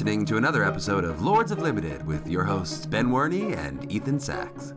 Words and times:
You're 0.00 0.06
listening 0.06 0.24
to 0.28 0.38
another 0.38 0.64
episode 0.64 1.04
of 1.04 1.20
Lords 1.20 1.50
of 1.50 1.58
Limited 1.58 2.06
with 2.06 2.26
your 2.26 2.44
hosts 2.44 2.86
Ben 2.86 3.10
Werney 3.10 3.52
and 3.54 3.92
Ethan 3.92 4.16
Saks. 4.16 4.72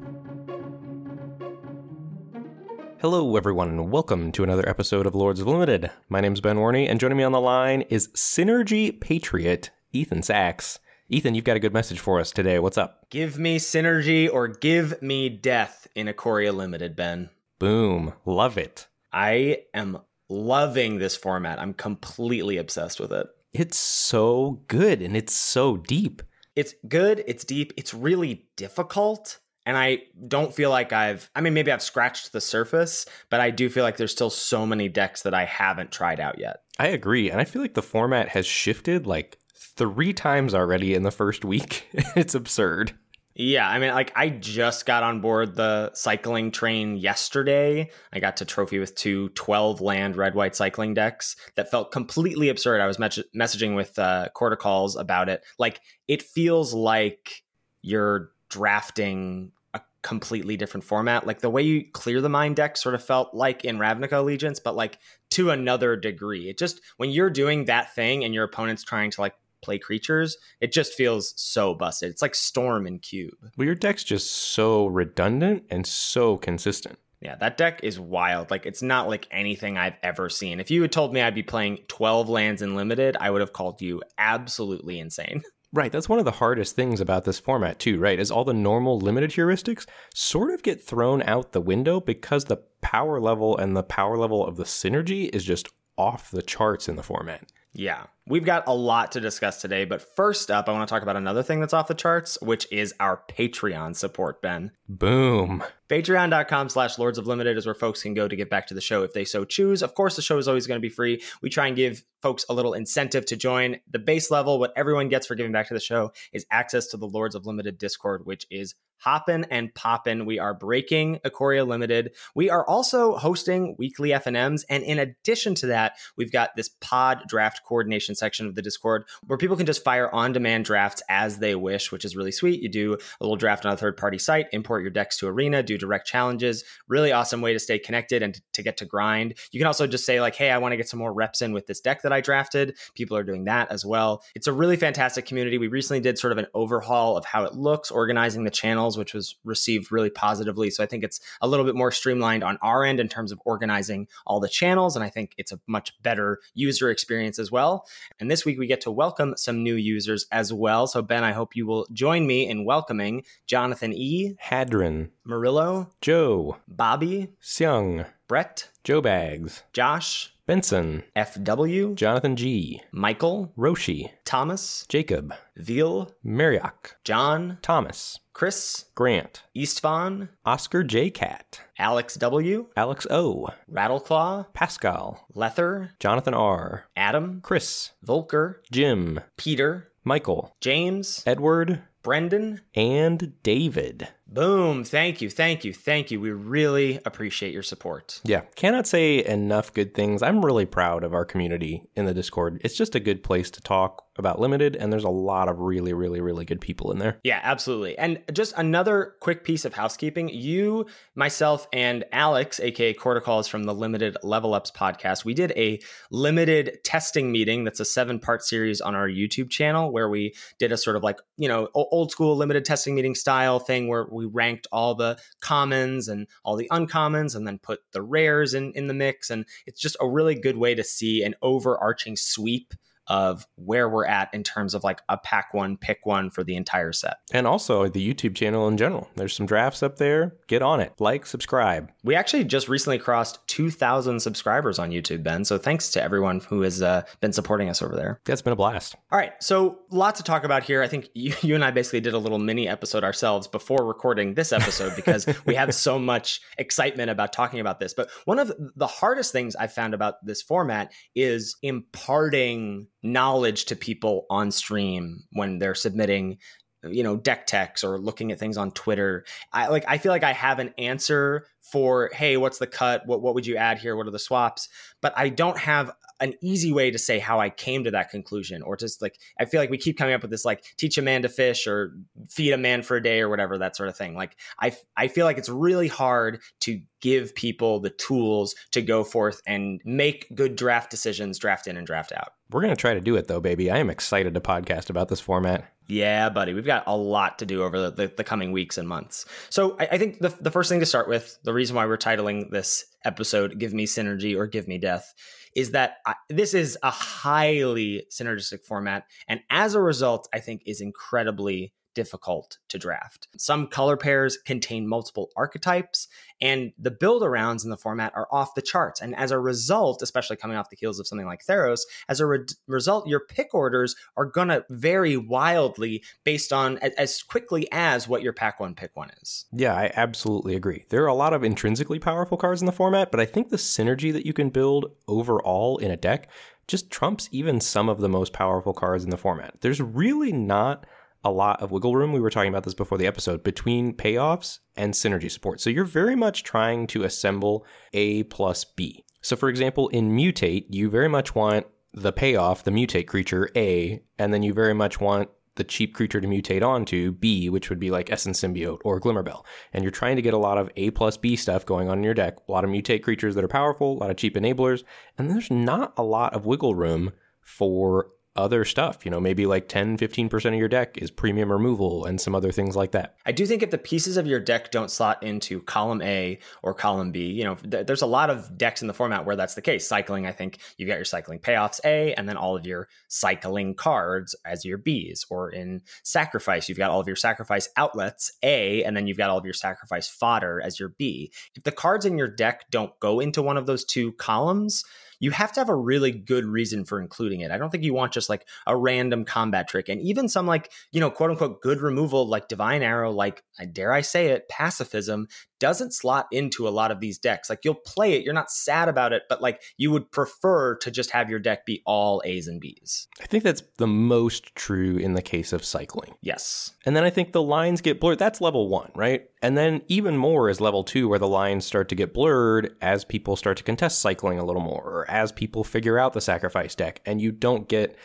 Hello, 3.00 3.38
everyone, 3.38 3.70
and 3.70 3.90
welcome 3.90 4.34
to 4.34 4.44
another 4.44 4.68
episode 4.68 5.08
of 5.08 5.16
Lords 5.16 5.40
of 5.40 5.48
Limited. 5.48 5.90
My 6.10 6.20
name's 6.20 6.42
Ben 6.42 6.58
Warney, 6.58 6.90
and 6.90 7.00
joining 7.00 7.18
me 7.18 7.24
on 7.24 7.32
the 7.32 7.40
line 7.40 7.84
is 7.84 8.10
Synergy 8.10 9.00
Patriot, 9.00 9.70
Ethan 9.94 10.20
Saks. 10.20 10.80
Ethan, 11.08 11.36
you've 11.36 11.46
got 11.46 11.56
a 11.56 11.62
good 11.62 11.74
message 11.74 12.02
for 12.02 12.20
us 12.20 12.32
today. 12.32 12.60
What's 12.60 12.78
up? 12.78 13.10
Give 13.10 13.40
me 13.40 13.60
synergy 13.60 14.30
or 14.30 14.50
give 14.50 15.02
me 15.02 15.30
death 15.30 15.88
in 15.96 16.08
Ikoria 16.08 16.54
Limited, 16.54 16.98
Ben. 16.98 17.30
Boom. 17.60 18.12
Love 18.26 18.58
it. 18.58 18.88
I 19.14 19.60
am 19.74 20.00
loving 20.28 20.98
this 20.98 21.16
format. 21.16 21.60
I'm 21.60 21.74
completely 21.74 22.58
obsessed 22.58 23.00
with 23.00 23.14
it. 23.14 23.28
It's 23.54 23.78
so 23.78 24.62
good 24.68 25.02
and 25.02 25.16
it's 25.16 25.34
so 25.34 25.78
deep. 25.78 26.22
It's 26.56 26.74
good, 26.88 27.24
it's 27.28 27.44
deep, 27.44 27.74
it's 27.78 27.94
really 27.94 28.48
difficult 28.56 29.40
and 29.66 29.78
I 29.78 30.04
don't 30.28 30.54
feel 30.54 30.70
like 30.70 30.92
I've 30.92 31.30
I 31.36 31.42
mean 31.42 31.54
maybe 31.54 31.72
I've 31.72 31.82
scratched 31.82 32.32
the 32.32 32.42
surface, 32.42 33.06
but 33.30 33.40
I 33.40 33.50
do 33.50 33.70
feel 33.70 33.84
like 33.84 33.98
there's 33.98 34.12
still 34.12 34.30
so 34.30 34.66
many 34.66 34.90
decks 34.90 35.22
that 35.24 35.34
I 35.34 35.46
haven't 35.46 35.92
tried 35.92 36.20
out 36.20 36.40
yet. 36.40 36.62
I 36.80 36.88
agree, 36.88 37.30
and 37.30 37.40
I 37.40 37.46
feel 37.46 37.62
like 37.62 37.76
the 37.76 37.82
format 37.82 38.30
has 38.30 38.46
shifted 38.46 39.08
like 39.08 39.38
3 39.56 40.14
times 40.14 40.54
already 40.54 40.94
in 40.94 41.04
the 41.04 41.12
first 41.12 41.46
week. 41.46 41.88
it's 42.16 42.36
absurd. 42.36 42.94
Yeah, 43.36 43.68
I 43.68 43.80
mean, 43.80 43.94
like 43.94 44.12
I 44.16 44.30
just 44.30 44.86
got 44.86 45.02
on 45.02 45.20
board 45.20 45.56
the 45.56 45.92
cycling 45.96 46.52
train 46.52 46.98
yesterday. 46.98 47.90
I 48.12 48.20
got 48.20 48.38
to 48.38 48.46
trophy 48.46 48.78
with 48.78 48.94
two 48.96 49.30
12 49.30 49.82
land 49.82 50.16
red 50.16 50.36
white 50.36 50.56
cycling 50.56 50.94
decks 50.94 51.36
that 51.56 51.72
felt 51.72 51.92
completely 51.92 52.50
absurd. 52.50 52.80
I 52.80 52.86
was 52.86 53.00
me- 53.00 53.08
messaging 53.36 53.76
with 53.76 53.98
uh, 53.98 54.30
Calls 54.34 54.96
about 54.96 55.30
it. 55.30 55.44
Like, 55.58 55.82
it 56.08 56.22
feels 56.22 56.76
like 56.76 57.44
you're 57.82 58.32
drafting 58.50 59.52
a 59.74 59.82
completely 60.04 60.56
different 60.56 60.84
format. 60.84 61.26
Like 61.26 61.40
the 61.40 61.50
way 61.50 61.64
you 61.64 61.86
clear 61.92 62.22
the 62.22 62.30
mind 62.30 62.56
deck 62.56 62.78
sort 62.78 62.94
of 62.94 63.04
felt 63.04 63.34
like 63.34 63.66
in 63.66 63.80
Ravnica 63.80 64.14
Allegiance, 64.14 64.60
but 64.60 64.76
like 64.76 65.00
to 65.32 65.50
another 65.50 65.96
degree. 65.96 66.50
It 66.50 66.60
just 66.60 66.82
when 66.98 67.10
you're 67.10 67.32
doing 67.32 67.66
that 67.66 67.96
thing 67.96 68.24
and 68.24 68.34
your 68.34 68.44
opponent's 68.44 68.84
trying 68.84 69.10
to 69.12 69.22
like 69.22 69.34
play 69.64 69.80
creatures, 69.80 70.38
it 70.62 70.72
just 70.72 70.94
feels 70.94 71.34
so 71.38 71.74
busted. 71.74 72.12
It's 72.12 72.22
like 72.22 72.36
Storm 72.36 72.86
and 72.86 73.02
Cube. 73.02 73.34
Well, 73.58 73.66
your 73.66 73.76
deck's 73.76 74.04
just 74.04 74.30
so 74.30 74.88
redundant 74.88 75.64
and 75.70 75.88
so 75.88 76.38
consistent. 76.38 77.00
Yeah, 77.22 77.36
that 77.36 77.56
deck 77.56 77.80
is 77.84 78.00
wild. 78.00 78.52
Like 78.52 78.66
it's 78.66 78.82
not 78.82 79.08
like 79.08 79.28
anything 79.32 79.78
I've 79.78 79.96
ever 80.04 80.30
seen. 80.30 80.60
If 80.60 80.70
you 80.70 80.82
had 80.82 80.92
told 80.92 81.14
me 81.14 81.22
I'd 81.22 81.34
be 81.34 81.42
playing 81.42 81.80
12 81.88 82.28
lands 82.28 82.62
in 82.62 82.76
limited, 82.76 83.16
I 83.18 83.32
would 83.32 83.40
have 83.40 83.54
called 83.54 83.82
you 83.82 84.02
absolutely 84.18 85.00
insane. 85.00 85.42
Right, 85.76 85.92
that's 85.92 86.08
one 86.08 86.20
of 86.20 86.26
the 86.26 86.30
hardest 86.32 86.76
things 86.76 87.02
about 87.02 87.26
this 87.26 87.40
format 87.40 87.80
too, 87.80 88.00
right? 88.00 88.20
Is 88.20 88.30
all 88.30 88.44
the 88.44 88.54
normal 88.54 89.00
limited 89.00 89.32
heuristics 89.32 89.88
sort 90.14 90.54
of 90.54 90.62
get 90.62 90.84
thrown 90.84 91.24
out 91.24 91.52
the 91.52 91.62
window 91.62 92.00
because 92.00 92.46
the 92.46 92.62
power 92.82 93.20
level 93.20 93.58
and 93.58 93.76
the 93.76 93.82
power 93.82 94.16
level 94.16 94.46
of 94.46 94.56
the 94.56 94.66
synergy 94.66 95.34
is 95.34 95.44
just 95.44 95.68
off 95.98 96.30
the 96.30 96.44
charts 96.44 96.88
in 96.88 96.96
the 96.96 97.02
format. 97.02 97.52
Yeah. 97.74 98.04
We've 98.26 98.46
got 98.46 98.64
a 98.68 98.74
lot 98.74 99.12
to 99.14 99.20
discuss 99.20 99.60
today, 99.60 99.84
but 99.84 100.02
first 100.16 100.50
up, 100.50 100.70
I 100.70 100.72
want 100.72 100.88
to 100.88 100.94
talk 100.94 101.04
about 101.04 101.18
another 101.18 101.44
thing 101.44 101.60
that's 101.60 101.74
off 101.74 101.90
the 101.90 101.94
charts, 101.94 102.38
which 102.42 102.72
is 102.72 102.94
our 103.02 103.22
Patreon 103.30 103.98
support, 103.98 104.42
Ben. 104.42 104.72
Boom. 104.88 105.62
Patreon.com 105.90 106.70
slash 106.70 106.98
Lords 106.98 107.18
of 107.18 107.28
Limited 107.28 107.58
is 107.58 107.66
where 107.66 107.76
folks 107.76 108.02
can 108.02 108.14
go 108.14 108.28
to 108.28 108.36
get 108.36 108.50
back 108.50 108.68
to 108.68 108.74
the 108.74 108.82
show 108.82 109.04
if 109.04 109.12
they 109.12 109.26
so 109.26 109.44
choose. 109.44 109.84
Of 109.84 109.94
course, 109.94 110.16
the 110.16 110.22
show 110.22 110.38
is 110.38 110.48
always 110.48 110.68
going 110.68 110.80
to 110.80 110.82
be 110.82 110.94
free. 110.94 111.22
We 111.42 111.50
try 111.50 111.68
and 111.68 111.76
give 111.76 112.02
folks 112.22 112.46
a 112.50 112.54
little 112.54 112.74
incentive 112.74 113.26
to 113.26 113.36
join. 113.36 113.82
The 113.92 114.00
base 114.00 114.32
level, 114.32 114.58
what 114.58 114.72
everyone 114.78 115.10
gets 115.10 115.28
for 115.28 115.36
giving 115.36 115.52
back 115.52 115.68
to 115.68 115.74
the 115.74 115.82
show, 115.82 116.14
is 116.32 116.46
access 116.50 116.88
to 116.88 116.98
the 116.98 117.08
Lords 117.08 117.36
of 117.36 117.46
Limited 117.46 117.78
Discord, 117.78 118.26
which 118.26 118.48
is 118.50 118.74
hoppin' 119.04 119.46
and 119.52 119.74
poppin'. 119.76 120.26
We 120.26 120.40
are 120.40 120.54
breaking 120.54 121.20
Ikoria 121.26 121.68
Limited. 121.68 122.16
We 122.34 122.50
are 122.50 122.66
also 122.66 123.16
hosting 123.18 123.76
weekly 123.78 124.10
FNMs. 124.10 124.64
And 124.70 124.84
in 124.84 124.98
addition 124.98 125.56
to 125.56 125.68
that, 125.68 125.98
we've 126.16 126.32
got 126.32 126.56
this 126.56 126.70
pod 126.80 127.24
draft 127.28 127.62
coordination 127.68 128.13
section 128.16 128.46
of 128.46 128.56
the 128.56 128.62
Discord 128.62 129.06
where 129.28 129.38
people 129.38 129.58
can 129.58 129.66
just 129.66 129.84
fire 129.84 130.14
on 130.14 130.34
demand 130.34 130.66
drafts 130.66 131.02
as 131.10 131.40
they 131.40 131.56
wish, 131.56 131.92
which 131.92 132.06
is 132.06 132.16
really 132.16 132.32
sweet. 132.32 132.62
You 132.62 132.70
do 132.70 132.94
a 132.94 133.24
little 133.24 133.36
draft 133.36 133.66
on 133.66 133.74
a 133.74 133.78
third 133.78 133.98
party 133.98 134.18
site, 134.18 134.48
import 134.52 134.82
your 134.82 134.92
decks 134.92 135.18
to 135.18 135.28
Arena, 135.28 135.64
do 135.64 135.78
direct 135.78 136.08
challenges. 136.08 136.64
Really 136.88 137.12
awesome 137.12 137.42
way 137.42 137.54
to 137.54 137.60
stay 137.60 137.80
connected 137.80 138.22
and 138.22 138.40
to 138.54 138.64
get 138.64 138.78
to 138.78 138.86
grind. 138.86 139.36
You 139.52 139.60
can 139.60 139.68
also 139.68 139.88
just 139.88 140.06
say, 140.06 140.22
like, 140.22 140.36
hey, 140.36 140.52
I 140.52 140.58
want 140.58 140.74
to 140.74 140.78
get 140.78 140.90
some 140.90 141.00
more 141.00 141.14
reps 141.14 141.42
in 141.42 141.54
with 141.54 141.68
this 141.68 141.80
deck 141.80 142.02
that 142.04 142.14
I 142.14 142.22
drafted. 142.22 142.78
People 142.96 143.18
are 143.18 143.24
doing 143.24 143.46
that 143.46 143.72
as 143.72 143.86
well. 143.86 144.24
It's 144.36 144.48
a 144.48 144.54
really 144.54 144.78
fantastic 144.78 145.26
community. 145.26 145.58
We 145.58 145.68
recently 145.68 146.00
did 146.00 146.18
sort 146.18 146.32
of 146.32 146.38
an 146.38 146.48
overhaul 146.54 147.18
of 147.18 147.26
how 147.26 147.44
it 147.44 147.54
looks, 147.54 147.92
organizing 147.92 148.44
the 148.44 148.52
channels 148.52 148.74
channels, 148.74 148.98
which 148.98 149.14
was 149.14 149.36
received 149.44 149.92
really 149.92 150.10
positively. 150.10 150.70
So 150.70 150.84
I 150.84 150.88
think 150.88 151.04
it's 151.04 151.20
a 151.42 151.48
little 151.48 151.66
bit 151.66 151.76
more 151.76 151.92
streamlined 151.92 152.44
on 152.44 152.58
our 152.62 152.84
end 152.84 153.00
in 153.00 153.08
terms 153.08 153.32
of 153.32 153.40
organizing 153.46 154.08
all 154.26 154.40
the 154.40 154.50
channels. 154.50 154.96
And 154.96 155.06
I 155.06 155.10
think 155.10 155.34
it's 155.38 155.52
a 155.52 155.60
much 155.68 155.94
better 156.02 156.40
user 156.54 156.90
experience 156.90 157.40
as 157.40 157.52
well. 157.52 157.86
And 158.20 158.30
this 158.30 158.46
week 158.46 158.60
we 158.60 158.68
get 158.68 158.82
to 158.82 158.92
welcome 158.92 159.36
some 159.38 159.64
new 159.64 159.76
users 159.76 160.26
as 160.32 160.52
well. 160.52 160.88
So, 160.88 161.02
Ben, 161.02 161.24
I 161.24 161.32
hope 161.32 161.56
you 161.56 161.66
will 161.66 161.88
join 161.92 162.28
me 162.28 162.48
in 162.48 162.66
welcoming 162.66 163.24
Jonathan 163.46 163.94
E., 163.94 164.36
Hadron, 164.40 165.12
Murillo, 165.26 165.90
Joe, 166.02 166.58
Bobby, 166.68 167.30
Seung, 167.42 168.06
Brett, 168.28 168.70
Joe 168.84 169.02
Bags, 169.02 169.64
Josh, 169.74 170.33
Benson, 170.46 171.04
FW, 171.16 171.96
Jonathan 171.96 172.36
G, 172.36 172.82
Michael, 172.92 173.54
Roshi, 173.58 174.10
Thomas, 174.26 174.86
Jacob, 174.90 175.34
Veal, 175.56 176.12
Mariak, 176.26 176.96
John, 177.06 177.60
Thomas, 177.62 178.20
Chris, 178.34 178.86
Grant, 178.94 179.44
Eastvan, 179.56 180.28
Oscar 180.44 180.84
J. 180.84 181.10
Cat, 181.10 181.62
Alex 181.80 182.16
W, 182.16 182.68
Alex 182.76 183.08
O, 183.10 183.48
Rattleclaw, 183.72 184.48
Pascal, 184.54 185.26
Lether, 185.34 185.92
Jonathan 186.02 186.34
R, 186.34 186.88
Adam, 186.98 187.40
Chris, 187.42 187.92
Volker, 188.04 188.62
Jim, 188.70 189.22
Peter, 189.38 189.94
Michael, 190.04 190.54
James, 190.60 191.24
Edward, 191.26 191.84
Brendan, 192.02 192.60
and 192.76 193.32
David. 193.44 194.10
Boom. 194.34 194.84
Thank 194.84 195.22
you. 195.22 195.30
Thank 195.30 195.64
you. 195.64 195.74
Thank 195.74 196.10
you. 196.10 196.20
We 196.20 196.32
really 196.32 197.00
appreciate 197.06 197.54
your 197.54 197.62
support. 197.62 198.20
Yeah, 198.24 198.42
cannot 198.56 198.88
say 198.88 199.24
enough 199.24 199.72
good 199.72 199.94
things. 199.94 200.24
I'm 200.24 200.44
really 200.44 200.66
proud 200.66 201.04
of 201.04 201.14
our 201.14 201.24
community 201.24 201.84
in 201.96 202.06
the 202.06 202.14
Discord. 202.16 202.60
It's 202.64 202.76
just 202.76 202.96
a 202.96 203.00
good 203.00 203.22
place 203.22 203.52
to 203.52 203.62
talk 203.62 204.08
about 204.18 204.40
limited, 204.40 204.76
and 204.76 204.94
there's 204.94 205.04
a 205.04 205.10
lot 205.10 205.50
of 205.50 205.60
really, 205.60 205.94
really, 205.94 206.22
really 206.22 206.46
good 206.46 206.62
people 206.62 206.92
in 206.92 207.00
there. 207.00 207.20
Yeah, 207.24 207.40
absolutely. 207.44 207.98
And 207.98 208.22
just 208.32 208.54
another 208.58 209.16
quick 209.20 209.44
piece 209.44 209.66
of 209.66 209.74
housekeeping 209.74 210.30
you, 210.30 210.86
myself, 211.16 211.68
and 211.74 212.04
Alex, 212.12 212.60
aka 212.60 212.94
Corticals 212.94 213.50
from 213.50 213.64
the 213.64 213.74
Limited 213.74 214.18
Level 214.24 214.54
Ups 214.54 214.72
podcast, 214.72 215.26
we 215.26 215.34
did 215.34 215.52
a 215.56 215.80
limited 216.12 216.80
testing 216.84 217.32
meeting 217.32 217.64
that's 217.64 217.80
a 217.80 217.86
seven 217.86 218.20
part 218.20 218.44
series 218.44 218.82
on 218.82 218.94
our 218.96 219.08
YouTube 219.08 219.50
channel 219.50 219.92
where 219.92 220.10
we 220.10 220.34
did 220.60 220.72
a 220.72 220.78
sort 220.78 220.96
of 220.96 221.04
like, 221.04 221.20
you 221.38 221.48
know, 221.48 221.70
old 221.74 222.12
school 222.12 222.36
limited 222.36 222.66
testing 222.66 222.96
meeting 222.96 223.16
style 223.16 223.60
thing 223.60 223.88
where 223.88 224.08
we 224.12 224.23
ranked 224.30 224.68
all 224.72 224.96
the 224.96 225.18
commons 225.42 226.08
and 226.08 226.28
all 226.44 226.56
the 226.56 226.70
uncommons 226.72 227.36
and 227.36 227.48
then 227.48 227.60
put 227.60 227.80
the 227.92 228.02
rares 228.02 228.54
in, 228.54 228.72
in 228.74 228.88
the 228.88 228.94
mix. 228.94 229.30
And 229.30 229.46
it's 229.66 229.82
just 229.82 229.98
a 230.00 230.10
really 230.10 230.36
good 230.36 230.58
way 230.58 230.76
to 230.76 230.84
see 230.84 231.24
an 231.24 231.36
overarching 231.42 232.16
sweep 232.16 232.74
of 233.08 233.46
where 233.56 233.90
we're 233.90 234.06
at 234.06 234.34
in 234.34 234.44
terms 234.44 234.74
of 234.74 234.84
like 234.84 235.02
a 235.10 235.18
pack 235.18 235.54
one, 235.54 235.78
pick 235.78 236.00
one 236.04 236.30
for 236.30 236.44
the 236.44 236.56
entire 236.56 236.92
set. 236.92 237.18
And 237.32 237.48
also 237.48 237.88
the 237.88 238.14
YouTube 238.14 238.36
channel 238.36 238.68
in 238.68 238.78
general. 238.78 239.10
There's 239.16 239.36
some 239.36 239.46
drafts 239.46 239.84
up 239.84 239.98
there. 239.98 240.36
Get 240.48 240.62
on 240.62 240.80
it. 240.80 240.94
Like, 241.00 241.26
subscribe. 241.26 241.92
We 242.04 242.16
actually 242.16 242.46
just 242.46 242.70
recently 242.70 243.00
crossed 243.00 243.40
2,000 243.48 244.20
subscribers 244.20 244.80
on 244.80 244.92
YouTube, 244.92 245.24
Ben. 245.24 245.46
So 245.46 245.58
thanks 245.58 245.92
to 245.92 246.04
everyone 246.04 246.40
who 246.42 246.62
has 246.62 246.82
uh, 246.82 247.04
been 247.22 247.34
supporting 247.34 247.70
us 247.70 247.82
over 247.82 247.96
there. 247.96 248.20
That's 248.26 248.42
been 248.42 248.54
a 248.54 248.58
blast. 248.58 248.96
All 249.12 249.18
right. 249.18 249.34
So 249.42 249.80
lots 249.92 250.20
to 250.20 250.24
talk 250.24 250.44
about 250.44 250.64
here. 250.64 250.82
I 250.82 250.88
think 250.88 251.10
you, 251.14 251.34
you 251.42 251.56
and 251.56 251.64
I 251.64 251.72
basically 251.72 252.02
did 252.02 252.14
a 252.14 252.18
little 252.18 252.40
mini 252.40 252.68
episode 252.68 253.04
ourselves 253.04 253.48
before 253.48 253.86
recording 253.86 254.34
this 254.34 254.52
episode 254.52 254.96
because 254.96 255.28
we 255.46 255.56
have 255.56 255.74
so 255.74 256.00
much 256.00 256.42
excitement 256.58 257.10
about 257.10 257.34
talking 257.34 257.60
about 257.60 257.80
this. 257.80 257.94
But 257.94 258.10
one 258.26 258.40
of 258.40 258.52
the 258.76 258.88
hardest 258.88 259.32
things 259.32 259.56
I've 259.56 259.74
found 259.74 259.94
about 259.94 260.26
this 260.26 260.42
format 260.42 260.92
is 261.16 261.58
imparting 261.62 262.88
knowledge 263.04 263.66
to 263.66 263.76
people 263.76 264.26
on 264.30 264.52
stream 264.52 265.24
when 265.34 265.60
they're 265.60 265.76
submitting 265.76 266.38
you 266.86 267.04
know 267.04 267.16
deck 267.16 267.48
techs 267.48 267.84
or 267.84 267.98
looking 267.98 268.32
at 268.32 268.40
things 268.40 268.58
on 268.58 268.72
twitter. 268.72 269.26
I 269.52 269.68
like 269.68 269.86
i 269.88 269.98
feel 269.98 270.12
like 270.12 270.24
i 270.24 270.34
have 270.34 270.60
an 270.60 270.74
answer 270.78 271.46
for 271.62 272.10
hey 272.14 272.38
what's 272.38 272.58
the 272.58 272.68
cut? 272.68 273.06
What, 273.06 273.22
what 273.22 273.36
would 273.36 273.46
you 273.46 273.56
add 273.58 273.80
here? 273.80 273.96
What 273.96 274.08
are 274.08 274.12
the 274.12 274.20
swaps? 274.20 274.70
But 275.02 275.14
i 275.18 275.30
don't 275.30 275.58
have 275.58 275.92
an 276.24 276.34
easy 276.42 276.72
way 276.72 276.90
to 276.90 276.98
say 276.98 277.20
how 277.20 277.42
I 277.42 277.50
came 277.50 277.84
to 277.84 277.92
that 277.92 278.10
conclusion, 278.10 278.62
or 278.64 278.78
just 278.78 279.02
like 279.02 279.20
I 279.38 279.44
feel 279.44 279.60
like 279.60 279.70
we 279.70 279.78
keep 279.78 279.98
coming 279.98 280.14
up 280.14 280.22
with 280.22 280.32
this 280.32 280.46
like 280.46 280.64
teach 280.78 280.98
a 280.98 281.02
man 281.02 281.22
to 281.24 281.30
fish 281.30 281.68
or 281.68 281.94
feed 282.30 282.54
a 282.54 282.58
man 282.58 282.82
for 282.82 282.96
a 282.96 283.04
day 283.04 283.20
or 283.20 283.28
whatever 283.28 283.58
that 283.58 283.76
sort 283.76 283.90
of 283.90 283.98
thing. 283.98 284.16
Like 284.16 284.38
I 284.60 284.74
I 284.96 285.10
feel 285.10 285.26
like 285.26 285.38
it's 285.38 285.50
really 285.50 285.90
hard 285.90 286.40
to 286.62 286.82
give 287.02 287.36
people 287.36 287.82
the 287.82 287.90
tools 287.90 288.56
to 288.72 288.82
go 288.82 289.04
forth 289.04 289.42
and 289.46 289.82
make 289.84 290.34
good 290.34 290.56
draft 290.56 290.90
decisions, 290.90 291.38
draft 291.38 291.68
in 291.68 291.76
and 291.76 291.86
draft 291.86 292.14
out. 292.14 292.30
We're 292.50 292.62
to 292.62 292.76
try 292.78 292.94
to 292.94 293.02
do 293.02 293.18
it 293.18 293.28
though, 293.28 293.42
baby. 293.42 293.70
I 293.70 293.80
am 293.80 293.90
excited 293.90 294.34
to 294.34 294.40
podcast 294.40 294.90
about 294.90 295.10
this 295.10 295.20
format. 295.20 295.73
Yeah, 295.88 296.30
buddy, 296.30 296.54
we've 296.54 296.66
got 296.66 296.84
a 296.88 296.96
lot 296.96 297.40
to 297.40 297.46
do 297.46 297.64
over 297.64 297.80
the, 297.80 297.92
the, 297.92 298.14
the 298.18 298.24
coming 298.24 298.52
weeks 298.52 298.78
and 298.78 298.88
months. 298.88 299.26
So 299.50 299.76
I, 299.80 299.88
I, 299.92 299.98
think 299.98 300.20
the, 300.20 300.30
the 300.30 300.52
first 300.52 300.70
thing 300.70 300.80
to 300.80 300.86
start 300.86 301.10
with, 301.10 301.38
the 301.44 301.54
reason 301.54 301.76
why 301.76 301.86
we're 301.86 301.98
titling 301.98 302.52
this 302.52 302.86
episode 303.04 303.60
"Give 303.60 303.74
Me 303.74 303.86
Synergy" 303.86 304.38
or 304.38 304.48
"Give 304.48 304.68
Me 304.68 304.78
Death," 304.78 305.14
is 305.56 305.72
that 305.72 305.98
I, 306.06 306.16
this 306.30 306.54
is 306.54 306.78
a 306.84 306.90
highly 306.90 308.06
synergistic 308.12 308.66
format, 308.66 309.04
and 309.28 309.42
as 309.50 309.76
a 309.76 309.82
result, 309.82 310.30
I 310.34 310.40
think 310.40 310.64
is 310.66 310.80
incredibly 310.80 311.74
difficult 311.94 312.58
to 312.70 312.78
draft. 312.78 313.28
Some 313.38 313.68
color 313.68 313.98
pairs 313.98 314.38
contain 314.38 314.88
multiple 314.88 315.30
archetypes, 315.36 316.08
and 316.42 316.74
the 316.78 316.92
build 316.92 317.22
arounds 317.22 317.64
in 317.64 317.70
the 317.70 317.78
format 317.78 318.14
are 318.16 318.28
off 318.32 318.56
the 318.56 318.62
charts. 318.62 319.02
And 319.02 319.16
as 319.16 319.32
a 319.32 319.40
result, 319.40 320.02
especially 320.02 320.36
coming 320.36 320.58
off 320.58 320.70
the 320.70 320.76
heels 320.76 321.00
of 321.00 321.08
something 321.08 321.28
like 321.28 321.46
Theros, 321.46 321.82
as 322.10 322.20
a 322.20 322.26
re- 322.26 322.46
result, 322.68 323.08
your 323.08 323.22
pick 323.22 323.54
orders 323.54 323.96
are 324.18 324.26
going 324.26 324.50
to 324.50 324.66
vary 324.70 325.18
wildly 325.18 326.04
based 326.24 326.52
on 326.52 326.78
a- 326.82 327.00
as 327.00 327.24
quickly 327.24 327.68
as 327.72 328.08
what 328.08 328.22
your 328.22 328.34
pack 328.34 328.60
one 328.60 328.76
pick 328.76 328.92
one 328.96 329.12
is. 329.22 329.46
Yeah, 329.52 329.74
I 329.74 329.92
absolutely 329.96 330.56
agree. 330.56 330.86
There 330.90 331.04
are 331.04 331.08
a 331.08 331.14
lot 331.14 331.34
of 331.34 331.44
intrinsically 331.44 332.00
powerful 332.00 332.38
cards 332.38 332.62
in 332.62 332.66
the 332.66 332.72
format, 332.72 333.12
but 333.12 333.20
I 333.20 333.26
think 333.26 333.50
the 333.50 333.58
synergy 333.58 334.12
that 334.14 334.26
you 334.26 334.34
can 334.34 334.50
build 334.50 334.92
overall 335.08 335.78
in 335.78 335.92
a 335.92 335.98
deck 335.98 336.30
just 336.68 336.90
trumps 336.90 337.28
even 337.32 337.60
some 337.60 337.90
of 337.90 338.00
the 338.00 338.10
most 338.10 338.34
powerful 338.34 338.74
cards 338.74 339.04
in 339.04 339.10
the 339.10 339.18
format. 339.18 339.56
There's 339.62 339.82
really 339.82 340.32
not 340.32 340.86
a 341.24 341.32
lot 341.32 341.62
of 341.62 341.72
wiggle 341.72 341.96
room. 341.96 342.12
We 342.12 342.20
were 342.20 342.30
talking 342.30 342.50
about 342.50 342.64
this 342.64 342.74
before 342.74 342.98
the 342.98 343.08
episode 343.08 343.44
between 343.44 343.94
payoffs 343.94 344.60
and 344.76 344.94
synergy 344.94 345.32
support. 345.32 345.62
So 345.62 345.70
you're 345.70 345.86
very 345.86 346.16
much 346.16 346.44
trying 346.44 346.88
to 346.88 347.04
assemble 347.04 347.66
A 347.94 348.24
plus 348.24 348.66
B. 348.66 349.06
So, 349.22 349.36
for 349.36 349.50
example, 349.50 349.88
in 349.90 350.12
Mutate, 350.12 350.66
you 350.70 350.90
very 350.90 351.08
much 351.08 351.34
want 351.34 351.66
the 351.94 352.12
payoff, 352.12 352.64
the 352.64 352.72
mutate 352.72 353.08
creature, 353.08 353.50
A, 353.56 354.02
and 354.18 354.34
then 354.34 354.44
you 354.44 354.54
very 354.54 354.74
much 354.74 355.00
want 355.00 355.30
the 355.56 355.64
cheap 355.64 355.94
creature 355.94 356.20
to 356.20 356.28
mutate 356.28 356.64
onto 356.64 357.12
B, 357.12 357.50
which 357.50 357.70
would 357.70 357.80
be 357.80 357.92
like 357.92 358.12
Essence 358.12 358.42
Symbiote 358.42 358.80
or 358.84 359.00
Glimmerbell. 359.00 359.46
And 359.72 359.84
you're 359.84 359.92
trying 359.92 360.16
to 360.16 360.22
get 360.22 360.34
a 360.34 360.40
lot 360.40 360.58
of 360.58 360.72
A 360.76 360.90
plus 360.92 361.18
B 361.18 361.36
stuff 361.36 361.66
going 361.66 361.90
on 361.90 362.00
in 362.00 362.04
your 362.04 362.16
deck, 362.16 362.38
a 362.48 362.52
lot 362.52 362.64
of 362.64 362.72
mutate 362.72 363.04
creatures 363.04 363.36
that 363.36 363.44
are 363.44 363.50
powerful, 363.50 363.94
a 363.94 364.00
lot 364.00 364.10
of 364.10 364.18
cheap 364.18 364.36
enablers, 364.36 364.84
and 365.18 365.30
there's 365.30 365.52
not 365.52 365.94
a 365.96 366.04
lot 366.04 366.34
of 366.34 366.48
wiggle 366.48 366.74
room 366.74 367.12
for 367.42 368.10
other 368.36 368.66
stuff. 368.66 369.06
You 369.06 369.12
know, 369.12 369.20
maybe 369.20 369.46
like 369.46 369.68
10, 369.68 369.98
15% 369.98 370.46
of 370.46 370.54
your 370.56 370.68
deck 370.68 370.98
is 370.98 371.12
premium 371.12 371.52
removal 371.52 372.06
and 372.06 372.20
some 372.20 372.34
other 372.34 372.52
things 372.52 372.76
like 372.76 372.92
that. 372.92 373.16
I 373.26 373.32
do 373.32 373.46
think 373.46 373.62
if 373.62 373.70
the 373.70 373.78
pieces 373.78 374.18
of 374.18 374.26
your 374.26 374.40
deck 374.40 374.72
don't 374.72 374.90
slot 374.90 375.22
into 375.22 375.62
column 375.62 376.02
A 376.02 376.40
or 376.64 376.74
column 376.74 377.12
B, 377.12 377.26
you 377.26 377.44
know, 377.44 377.56
th- 377.56 377.86
there's 377.86 378.02
a 378.02 378.08
lot 378.08 378.30
of 378.30 378.58
decks 378.58 378.82
in 378.82 378.88
the 378.88 378.94
format 378.94 379.26
where 379.26 379.36
that's 379.36 379.54
the 379.54 379.62
case. 379.62 379.88
Cycling, 379.88 380.26
I 380.26 380.32
think 380.32 380.60
you've 380.78 380.88
got 380.88 380.96
your 380.96 381.06
cycling 381.06 381.40
payoffs 381.40 381.80
A 381.86 382.14
and 382.16 382.28
then 382.28 382.38
all 382.38 382.56
of 382.56 382.66
your 382.66 382.88
cycling 383.08 383.76
cards 383.76 384.36
as 384.46 384.66
your 384.66 384.80
Bs. 384.80 385.26
Or 385.30 385.52
in 385.52 385.82
sacrifice, 386.04 386.68
you've 386.68 386.78
got 386.78 386.90
all 386.90 387.00
of 387.00 387.08
your 387.08 387.16
sacrifice 387.16 387.70
outlets 387.78 388.32
A 388.42 388.84
and 388.84 388.98
then 388.98 389.06
you've 389.06 389.18
got 389.18 389.30
all 389.30 389.38
of 389.38 389.46
your 389.46 389.54
sacrifice 389.54 390.08
fodder 390.08 390.60
as 390.60 390.80
your 390.80 390.90
B. 390.90 391.32
If 391.56 391.64
the 391.64 391.72
cards 391.72 392.06
in 392.06 392.18
your 392.18 392.28
deck 392.28 392.72
don't 392.72 392.98
go 393.00 393.20
into 393.20 393.44
one 393.44 393.58
of 393.58 393.68
those 393.68 393.86
two 393.86 394.14
columns, 394.14 394.84
you 395.24 395.32
have 395.32 395.54
to 395.54 395.62
have 395.62 395.70
a 395.70 395.76
really 395.76 396.12
good 396.12 396.44
reason 396.44 396.84
for 396.84 397.00
including 397.00 397.40
it. 397.40 397.50
I 397.50 397.58
don't 397.58 397.70
think 397.70 397.86
you 397.86 397.94
want 397.94 398.12
just 398.12 398.28
like 398.28 398.46
a 398.68 398.76
random 398.76 399.24
combat 399.24 399.70
trick. 399.70 399.88
And 399.88 400.02
even 400.02 400.28
some 400.28 400.46
like, 400.46 400.70
you 400.92 401.00
know, 401.00 401.10
quote 401.10 401.30
unquote 401.30 401.62
good 401.62 401.80
removal 401.80 402.28
like 402.28 402.50
Divine 402.50 402.84
Arrow, 402.84 403.10
like, 403.10 403.42
dare 403.72 403.94
I 403.94 404.02
say 404.02 404.32
it, 404.32 404.50
pacifism 404.50 405.30
doesn't 405.64 405.94
slot 405.94 406.28
into 406.30 406.68
a 406.68 406.70
lot 406.70 406.92
of 406.92 407.00
these 407.00 407.18
decks. 407.18 407.50
Like 407.50 407.62
you'll 407.64 407.76
play 407.76 408.16
it, 408.16 408.26
you're 408.26 408.34
not 408.34 408.52
sad 408.52 408.90
about 408.90 409.14
it, 409.14 409.24
but 409.30 409.42
like 409.42 409.62
you 409.78 409.92
would 409.92 410.12
prefer 410.12 410.76
to 410.76 410.92
just 410.92 411.12
have 411.12 411.30
your 411.30 411.40
deck 411.40 411.66
be 411.66 411.82
all 411.86 412.22
A's 412.26 412.50
and 412.50 412.60
B's. 412.60 413.08
I 413.22 413.28
think 413.28 413.46
that's 413.46 413.64
the 413.78 413.88
most 413.88 414.54
true 414.56 414.98
in 414.98 415.14
the 415.14 415.22
case 415.22 415.54
of 415.54 415.64
cycling. 415.64 416.16
Yes. 416.20 416.74
And 416.86 416.98
then 416.98 417.06
I 417.06 417.10
think 417.10 417.32
the 417.32 417.42
lines 417.42 417.80
get 417.80 418.02
blurred. 418.02 418.20
That's 418.20 418.42
level 418.42 418.68
one, 418.68 418.92
right? 418.94 419.30
And 419.42 419.58
then 419.58 419.84
even 419.88 420.18
more 420.18 420.50
is 420.50 420.60
level 420.60 420.84
two, 420.84 421.08
where 421.08 421.18
the 421.18 421.30
lines 421.30 421.66
start 421.66 421.88
to 421.88 421.96
get 421.96 422.14
blurred 422.14 422.76
as 422.82 423.06
people 423.06 423.38
start 423.38 423.56
to 423.56 423.64
contest 423.64 424.00
cycling 424.00 424.40
a 424.40 424.46
little 424.46 424.62
more, 424.62 424.84
or 424.84 425.10
as 425.10 425.32
people 425.32 425.64
figure 425.64 425.98
out 425.98 426.12
the 426.12 426.20
sacrifice 426.20 426.76
deck, 426.76 427.00
and 427.06 427.22
you 427.22 427.32
don't 427.32 427.70
get 427.70 427.96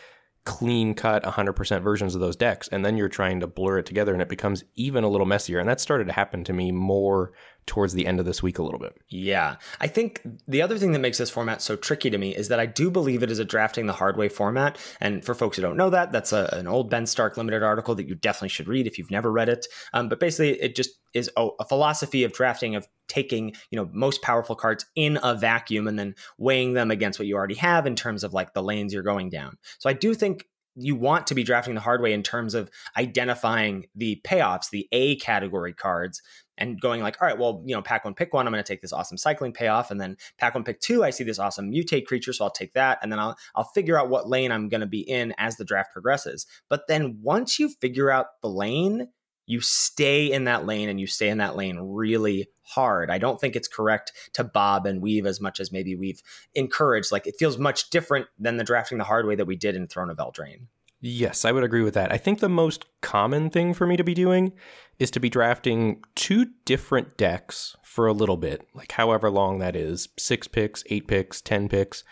clean 0.45 0.93
cut 0.93 1.23
100% 1.23 1.81
versions 1.81 2.15
of 2.15 2.21
those 2.21 2.35
decks 2.35 2.67
and 2.69 2.83
then 2.83 2.97
you're 2.97 3.09
trying 3.09 3.39
to 3.39 3.47
blur 3.47 3.77
it 3.77 3.85
together 3.85 4.13
and 4.13 4.21
it 4.21 4.29
becomes 4.29 4.63
even 4.75 5.03
a 5.03 5.09
little 5.09 5.27
messier 5.27 5.59
and 5.59 5.69
that 5.69 5.79
started 5.79 6.05
to 6.05 6.13
happen 6.13 6.43
to 6.43 6.53
me 6.53 6.71
more 6.71 7.31
towards 7.69 7.93
the 7.93 8.07
end 8.07 8.19
of 8.19 8.25
this 8.25 8.41
week 8.41 8.57
a 8.57 8.63
little 8.63 8.79
bit. 8.79 8.95
Yeah. 9.09 9.57
I 9.79 9.85
think 9.85 10.21
the 10.47 10.63
other 10.63 10.79
thing 10.79 10.91
that 10.93 10.99
makes 10.99 11.19
this 11.19 11.29
format 11.29 11.61
so 11.61 11.75
tricky 11.75 12.09
to 12.09 12.17
me 12.17 12.35
is 12.35 12.47
that 12.47 12.59
I 12.59 12.65
do 12.65 12.89
believe 12.89 13.21
it 13.21 13.29
is 13.29 13.37
a 13.37 13.45
drafting 13.45 13.85
the 13.85 13.93
hard 13.93 14.17
way 14.17 14.27
format. 14.27 14.79
And 14.99 15.23
for 15.23 15.35
folks 15.35 15.55
who 15.55 15.61
don't 15.61 15.77
know 15.77 15.91
that, 15.91 16.11
that's 16.11 16.33
a, 16.33 16.49
an 16.53 16.65
old 16.65 16.89
Ben 16.89 17.05
Stark 17.05 17.37
limited 17.37 17.61
article 17.61 17.93
that 17.93 18.07
you 18.07 18.15
definitely 18.15 18.49
should 18.49 18.67
read 18.67 18.87
if 18.87 18.97
you've 18.97 19.11
never 19.11 19.31
read 19.31 19.49
it. 19.49 19.67
Um, 19.93 20.09
but 20.09 20.19
basically, 20.19 20.59
it 20.59 20.75
just 20.75 20.89
is 21.13 21.29
a, 21.37 21.47
a 21.59 21.65
philosophy 21.65 22.23
of 22.23 22.33
drafting 22.33 22.75
of 22.75 22.87
taking 23.09 23.53
you 23.71 23.75
know 23.75 23.89
most 23.91 24.21
powerful 24.21 24.55
cards 24.55 24.85
in 24.95 25.19
a 25.23 25.35
vacuum 25.35 25.87
and 25.87 25.99
then 25.99 26.15
weighing 26.37 26.73
them 26.73 26.91
against 26.91 27.19
what 27.19 27.27
you 27.27 27.35
already 27.35 27.55
have 27.55 27.85
in 27.85 27.95
terms 27.95 28.23
of 28.23 28.33
like 28.33 28.53
the 28.53 28.63
lanes 28.63 28.93
you're 28.93 29.03
going 29.03 29.29
down. 29.29 29.57
So 29.79 29.89
I 29.89 29.93
do 29.93 30.13
think 30.13 30.45
you 30.75 30.95
want 30.95 31.27
to 31.27 31.35
be 31.35 31.43
drafting 31.43 31.75
the 31.75 31.81
hard 31.81 32.01
way 32.01 32.13
in 32.13 32.23
terms 32.23 32.53
of 32.53 32.69
identifying 32.97 33.85
the 33.95 34.21
payoffs, 34.23 34.69
the 34.69 34.87
A 34.91 35.17
category 35.17 35.73
cards, 35.73 36.21
and 36.57 36.79
going 36.79 37.01
like, 37.01 37.21
all 37.21 37.27
right, 37.27 37.37
well, 37.37 37.63
you 37.65 37.75
know, 37.75 37.81
pack 37.81 38.05
one, 38.05 38.13
pick 38.13 38.33
one. 38.33 38.45
I'm 38.45 38.53
going 38.53 38.63
to 38.63 38.67
take 38.67 38.81
this 38.81 38.93
awesome 38.93 39.17
cycling 39.17 39.53
payoff, 39.53 39.91
and 39.91 39.99
then 39.99 40.17
pack 40.37 40.55
one, 40.55 40.63
pick 40.63 40.79
two. 40.79 41.03
I 41.03 41.09
see 41.09 41.23
this 41.23 41.39
awesome 41.39 41.71
mutate 41.71 42.05
creature, 42.05 42.33
so 42.33 42.45
I'll 42.45 42.51
take 42.51 42.73
that, 42.73 42.99
and 43.01 43.11
then 43.11 43.19
I'll 43.19 43.37
I'll 43.55 43.71
figure 43.75 43.99
out 43.99 44.09
what 44.09 44.29
lane 44.29 44.51
I'm 44.51 44.69
going 44.69 44.81
to 44.81 44.87
be 44.87 45.01
in 45.01 45.33
as 45.37 45.57
the 45.57 45.65
draft 45.65 45.91
progresses. 45.91 46.45
But 46.69 46.87
then 46.87 47.19
once 47.21 47.59
you 47.59 47.69
figure 47.81 48.11
out 48.11 48.41
the 48.41 48.49
lane, 48.49 49.07
you 49.49 49.61
stay 49.61 50.31
in 50.31 50.43
that 50.43 50.67
lane 50.67 50.89
and 50.89 50.99
you 50.99 51.07
stay 51.07 51.27
in 51.27 51.39
that 51.39 51.55
lane 51.55 51.79
really 51.79 52.47
hard. 52.61 53.09
I 53.09 53.17
don't 53.17 53.41
think 53.41 53.55
it's 53.55 53.67
correct 53.67 54.11
to 54.33 54.43
bob 54.43 54.85
and 54.85 55.01
weave 55.01 55.25
as 55.25 55.41
much 55.41 55.59
as 55.59 55.71
maybe 55.71 55.95
we've 55.95 56.21
encouraged. 56.53 57.11
Like 57.11 57.25
it 57.25 57.33
feels 57.39 57.57
much 57.57 57.89
different 57.89 58.27
than 58.37 58.57
the 58.57 58.63
drafting 58.63 58.99
the 58.99 59.05
hard 59.05 59.25
way 59.25 59.33
that 59.35 59.47
we 59.47 59.55
did 59.55 59.75
in 59.75 59.87
Throne 59.87 60.11
of 60.11 60.17
Eldraine. 60.17 60.67
Yes, 61.01 61.45
I 61.45 61.51
would 61.51 61.63
agree 61.63 61.81
with 61.81 61.95
that. 61.95 62.11
I 62.11 62.17
think 62.17 62.39
the 62.39 62.47
most 62.47 62.85
common 63.01 63.49
thing 63.49 63.73
for 63.73 63.87
me 63.87 63.97
to 63.97 64.03
be 64.03 64.13
doing 64.13 64.53
is 64.99 65.09
to 65.11 65.19
be 65.19 65.31
drafting 65.31 66.03
two 66.13 66.45
different 66.65 67.17
decks 67.17 67.75
for 67.83 68.05
a 68.05 68.13
little 68.13 68.37
bit, 68.37 68.67
like 68.75 68.91
however 68.91 69.31
long 69.31 69.57
that 69.59 69.75
is 69.75 70.09
six 70.19 70.47
picks, 70.47 70.83
eight 70.91 71.07
picks, 71.07 71.41
10 71.41 71.69
picks. 71.69 72.03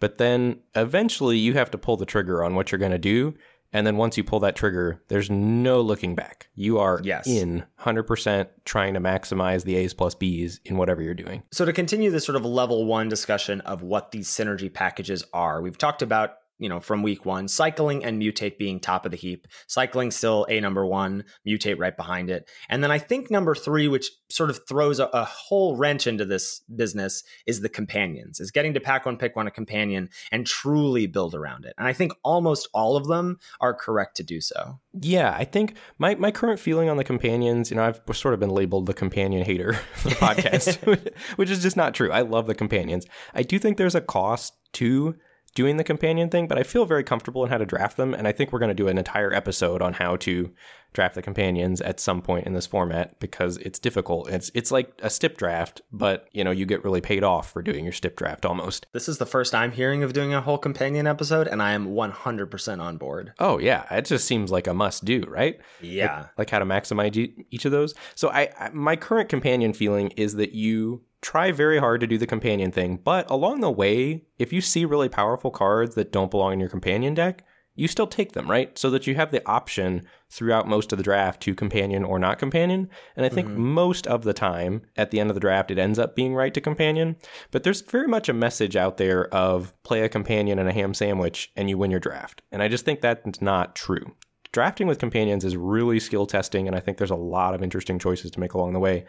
But 0.00 0.16
then 0.16 0.60
eventually 0.74 1.36
you 1.36 1.52
have 1.54 1.70
to 1.72 1.78
pull 1.78 1.98
the 1.98 2.06
trigger 2.06 2.42
on 2.42 2.54
what 2.54 2.72
you're 2.72 2.78
going 2.78 2.92
to 2.92 2.98
do. 2.98 3.34
And 3.76 3.86
then 3.86 3.98
once 3.98 4.16
you 4.16 4.24
pull 4.24 4.40
that 4.40 4.56
trigger, 4.56 5.02
there's 5.08 5.28
no 5.28 5.82
looking 5.82 6.14
back. 6.14 6.48
You 6.54 6.78
are 6.78 6.98
yes. 7.04 7.26
in 7.26 7.62
100% 7.78 8.48
trying 8.64 8.94
to 8.94 9.00
maximize 9.00 9.64
the 9.64 9.76
A's 9.76 9.92
plus 9.92 10.14
B's 10.14 10.60
in 10.64 10.78
whatever 10.78 11.02
you're 11.02 11.12
doing. 11.12 11.42
So, 11.52 11.66
to 11.66 11.74
continue 11.74 12.10
this 12.10 12.24
sort 12.24 12.36
of 12.36 12.46
level 12.46 12.86
one 12.86 13.10
discussion 13.10 13.60
of 13.60 13.82
what 13.82 14.12
these 14.12 14.28
synergy 14.28 14.72
packages 14.72 15.24
are, 15.34 15.60
we've 15.60 15.76
talked 15.76 16.00
about 16.00 16.38
you 16.58 16.68
know, 16.68 16.80
from 16.80 17.02
week 17.02 17.24
one, 17.24 17.48
cycling 17.48 18.04
and 18.04 18.20
mutate 18.20 18.58
being 18.58 18.80
top 18.80 19.04
of 19.04 19.10
the 19.10 19.16
heap. 19.16 19.46
Cycling 19.66 20.10
still 20.10 20.46
a 20.48 20.60
number 20.60 20.86
one, 20.86 21.24
mutate 21.46 21.78
right 21.78 21.96
behind 21.96 22.30
it. 22.30 22.48
And 22.68 22.82
then 22.82 22.90
I 22.90 22.98
think 22.98 23.30
number 23.30 23.54
three, 23.54 23.88
which 23.88 24.10
sort 24.28 24.50
of 24.50 24.60
throws 24.66 24.98
a, 24.98 25.06
a, 25.06 25.24
whole 25.24 25.76
wrench 25.76 26.06
into 26.06 26.24
this 26.24 26.60
business, 26.74 27.22
is 27.46 27.60
the 27.60 27.68
companions, 27.68 28.40
is 28.40 28.50
getting 28.50 28.74
to 28.74 28.80
pack 28.80 29.06
one, 29.06 29.16
pick 29.16 29.36
one, 29.36 29.46
a 29.46 29.50
companion, 29.50 30.08
and 30.32 30.46
truly 30.46 31.06
build 31.06 31.34
around 31.34 31.64
it. 31.64 31.74
And 31.78 31.86
I 31.86 31.92
think 31.92 32.12
almost 32.24 32.68
all 32.72 32.96
of 32.96 33.06
them 33.06 33.38
are 33.60 33.74
correct 33.74 34.16
to 34.16 34.22
do 34.22 34.40
so. 34.40 34.80
Yeah, 35.00 35.34
I 35.36 35.44
think 35.44 35.76
my, 35.98 36.14
my 36.14 36.30
current 36.30 36.58
feeling 36.58 36.88
on 36.88 36.96
the 36.96 37.04
companions, 37.04 37.70
you 37.70 37.76
know, 37.76 37.84
I've 37.84 38.00
sort 38.16 38.34
of 38.34 38.40
been 38.40 38.50
labeled 38.50 38.86
the 38.86 38.94
companion 38.94 39.44
hater 39.44 39.74
for 39.94 40.08
the 40.08 40.14
podcast, 40.16 41.12
which 41.36 41.50
is 41.50 41.62
just 41.62 41.76
not 41.76 41.94
true. 41.94 42.10
I 42.10 42.22
love 42.22 42.46
the 42.46 42.54
companions. 42.54 43.06
I 43.34 43.42
do 43.42 43.58
think 43.58 43.76
there's 43.76 43.94
a 43.94 44.00
cost 44.00 44.54
to 44.74 45.16
doing 45.56 45.78
the 45.78 45.84
companion 45.84 46.28
thing, 46.28 46.46
but 46.46 46.58
I 46.58 46.62
feel 46.62 46.84
very 46.84 47.02
comfortable 47.02 47.42
in 47.42 47.50
how 47.50 47.58
to 47.58 47.66
draft 47.66 47.96
them. 47.96 48.14
And 48.14 48.28
I 48.28 48.32
think 48.32 48.52
we're 48.52 48.60
going 48.60 48.68
to 48.68 48.74
do 48.74 48.86
an 48.86 48.98
entire 48.98 49.32
episode 49.32 49.82
on 49.82 49.94
how 49.94 50.16
to 50.16 50.52
draft 50.92 51.14
the 51.14 51.22
companions 51.22 51.80
at 51.80 51.98
some 51.98 52.22
point 52.22 52.46
in 52.46 52.52
this 52.52 52.66
format 52.66 53.18
because 53.18 53.56
it's 53.58 53.78
difficult. 53.78 54.28
It's 54.28 54.50
it's 54.54 54.70
like 54.70 54.92
a 55.02 55.10
stip 55.10 55.36
draft, 55.36 55.82
but 55.90 56.28
you 56.32 56.44
know 56.44 56.50
you 56.50 56.66
get 56.66 56.84
really 56.84 57.00
paid 57.00 57.24
off 57.24 57.52
for 57.52 57.62
doing 57.62 57.84
your 57.84 57.92
stip 57.92 58.16
draft 58.16 58.46
almost. 58.46 58.86
This 58.92 59.08
is 59.08 59.18
the 59.18 59.26
first 59.26 59.54
I'm 59.54 59.72
hearing 59.72 60.02
of 60.02 60.12
doing 60.12 60.32
a 60.32 60.40
whole 60.40 60.58
companion 60.58 61.06
episode, 61.06 61.48
and 61.48 61.62
I 61.62 61.72
am 61.72 61.88
100% 61.88 62.80
on 62.80 62.96
board. 62.96 63.32
Oh 63.38 63.58
yeah, 63.58 63.84
it 63.90 64.04
just 64.04 64.26
seems 64.26 64.50
like 64.50 64.66
a 64.66 64.74
must 64.74 65.04
do, 65.04 65.22
right? 65.28 65.58
Yeah, 65.80 66.16
like, 66.16 66.38
like 66.38 66.50
how 66.50 66.58
to 66.60 66.66
maximize 66.66 67.44
each 67.50 67.64
of 67.64 67.72
those. 67.72 67.94
So 68.14 68.30
I, 68.30 68.50
I 68.58 68.70
my 68.70 68.96
current 68.96 69.28
companion 69.28 69.72
feeling 69.72 70.08
is 70.16 70.36
that 70.36 70.52
you 70.52 71.02
try 71.22 71.50
very 71.50 71.78
hard 71.78 72.00
to 72.00 72.06
do 72.06 72.18
the 72.18 72.26
companion 72.26 72.70
thing, 72.70 72.98
but 73.02 73.28
along 73.30 73.60
the 73.60 73.70
way, 73.70 74.24
if 74.38 74.52
you 74.52 74.60
see 74.60 74.84
really 74.84 75.08
powerful 75.08 75.50
cards 75.50 75.94
that 75.94 76.12
don't 76.12 76.30
belong 76.30 76.52
in 76.52 76.60
your 76.60 76.68
companion 76.68 77.14
deck, 77.14 77.44
you 77.76 77.86
still 77.86 78.06
take 78.06 78.32
them, 78.32 78.50
right? 78.50 78.76
So 78.78 78.90
that 78.90 79.06
you 79.06 79.14
have 79.16 79.30
the 79.30 79.46
option 79.46 80.06
throughout 80.30 80.66
most 80.66 80.92
of 80.92 80.98
the 80.98 81.04
draft 81.04 81.42
to 81.42 81.54
companion 81.54 82.04
or 82.04 82.18
not 82.18 82.38
companion. 82.38 82.88
And 83.14 83.26
I 83.26 83.28
think 83.28 83.48
mm-hmm. 83.48 83.60
most 83.60 84.06
of 84.06 84.24
the 84.24 84.32
time 84.32 84.82
at 84.96 85.10
the 85.10 85.20
end 85.20 85.30
of 85.30 85.34
the 85.34 85.40
draft, 85.40 85.70
it 85.70 85.78
ends 85.78 85.98
up 85.98 86.16
being 86.16 86.34
right 86.34 86.54
to 86.54 86.60
companion. 86.60 87.16
But 87.50 87.62
there's 87.62 87.82
very 87.82 88.08
much 88.08 88.28
a 88.28 88.32
message 88.32 88.76
out 88.76 88.96
there 88.96 89.32
of 89.32 89.74
play 89.82 90.02
a 90.02 90.08
companion 90.08 90.58
and 90.58 90.68
a 90.68 90.72
ham 90.72 90.94
sandwich 90.94 91.52
and 91.54 91.68
you 91.68 91.76
win 91.76 91.90
your 91.90 92.00
draft. 92.00 92.40
And 92.50 92.62
I 92.62 92.68
just 92.68 92.86
think 92.86 93.02
that's 93.02 93.42
not 93.42 93.76
true. 93.76 94.14
Drafting 94.52 94.86
with 94.86 94.98
companions 94.98 95.44
is 95.44 95.54
really 95.54 96.00
skill 96.00 96.24
testing, 96.24 96.66
and 96.66 96.74
I 96.74 96.80
think 96.80 96.96
there's 96.96 97.10
a 97.10 97.14
lot 97.14 97.52
of 97.52 97.62
interesting 97.62 97.98
choices 97.98 98.30
to 98.30 98.40
make 98.40 98.54
along 98.54 98.72
the 98.72 98.78
way. 98.78 99.04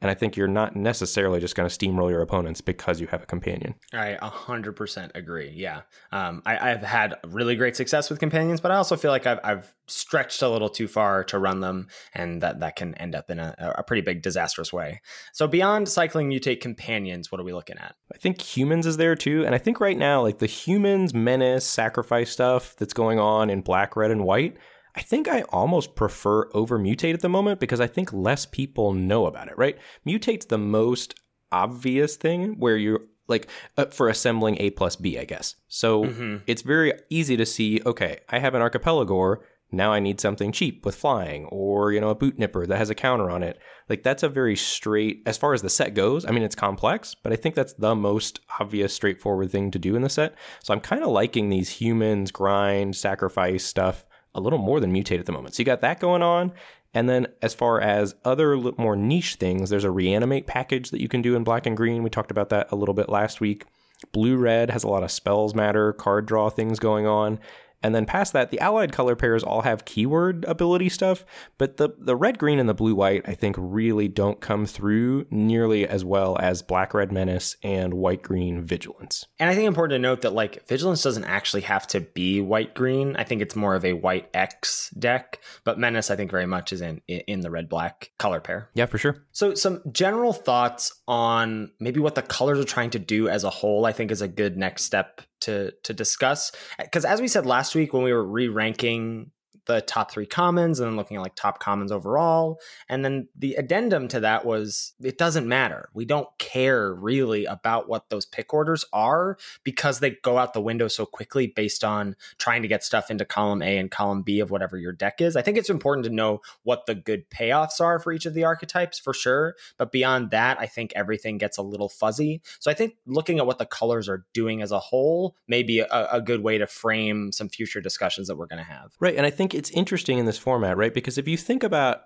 And 0.00 0.10
I 0.10 0.14
think 0.14 0.36
you're 0.36 0.48
not 0.48 0.76
necessarily 0.76 1.40
just 1.40 1.54
going 1.54 1.68
to 1.68 1.74
steamroll 1.74 2.10
your 2.10 2.22
opponents 2.22 2.60
because 2.60 3.00
you 3.00 3.06
have 3.08 3.22
a 3.22 3.26
companion. 3.26 3.74
I 3.92 4.16
100% 4.22 5.10
agree. 5.14 5.52
Yeah. 5.54 5.82
Um, 6.10 6.42
I, 6.46 6.70
have 6.70 6.82
had 6.82 7.16
really 7.26 7.54
great 7.54 7.76
success 7.76 8.08
with 8.08 8.18
companions, 8.18 8.60
but 8.60 8.70
I 8.70 8.76
also 8.76 8.96
feel 8.96 9.10
like 9.10 9.26
I've, 9.26 9.40
I've, 9.44 9.74
stretched 9.90 10.40
a 10.40 10.48
little 10.48 10.68
too 10.68 10.86
far 10.86 11.24
to 11.24 11.38
run 11.38 11.60
them, 11.60 11.88
and 12.14 12.40
that, 12.42 12.60
that 12.60 12.76
can 12.76 12.94
end 12.94 13.14
up 13.14 13.30
in 13.30 13.38
a, 13.38 13.54
a 13.76 13.82
pretty 13.82 14.00
big 14.00 14.22
disastrous 14.22 14.72
way. 14.72 15.00
So, 15.32 15.46
beyond 15.46 15.88
cycling 15.88 16.30
mutate 16.30 16.60
companions, 16.60 17.30
what 17.30 17.40
are 17.40 17.44
we 17.44 17.52
looking 17.52 17.76
at? 17.76 17.96
I 18.14 18.18
think 18.18 18.40
humans 18.40 18.86
is 18.86 18.96
there 18.96 19.16
too. 19.16 19.44
And 19.44 19.54
I 19.54 19.58
think 19.58 19.80
right 19.80 19.98
now, 19.98 20.22
like 20.22 20.38
the 20.38 20.46
humans, 20.46 21.12
menace, 21.12 21.64
sacrifice 21.64 22.30
stuff 22.30 22.76
that's 22.76 22.92
going 22.92 23.18
on 23.18 23.50
in 23.50 23.60
black, 23.62 23.96
red, 23.96 24.10
and 24.10 24.24
white. 24.24 24.56
I 25.00 25.02
think 25.02 25.28
I 25.28 25.42
almost 25.48 25.94
prefer 25.94 26.50
over 26.52 26.78
mutate 26.78 27.14
at 27.14 27.20
the 27.20 27.28
moment 27.30 27.58
because 27.58 27.80
I 27.80 27.86
think 27.86 28.12
less 28.12 28.44
people 28.44 28.92
know 28.92 29.24
about 29.24 29.48
it, 29.48 29.56
right? 29.56 29.78
Mutate's 30.06 30.44
the 30.44 30.58
most 30.58 31.14
obvious 31.50 32.16
thing 32.16 32.58
where 32.58 32.76
you're 32.76 33.00
like 33.26 33.48
uh, 33.78 33.86
for 33.86 34.10
assembling 34.10 34.58
A 34.60 34.68
plus 34.68 34.96
B, 34.96 35.18
I 35.18 35.24
guess. 35.24 35.56
So 35.68 36.04
mm-hmm. 36.04 36.36
it's 36.46 36.60
very 36.60 36.92
easy 37.08 37.38
to 37.38 37.46
see, 37.46 37.80
okay, 37.86 38.18
I 38.28 38.40
have 38.40 38.54
an 38.54 38.60
Archipelagore. 38.60 39.42
Now 39.72 39.90
I 39.90 40.00
need 40.00 40.20
something 40.20 40.52
cheap 40.52 40.84
with 40.84 40.96
flying 40.96 41.46
or, 41.46 41.92
you 41.92 42.00
know, 42.02 42.10
a 42.10 42.14
boot 42.14 42.38
nipper 42.38 42.66
that 42.66 42.76
has 42.76 42.90
a 42.90 42.94
counter 42.94 43.30
on 43.30 43.42
it. 43.42 43.58
Like 43.88 44.02
that's 44.02 44.22
a 44.22 44.28
very 44.28 44.54
straight, 44.54 45.22
as 45.24 45.38
far 45.38 45.54
as 45.54 45.62
the 45.62 45.70
set 45.70 45.94
goes. 45.94 46.26
I 46.26 46.30
mean, 46.30 46.42
it's 46.42 46.54
complex, 46.54 47.14
but 47.14 47.32
I 47.32 47.36
think 47.36 47.54
that's 47.54 47.72
the 47.72 47.94
most 47.94 48.40
obvious, 48.60 48.92
straightforward 48.92 49.50
thing 49.50 49.70
to 49.70 49.78
do 49.78 49.96
in 49.96 50.02
the 50.02 50.10
set. 50.10 50.34
So 50.62 50.74
I'm 50.74 50.80
kind 50.80 51.02
of 51.02 51.08
liking 51.08 51.48
these 51.48 51.70
humans, 51.70 52.30
grind, 52.30 52.96
sacrifice 52.96 53.64
stuff 53.64 54.04
a 54.34 54.40
little 54.40 54.58
more 54.58 54.80
than 54.80 54.92
mutate 54.92 55.18
at 55.18 55.26
the 55.26 55.32
moment. 55.32 55.54
So 55.54 55.60
you 55.60 55.64
got 55.64 55.80
that 55.80 56.00
going 56.00 56.22
on. 56.22 56.52
And 56.92 57.08
then 57.08 57.28
as 57.40 57.54
far 57.54 57.80
as 57.80 58.16
other 58.24 58.56
more 58.56 58.96
niche 58.96 59.36
things, 59.36 59.70
there's 59.70 59.84
a 59.84 59.90
reanimate 59.90 60.46
package 60.46 60.90
that 60.90 61.00
you 61.00 61.08
can 61.08 61.22
do 61.22 61.36
in 61.36 61.44
black 61.44 61.66
and 61.66 61.76
green. 61.76 62.02
We 62.02 62.10
talked 62.10 62.32
about 62.32 62.48
that 62.48 62.70
a 62.72 62.76
little 62.76 62.94
bit 62.94 63.08
last 63.08 63.40
week. 63.40 63.64
Blue 64.12 64.36
red 64.36 64.70
has 64.70 64.82
a 64.82 64.88
lot 64.88 65.02
of 65.02 65.10
spells 65.10 65.54
matter, 65.54 65.92
card 65.92 66.26
draw 66.26 66.48
things 66.50 66.78
going 66.78 67.06
on. 67.06 67.38
And 67.82 67.94
then 67.94 68.06
past 68.06 68.32
that, 68.32 68.50
the 68.50 68.60
allied 68.60 68.92
color 68.92 69.16
pairs 69.16 69.42
all 69.42 69.62
have 69.62 69.84
keyword 69.84 70.44
ability 70.44 70.88
stuff, 70.88 71.24
but 71.58 71.76
the, 71.76 71.90
the 71.98 72.16
red 72.16 72.38
green 72.38 72.58
and 72.58 72.68
the 72.68 72.74
blue 72.74 72.94
white, 72.94 73.22
I 73.26 73.34
think, 73.34 73.56
really 73.58 74.08
don't 74.08 74.40
come 74.40 74.66
through 74.66 75.26
nearly 75.30 75.86
as 75.86 76.04
well 76.04 76.36
as 76.38 76.62
black 76.62 76.92
red 76.94 77.10
menace 77.10 77.56
and 77.62 77.94
white 77.94 78.22
green 78.22 78.62
vigilance. 78.62 79.26
And 79.38 79.48
I 79.48 79.54
think 79.54 79.66
important 79.66 79.96
to 79.96 79.98
note 79.98 80.22
that 80.22 80.32
like 80.32 80.66
vigilance 80.68 81.02
doesn't 81.02 81.24
actually 81.24 81.62
have 81.62 81.86
to 81.88 82.00
be 82.00 82.40
white 82.40 82.74
green. 82.74 83.16
I 83.16 83.24
think 83.24 83.40
it's 83.42 83.56
more 83.56 83.74
of 83.74 83.84
a 83.84 83.94
white 83.94 84.28
X 84.34 84.90
deck, 84.98 85.40
but 85.64 85.78
menace 85.78 86.10
I 86.10 86.16
think 86.16 86.30
very 86.30 86.46
much 86.46 86.72
is 86.72 86.80
in 86.80 87.00
in 87.06 87.40
the 87.40 87.50
red 87.50 87.68
black 87.68 88.10
color 88.18 88.40
pair. 88.40 88.68
Yeah, 88.74 88.86
for 88.86 88.98
sure. 88.98 89.24
So 89.32 89.54
some 89.54 89.82
general 89.90 90.32
thoughts 90.32 91.00
on 91.08 91.72
maybe 91.80 92.00
what 92.00 92.14
the 92.14 92.22
colors 92.22 92.58
are 92.58 92.64
trying 92.64 92.90
to 92.90 92.98
do 92.98 93.28
as 93.28 93.44
a 93.44 93.50
whole, 93.50 93.86
I 93.86 93.92
think 93.92 94.10
is 94.10 94.22
a 94.22 94.28
good 94.28 94.56
next 94.56 94.84
step 94.84 95.22
to 95.40 95.72
to 95.82 95.92
discuss. 95.94 96.52
Because 96.78 97.04
as 97.04 97.20
we 97.20 97.28
said 97.28 97.46
last 97.46 97.74
week 97.74 97.92
when 97.92 98.02
we 98.02 98.12
were 98.12 98.24
re-ranking 98.24 99.30
the 99.66 99.80
top 99.82 100.10
three 100.10 100.26
commons 100.26 100.80
and 100.80 100.88
then 100.88 100.96
looking 100.96 101.16
at 101.16 101.22
like 101.22 101.34
top 101.34 101.58
commons 101.58 101.92
overall. 101.92 102.60
And 102.88 103.04
then 103.04 103.28
the 103.36 103.54
addendum 103.54 104.08
to 104.08 104.20
that 104.20 104.44
was 104.44 104.94
it 105.02 105.18
doesn't 105.18 105.46
matter. 105.46 105.88
We 105.94 106.04
don't 106.04 106.28
care 106.38 106.94
really 106.94 107.44
about 107.44 107.88
what 107.88 108.10
those 108.10 108.26
pick 108.26 108.52
orders 108.52 108.84
are 108.92 109.38
because 109.64 110.00
they 110.00 110.16
go 110.22 110.38
out 110.38 110.54
the 110.54 110.60
window 110.60 110.88
so 110.88 111.06
quickly 111.06 111.46
based 111.48 111.84
on 111.84 112.16
trying 112.38 112.62
to 112.62 112.68
get 112.68 112.84
stuff 112.84 113.10
into 113.10 113.24
column 113.24 113.62
A 113.62 113.78
and 113.78 113.90
column 113.90 114.22
B 114.22 114.40
of 114.40 114.50
whatever 114.50 114.76
your 114.76 114.92
deck 114.92 115.20
is. 115.20 115.36
I 115.36 115.42
think 115.42 115.58
it's 115.58 115.70
important 115.70 116.04
to 116.06 116.12
know 116.12 116.40
what 116.62 116.86
the 116.86 116.94
good 116.94 117.30
payoffs 117.30 117.80
are 117.80 117.98
for 117.98 118.12
each 118.12 118.26
of 118.26 118.34
the 118.34 118.44
archetypes 118.44 118.98
for 118.98 119.12
sure. 119.14 119.56
But 119.76 119.92
beyond 119.92 120.30
that, 120.30 120.58
I 120.60 120.66
think 120.66 120.92
everything 120.94 121.38
gets 121.38 121.58
a 121.58 121.62
little 121.62 121.88
fuzzy. 121.88 122.42
So 122.58 122.70
I 122.70 122.74
think 122.74 122.94
looking 123.06 123.38
at 123.38 123.46
what 123.46 123.58
the 123.58 123.66
colors 123.66 124.08
are 124.08 124.24
doing 124.32 124.62
as 124.62 124.72
a 124.72 124.78
whole 124.78 125.36
may 125.48 125.62
be 125.62 125.80
a, 125.80 126.08
a 126.12 126.20
good 126.20 126.42
way 126.42 126.58
to 126.58 126.66
frame 126.66 127.32
some 127.32 127.48
future 127.48 127.80
discussions 127.80 128.28
that 128.28 128.36
we're 128.36 128.46
going 128.46 128.64
to 128.64 128.70
have. 128.70 128.92
Right. 129.00 129.14
And 129.16 129.26
I 129.26 129.30
think 129.30 129.49
it's 129.54 129.70
interesting 129.70 130.18
in 130.18 130.26
this 130.26 130.38
format, 130.38 130.76
right? 130.76 130.94
Because 130.94 131.18
if 131.18 131.28
you 131.28 131.36
think 131.36 131.62
about 131.62 132.02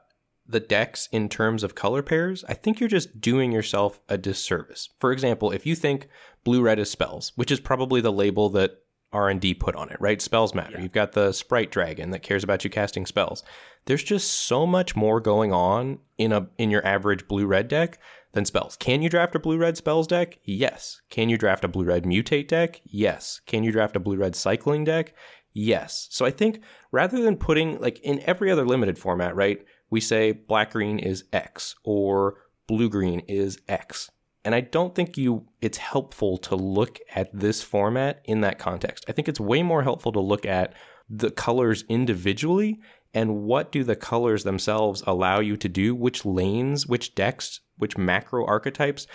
the 0.46 0.60
decks 0.60 1.08
in 1.10 1.28
terms 1.28 1.62
of 1.62 1.74
color 1.74 2.02
pairs, 2.02 2.44
I 2.48 2.54
think 2.54 2.78
you're 2.78 2.88
just 2.88 3.20
doing 3.20 3.52
yourself 3.52 4.00
a 4.08 4.18
disservice. 4.18 4.90
For 4.98 5.12
example, 5.12 5.50
if 5.50 5.64
you 5.64 5.74
think 5.74 6.08
blue 6.44 6.60
red 6.60 6.78
is 6.78 6.90
spells, 6.90 7.32
which 7.36 7.50
is 7.50 7.60
probably 7.60 8.00
the 8.00 8.12
label 8.12 8.50
that 8.50 8.72
R&D 9.12 9.54
put 9.54 9.76
on 9.76 9.90
it, 9.90 9.96
right? 10.00 10.20
Spells 10.20 10.54
matter. 10.54 10.74
Yeah. 10.76 10.82
You've 10.82 10.92
got 10.92 11.12
the 11.12 11.32
sprite 11.32 11.70
dragon 11.70 12.10
that 12.10 12.22
cares 12.22 12.44
about 12.44 12.64
you 12.64 12.70
casting 12.70 13.06
spells. 13.06 13.44
There's 13.86 14.02
just 14.02 14.30
so 14.30 14.66
much 14.66 14.96
more 14.96 15.20
going 15.20 15.52
on 15.52 16.00
in 16.18 16.32
a 16.32 16.48
in 16.58 16.70
your 16.70 16.84
average 16.84 17.28
blue 17.28 17.46
red 17.46 17.68
deck 17.68 17.98
than 18.34 18.44
spells. 18.44 18.76
Can 18.76 19.02
you 19.02 19.08
draft 19.08 19.34
a 19.34 19.38
blue 19.38 19.56
red 19.56 19.76
spells 19.76 20.06
deck? 20.06 20.38
Yes. 20.44 21.00
Can 21.10 21.28
you 21.28 21.38
draft 21.38 21.64
a 21.64 21.68
blue 21.68 21.84
red 21.84 22.04
mutate 22.04 22.48
deck? 22.48 22.80
Yes. 22.84 23.40
Can 23.46 23.64
you 23.64 23.72
draft 23.72 23.96
a 23.96 24.00
blue 24.00 24.16
red 24.16 24.36
cycling 24.36 24.84
deck? 24.84 25.14
Yes. 25.52 26.08
So 26.10 26.26
I 26.26 26.30
think 26.30 26.60
rather 26.92 27.22
than 27.22 27.36
putting, 27.36 27.80
like 27.80 28.00
in 28.00 28.20
every 28.20 28.50
other 28.50 28.64
limited 28.64 28.98
format, 28.98 29.34
right, 29.34 29.64
we 29.90 30.00
say 30.00 30.32
black 30.32 30.72
green 30.72 30.98
is 30.98 31.24
X 31.32 31.76
or 31.84 32.42
blue 32.66 32.88
green 32.88 33.20
is 33.20 33.60
X. 33.68 34.10
And 34.44 34.54
I 34.54 34.60
don't 34.60 34.94
think 34.94 35.16
you 35.16 35.46
it's 35.62 35.78
helpful 35.78 36.36
to 36.38 36.56
look 36.56 36.98
at 37.14 37.30
this 37.32 37.62
format 37.62 38.20
in 38.24 38.42
that 38.42 38.58
context. 38.58 39.04
I 39.08 39.12
think 39.12 39.28
it's 39.28 39.40
way 39.40 39.62
more 39.62 39.82
helpful 39.82 40.12
to 40.12 40.20
look 40.20 40.44
at 40.44 40.74
the 41.08 41.30
colors 41.30 41.84
individually 41.88 42.80
and 43.14 43.42
what 43.44 43.70
do 43.70 43.84
the 43.84 43.96
colors 43.96 44.42
themselves 44.42 45.02
allow 45.06 45.38
you 45.40 45.56
to 45.56 45.68
do, 45.68 45.94
which 45.94 46.24
lanes, 46.24 46.86
which 46.86 47.14
decks, 47.14 47.60
which 47.78 47.98
macro 47.98 48.46
archetypes 48.46 49.06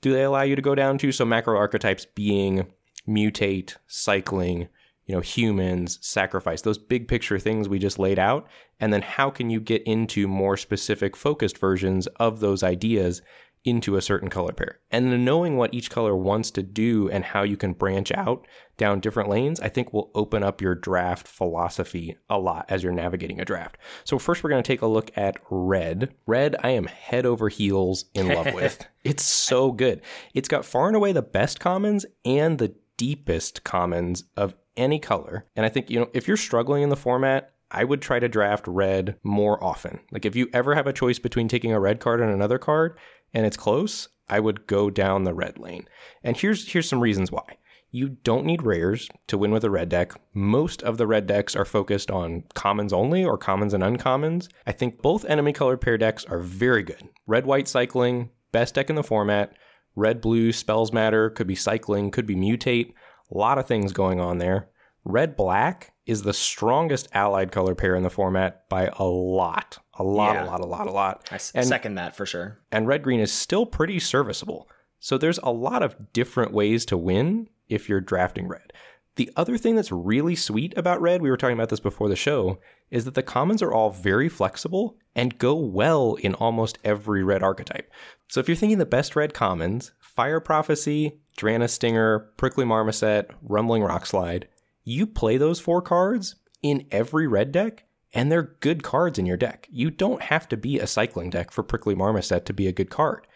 do 0.00 0.12
they 0.12 0.22
allow 0.22 0.42
you 0.42 0.56
to 0.56 0.62
go 0.62 0.74
down 0.74 0.98
to? 0.98 1.12
So 1.12 1.24
macro 1.24 1.56
archetypes 1.56 2.06
being 2.06 2.66
mutate, 3.08 3.76
cycling, 3.86 4.68
you 5.06 5.14
know, 5.14 5.20
humans, 5.20 5.98
sacrifice, 6.02 6.62
those 6.62 6.78
big 6.78 7.08
picture 7.08 7.38
things 7.38 7.68
we 7.68 7.78
just 7.78 7.98
laid 7.98 8.18
out. 8.18 8.46
And 8.78 8.92
then 8.92 9.02
how 9.02 9.30
can 9.30 9.50
you 9.50 9.60
get 9.60 9.82
into 9.84 10.28
more 10.28 10.56
specific 10.56 11.16
focused 11.16 11.58
versions 11.58 12.06
of 12.16 12.40
those 12.40 12.62
ideas 12.62 13.22
into 13.68 13.96
a 13.96 14.02
certain 14.02 14.28
color 14.28 14.52
pair? 14.52 14.78
And 14.90 15.12
then 15.12 15.24
knowing 15.24 15.56
what 15.56 15.74
each 15.74 15.90
color 15.90 16.16
wants 16.16 16.50
to 16.52 16.62
do 16.62 17.08
and 17.10 17.24
how 17.24 17.42
you 17.42 17.56
can 17.56 17.72
branch 17.72 18.10
out 18.12 18.46
down 18.76 19.00
different 19.00 19.28
lanes, 19.28 19.60
I 19.60 19.68
think 19.68 19.92
will 19.92 20.10
open 20.14 20.42
up 20.42 20.60
your 20.60 20.74
draft 20.74 21.26
philosophy 21.26 22.16
a 22.30 22.38
lot 22.38 22.66
as 22.68 22.82
you're 22.82 22.92
navigating 22.92 23.40
a 23.40 23.44
draft. 23.44 23.76
So 24.04 24.18
first 24.18 24.42
we're 24.42 24.50
going 24.50 24.62
to 24.62 24.66
take 24.66 24.82
a 24.82 24.86
look 24.86 25.10
at 25.16 25.36
red. 25.50 26.14
Red, 26.26 26.56
I 26.62 26.70
am 26.70 26.86
head 26.86 27.26
over 27.26 27.48
heels 27.48 28.06
in 28.14 28.28
love 28.28 28.52
with. 28.54 28.86
It's 29.04 29.24
so 29.24 29.72
good. 29.72 30.00
It's 30.34 30.48
got 30.48 30.64
far 30.64 30.86
and 30.86 30.96
away 30.96 31.12
the 31.12 31.22
best 31.22 31.60
commons 31.60 32.06
and 32.24 32.58
the 32.58 32.74
deepest 32.96 33.64
commons 33.64 34.24
of 34.36 34.54
any 34.76 34.98
color. 34.98 35.46
And 35.56 35.66
I 35.66 35.68
think, 35.68 35.90
you 35.90 36.00
know, 36.00 36.10
if 36.14 36.28
you're 36.28 36.36
struggling 36.36 36.82
in 36.82 36.88
the 36.88 36.96
format, 36.96 37.52
I 37.70 37.84
would 37.84 38.00
try 38.00 38.18
to 38.18 38.28
draft 38.28 38.66
red 38.66 39.16
more 39.22 39.62
often. 39.62 40.00
Like 40.10 40.24
if 40.24 40.34
you 40.34 40.48
ever 40.52 40.74
have 40.74 40.86
a 40.86 40.92
choice 40.92 41.18
between 41.18 41.48
taking 41.48 41.72
a 41.72 41.80
red 41.80 42.00
card 42.00 42.20
and 42.20 42.30
another 42.30 42.58
card 42.58 42.98
and 43.32 43.46
it's 43.46 43.56
close, 43.56 44.08
I 44.28 44.40
would 44.40 44.66
go 44.66 44.90
down 44.90 45.24
the 45.24 45.34
red 45.34 45.58
lane. 45.58 45.88
And 46.22 46.36
here's 46.36 46.72
here's 46.72 46.88
some 46.88 47.00
reasons 47.00 47.32
why. 47.32 47.56
You 47.90 48.10
don't 48.22 48.44
need 48.44 48.62
rares 48.62 49.08
to 49.28 49.38
win 49.38 49.50
with 49.50 49.64
a 49.64 49.70
red 49.70 49.88
deck. 49.88 50.12
Most 50.34 50.82
of 50.82 50.98
the 50.98 51.06
red 51.06 51.26
decks 51.26 51.56
are 51.56 51.64
focused 51.64 52.10
on 52.10 52.44
commons 52.54 52.92
only 52.92 53.24
or 53.24 53.38
commons 53.38 53.72
and 53.72 53.82
uncommons. 53.82 54.48
I 54.66 54.72
think 54.72 55.00
both 55.00 55.24
enemy 55.24 55.54
colored 55.54 55.80
pair 55.80 55.96
decks 55.96 56.26
are 56.26 56.40
very 56.40 56.82
good. 56.82 57.08
Red 57.26 57.46
white 57.46 57.66
cycling, 57.66 58.28
best 58.52 58.74
deck 58.74 58.90
in 58.90 58.96
the 58.96 59.02
format. 59.02 59.54
Red 59.96 60.20
blue 60.20 60.52
spells 60.52 60.92
matter, 60.92 61.30
could 61.30 61.46
be 61.46 61.54
cycling, 61.54 62.10
could 62.10 62.26
be 62.26 62.36
mutate. 62.36 62.92
A 63.32 63.38
lot 63.38 63.58
of 63.58 63.66
things 63.66 63.92
going 63.92 64.20
on 64.20 64.36
there. 64.36 64.68
Red 65.04 65.34
black 65.34 65.94
is 66.08 66.22
the 66.22 66.32
strongest 66.32 67.06
allied 67.12 67.52
color 67.52 67.74
pair 67.74 67.94
in 67.94 68.02
the 68.02 68.10
format 68.10 68.66
by 68.70 68.90
a 68.98 69.04
lot. 69.04 69.78
A 69.98 70.02
lot, 70.02 70.34
yeah. 70.34 70.44
a 70.44 70.46
lot, 70.46 70.60
a 70.60 70.66
lot, 70.66 70.86
a 70.86 70.90
lot. 70.90 71.28
I 71.30 71.38
and, 71.54 71.66
second 71.66 71.96
that 71.96 72.16
for 72.16 72.24
sure. 72.24 72.58
And 72.72 72.86
red 72.86 73.02
green 73.02 73.20
is 73.20 73.30
still 73.30 73.66
pretty 73.66 73.98
serviceable. 73.98 74.68
So 75.00 75.18
there's 75.18 75.38
a 75.42 75.52
lot 75.52 75.82
of 75.82 76.12
different 76.14 76.52
ways 76.52 76.86
to 76.86 76.96
win 76.96 77.48
if 77.68 77.88
you're 77.88 78.00
drafting 78.00 78.48
red. 78.48 78.72
The 79.16 79.30
other 79.36 79.58
thing 79.58 79.76
that's 79.76 79.92
really 79.92 80.34
sweet 80.34 80.72
about 80.78 81.02
red, 81.02 81.20
we 81.20 81.28
were 81.28 81.36
talking 81.36 81.56
about 81.56 81.68
this 81.68 81.80
before 81.80 82.08
the 82.08 82.16
show, 82.16 82.58
is 82.90 83.04
that 83.04 83.14
the 83.14 83.22
commons 83.22 83.60
are 83.60 83.72
all 83.72 83.90
very 83.90 84.28
flexible 84.28 84.96
and 85.14 85.36
go 85.38 85.54
well 85.56 86.14
in 86.14 86.34
almost 86.34 86.78
every 86.84 87.22
red 87.22 87.42
archetype. 87.42 87.92
So 88.28 88.40
if 88.40 88.48
you're 88.48 88.56
thinking 88.56 88.78
the 88.78 88.86
best 88.86 89.14
red 89.14 89.34
commons, 89.34 89.92
Fire 89.98 90.40
Prophecy, 90.40 91.18
Drannith 91.36 91.70
Stinger, 91.70 92.30
Prickly 92.36 92.64
Marmoset, 92.64 93.30
Rumbling 93.42 93.82
Rockslide, 93.82 94.44
you 94.88 95.06
play 95.06 95.36
those 95.36 95.60
four 95.60 95.82
cards 95.82 96.36
in 96.62 96.86
every 96.90 97.26
red 97.26 97.52
deck, 97.52 97.84
and 98.14 98.32
they're 98.32 98.56
good 98.60 98.82
cards 98.82 99.18
in 99.18 99.26
your 99.26 99.36
deck. 99.36 99.68
You 99.70 99.90
don't 99.90 100.22
have 100.22 100.48
to 100.48 100.56
be 100.56 100.78
a 100.78 100.86
cycling 100.86 101.30
deck 101.30 101.50
for 101.50 101.62
Prickly 101.62 101.94
Marmoset 101.94 102.46
to 102.46 102.52
be 102.54 102.66
a 102.66 102.72
good 102.72 102.88
card. 102.88 103.26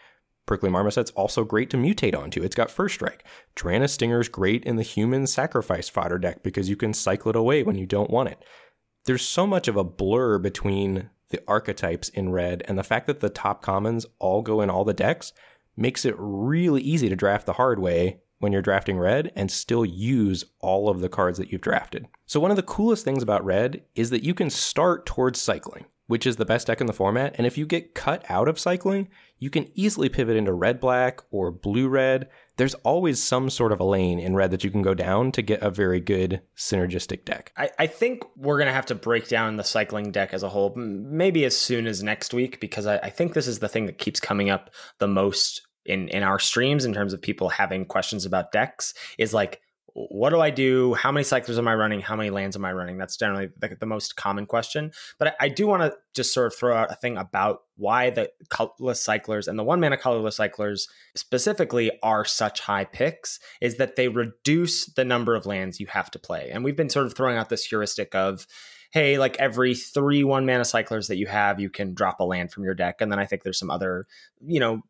Prickly 0.45 0.69
Marmoset's 0.69 1.11
also 1.11 1.43
great 1.43 1.69
to 1.69 1.77
mutate 1.77 2.17
onto. 2.17 2.43
It's 2.43 2.55
got 2.55 2.71
first 2.71 2.95
strike. 2.95 3.23
Drannith 3.55 3.91
Stinger's 3.91 4.27
great 4.27 4.65
in 4.65 4.75
the 4.75 4.83
human 4.83 5.27
sacrifice 5.27 5.87
fodder 5.87 6.17
deck 6.17 6.43
because 6.43 6.69
you 6.69 6.75
can 6.75 6.93
cycle 6.93 7.29
it 7.29 7.35
away 7.35 7.63
when 7.63 7.77
you 7.77 7.85
don't 7.85 8.09
want 8.09 8.29
it. 8.29 8.43
There's 9.05 9.21
so 9.21 9.45
much 9.45 9.67
of 9.67 9.77
a 9.77 9.83
blur 9.83 10.39
between 10.39 11.11
the 11.29 11.41
archetypes 11.47 12.09
in 12.09 12.31
red, 12.31 12.63
and 12.67 12.77
the 12.77 12.83
fact 12.83 13.07
that 13.07 13.19
the 13.19 13.29
top 13.29 13.61
commons 13.61 14.05
all 14.19 14.41
go 14.41 14.59
in 14.59 14.69
all 14.69 14.83
the 14.83 14.93
decks 14.93 15.33
makes 15.77 16.03
it 16.03 16.15
really 16.17 16.81
easy 16.81 17.09
to 17.09 17.15
draft 17.15 17.45
the 17.45 17.53
hard 17.53 17.79
way 17.79 18.21
when 18.39 18.51
you're 18.51 18.61
drafting 18.61 18.97
red 18.97 19.31
and 19.35 19.49
still 19.49 19.85
use 19.85 20.45
all 20.59 20.89
of 20.89 21.01
the 21.01 21.09
cards 21.09 21.37
that 21.37 21.51
you've 21.51 21.61
drafted. 21.61 22.07
So, 22.25 22.39
one 22.39 22.51
of 22.51 22.57
the 22.57 22.63
coolest 22.63 23.05
things 23.05 23.23
about 23.23 23.45
red 23.45 23.83
is 23.95 24.09
that 24.09 24.23
you 24.23 24.33
can 24.33 24.49
start 24.49 25.05
towards 25.05 25.41
cycling 25.41 25.85
which 26.07 26.27
is 26.27 26.35
the 26.35 26.45
best 26.45 26.67
deck 26.67 26.81
in 26.81 26.87
the 26.87 26.93
format. 26.93 27.33
And 27.37 27.47
if 27.47 27.57
you 27.57 27.65
get 27.65 27.95
cut 27.95 28.23
out 28.29 28.47
of 28.47 28.59
cycling, 28.59 29.07
you 29.39 29.49
can 29.49 29.69
easily 29.73 30.09
pivot 30.09 30.35
into 30.35 30.53
red 30.53 30.79
black 30.79 31.21
or 31.31 31.49
blue 31.49 31.87
red. 31.87 32.29
There's 32.57 32.75
always 32.75 33.21
some 33.21 33.49
sort 33.49 33.71
of 33.71 33.79
a 33.79 33.85
lane 33.85 34.19
in 34.19 34.35
red 34.35 34.51
that 34.51 34.63
you 34.63 34.71
can 34.71 34.81
go 34.81 34.93
down 34.93 35.31
to 35.31 35.41
get 35.41 35.61
a 35.61 35.71
very 35.71 35.99
good 35.99 36.41
synergistic 36.57 37.25
deck. 37.25 37.51
I, 37.57 37.69
I 37.79 37.87
think 37.87 38.23
we're 38.35 38.57
going 38.57 38.67
to 38.67 38.73
have 38.73 38.85
to 38.87 38.95
break 38.95 39.27
down 39.27 39.55
the 39.55 39.63
cycling 39.63 40.11
deck 40.11 40.33
as 40.33 40.43
a 40.43 40.49
whole, 40.49 40.73
maybe 40.75 41.45
as 41.45 41.57
soon 41.57 41.87
as 41.87 42.03
next 42.03 42.33
week, 42.33 42.59
because 42.59 42.85
I, 42.85 42.97
I 42.97 43.09
think 43.09 43.33
this 43.33 43.47
is 43.47 43.59
the 43.59 43.69
thing 43.69 43.85
that 43.85 43.97
keeps 43.97 44.19
coming 44.19 44.49
up 44.49 44.69
the 44.99 45.07
most 45.07 45.61
in, 45.85 46.07
in 46.09 46.23
our 46.23 46.39
streams 46.39 46.85
in 46.85 46.93
terms 46.93 47.13
of 47.13 47.21
people 47.21 47.49
having 47.49 47.85
questions 47.85 48.25
about 48.25 48.51
decks 48.51 48.93
is 49.17 49.33
like, 49.33 49.61
what 49.95 50.31
do 50.31 50.39
I 50.39 50.49
do? 50.49 50.95
How 50.95 51.11
many 51.11 51.23
cyclers 51.23 51.59
am 51.59 51.67
I 51.67 51.75
running? 51.75 52.01
How 52.01 52.15
many 52.15 52.31
lands 52.31 52.55
am 52.55 52.65
I 52.65 52.73
running? 52.73 52.97
That's 52.97 53.15
generally 53.15 53.49
the, 53.59 53.77
the 53.79 53.85
most 53.85 54.15
common 54.15 54.47
question. 54.47 54.91
But 55.19 55.27
I, 55.29 55.33
I 55.41 55.49
do 55.49 55.67
want 55.67 55.83
to 55.83 55.93
just 56.15 56.33
sort 56.33 56.47
of 56.47 56.55
throw 56.55 56.75
out 56.75 56.91
a 56.91 56.95
thing 56.95 57.15
about 57.15 57.59
why 57.75 58.09
the 58.09 58.31
colorless 58.49 59.03
cyclers 59.03 59.47
and 59.47 59.57
the 59.57 59.63
one 59.63 59.79
mana 59.79 59.97
colorless 59.97 60.37
cyclers 60.37 60.87
specifically 61.15 61.91
are 62.01 62.25
such 62.25 62.61
high 62.61 62.85
picks 62.85 63.39
is 63.61 63.77
that 63.77 63.95
they 63.95 64.07
reduce 64.07 64.85
the 64.85 65.05
number 65.05 65.35
of 65.35 65.45
lands 65.45 65.79
you 65.79 65.85
have 65.87 66.09
to 66.11 66.19
play. 66.19 66.49
And 66.51 66.63
we've 66.63 66.75
been 66.75 66.89
sort 66.89 67.05
of 67.05 67.13
throwing 67.13 67.37
out 67.37 67.49
this 67.49 67.65
heuristic 67.65 68.15
of, 68.15 68.47
hey, 68.93 69.17
like 69.17 69.35
every 69.39 69.73
three 69.73 70.23
one 70.23 70.45
mana 70.45 70.63
cyclers 70.63 71.07
that 71.07 71.17
you 71.17 71.25
have, 71.25 71.59
you 71.59 71.67
can 71.67 71.95
drop 71.95 72.19
a 72.19 72.23
land 72.23 72.51
from 72.51 72.63
your 72.63 72.75
deck. 72.75 73.01
And 73.01 73.11
then 73.11 73.17
I 73.17 73.25
think 73.25 73.41
there's 73.41 73.57
some 73.57 73.71
other, 73.71 74.05
you 74.45 74.59
know, 74.59 74.83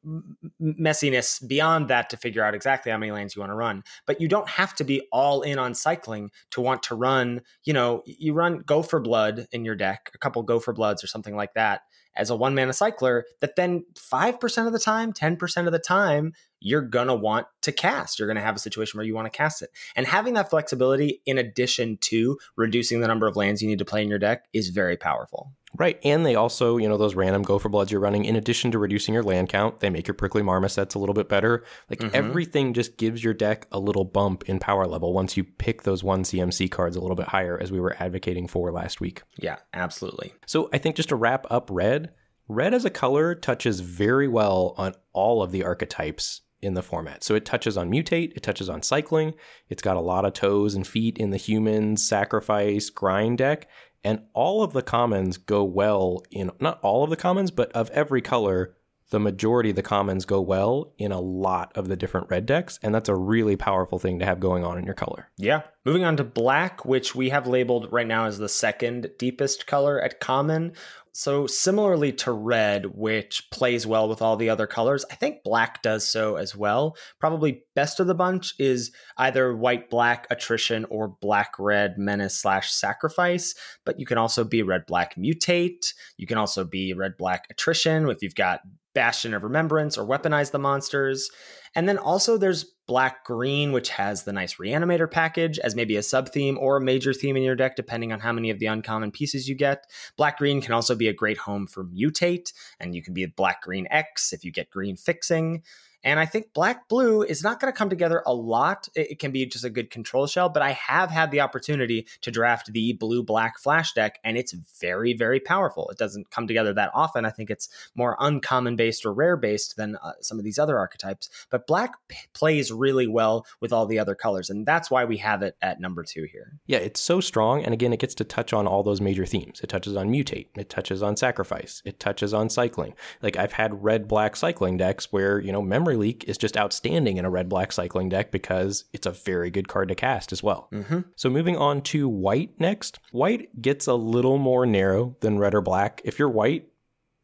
messiness 0.62 1.45
beyond 1.48 1.88
that 1.88 2.10
to 2.10 2.17
figure 2.17 2.43
out 2.43 2.53
exactly 2.53 2.91
how 2.91 2.98
many 2.98 3.13
lands 3.13 3.33
you 3.33 3.39
want 3.39 3.51
to 3.51 3.55
run. 3.55 3.81
But 4.05 4.19
you 4.19 4.27
don't 4.27 4.50
have 4.50 4.75
to 4.75 4.83
be 4.83 5.07
all 5.13 5.41
in 5.41 5.57
on 5.57 5.74
cycling 5.74 6.31
to 6.51 6.60
want 6.60 6.83
to 6.83 6.95
run, 6.95 7.43
you 7.63 7.72
know, 7.72 8.03
you 8.05 8.33
run 8.33 8.60
Go 8.60 8.83
for 8.83 9.00
Blood 9.00 9.48
in 9.53 9.63
your 9.63 9.75
deck, 9.75 10.12
a 10.13 10.17
couple 10.17 10.43
Go 10.43 10.60
for 10.60 10.74
Bloods 10.74 11.01
or 11.01 11.07
something 11.07 11.38
like 11.38 11.53
that 11.53 11.83
as 12.15 12.29
a 12.29 12.36
one 12.36 12.55
mana 12.55 12.74
cycler 12.74 13.25
that 13.39 13.55
then 13.55 13.86
5% 13.95 14.67
of 14.67 14.74
the 14.74 14.79
time, 14.79 15.13
10% 15.13 15.65
of 15.65 15.72
the 15.72 15.79
time, 15.79 16.33
you're 16.63 16.82
going 16.82 17.08
to 17.08 17.15
want 17.15 17.46
to 17.62 17.72
cast. 17.72 18.17
You're 18.17 18.27
going 18.27 18.38
to 18.38 18.41
have 18.41 18.55
a 18.55 18.60
situation 18.60 18.98
where 18.98 19.05
you 19.05 19.13
want 19.13 19.32
to 19.32 19.38
cast 19.38 19.62
it. 19.62 19.70
And 19.96 20.08
having 20.08 20.34
that 20.36 20.50
flexibility 20.50 21.22
in 21.25 21.38
addition 21.38 21.97
to 21.97 22.39
reducing 22.56 23.02
the 23.02 23.08
number 23.08 23.28
of 23.28 23.36
lands 23.36 23.62
you 23.62 23.67
need 23.67 23.80
to 23.80 23.86
play 23.86 24.02
in 24.02 24.10
your 24.10 24.19
deck 24.19 24.45
is 24.54 24.69
very 24.69 24.95
powerful. 24.95 25.52
Right. 25.76 25.99
And 26.04 26.26
they 26.26 26.36
also, 26.36 26.78
you 26.78 26.88
know, 26.88 26.97
those 26.97 27.15
random 27.15 27.41
go 27.41 27.58
for 27.58 27.67
bloods 27.67 27.91
you're 27.91 27.99
running, 27.99 28.26
in 28.26 28.36
addition 28.36 28.71
to 28.71 28.80
reducing 28.80 29.13
your 29.13 29.23
land 29.23 29.49
count, 29.49 29.80
they 29.80 29.89
make 29.89 30.08
your 30.08 30.13
prickly 30.13 30.43
marmosets 30.43 30.95
a 30.95 30.99
little 30.99 31.15
bit 31.15 31.28
better. 31.28 31.63
Like 31.89 31.99
mm-hmm. 31.99 32.15
everything 32.15 32.73
just 32.73 32.97
gives 32.97 33.23
your 33.23 33.34
deck 33.34 33.67
a 33.71 33.80
little 33.80 34.06
bump 34.06 34.43
in 34.47 34.60
power 34.60 34.86
level 34.86 35.13
once 35.13 35.36
you 35.36 35.43
pick 35.43 35.82
those 35.82 36.04
one 36.04 36.23
CMC 36.23 36.69
cards 36.69 36.95
a 36.95 37.02
little 37.02 37.15
bit 37.15 37.28
higher, 37.28 37.60
as 37.60 37.71
we 37.71 37.80
were 37.80 37.95
advocating 37.99 38.47
for 38.47 38.71
last 38.71 39.02
week. 39.02 39.23
Yeah, 39.38 39.58
absolutely. 39.73 40.34
So 40.45 40.69
I 40.71 40.78
think 40.78 40.95
just 40.95 41.10
to 41.10 41.15
wrap 41.15 41.47
up 41.49 41.69
red, 41.71 42.12
red 42.47 42.73
as 42.73 42.86
a 42.86 42.91
color 42.91 43.34
touches 43.34 43.80
very 43.80 44.28
well 44.28 44.76
on 44.78 44.93
all 45.12 45.41
of 45.41 45.52
the 45.52 45.63
archetypes 45.63 46.41
in 46.63 46.73
the 46.73 46.82
format. 46.82 47.23
So 47.23 47.36
it 47.36 47.45
touches 47.45 47.78
on 47.78 47.91
mutate, 47.91 48.36
it 48.36 48.43
touches 48.43 48.69
on 48.69 48.82
cycling, 48.82 49.34
it's 49.69 49.82
got 49.82 49.97
a 49.97 50.02
lot 50.02 50.26
of 50.26 50.34
toes 50.34 50.73
and 50.73 50.88
feet 50.88 51.17
in 51.17 51.30
the 51.30 51.38
human 51.38 51.97
sacrifice 51.97 52.89
grind 52.89 53.38
deck, 53.39 53.67
and 54.04 54.21
all 54.34 54.63
of 54.63 54.73
the 54.73 54.82
commons 54.82 55.38
go 55.38 55.63
well 55.63 56.23
in 56.32 56.52
not 56.60 56.80
all 56.82 57.04
of 57.04 57.10
the 57.10 57.15
commons, 57.15 57.52
but 57.52 57.71
of 57.73 57.89
every 57.91 58.21
color, 58.21 58.76
the 59.10 59.19
majority 59.19 59.69
of 59.69 59.76
the 59.76 59.84
commons 59.84 60.26
go 60.26 60.41
well 60.41 60.93
in 60.97 61.12
a 61.12 61.19
lot 61.21 61.71
of 61.76 61.88
the 61.88 61.95
different 61.95 62.28
red 62.32 62.47
decks, 62.47 62.80
and 62.82 62.95
that's 62.95 63.10
a 63.10 63.15
really 63.15 63.56
powerful 63.56 63.99
thing 63.99 64.17
to 64.17 64.26
have 64.26 64.39
going 64.39 64.63
on 64.63 64.78
in 64.78 64.86
your 64.86 64.95
color. 64.95 65.30
Yeah. 65.38 65.62
Moving 65.86 66.04
on 66.04 66.17
to 66.17 66.23
black, 66.23 66.84
which 66.84 67.13
we 67.13 67.30
have 67.30 67.45
labeled 67.45 67.89
right 67.91 68.08
now 68.08 68.26
as 68.26 68.39
the 68.39 68.49
second 68.49 69.12
deepest 69.19 69.67
color 69.67 70.02
at 70.02 70.19
common. 70.19 70.73
So, 71.15 71.45
similarly 71.45 72.12
to 72.13 72.32
red, 72.32 72.88
which 72.88 73.47
plays 73.52 73.86
well 73.86 74.10
with 74.10 74.21
all 74.21 74.36
the 74.36 74.49
other 74.49 74.65
colors, 74.65 75.06
I 75.12 75.15
think 75.15 75.43
black 75.43 75.84
does 75.84 76.08
so 76.08 76.38
as 76.38 76.56
well. 76.56 76.97
Probably 77.19 77.63
best 77.76 77.99
of 77.99 78.08
the 78.08 78.15
bunch 78.15 78.56
is 78.58 78.91
either 79.17 79.56
white 79.56 79.91
black 79.91 80.26
attrition 80.32 80.86
or 80.86 81.08
black 81.08 81.54
red 81.60 81.99
menace 81.99 82.36
slash 82.36 82.71
sacrifice. 82.71 83.54
But 83.86 83.99
you 83.99 84.08
can 84.08 84.17
also 84.17 84.43
be 84.43 84.63
red 84.63 84.88
black 84.88 85.15
mutate. 85.15 85.93
You 86.17 86.26
can 86.26 86.39
also 86.39 86.63
be 86.63 86.93
red 86.93 87.15
black 87.15 87.45
attrition 87.52 88.10
if 88.10 88.23
you've 88.23 88.34
got 88.34 88.62
Bastion 88.95 89.36
of 89.36 89.43
Remembrance 89.43 89.97
or 89.97 90.08
Weaponize 90.08 90.52
the 90.52 90.60
Monsters. 90.60 91.30
And 91.75 91.89
then 91.89 91.97
also 91.97 92.38
there's 92.38 92.65
Black 92.86 93.25
Green, 93.25 93.71
which 93.71 93.89
has 93.89 94.23
the 94.23 94.33
nice 94.33 94.55
Reanimator 94.55 95.09
package 95.09 95.57
as 95.59 95.75
maybe 95.75 95.95
a 95.95 96.03
sub 96.03 96.29
theme 96.29 96.57
or 96.59 96.77
a 96.77 96.81
major 96.81 97.13
theme 97.13 97.38
in 97.38 97.43
your 97.43 97.55
deck, 97.55 97.75
depending 97.75 98.12
on 98.12 98.19
how 98.19 98.33
many 98.33 98.49
of 98.49 98.59
the 98.59 98.65
uncommon 98.65 99.12
pieces 99.12 99.47
you 99.47 99.55
get. 99.55 99.86
Black 100.17 100.38
Green 100.38 100.62
can 100.62 100.73
also 100.73 100.95
be 100.95 101.07
a 101.07 101.13
great 101.13 101.38
home 101.38 101.65
for 101.65 101.86
Mutate, 101.86 102.51
and 102.79 102.93
you 102.93 103.01
can 103.01 103.13
be 103.13 103.25
Black 103.25 103.62
Green 103.62 103.88
X 103.89 104.33
if 104.33 104.43
you 104.43 104.51
get 104.51 104.69
Green 104.69 104.97
Fixing. 104.97 105.63
And 106.03 106.19
I 106.19 106.25
think 106.25 106.53
black 106.53 106.87
blue 106.87 107.23
is 107.23 107.43
not 107.43 107.59
going 107.59 107.71
to 107.71 107.77
come 107.77 107.89
together 107.89 108.21
a 108.25 108.33
lot. 108.33 108.89
It, 108.95 109.19
can 109.19 109.31
be 109.31 109.45
just 109.45 109.63
a 109.63 109.69
good 109.69 109.89
control 109.89 110.27
shell, 110.27 110.49
but 110.49 110.61
I 110.61 110.71
have 110.71 111.09
had 111.09 111.31
the 111.31 111.41
opportunity 111.41 112.07
to 112.21 112.31
draft 112.31 112.71
the 112.73 112.93
blue 112.93 113.23
black 113.23 113.57
flash 113.57 113.93
deck, 113.93 114.19
and 114.23 114.37
it's 114.37 114.53
very, 114.81 115.13
very 115.13 115.39
powerful. 115.39 115.89
It 115.89 115.97
doesn't 115.97 116.29
come 116.29 116.47
together 116.47 116.73
that 116.73 116.91
often. 116.93 117.25
I 117.25 117.29
think 117.29 117.49
it's 117.49 117.69
more 117.95 118.17
uncommon 118.19 118.75
based 118.75 119.05
or 119.05 119.13
rare 119.13 119.37
based 119.37 119.77
than 119.77 119.95
uh, 120.03 120.13
some 120.21 120.39
of 120.39 120.43
these 120.43 120.59
other 120.59 120.77
archetypes. 120.77 121.29
But 121.49 121.67
black 121.67 121.93
p- 122.07 122.17
plays 122.33 122.71
really 122.71 123.07
well 123.07 123.45
with 123.61 123.71
all 123.71 123.85
the 123.85 123.99
other 123.99 124.15
colors, 124.15 124.49
and 124.49 124.65
that's 124.65 124.91
why 124.91 125.05
we 125.05 125.17
have 125.17 125.41
it 125.41 125.55
at 125.61 125.79
number 125.79 126.03
two 126.03 126.23
here. 126.23 126.59
Yeah, 126.65 126.79
it's 126.79 126.99
so 126.99 127.21
strong. 127.21 127.63
And 127.63 127.73
again, 127.73 127.93
it 127.93 127.99
gets 127.99 128.15
to 128.15 128.23
touch 128.23 128.51
on 128.51 128.67
all 128.67 128.83
those 128.83 129.01
major 129.01 129.25
themes. 129.25 129.61
It 129.61 129.69
touches 129.69 129.95
on 129.95 130.09
mutate, 130.09 130.47
it 130.55 130.69
touches 130.69 131.01
on 131.01 131.15
sacrifice, 131.15 131.81
it 131.85 131.99
touches 131.99 132.33
on 132.33 132.49
cycling. 132.49 132.93
Like 133.21 133.37
I've 133.37 133.53
had 133.53 133.83
red 133.83 134.07
black 134.07 134.35
cycling 134.35 134.77
decks 134.77 135.11
where, 135.11 135.39
you 135.39 135.51
know, 135.51 135.61
memory 135.61 135.92
Memory 135.93 136.08
Leak 136.08 136.25
is 136.27 136.38
just 136.38 136.58
outstanding 136.58 137.17
in 137.17 137.25
a 137.25 137.29
red 137.29 137.49
black 137.49 137.71
cycling 137.71 138.10
deck 138.10 138.32
because 138.32 138.86
it's 138.93 139.06
a 139.06 139.12
very 139.12 139.51
good 139.51 139.67
card 139.67 139.89
to 139.89 139.95
cast 139.95 140.32
as 140.32 140.41
well. 140.41 140.69
Mm-hmm. 140.71 141.01
So 141.15 141.29
moving 141.29 141.58
on 141.58 141.82
to 141.84 142.10
white 142.10 142.60
next. 142.60 142.99
White 143.12 143.62
gets 143.62 143.88
a 143.88 143.93
little 143.93 144.38
more 144.38 144.65
narrow 144.65 145.15
than 145.21 145.39
red 145.39 145.53
or 145.53 145.62
black. 145.62 146.01
If 146.03 146.17
you're 146.17 146.29
white, 146.29 146.67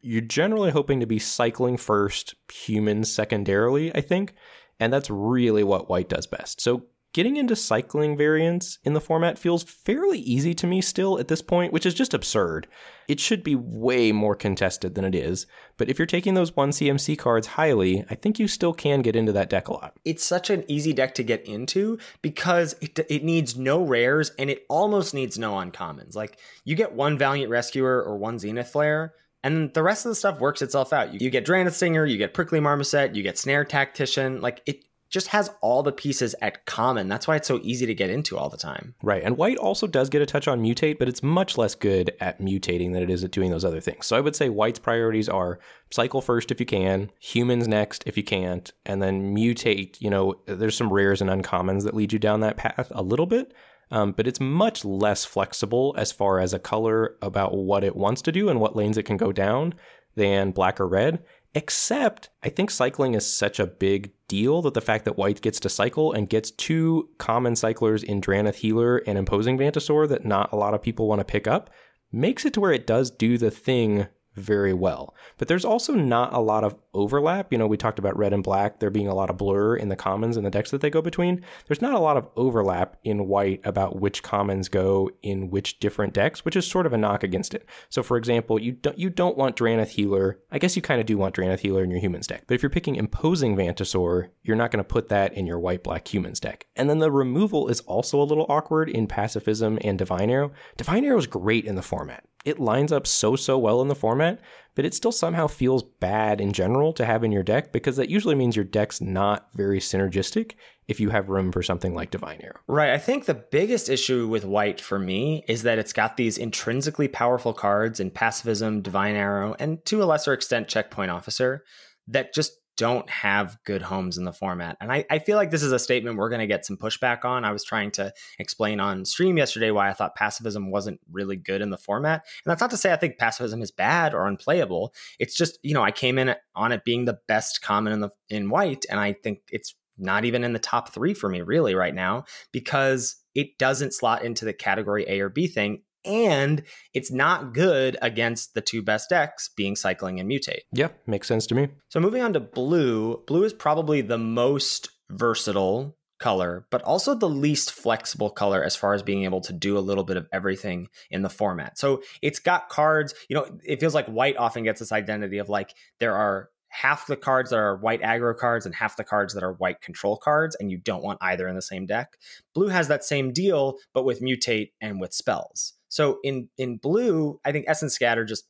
you're 0.00 0.20
generally 0.20 0.70
hoping 0.70 1.00
to 1.00 1.06
be 1.06 1.18
cycling 1.18 1.76
first, 1.76 2.34
humans 2.50 3.12
secondarily, 3.12 3.94
I 3.94 4.00
think. 4.00 4.34
And 4.78 4.92
that's 4.92 5.10
really 5.10 5.64
what 5.64 5.90
white 5.90 6.08
does 6.08 6.26
best. 6.26 6.60
So 6.60 6.84
Getting 7.12 7.36
into 7.36 7.56
cycling 7.56 8.16
variants 8.16 8.78
in 8.84 8.92
the 8.92 9.00
format 9.00 9.36
feels 9.36 9.64
fairly 9.64 10.20
easy 10.20 10.54
to 10.54 10.66
me 10.66 10.80
still 10.80 11.18
at 11.18 11.26
this 11.26 11.42
point, 11.42 11.72
which 11.72 11.84
is 11.84 11.92
just 11.92 12.14
absurd. 12.14 12.68
It 13.08 13.18
should 13.18 13.42
be 13.42 13.56
way 13.56 14.12
more 14.12 14.36
contested 14.36 14.94
than 14.94 15.04
it 15.04 15.16
is, 15.16 15.48
but 15.76 15.88
if 15.88 15.98
you're 15.98 16.06
taking 16.06 16.34
those 16.34 16.54
1 16.54 16.70
CMC 16.70 17.18
cards 17.18 17.48
highly, 17.48 18.04
I 18.08 18.14
think 18.14 18.38
you 18.38 18.46
still 18.46 18.72
can 18.72 19.02
get 19.02 19.16
into 19.16 19.32
that 19.32 19.50
deck 19.50 19.66
a 19.66 19.72
lot. 19.72 19.94
It's 20.04 20.24
such 20.24 20.50
an 20.50 20.64
easy 20.68 20.92
deck 20.92 21.16
to 21.16 21.24
get 21.24 21.44
into 21.46 21.98
because 22.22 22.76
it, 22.80 22.96
it 23.08 23.24
needs 23.24 23.58
no 23.58 23.82
rares 23.82 24.30
and 24.38 24.48
it 24.48 24.64
almost 24.68 25.12
needs 25.12 25.36
no 25.36 25.54
uncommons. 25.54 26.14
Like, 26.14 26.38
you 26.64 26.76
get 26.76 26.92
one 26.92 27.18
Valiant 27.18 27.50
Rescuer 27.50 28.04
or 28.04 28.18
one 28.18 28.38
Zenith 28.38 28.68
Flare, 28.68 29.14
and 29.42 29.72
the 29.74 29.82
rest 29.82 30.04
of 30.04 30.10
the 30.10 30.14
stuff 30.16 30.38
works 30.38 30.62
itself 30.62 30.92
out. 30.92 31.20
You, 31.20 31.30
get 31.30 31.46
Drannith 31.46 31.72
Stinger, 31.72 32.04
you 32.04 32.18
get 32.18 32.34
Prickly 32.34 32.60
Marmoset, 32.60 33.16
you 33.16 33.22
get 33.22 33.38
Snare 33.38 33.64
Tactician. 33.64 34.40
Like 34.40 34.62
it, 34.66 34.84
just 35.10 35.26
has 35.28 35.50
all 35.60 35.82
the 35.82 35.92
pieces 35.92 36.34
at 36.40 36.64
common. 36.66 37.08
That's 37.08 37.28
why 37.28 37.36
it's 37.36 37.48
so 37.48 37.58
easy 37.62 37.84
to 37.84 37.94
get 37.94 38.10
into 38.10 38.38
all 38.38 38.48
the 38.48 38.56
time. 38.56 38.94
Right. 39.02 39.22
And 39.22 39.36
white 39.36 39.58
also 39.58 39.86
does 39.86 40.08
get 40.08 40.22
a 40.22 40.26
touch 40.26 40.46
on 40.48 40.62
mutate, 40.62 40.98
but 40.98 41.08
it's 41.08 41.22
much 41.22 41.58
less 41.58 41.74
good 41.74 42.12
at 42.20 42.40
mutating 42.40 42.92
than 42.92 43.02
it 43.02 43.10
is 43.10 43.24
at 43.24 43.32
doing 43.32 43.50
those 43.50 43.64
other 43.64 43.80
things. 43.80 44.06
So 44.06 44.16
I 44.16 44.20
would 44.20 44.36
say 44.36 44.48
white's 44.48 44.78
priorities 44.78 45.28
are 45.28 45.58
cycle 45.90 46.20
first 46.20 46.50
if 46.50 46.60
you 46.60 46.66
can, 46.66 47.10
humans 47.18 47.66
next 47.66 48.04
if 48.06 48.16
you 48.16 48.22
can't, 48.22 48.72
and 48.86 49.02
then 49.02 49.34
mutate. 49.34 50.00
You 50.00 50.10
know, 50.10 50.36
there's 50.46 50.76
some 50.76 50.92
rares 50.92 51.20
and 51.20 51.28
uncommons 51.28 51.82
that 51.84 51.94
lead 51.94 52.12
you 52.12 52.18
down 52.18 52.40
that 52.40 52.56
path 52.56 52.90
a 52.94 53.02
little 53.02 53.26
bit. 53.26 53.52
um, 53.90 54.12
but 54.12 54.26
it's 54.26 54.40
much 54.40 54.84
less 54.84 55.24
flexible 55.24 55.94
as 55.98 56.12
far 56.12 56.38
as 56.40 56.54
a 56.54 56.58
color 56.58 57.16
about 57.22 57.56
what 57.56 57.84
it 57.84 57.96
wants 57.96 58.22
to 58.22 58.32
do 58.32 58.48
and 58.48 58.60
what 58.60 58.76
lanes 58.76 58.96
it 58.96 59.04
can 59.04 59.16
go 59.16 59.32
down 59.32 59.74
than 60.16 60.50
black 60.52 60.80
or 60.80 60.88
red. 60.88 61.22
Except, 61.54 62.28
I 62.42 62.48
think 62.48 62.70
cycling 62.70 63.14
is 63.14 63.26
such 63.26 63.58
a 63.58 63.66
big 63.66 64.12
deal 64.28 64.62
that 64.62 64.74
the 64.74 64.80
fact 64.80 65.04
that 65.04 65.18
white 65.18 65.40
gets 65.40 65.58
to 65.60 65.68
cycle 65.68 66.12
and 66.12 66.28
gets 66.28 66.52
two 66.52 67.08
common 67.18 67.56
cyclers 67.56 68.04
in 68.04 68.20
Drannith 68.20 68.56
Healer 68.56 68.98
and 68.98 69.18
Imposing 69.18 69.58
Vantasaur 69.58 70.08
that 70.08 70.24
not 70.24 70.52
a 70.52 70.56
lot 70.56 70.74
of 70.74 70.82
people 70.82 71.08
want 71.08 71.18
to 71.20 71.24
pick 71.24 71.48
up 71.48 71.70
makes 72.12 72.44
it 72.44 72.54
to 72.54 72.60
where 72.60 72.72
it 72.72 72.86
does 72.86 73.10
do 73.10 73.36
the 73.36 73.50
thing 73.50 74.06
very 74.40 74.72
well. 74.72 75.14
But 75.38 75.48
there's 75.48 75.64
also 75.64 75.94
not 75.94 76.32
a 76.32 76.40
lot 76.40 76.64
of 76.64 76.76
overlap. 76.94 77.52
You 77.52 77.58
know, 77.58 77.66
we 77.66 77.76
talked 77.76 77.98
about 77.98 78.16
red 78.16 78.32
and 78.32 78.42
black, 78.42 78.80
there 78.80 78.90
being 78.90 79.08
a 79.08 79.14
lot 79.14 79.30
of 79.30 79.36
blur 79.36 79.76
in 79.76 79.88
the 79.88 79.96
commons 79.96 80.36
and 80.36 80.44
the 80.44 80.50
decks 80.50 80.70
that 80.70 80.80
they 80.80 80.90
go 80.90 81.02
between. 81.02 81.44
There's 81.66 81.82
not 81.82 81.94
a 81.94 82.00
lot 82.00 82.16
of 82.16 82.28
overlap 82.36 82.96
in 83.04 83.28
white 83.28 83.60
about 83.64 84.00
which 84.00 84.22
commons 84.22 84.68
go 84.68 85.10
in 85.22 85.50
which 85.50 85.78
different 85.78 86.14
decks, 86.14 86.44
which 86.44 86.56
is 86.56 86.66
sort 86.66 86.86
of 86.86 86.92
a 86.92 86.98
knock 86.98 87.22
against 87.22 87.54
it. 87.54 87.66
So 87.88 88.02
for 88.02 88.16
example, 88.16 88.60
you 88.60 88.72
don't 88.72 88.98
you 88.98 89.10
don't 89.10 89.36
want 89.36 89.56
Drannith 89.56 89.88
Healer. 89.88 90.38
I 90.50 90.58
guess 90.58 90.76
you 90.76 90.82
kind 90.82 91.00
of 91.00 91.06
do 91.06 91.18
want 91.18 91.34
Drannith 91.34 91.60
Healer 91.60 91.84
in 91.84 91.90
your 91.90 92.00
humans 92.00 92.26
deck. 92.26 92.44
But 92.46 92.54
if 92.54 92.62
you're 92.62 92.70
picking 92.70 92.96
Imposing 92.96 93.56
Vantasaur, 93.56 94.30
you're 94.42 94.56
not 94.56 94.70
going 94.70 94.82
to 94.82 94.88
put 94.88 95.08
that 95.08 95.34
in 95.34 95.46
your 95.46 95.58
white 95.58 95.82
black 95.82 96.12
humans 96.12 96.40
deck. 96.40 96.66
And 96.76 96.88
then 96.90 96.98
the 96.98 97.10
removal 97.10 97.68
is 97.68 97.80
also 97.80 98.20
a 98.20 98.24
little 98.24 98.46
awkward 98.48 98.88
in 98.88 99.06
Pacifism 99.06 99.78
and 99.82 99.98
Divine 99.98 100.30
Arrow. 100.30 100.52
Divine 100.76 101.04
Arrow 101.04 101.18
is 101.18 101.26
great 101.26 101.64
in 101.64 101.76
the 101.76 101.82
format 101.82 102.24
it 102.44 102.58
lines 102.58 102.92
up 102.92 103.06
so 103.06 103.36
so 103.36 103.58
well 103.58 103.82
in 103.82 103.88
the 103.88 103.94
format, 103.94 104.40
but 104.74 104.84
it 104.84 104.94
still 104.94 105.12
somehow 105.12 105.46
feels 105.46 105.82
bad 105.82 106.40
in 106.40 106.52
general 106.52 106.92
to 106.94 107.04
have 107.04 107.22
in 107.22 107.32
your 107.32 107.42
deck 107.42 107.72
because 107.72 107.96
that 107.96 108.08
usually 108.08 108.34
means 108.34 108.56
your 108.56 108.64
deck's 108.64 109.00
not 109.00 109.48
very 109.54 109.78
synergistic 109.78 110.52
if 110.88 110.98
you 110.98 111.10
have 111.10 111.28
room 111.28 111.52
for 111.52 111.62
something 111.62 111.94
like 111.94 112.10
Divine 112.10 112.40
Arrow. 112.42 112.60
Right. 112.66 112.90
I 112.90 112.98
think 112.98 113.24
the 113.24 113.34
biggest 113.34 113.88
issue 113.88 114.26
with 114.26 114.44
white 114.44 114.80
for 114.80 114.98
me 114.98 115.44
is 115.46 115.62
that 115.62 115.78
it's 115.78 115.92
got 115.92 116.16
these 116.16 116.38
intrinsically 116.38 117.08
powerful 117.08 117.52
cards 117.52 118.00
in 118.00 118.10
pacifism, 118.10 118.80
Divine 118.80 119.14
Arrow, 119.14 119.54
and 119.58 119.84
to 119.86 120.02
a 120.02 120.04
lesser 120.04 120.32
extent 120.32 120.68
Checkpoint 120.68 121.10
Officer 121.10 121.64
that 122.08 122.34
just 122.34 122.59
don't 122.80 123.10
have 123.10 123.58
good 123.64 123.82
homes 123.82 124.16
in 124.16 124.24
the 124.24 124.32
format. 124.32 124.78
And 124.80 124.90
I, 124.90 125.04
I 125.10 125.18
feel 125.18 125.36
like 125.36 125.50
this 125.50 125.62
is 125.62 125.70
a 125.70 125.78
statement 125.78 126.16
we're 126.16 126.30
going 126.30 126.40
to 126.40 126.46
get 126.46 126.64
some 126.64 126.78
pushback 126.78 127.26
on. 127.26 127.44
I 127.44 127.52
was 127.52 127.62
trying 127.62 127.90
to 127.90 128.10
explain 128.38 128.80
on 128.80 129.04
stream 129.04 129.36
yesterday 129.36 129.70
why 129.70 129.90
I 129.90 129.92
thought 129.92 130.14
pacifism 130.14 130.70
wasn't 130.70 130.98
really 131.12 131.36
good 131.36 131.60
in 131.60 131.68
the 131.68 131.76
format. 131.76 132.24
And 132.42 132.50
that's 132.50 132.62
not 132.62 132.70
to 132.70 132.78
say 132.78 132.90
I 132.90 132.96
think 132.96 133.18
pacifism 133.18 133.60
is 133.60 133.70
bad 133.70 134.14
or 134.14 134.26
unplayable. 134.26 134.94
It's 135.18 135.36
just, 135.36 135.58
you 135.62 135.74
know, 135.74 135.82
I 135.82 135.90
came 135.90 136.16
in 136.18 136.34
on 136.54 136.72
it 136.72 136.86
being 136.86 137.04
the 137.04 137.18
best 137.28 137.60
common 137.60 137.92
in 137.92 138.00
the 138.00 138.08
in 138.30 138.48
white, 138.48 138.86
and 138.88 138.98
I 138.98 139.12
think 139.12 139.40
it's 139.50 139.74
not 139.98 140.24
even 140.24 140.42
in 140.42 140.54
the 140.54 140.58
top 140.58 140.94
three 140.94 141.12
for 141.12 141.28
me 141.28 141.42
really 141.42 141.74
right 141.74 141.94
now 141.94 142.24
because 142.50 143.16
it 143.34 143.58
doesn't 143.58 143.92
slot 143.92 144.24
into 144.24 144.46
the 144.46 144.54
category 144.54 145.04
A 145.06 145.20
or 145.20 145.28
B 145.28 145.46
thing 145.48 145.82
and 146.04 146.62
it's 146.94 147.10
not 147.10 147.54
good 147.54 147.96
against 148.02 148.54
the 148.54 148.60
two 148.60 148.82
best 148.82 149.10
decks 149.10 149.50
being 149.56 149.76
cycling 149.76 150.20
and 150.20 150.30
mutate. 150.30 150.60
Yeah, 150.72 150.88
makes 151.06 151.28
sense 151.28 151.46
to 151.48 151.54
me. 151.54 151.68
So 151.88 152.00
moving 152.00 152.22
on 152.22 152.32
to 152.32 152.40
blue, 152.40 153.22
blue 153.26 153.44
is 153.44 153.52
probably 153.52 154.00
the 154.00 154.18
most 154.18 154.90
versatile 155.10 155.96
color, 156.18 156.66
but 156.70 156.82
also 156.82 157.14
the 157.14 157.28
least 157.28 157.72
flexible 157.72 158.30
color 158.30 158.62
as 158.62 158.76
far 158.76 158.94
as 158.94 159.02
being 159.02 159.24
able 159.24 159.40
to 159.40 159.52
do 159.52 159.76
a 159.76 159.80
little 159.80 160.04
bit 160.04 160.16
of 160.16 160.28
everything 160.32 160.88
in 161.10 161.22
the 161.22 161.30
format. 161.30 161.78
So 161.78 162.02
it's 162.22 162.38
got 162.38 162.68
cards, 162.68 163.14
you 163.28 163.34
know, 163.34 163.48
it 163.64 163.80
feels 163.80 163.94
like 163.94 164.06
white 164.06 164.36
often 164.36 164.62
gets 164.62 164.80
this 164.80 164.92
identity 164.92 165.38
of 165.38 165.48
like 165.48 165.74
there 165.98 166.14
are 166.14 166.50
half 166.70 167.06
the 167.06 167.16
cards 167.16 167.50
that 167.50 167.56
are 167.56 167.76
white 167.76 168.02
aggro 168.02 168.36
cards 168.36 168.64
and 168.64 168.74
half 168.74 168.96
the 168.96 169.04
cards 169.04 169.34
that 169.34 169.42
are 169.42 169.54
white 169.54 169.80
control 169.80 170.16
cards, 170.16 170.56
and 170.60 170.70
you 170.70 170.78
don't 170.78 171.02
want 171.02 171.18
either 171.20 171.48
in 171.48 171.56
the 171.56 171.62
same 171.62 171.84
deck. 171.84 172.16
Blue 172.54 172.68
has 172.68 172.88
that 172.88 173.04
same 173.04 173.32
deal, 173.32 173.76
but 173.92 174.04
with 174.04 174.22
mutate 174.22 174.70
and 174.80 175.00
with 175.00 175.12
spells. 175.12 175.74
So 175.90 176.18
in 176.24 176.48
in 176.56 176.78
blue, 176.78 177.38
I 177.44 177.52
think 177.52 177.66
Essence 177.68 177.92
Scatter 177.94 178.24
just 178.24 178.46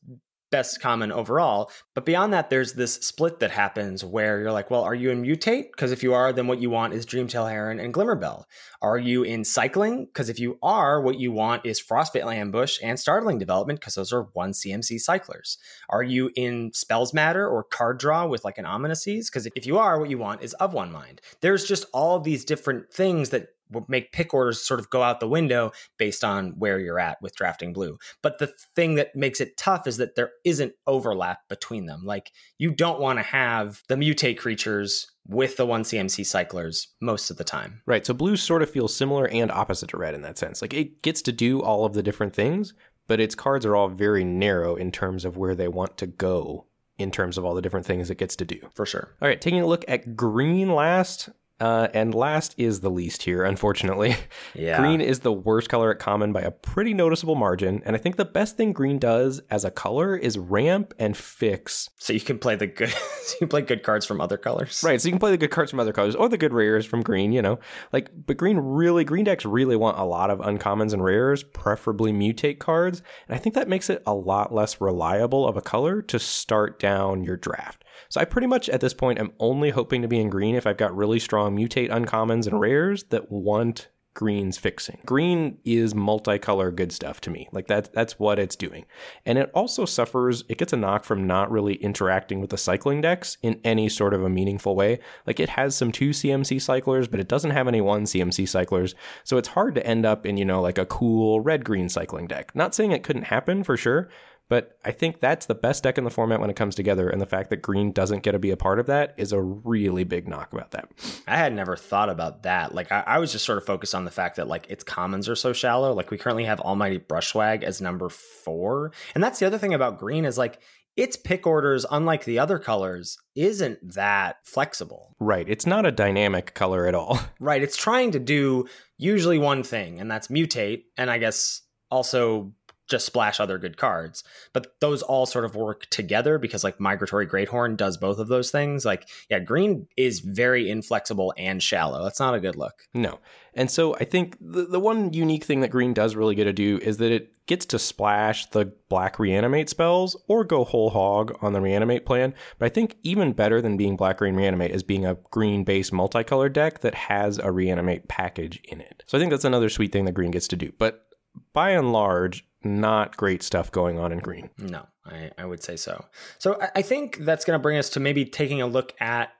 best 0.51 0.81
common 0.81 1.11
overall. 1.11 1.71
But 1.95 2.05
beyond 2.05 2.33
that, 2.33 2.49
there's 2.49 2.73
this 2.73 2.95
split 2.95 3.39
that 3.39 3.51
happens 3.51 4.05
where 4.05 4.39
you're 4.39 4.51
like, 4.51 4.69
well, 4.69 4.83
are 4.83 4.93
you 4.93 5.09
in 5.09 5.23
mutate? 5.23 5.71
Because 5.71 5.91
if 5.91 6.03
you 6.03 6.13
are, 6.13 6.31
then 6.31 6.45
what 6.45 6.61
you 6.61 6.69
want 6.69 6.93
is 6.93 7.05
Dreamtail 7.05 7.49
Heron 7.49 7.79
and 7.79 7.93
Glimmerbell. 7.93 8.43
Are 8.81 8.97
you 8.97 9.23
in 9.23 9.43
cycling? 9.43 10.05
Because 10.05 10.29
if 10.29 10.39
you 10.39 10.59
are, 10.61 11.01
what 11.01 11.19
you 11.19 11.31
want 11.31 11.65
is 11.65 11.81
Frostveil 11.81 12.33
Ambush 12.33 12.77
and 12.83 12.99
Startling 12.99 13.39
Development, 13.39 13.79
because 13.79 13.95
those 13.95 14.13
are 14.13 14.27
one 14.33 14.51
CMC 14.51 14.99
cyclers. 14.99 15.57
Are 15.89 16.03
you 16.03 16.29
in 16.35 16.71
Spells 16.73 17.13
Matter 17.13 17.47
or 17.47 17.63
card 17.63 17.97
draw 17.97 18.27
with 18.27 18.43
like 18.43 18.57
an 18.57 18.65
Ominous 18.65 19.03
Seas? 19.03 19.29
Because 19.29 19.47
if 19.55 19.65
you 19.65 19.79
are, 19.79 19.99
what 19.99 20.09
you 20.09 20.17
want 20.17 20.43
is 20.43 20.53
of 20.55 20.73
one 20.73 20.91
mind. 20.91 21.21
There's 21.39 21.65
just 21.65 21.85
all 21.93 22.19
these 22.19 22.45
different 22.45 22.91
things 22.91 23.29
that 23.29 23.47
make 23.87 24.11
pick 24.11 24.33
orders 24.33 24.65
sort 24.65 24.79
of 24.79 24.89
go 24.89 25.03
out 25.03 25.19
the 25.19 25.27
window 25.27 25.71
based 25.97 26.23
on 26.23 26.53
where 26.57 26.79
you're 26.79 26.99
at 26.99 27.21
with 27.21 27.35
drafting 27.35 27.73
blue. 27.73 27.97
But 28.21 28.39
the 28.39 28.53
thing 28.75 28.95
that 28.95 29.15
makes 29.15 29.41
it 29.41 29.57
tough 29.57 29.87
is 29.87 29.97
that 29.97 30.15
there 30.15 30.31
isn't 30.43 30.73
overlap 30.87 31.39
between 31.49 31.85
them. 31.85 32.01
Like 32.03 32.31
you 32.57 32.71
don't 32.71 32.99
want 32.99 33.19
to 33.19 33.23
have 33.23 33.81
the 33.87 33.95
mutate 33.95 34.37
creatures 34.37 35.11
with 35.27 35.57
the 35.57 35.65
one 35.65 35.83
CMC 35.83 36.25
cyclers 36.25 36.87
most 36.99 37.29
of 37.29 37.37
the 37.37 37.43
time. 37.43 37.81
Right. 37.85 38.05
So 38.05 38.13
blue 38.13 38.35
sort 38.35 38.61
of 38.61 38.69
feels 38.69 38.95
similar 38.95 39.27
and 39.27 39.51
opposite 39.51 39.89
to 39.89 39.97
red 39.97 40.15
in 40.15 40.21
that 40.23 40.37
sense. 40.37 40.61
Like 40.61 40.73
it 40.73 41.01
gets 41.01 41.21
to 41.23 41.31
do 41.31 41.61
all 41.61 41.85
of 41.85 41.93
the 41.93 42.03
different 42.03 42.35
things, 42.35 42.73
but 43.07 43.19
its 43.19 43.35
cards 43.35 43.65
are 43.65 43.75
all 43.75 43.87
very 43.87 44.23
narrow 44.23 44.75
in 44.75 44.91
terms 44.91 45.25
of 45.25 45.37
where 45.37 45.55
they 45.55 45.67
want 45.67 45.97
to 45.97 46.07
go 46.07 46.65
in 46.97 47.11
terms 47.11 47.37
of 47.37 47.45
all 47.45 47.53
the 47.53 47.61
different 47.61 47.85
things 47.85 48.09
it 48.09 48.17
gets 48.17 48.35
to 48.37 48.45
do. 48.45 48.59
For 48.73 48.85
sure. 48.85 49.15
All 49.21 49.27
right, 49.27 49.41
taking 49.41 49.61
a 49.61 49.67
look 49.67 49.83
at 49.87 50.15
green 50.15 50.73
last. 50.73 51.29
Uh, 51.61 51.89
and 51.93 52.15
last 52.15 52.55
is 52.57 52.79
the 52.79 52.89
least 52.89 53.21
here, 53.23 53.43
unfortunately. 53.43 54.15
Yeah. 54.53 54.79
Green 54.79 55.01
is 55.01 55.19
the 55.19 55.31
worst 55.31 55.69
color 55.69 55.91
at 55.91 55.99
common 55.99 56.33
by 56.33 56.41
a 56.41 56.51
pretty 56.51 56.93
noticeable 56.93 57.35
margin. 57.35 57.81
And 57.85 57.95
I 57.95 57.99
think 57.99 58.15
the 58.15 58.25
best 58.25 58.57
thing 58.57 58.73
green 58.73 58.97
does 58.99 59.39
as 59.49 59.63
a 59.63 59.71
color 59.71 60.15
is 60.15 60.37
ramp 60.37 60.93
and 60.99 61.15
fix. 61.15 61.89
So 61.97 62.11
you 62.11 62.19
can 62.19 62.37
play 62.37 62.55
the 62.55 62.67
good 62.67 62.89
you 63.31 63.37
can 63.39 63.47
play 63.47 63.61
good 63.61 63.83
cards 63.83 64.05
from 64.05 64.19
other 64.19 64.37
colors. 64.37 64.81
Right. 64.83 64.99
So 64.99 65.07
you 65.07 65.13
can 65.13 65.19
play 65.19 65.31
the 65.31 65.37
good 65.37 65.51
cards 65.51 65.71
from 65.71 65.79
other 65.79 65.93
colors 65.93 66.15
or 66.15 66.27
the 66.27 66.37
good 66.37 66.53
rares 66.53 66.85
from 66.85 67.01
green, 67.01 67.31
you 67.31 67.41
know. 67.41 67.59
Like 67.93 68.09
but 68.25 68.37
green 68.37 68.57
really 68.57 69.03
green 69.03 69.25
decks 69.25 69.45
really 69.45 69.75
want 69.75 69.97
a 69.97 70.03
lot 70.03 70.29
of 70.29 70.39
uncommons 70.39 70.93
and 70.93 71.03
rares, 71.03 71.43
preferably 71.43 72.11
mutate 72.11 72.59
cards. 72.59 73.01
And 73.27 73.35
I 73.35 73.39
think 73.39 73.55
that 73.55 73.69
makes 73.69 73.89
it 73.89 74.01
a 74.05 74.13
lot 74.13 74.53
less 74.53 74.81
reliable 74.81 75.47
of 75.47 75.55
a 75.55 75.61
color 75.61 76.01
to 76.03 76.19
start 76.19 76.79
down 76.79 77.23
your 77.23 77.37
draft. 77.37 77.83
So 78.09 78.21
I 78.21 78.25
pretty 78.25 78.47
much 78.47 78.69
at 78.69 78.81
this 78.81 78.93
point 78.93 79.19
am 79.19 79.33
only 79.39 79.69
hoping 79.69 80.01
to 80.01 80.07
be 80.07 80.19
in 80.19 80.29
green 80.29 80.55
if 80.55 80.67
I've 80.67 80.77
got 80.77 80.95
really 80.95 81.19
strong 81.19 81.55
mutate 81.55 81.89
uncommons 81.89 82.47
and 82.47 82.59
rares 82.59 83.03
that 83.05 83.31
want 83.31 83.89
green's 84.13 84.57
fixing. 84.57 84.99
Green 85.05 85.57
is 85.63 85.93
multicolor 85.93 86.75
good 86.75 86.91
stuff 86.91 87.21
to 87.21 87.29
me. 87.29 87.47
Like 87.51 87.67
that 87.67 87.93
that's 87.93 88.19
what 88.19 88.39
it's 88.39 88.55
doing. 88.55 88.85
And 89.25 89.37
it 89.37 89.49
also 89.53 89.85
suffers 89.85 90.43
it 90.49 90.57
gets 90.57 90.73
a 90.73 90.77
knock 90.77 91.05
from 91.05 91.25
not 91.25 91.49
really 91.49 91.75
interacting 91.75 92.41
with 92.41 92.49
the 92.49 92.57
cycling 92.57 93.01
decks 93.01 93.37
in 93.41 93.61
any 93.63 93.87
sort 93.87 94.13
of 94.13 94.23
a 94.23 94.29
meaningful 94.29 94.75
way. 94.75 94.99
Like 95.25 95.39
it 95.39 95.49
has 95.49 95.75
some 95.75 95.91
2 95.91 96.09
CMC 96.09 96.61
cyclers, 96.61 97.07
but 97.07 97.19
it 97.19 97.29
doesn't 97.29 97.51
have 97.51 97.67
any 97.67 97.79
1 97.79 98.03
CMC 98.03 98.47
cyclers. 98.49 98.95
So 99.23 99.37
it's 99.37 99.49
hard 99.49 99.75
to 99.75 99.87
end 99.87 100.05
up 100.05 100.25
in, 100.25 100.37
you 100.37 100.45
know, 100.45 100.61
like 100.61 100.77
a 100.77 100.85
cool 100.85 101.39
red 101.39 101.63
green 101.63 101.87
cycling 101.87 102.27
deck. 102.27 102.53
Not 102.53 102.75
saying 102.75 102.91
it 102.91 103.03
couldn't 103.03 103.23
happen 103.23 103.63
for 103.63 103.77
sure, 103.77 104.09
but 104.51 104.77
I 104.83 104.91
think 104.91 105.21
that's 105.21 105.45
the 105.45 105.55
best 105.55 105.81
deck 105.81 105.97
in 105.97 106.03
the 106.03 106.09
format 106.09 106.41
when 106.41 106.49
it 106.49 106.57
comes 106.57 106.75
together, 106.75 107.07
and 107.07 107.21
the 107.21 107.25
fact 107.25 107.51
that 107.51 107.61
green 107.61 107.93
doesn't 107.93 108.21
get 108.21 108.33
to 108.33 108.39
be 108.39 108.51
a 108.51 108.57
part 108.57 108.79
of 108.79 108.87
that 108.87 109.13
is 109.15 109.31
a 109.31 109.41
really 109.41 110.03
big 110.03 110.27
knock 110.27 110.51
about 110.51 110.71
that. 110.71 110.89
I 111.25 111.37
had 111.37 111.53
never 111.53 111.77
thought 111.77 112.09
about 112.09 112.43
that. 112.43 112.75
Like 112.75 112.91
I, 112.91 113.01
I 113.07 113.19
was 113.19 113.31
just 113.31 113.45
sort 113.45 113.57
of 113.57 113.65
focused 113.65 113.95
on 113.95 114.03
the 114.03 114.11
fact 114.11 114.35
that 114.35 114.49
like 114.49 114.69
its 114.69 114.83
commons 114.83 115.29
are 115.29 115.37
so 115.37 115.53
shallow. 115.53 115.93
Like 115.93 116.11
we 116.11 116.17
currently 116.17 116.43
have 116.43 116.59
Almighty 116.59 116.99
Brushwagg 116.99 117.63
as 117.63 117.79
number 117.79 118.09
four, 118.09 118.91
and 119.15 119.23
that's 119.23 119.39
the 119.39 119.45
other 119.45 119.57
thing 119.57 119.73
about 119.73 119.97
green 119.97 120.25
is 120.25 120.37
like 120.37 120.59
its 120.97 121.15
pick 121.15 121.47
orders, 121.47 121.85
unlike 121.89 122.25
the 122.25 122.39
other 122.39 122.59
colors, 122.59 123.17
isn't 123.35 123.93
that 123.93 124.35
flexible. 124.43 125.15
Right. 125.17 125.47
It's 125.47 125.65
not 125.65 125.85
a 125.85 125.93
dynamic 125.93 126.53
color 126.55 126.87
at 126.87 126.95
all. 126.95 127.21
Right. 127.39 127.63
It's 127.63 127.77
trying 127.77 128.11
to 128.11 128.19
do 128.19 128.67
usually 128.97 129.37
one 129.37 129.63
thing, 129.63 130.01
and 130.01 130.11
that's 130.11 130.27
mutate, 130.27 130.83
and 130.97 131.09
I 131.09 131.19
guess 131.19 131.61
also 131.91 132.53
just 132.91 133.05
splash 133.05 133.39
other 133.39 133.57
good 133.57 133.77
cards. 133.77 134.23
But 134.53 134.75
those 134.79 135.01
all 135.01 135.25
sort 135.25 135.45
of 135.45 135.55
work 135.55 135.87
together 135.89 136.37
because 136.37 136.63
like 136.63 136.79
Migratory 136.79 137.25
Greathorn 137.25 137.75
does 137.75 137.97
both 137.97 138.19
of 138.19 138.27
those 138.27 138.51
things. 138.51 138.85
Like, 138.85 139.07
yeah, 139.29 139.39
green 139.39 139.87
is 139.97 140.19
very 140.19 140.69
inflexible 140.69 141.33
and 141.37 141.63
shallow. 141.63 142.03
That's 142.03 142.19
not 142.19 142.35
a 142.35 142.39
good 142.39 142.55
look. 142.55 142.87
No. 142.93 143.19
And 143.53 143.69
so 143.69 143.95
I 143.95 144.05
think 144.05 144.37
the, 144.39 144.65
the 144.65 144.79
one 144.79 145.13
unique 145.13 145.43
thing 145.43 145.61
that 145.61 145.69
green 145.69 145.93
does 145.93 146.15
really 146.15 146.35
get 146.35 146.45
to 146.45 146.53
do 146.53 146.79
is 146.81 146.97
that 146.97 147.11
it 147.11 147.33
gets 147.47 147.65
to 147.65 147.79
splash 147.79 148.45
the 148.51 148.71
black 148.87 149.19
reanimate 149.19 149.69
spells 149.69 150.15
or 150.27 150.43
go 150.43 150.63
whole 150.63 150.89
hog 150.89 151.37
on 151.41 151.51
the 151.51 151.59
reanimate 151.59 152.05
plan. 152.05 152.33
But 152.59 152.67
I 152.67 152.69
think 152.69 152.95
even 153.03 153.33
better 153.33 153.61
than 153.61 153.77
being 153.77 153.97
black 153.97 154.17
green 154.19 154.35
reanimate 154.35 154.71
is 154.71 154.83
being 154.83 155.05
a 155.05 155.17
green 155.31 155.63
based 155.63 155.91
multicolored 155.91 156.53
deck 156.53 156.79
that 156.79 156.95
has 156.95 157.39
a 157.39 157.51
reanimate 157.51 158.07
package 158.07 158.61
in 158.63 158.79
it. 158.79 159.03
So 159.07 159.17
I 159.17 159.21
think 159.21 159.31
that's 159.31 159.45
another 159.45 159.69
sweet 159.69 159.91
thing 159.91 160.05
that 160.05 160.13
green 160.13 160.31
gets 160.31 160.47
to 160.49 160.55
do. 160.55 160.71
But 160.77 161.05
by 161.53 161.71
and 161.71 161.91
large, 161.91 162.45
not 162.63 163.17
great 163.17 163.43
stuff 163.43 163.71
going 163.71 163.97
on 163.97 164.11
in 164.11 164.19
green. 164.19 164.49
No, 164.57 164.85
I, 165.05 165.31
I 165.37 165.45
would 165.45 165.63
say 165.63 165.75
so. 165.75 166.05
So 166.37 166.59
I, 166.61 166.69
I 166.77 166.81
think 166.81 167.17
that's 167.17 167.45
going 167.45 167.57
to 167.57 167.61
bring 167.61 167.77
us 167.77 167.89
to 167.91 167.99
maybe 167.99 168.25
taking 168.25 168.61
a 168.61 168.67
look 168.67 168.93
at 168.99 169.31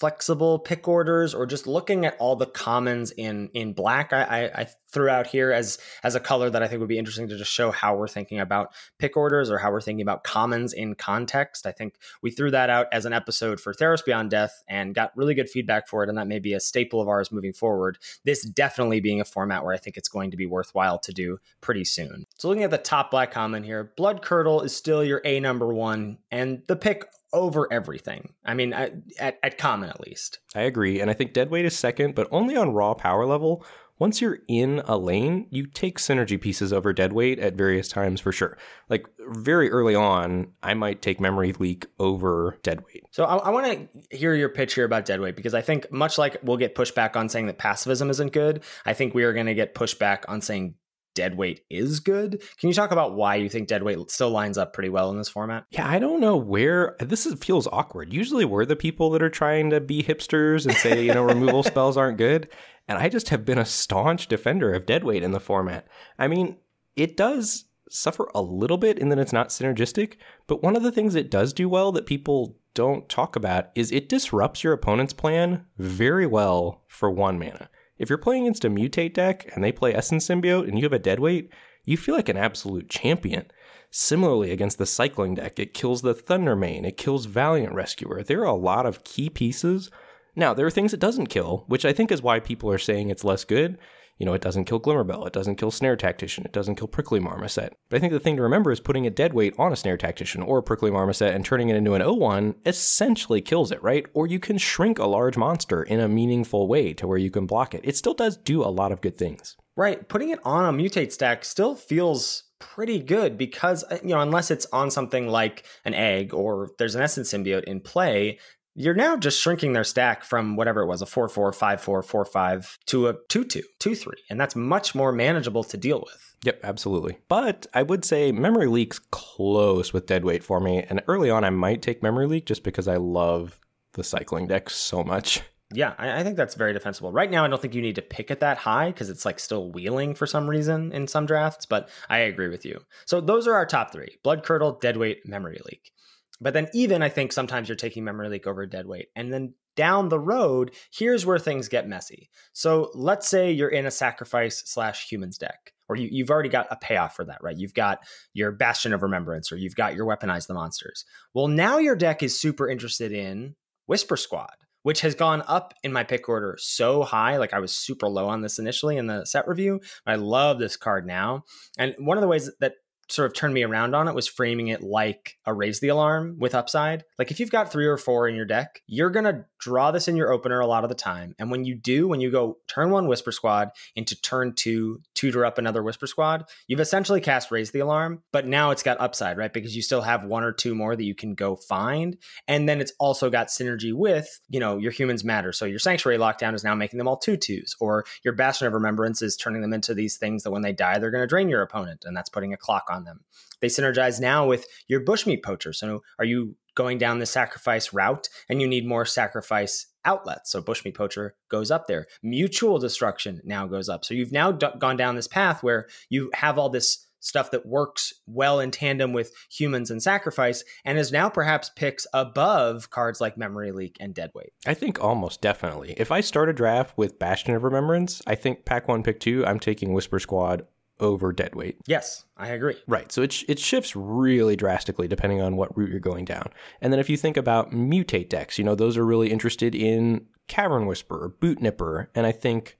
flexible 0.00 0.58
pick 0.58 0.88
orders 0.88 1.34
or 1.34 1.44
just 1.44 1.66
looking 1.66 2.06
at 2.06 2.16
all 2.18 2.34
the 2.34 2.46
commons 2.46 3.12
in 3.12 3.50
in 3.52 3.74
black 3.74 4.14
I, 4.14 4.22
I, 4.22 4.60
I, 4.62 4.66
threw 4.92 5.08
out 5.08 5.28
here 5.28 5.52
as 5.52 5.78
as 6.02 6.16
a 6.16 6.20
color 6.20 6.50
that 6.50 6.64
i 6.64 6.66
think 6.66 6.80
would 6.80 6.88
be 6.88 6.98
interesting 6.98 7.28
to 7.28 7.36
just 7.36 7.52
show 7.52 7.70
how 7.70 7.94
we're 7.94 8.08
thinking 8.08 8.40
about 8.40 8.72
pick 8.98 9.16
orders 9.16 9.50
or 9.50 9.58
how 9.58 9.70
we're 9.70 9.80
thinking 9.80 10.02
about 10.02 10.24
commons 10.24 10.72
in 10.72 10.94
context. 10.94 11.66
I 11.66 11.72
think 11.72 11.94
we 12.22 12.30
threw 12.30 12.50
that 12.50 12.70
out 12.70 12.86
as 12.92 13.04
an 13.04 13.12
episode 13.12 13.60
for 13.60 13.72
theros 13.72 14.04
beyond 14.04 14.30
death 14.30 14.62
and 14.68 14.94
got 14.94 15.16
really 15.16 15.34
good 15.34 15.48
feedback 15.48 15.86
for 15.86 16.02
it 16.02 16.08
and 16.08 16.18
that 16.18 16.26
may 16.26 16.38
be 16.38 16.54
a 16.54 16.60
staple 16.60 17.00
of 17.00 17.08
ours 17.08 17.30
moving 17.30 17.52
forward. 17.52 17.98
This 18.24 18.42
definitely 18.42 19.00
being 19.00 19.20
a 19.20 19.24
format 19.24 19.64
where 19.64 19.74
i 19.74 19.78
think 19.78 19.96
it's 19.96 20.08
going 20.08 20.30
to 20.30 20.36
be 20.36 20.46
worthwhile 20.46 20.98
to 21.00 21.12
do 21.12 21.38
pretty 21.60 21.84
soon. 21.84 22.26
So 22.38 22.48
looking 22.48 22.64
at 22.64 22.70
the 22.70 22.78
top 22.78 23.10
black 23.10 23.30
common 23.30 23.62
here 23.62 23.92
blood 23.96 24.22
curdle 24.22 24.62
is 24.62 24.74
still 24.74 25.04
your 25.04 25.20
a 25.24 25.40
number 25.40 25.72
one 25.72 26.18
and 26.30 26.62
the 26.66 26.76
pick 26.76 27.04
over 27.32 27.72
everything. 27.72 28.34
I 28.44 28.54
mean, 28.54 28.72
at, 28.72 29.38
at, 29.42 29.58
common 29.58 29.88
at 29.88 30.00
least. 30.00 30.38
I 30.54 30.62
agree. 30.62 31.00
And 31.00 31.10
I 31.10 31.14
think 31.14 31.32
deadweight 31.32 31.64
is 31.64 31.76
second, 31.76 32.14
but 32.14 32.28
only 32.30 32.56
on 32.56 32.72
raw 32.72 32.94
power 32.94 33.26
level. 33.26 33.64
Once 33.98 34.22
you're 34.22 34.38
in 34.48 34.80
a 34.86 34.96
lane, 34.96 35.46
you 35.50 35.66
take 35.66 35.98
synergy 35.98 36.40
pieces 36.40 36.72
over 36.72 36.90
deadweight 36.90 37.38
at 37.38 37.54
various 37.54 37.86
times 37.86 38.18
for 38.18 38.32
sure. 38.32 38.56
Like 38.88 39.06
very 39.18 39.70
early 39.70 39.94
on, 39.94 40.52
I 40.62 40.72
might 40.72 41.02
take 41.02 41.20
memory 41.20 41.52
leak 41.52 41.84
over 41.98 42.58
deadweight. 42.62 43.04
So 43.10 43.24
I, 43.24 43.36
I 43.36 43.50
want 43.50 43.66
to 44.10 44.16
hear 44.16 44.34
your 44.34 44.48
pitch 44.48 44.72
here 44.72 44.86
about 44.86 45.04
deadweight 45.04 45.36
because 45.36 45.52
I 45.52 45.60
think 45.60 45.92
much 45.92 46.16
like 46.16 46.38
we'll 46.42 46.56
get 46.56 46.74
pushback 46.74 47.14
on 47.14 47.28
saying 47.28 47.46
that 47.48 47.58
pacifism 47.58 48.08
isn't 48.08 48.32
good, 48.32 48.64
I 48.86 48.94
think 48.94 49.12
we 49.14 49.24
are 49.24 49.34
going 49.34 49.46
to 49.46 49.54
get 49.54 49.74
pushback 49.74 50.24
on 50.28 50.40
saying 50.40 50.76
deadweight 51.14 51.62
is 51.70 52.00
good. 52.00 52.42
Can 52.58 52.68
you 52.68 52.74
talk 52.74 52.90
about 52.90 53.14
why 53.14 53.36
you 53.36 53.48
think 53.48 53.68
deadweight 53.68 54.10
still 54.10 54.30
lines 54.30 54.58
up 54.58 54.72
pretty 54.72 54.88
well 54.88 55.10
in 55.10 55.18
this 55.18 55.28
format? 55.28 55.64
Yeah, 55.70 55.88
I 55.88 55.98
don't 55.98 56.20
know 56.20 56.36
where 56.36 56.96
this 57.00 57.26
is, 57.26 57.34
feels 57.34 57.66
awkward. 57.68 58.12
Usually 58.12 58.44
we're 58.44 58.64
the 58.64 58.76
people 58.76 59.10
that 59.10 59.22
are 59.22 59.30
trying 59.30 59.70
to 59.70 59.80
be 59.80 60.02
hipsters 60.02 60.66
and 60.66 60.76
say, 60.76 61.04
you 61.04 61.14
know, 61.14 61.24
removal 61.24 61.62
spells 61.64 61.96
aren't 61.96 62.18
good. 62.18 62.48
And 62.88 62.98
I 62.98 63.08
just 63.08 63.28
have 63.28 63.44
been 63.44 63.58
a 63.58 63.64
staunch 63.64 64.26
defender 64.26 64.72
of 64.72 64.86
deadweight 64.86 65.22
in 65.22 65.32
the 65.32 65.40
format. 65.40 65.86
I 66.18 66.28
mean, 66.28 66.56
it 66.96 67.16
does 67.16 67.66
suffer 67.88 68.30
a 68.34 68.42
little 68.42 68.78
bit 68.78 68.98
in 68.98 69.08
that 69.08 69.18
it's 69.18 69.32
not 69.32 69.48
synergistic, 69.48 70.14
but 70.46 70.62
one 70.62 70.76
of 70.76 70.82
the 70.82 70.92
things 70.92 71.14
it 71.14 71.30
does 71.30 71.52
do 71.52 71.68
well 71.68 71.92
that 71.92 72.06
people 72.06 72.56
don't 72.74 73.08
talk 73.08 73.36
about 73.36 73.70
is 73.74 73.90
it 73.90 74.08
disrupts 74.08 74.62
your 74.62 74.72
opponent's 74.72 75.12
plan 75.12 75.64
very 75.76 76.26
well 76.26 76.82
for 76.86 77.10
one 77.10 77.38
mana. 77.38 77.68
If 78.00 78.08
you're 78.08 78.16
playing 78.16 78.44
against 78.44 78.64
a 78.64 78.70
mutate 78.70 79.12
deck 79.12 79.54
and 79.54 79.62
they 79.62 79.72
play 79.72 79.94
Essence 79.94 80.26
Symbiote 80.26 80.66
and 80.66 80.78
you 80.78 80.84
have 80.84 80.92
a 80.94 80.98
deadweight, 80.98 81.50
you 81.84 81.98
feel 81.98 82.14
like 82.14 82.30
an 82.30 82.36
absolute 82.38 82.88
champion. 82.88 83.50
Similarly, 83.90 84.52
against 84.52 84.78
the 84.78 84.86
cycling 84.86 85.34
deck, 85.34 85.58
it 85.58 85.74
kills 85.74 86.00
the 86.00 86.14
Thundermane, 86.14 86.86
it 86.86 86.96
kills 86.96 87.26
Valiant 87.26 87.74
Rescuer. 87.74 88.22
There 88.22 88.40
are 88.40 88.44
a 88.44 88.54
lot 88.54 88.86
of 88.86 89.04
key 89.04 89.28
pieces. 89.28 89.90
Now, 90.34 90.54
there 90.54 90.64
are 90.64 90.70
things 90.70 90.94
it 90.94 91.00
doesn't 91.00 91.26
kill, 91.26 91.64
which 91.66 91.84
I 91.84 91.92
think 91.92 92.10
is 92.10 92.22
why 92.22 92.40
people 92.40 92.70
are 92.70 92.78
saying 92.78 93.10
it's 93.10 93.22
less 93.22 93.44
good. 93.44 93.76
You 94.20 94.26
know, 94.26 94.34
it 94.34 94.42
doesn't 94.42 94.66
kill 94.66 94.78
Glimmerbell, 94.78 95.26
it 95.26 95.32
doesn't 95.32 95.56
kill 95.56 95.70
Snare 95.70 95.96
Tactician, 95.96 96.44
it 96.44 96.52
doesn't 96.52 96.74
kill 96.76 96.88
Prickly 96.88 97.20
Marmoset. 97.20 97.74
But 97.88 97.96
I 97.96 98.00
think 98.00 98.12
the 98.12 98.20
thing 98.20 98.36
to 98.36 98.42
remember 98.42 98.70
is 98.70 98.78
putting 98.78 99.06
a 99.06 99.10
dead 99.10 99.32
weight 99.32 99.54
on 99.58 99.72
a 99.72 99.76
Snare 99.76 99.96
Tactician 99.96 100.42
or 100.42 100.58
a 100.58 100.62
Prickly 100.62 100.90
Marmoset 100.90 101.34
and 101.34 101.42
turning 101.42 101.70
it 101.70 101.76
into 101.76 101.94
an 101.94 102.02
O1 102.02 102.54
essentially 102.66 103.40
kills 103.40 103.72
it, 103.72 103.82
right? 103.82 104.04
Or 104.12 104.26
you 104.26 104.38
can 104.38 104.58
shrink 104.58 104.98
a 104.98 105.06
large 105.06 105.38
monster 105.38 105.82
in 105.82 106.00
a 106.00 106.08
meaningful 106.08 106.68
way 106.68 106.92
to 106.92 107.06
where 107.06 107.16
you 107.16 107.30
can 107.30 107.46
block 107.46 107.74
it. 107.74 107.80
It 107.82 107.96
still 107.96 108.12
does 108.12 108.36
do 108.36 108.62
a 108.62 108.68
lot 108.68 108.92
of 108.92 109.00
good 109.00 109.16
things. 109.16 109.56
Right. 109.74 110.06
Putting 110.06 110.28
it 110.28 110.40
on 110.44 110.66
a 110.66 110.76
mutate 110.76 111.12
stack 111.12 111.42
still 111.42 111.74
feels 111.74 112.44
pretty 112.58 112.98
good 112.98 113.38
because 113.38 113.84
uh, 113.84 113.98
you 114.02 114.10
know 114.10 114.20
unless 114.20 114.50
it's 114.50 114.66
on 114.70 114.90
something 114.90 115.28
like 115.28 115.64
an 115.86 115.94
egg 115.94 116.34
or 116.34 116.68
there's 116.78 116.94
an 116.94 117.00
essence 117.00 117.32
symbiote 117.32 117.64
in 117.64 117.80
play 117.80 118.38
you're 118.80 118.94
now 118.94 119.16
just 119.16 119.40
shrinking 119.40 119.74
their 119.74 119.84
stack 119.84 120.24
from 120.24 120.56
whatever 120.56 120.80
it 120.80 120.86
was 120.86 121.02
a 121.02 121.06
4 121.06 121.28
4 121.28 121.52
5 121.52 121.80
4 121.80 122.02
4 122.02 122.24
5 122.24 122.78
to 122.86 123.08
a 123.08 123.14
2 123.28 123.44
2 123.44 123.62
2 123.78 123.94
3 123.94 124.14
and 124.30 124.40
that's 124.40 124.56
much 124.56 124.94
more 124.94 125.12
manageable 125.12 125.64
to 125.64 125.76
deal 125.76 126.00
with 126.00 126.34
yep 126.44 126.58
absolutely 126.64 127.18
but 127.28 127.66
i 127.74 127.82
would 127.82 128.04
say 128.04 128.32
memory 128.32 128.66
leaks 128.66 128.98
close 128.98 129.92
with 129.92 130.06
dead 130.06 130.24
weight 130.24 130.42
for 130.42 130.60
me 130.60 130.84
and 130.88 131.02
early 131.08 131.30
on 131.30 131.44
i 131.44 131.50
might 131.50 131.82
take 131.82 132.02
memory 132.02 132.26
leak 132.26 132.46
just 132.46 132.62
because 132.62 132.88
i 132.88 132.96
love 132.96 133.58
the 133.92 134.04
cycling 134.04 134.46
deck 134.46 134.70
so 134.70 135.04
much 135.04 135.42
yeah, 135.72 135.94
I, 135.98 136.18
I, 136.18 136.22
think 136.24 136.36
that's 136.36 136.56
very 136.56 136.72
defensible. 136.72 137.12
Right 137.12 137.30
now, 137.30 137.44
I 137.44 137.48
don't 137.48 137.62
think 137.62 137.76
you 137.76 137.80
need 137.80 137.94
to 137.94 138.02
pick 138.02 138.32
it 138.32 138.40
that 138.40 138.58
high 138.58 138.88
because 138.88 139.08
it's 139.08 139.24
like 139.24 139.38
still 139.38 139.70
wheeling 139.70 140.16
for 140.16 140.26
some 140.26 140.50
reason 140.50 140.90
in 140.90 141.06
some 141.06 141.26
drafts, 141.26 141.64
but 141.64 141.88
I 142.08 142.18
agree 142.18 142.48
with 142.48 142.64
you. 142.64 142.80
So 143.06 143.20
those 143.20 143.46
are 143.46 143.54
our 143.54 143.66
top 143.66 143.92
three 143.92 144.16
Blood 144.24 144.42
Curdle, 144.42 144.80
Deadweight, 144.80 145.28
Memory 145.28 145.60
Leak. 145.64 145.92
But 146.40 146.54
then 146.54 146.68
even 146.72 147.02
I 147.02 147.08
think 147.08 147.32
sometimes 147.32 147.68
you're 147.68 147.76
taking 147.76 148.04
memory 148.04 148.28
leak 148.28 148.46
over 148.46 148.66
dead 148.66 148.86
weight. 148.86 149.08
And 149.14 149.32
then 149.32 149.54
down 149.76 150.08
the 150.08 150.18
road, 150.18 150.72
here's 150.92 151.24
where 151.24 151.38
things 151.38 151.68
get 151.68 151.88
messy. 151.88 152.30
So 152.52 152.90
let's 152.94 153.28
say 153.28 153.50
you're 153.50 153.68
in 153.68 153.86
a 153.86 153.90
sacrifice 153.90 154.62
slash 154.66 155.08
humans 155.10 155.38
deck, 155.38 155.72
or 155.88 155.96
you, 155.96 156.24
have 156.24 156.30
already 156.30 156.48
got 156.48 156.66
a 156.70 156.76
payoff 156.76 157.14
for 157.14 157.24
that, 157.24 157.42
right? 157.42 157.56
You've 157.56 157.74
got 157.74 158.00
your 158.32 158.52
Bastion 158.52 158.92
of 158.92 159.02
Remembrance, 159.02 159.52
or 159.52 159.56
you've 159.56 159.76
got 159.76 159.94
your 159.94 160.06
Weaponize 160.06 160.46
the 160.46 160.54
Monsters. 160.54 161.04
Well, 161.34 161.48
now 161.48 161.78
your 161.78 161.96
deck 161.96 162.22
is 162.22 162.38
super 162.38 162.68
interested 162.68 163.12
in 163.12 163.54
Whisper 163.86 164.16
Squad, 164.16 164.54
which 164.82 165.02
has 165.02 165.14
gone 165.14 165.42
up 165.46 165.74
in 165.82 165.92
my 165.92 166.04
pick 166.04 166.28
order 166.28 166.56
so 166.58 167.02
high. 167.02 167.36
Like 167.36 167.54
I 167.54 167.60
was 167.60 167.72
super 167.72 168.08
low 168.08 168.28
on 168.28 168.40
this 168.40 168.58
initially 168.58 168.96
in 168.96 169.06
the 169.06 169.24
set 169.24 169.46
review. 169.46 169.80
I 170.06 170.16
love 170.16 170.58
this 170.58 170.76
card 170.76 171.06
now. 171.06 171.44
And 171.78 171.94
one 171.98 172.16
of 172.16 172.22
the 172.22 172.28
ways 172.28 172.50
that 172.60 172.74
sort 173.12 173.26
of 173.26 173.34
turned 173.34 173.54
me 173.54 173.62
around 173.62 173.94
on 173.94 174.08
it 174.08 174.14
was 174.14 174.28
framing 174.28 174.68
it 174.68 174.82
like 174.82 175.36
a 175.46 175.52
raise 175.52 175.80
the 175.80 175.88
alarm 175.88 176.36
with 176.38 176.54
upside. 176.54 177.04
Like 177.18 177.30
if 177.30 177.40
you've 177.40 177.50
got 177.50 177.72
three 177.72 177.86
or 177.86 177.96
four 177.96 178.28
in 178.28 178.34
your 178.34 178.44
deck, 178.44 178.82
you're 178.86 179.10
going 179.10 179.24
to 179.24 179.44
draw 179.58 179.90
this 179.90 180.08
in 180.08 180.16
your 180.16 180.32
opener 180.32 180.60
a 180.60 180.66
lot 180.66 180.84
of 180.84 180.88
the 180.88 180.94
time. 180.94 181.34
And 181.38 181.50
when 181.50 181.64
you 181.64 181.74
do, 181.74 182.08
when 182.08 182.20
you 182.20 182.30
go 182.30 182.58
turn 182.66 182.90
one 182.90 183.08
Whisper 183.08 183.32
Squad 183.32 183.70
into 183.94 184.20
turn 184.20 184.54
two, 184.54 185.00
tutor 185.14 185.44
up 185.44 185.58
another 185.58 185.82
Whisper 185.82 186.06
Squad, 186.06 186.44
you've 186.66 186.80
essentially 186.80 187.20
cast 187.20 187.50
raise 187.50 187.70
the 187.70 187.80
alarm, 187.80 188.22
but 188.32 188.46
now 188.46 188.70
it's 188.70 188.82
got 188.82 189.00
upside, 189.00 189.36
right? 189.36 189.52
Because 189.52 189.76
you 189.76 189.82
still 189.82 190.02
have 190.02 190.24
one 190.24 190.44
or 190.44 190.52
two 190.52 190.74
more 190.74 190.96
that 190.96 191.04
you 191.04 191.14
can 191.14 191.34
go 191.34 191.56
find. 191.56 192.16
And 192.48 192.68
then 192.68 192.80
it's 192.80 192.92
also 192.98 193.28
got 193.28 193.48
synergy 193.48 193.92
with, 193.92 194.40
you 194.48 194.60
know, 194.60 194.78
your 194.78 194.92
humans 194.92 195.24
matter. 195.24 195.52
So 195.52 195.66
your 195.66 195.78
Sanctuary 195.78 196.18
Lockdown 196.18 196.54
is 196.54 196.64
now 196.64 196.74
making 196.74 196.98
them 196.98 197.08
all 197.08 197.18
two 197.18 197.36
twos, 197.36 197.76
or 197.80 198.04
your 198.24 198.34
Bastion 198.34 198.66
of 198.66 198.72
Remembrance 198.72 199.20
is 199.20 199.36
turning 199.36 199.60
them 199.62 199.72
into 199.72 199.94
these 199.94 200.16
things 200.16 200.42
that 200.42 200.50
when 200.50 200.62
they 200.62 200.72
die, 200.72 200.98
they're 200.98 201.10
going 201.10 201.22
to 201.22 201.26
drain 201.26 201.48
your 201.48 201.62
opponent. 201.62 202.04
And 202.06 202.16
that's 202.16 202.30
putting 202.30 202.54
a 202.54 202.56
clock 202.56 202.86
on 202.90 202.99
them. 203.04 203.20
They 203.60 203.68
synergize 203.68 204.20
now 204.20 204.46
with 204.46 204.66
your 204.88 205.04
bushmeat 205.04 205.42
poacher. 205.42 205.72
So 205.72 206.02
are 206.18 206.24
you 206.24 206.56
going 206.74 206.98
down 206.98 207.18
the 207.18 207.26
sacrifice 207.26 207.92
route 207.92 208.28
and 208.48 208.60
you 208.60 208.66
need 208.66 208.86
more 208.86 209.04
sacrifice 209.04 209.86
outlets? 210.04 210.50
So 210.50 210.62
bushmeat 210.62 210.96
poacher 210.96 211.34
goes 211.50 211.70
up 211.70 211.86
there. 211.86 212.06
Mutual 212.22 212.78
destruction 212.78 213.40
now 213.44 213.66
goes 213.66 213.88
up. 213.88 214.04
So 214.04 214.14
you've 214.14 214.32
now 214.32 214.52
d- 214.52 214.66
gone 214.78 214.96
down 214.96 215.16
this 215.16 215.28
path 215.28 215.62
where 215.62 215.88
you 216.08 216.30
have 216.34 216.58
all 216.58 216.70
this 216.70 217.06
stuff 217.20 217.50
that 217.50 217.66
works 217.66 218.12
well 218.26 218.60
in 218.60 218.70
tandem 218.70 219.12
with 219.12 219.32
humans 219.50 219.90
and 219.90 220.02
sacrifice 220.02 220.64
and 220.84 220.98
is 220.98 221.12
now 221.12 221.28
perhaps 221.28 221.70
picks 221.76 222.06
above 222.12 222.90
cards 222.90 223.20
like 223.20 223.36
memory 223.36 223.72
leak 223.72 223.96
and 224.00 224.14
deadweight 224.14 224.52
i 224.66 224.74
think 224.74 225.02
almost 225.02 225.40
definitely 225.40 225.94
if 225.96 226.10
i 226.10 226.20
start 226.20 226.48
a 226.48 226.52
draft 226.52 226.96
with 226.96 227.18
bastion 227.18 227.54
of 227.54 227.62
remembrance 227.62 228.22
i 228.26 228.34
think 228.34 228.64
pack 228.64 228.88
one 228.88 229.02
pick 229.02 229.20
two 229.20 229.44
i'm 229.46 229.60
taking 229.60 229.92
whisper 229.92 230.18
squad 230.18 230.66
over 231.00 231.32
dead 231.32 231.54
weight. 231.54 231.78
Yes, 231.86 232.24
I 232.36 232.48
agree. 232.48 232.76
Right. 232.86 233.10
So 233.10 233.22
it, 233.22 233.42
it 233.48 233.58
shifts 233.58 233.96
really 233.96 234.56
drastically 234.56 235.08
depending 235.08 235.40
on 235.40 235.56
what 235.56 235.76
route 235.76 235.90
you're 235.90 236.00
going 236.00 236.24
down. 236.24 236.50
And 236.80 236.92
then 236.92 237.00
if 237.00 237.10
you 237.10 237.16
think 237.16 237.36
about 237.36 237.72
mutate 237.72 238.28
decks, 238.28 238.58
you 238.58 238.64
know, 238.64 238.74
those 238.74 238.96
are 238.96 239.04
really 239.04 239.30
interested 239.30 239.74
in 239.74 240.26
Cavern 240.48 240.86
Whisperer, 240.86 241.34
Boot 241.40 241.60
Nipper. 241.60 242.10
And 242.14 242.26
I 242.26 242.32
think 242.32 242.78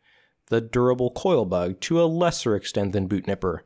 the 0.48 0.60
durable 0.60 1.10
coil 1.10 1.44
bug 1.44 1.80
to 1.80 2.02
a 2.02 2.04
lesser 2.04 2.54
extent 2.54 2.92
than 2.92 3.06
Boot 3.06 3.26
Nipper 3.26 3.64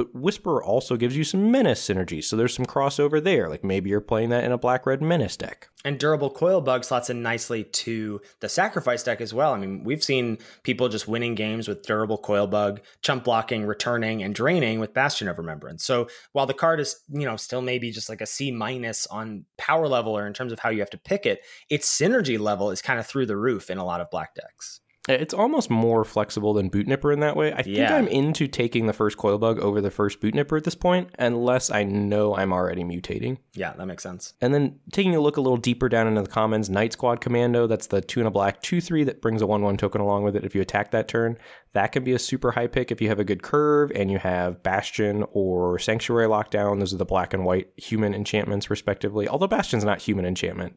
but 0.00 0.14
Whisper 0.14 0.62
also 0.62 0.96
gives 0.96 1.14
you 1.14 1.24
some 1.24 1.50
Menace 1.50 1.86
synergy, 1.86 2.24
so 2.24 2.34
there's 2.34 2.54
some 2.54 2.64
crossover 2.64 3.22
there. 3.22 3.50
Like 3.50 3.62
maybe 3.62 3.90
you're 3.90 4.00
playing 4.00 4.30
that 4.30 4.44
in 4.44 4.50
a 4.50 4.56
black 4.56 4.86
red 4.86 5.02
Menace 5.02 5.36
deck. 5.36 5.68
And 5.84 5.98
Durable 5.98 6.30
Coil 6.30 6.62
Bug 6.62 6.84
slots 6.84 7.10
in 7.10 7.20
nicely 7.20 7.64
to 7.64 8.22
the 8.40 8.48
Sacrifice 8.48 9.02
deck 9.02 9.20
as 9.20 9.34
well. 9.34 9.52
I 9.52 9.58
mean, 9.58 9.84
we've 9.84 10.02
seen 10.02 10.38
people 10.62 10.88
just 10.88 11.06
winning 11.06 11.34
games 11.34 11.68
with 11.68 11.82
Durable 11.82 12.16
Coil 12.16 12.46
Bug, 12.46 12.80
chump 13.02 13.24
blocking, 13.24 13.66
returning, 13.66 14.22
and 14.22 14.34
draining 14.34 14.80
with 14.80 14.94
Bastion 14.94 15.28
of 15.28 15.36
Remembrance. 15.36 15.84
So 15.84 16.08
while 16.32 16.46
the 16.46 16.54
card 16.54 16.80
is, 16.80 16.96
you 17.10 17.26
know, 17.26 17.36
still 17.36 17.60
maybe 17.60 17.90
just 17.90 18.08
like 18.08 18.22
a 18.22 18.26
C 18.26 18.50
minus 18.50 19.06
on 19.08 19.44
power 19.58 19.86
level 19.86 20.16
or 20.16 20.26
in 20.26 20.32
terms 20.32 20.50
of 20.52 20.60
how 20.60 20.70
you 20.70 20.80
have 20.80 20.88
to 20.90 20.98
pick 20.98 21.26
it, 21.26 21.42
its 21.68 21.86
synergy 21.86 22.40
level 22.40 22.70
is 22.70 22.80
kind 22.80 22.98
of 22.98 23.06
through 23.06 23.26
the 23.26 23.36
roof 23.36 23.68
in 23.68 23.76
a 23.76 23.84
lot 23.84 24.00
of 24.00 24.10
black 24.10 24.34
decks. 24.34 24.80
It's 25.08 25.32
almost 25.32 25.70
more 25.70 26.04
flexible 26.04 26.52
than 26.52 26.68
Boot 26.68 26.86
Nipper 26.86 27.10
in 27.10 27.20
that 27.20 27.34
way. 27.34 27.52
I 27.52 27.62
think 27.62 27.78
yeah. 27.78 27.96
I'm 27.96 28.06
into 28.06 28.46
taking 28.46 28.86
the 28.86 28.92
first 28.92 29.16
Coil 29.16 29.38
Bug 29.38 29.58
over 29.58 29.80
the 29.80 29.90
first 29.90 30.20
Boot 30.20 30.34
Nipper 30.34 30.58
at 30.58 30.64
this 30.64 30.74
point, 30.74 31.10
unless 31.18 31.70
I 31.70 31.84
know 31.84 32.36
I'm 32.36 32.52
already 32.52 32.84
mutating. 32.84 33.38
Yeah, 33.54 33.72
that 33.72 33.86
makes 33.86 34.02
sense. 34.02 34.34
And 34.42 34.52
then 34.52 34.78
taking 34.92 35.14
a 35.16 35.20
look 35.20 35.38
a 35.38 35.40
little 35.40 35.56
deeper 35.56 35.88
down 35.88 36.06
into 36.06 36.22
the 36.22 36.28
commons, 36.28 36.68
Night 36.68 36.92
Squad 36.92 37.20
Commando, 37.20 37.66
that's 37.66 37.86
the 37.86 38.02
two 38.02 38.20
and 38.20 38.28
a 38.28 38.30
black, 38.30 38.60
two 38.62 38.80
three 38.80 39.04
that 39.04 39.22
brings 39.22 39.40
a 39.40 39.46
one 39.46 39.62
one 39.62 39.78
token 39.78 40.02
along 40.02 40.24
with 40.24 40.36
it 40.36 40.44
if 40.44 40.54
you 40.54 40.60
attack 40.60 40.90
that 40.90 41.08
turn. 41.08 41.38
That 41.72 41.92
can 41.92 42.02
be 42.02 42.12
a 42.12 42.18
super 42.18 42.50
high 42.50 42.66
pick 42.66 42.90
if 42.90 43.00
you 43.00 43.08
have 43.08 43.20
a 43.20 43.24
good 43.24 43.42
curve 43.42 43.92
and 43.94 44.10
you 44.10 44.18
have 44.18 44.62
Bastion 44.62 45.24
or 45.30 45.78
Sanctuary 45.78 46.26
Lockdown. 46.26 46.80
Those 46.80 46.92
are 46.92 46.98
the 46.98 47.04
black 47.04 47.32
and 47.32 47.44
white 47.44 47.68
human 47.76 48.12
enchantments, 48.12 48.70
respectively. 48.70 49.28
Although 49.28 49.46
Bastion's 49.46 49.84
not 49.84 50.02
human 50.02 50.24
enchantment. 50.24 50.76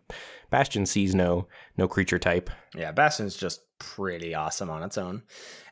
Bastion 0.52 0.86
sees 0.86 1.16
no. 1.16 1.48
no 1.78 1.88
creature 1.88 2.20
type. 2.20 2.52
Yeah, 2.76 2.92
Bastion's 2.92 3.36
just 3.36 3.62
pretty 3.80 4.36
awesome 4.36 4.70
on 4.70 4.84
its 4.84 4.98
own. 4.98 5.24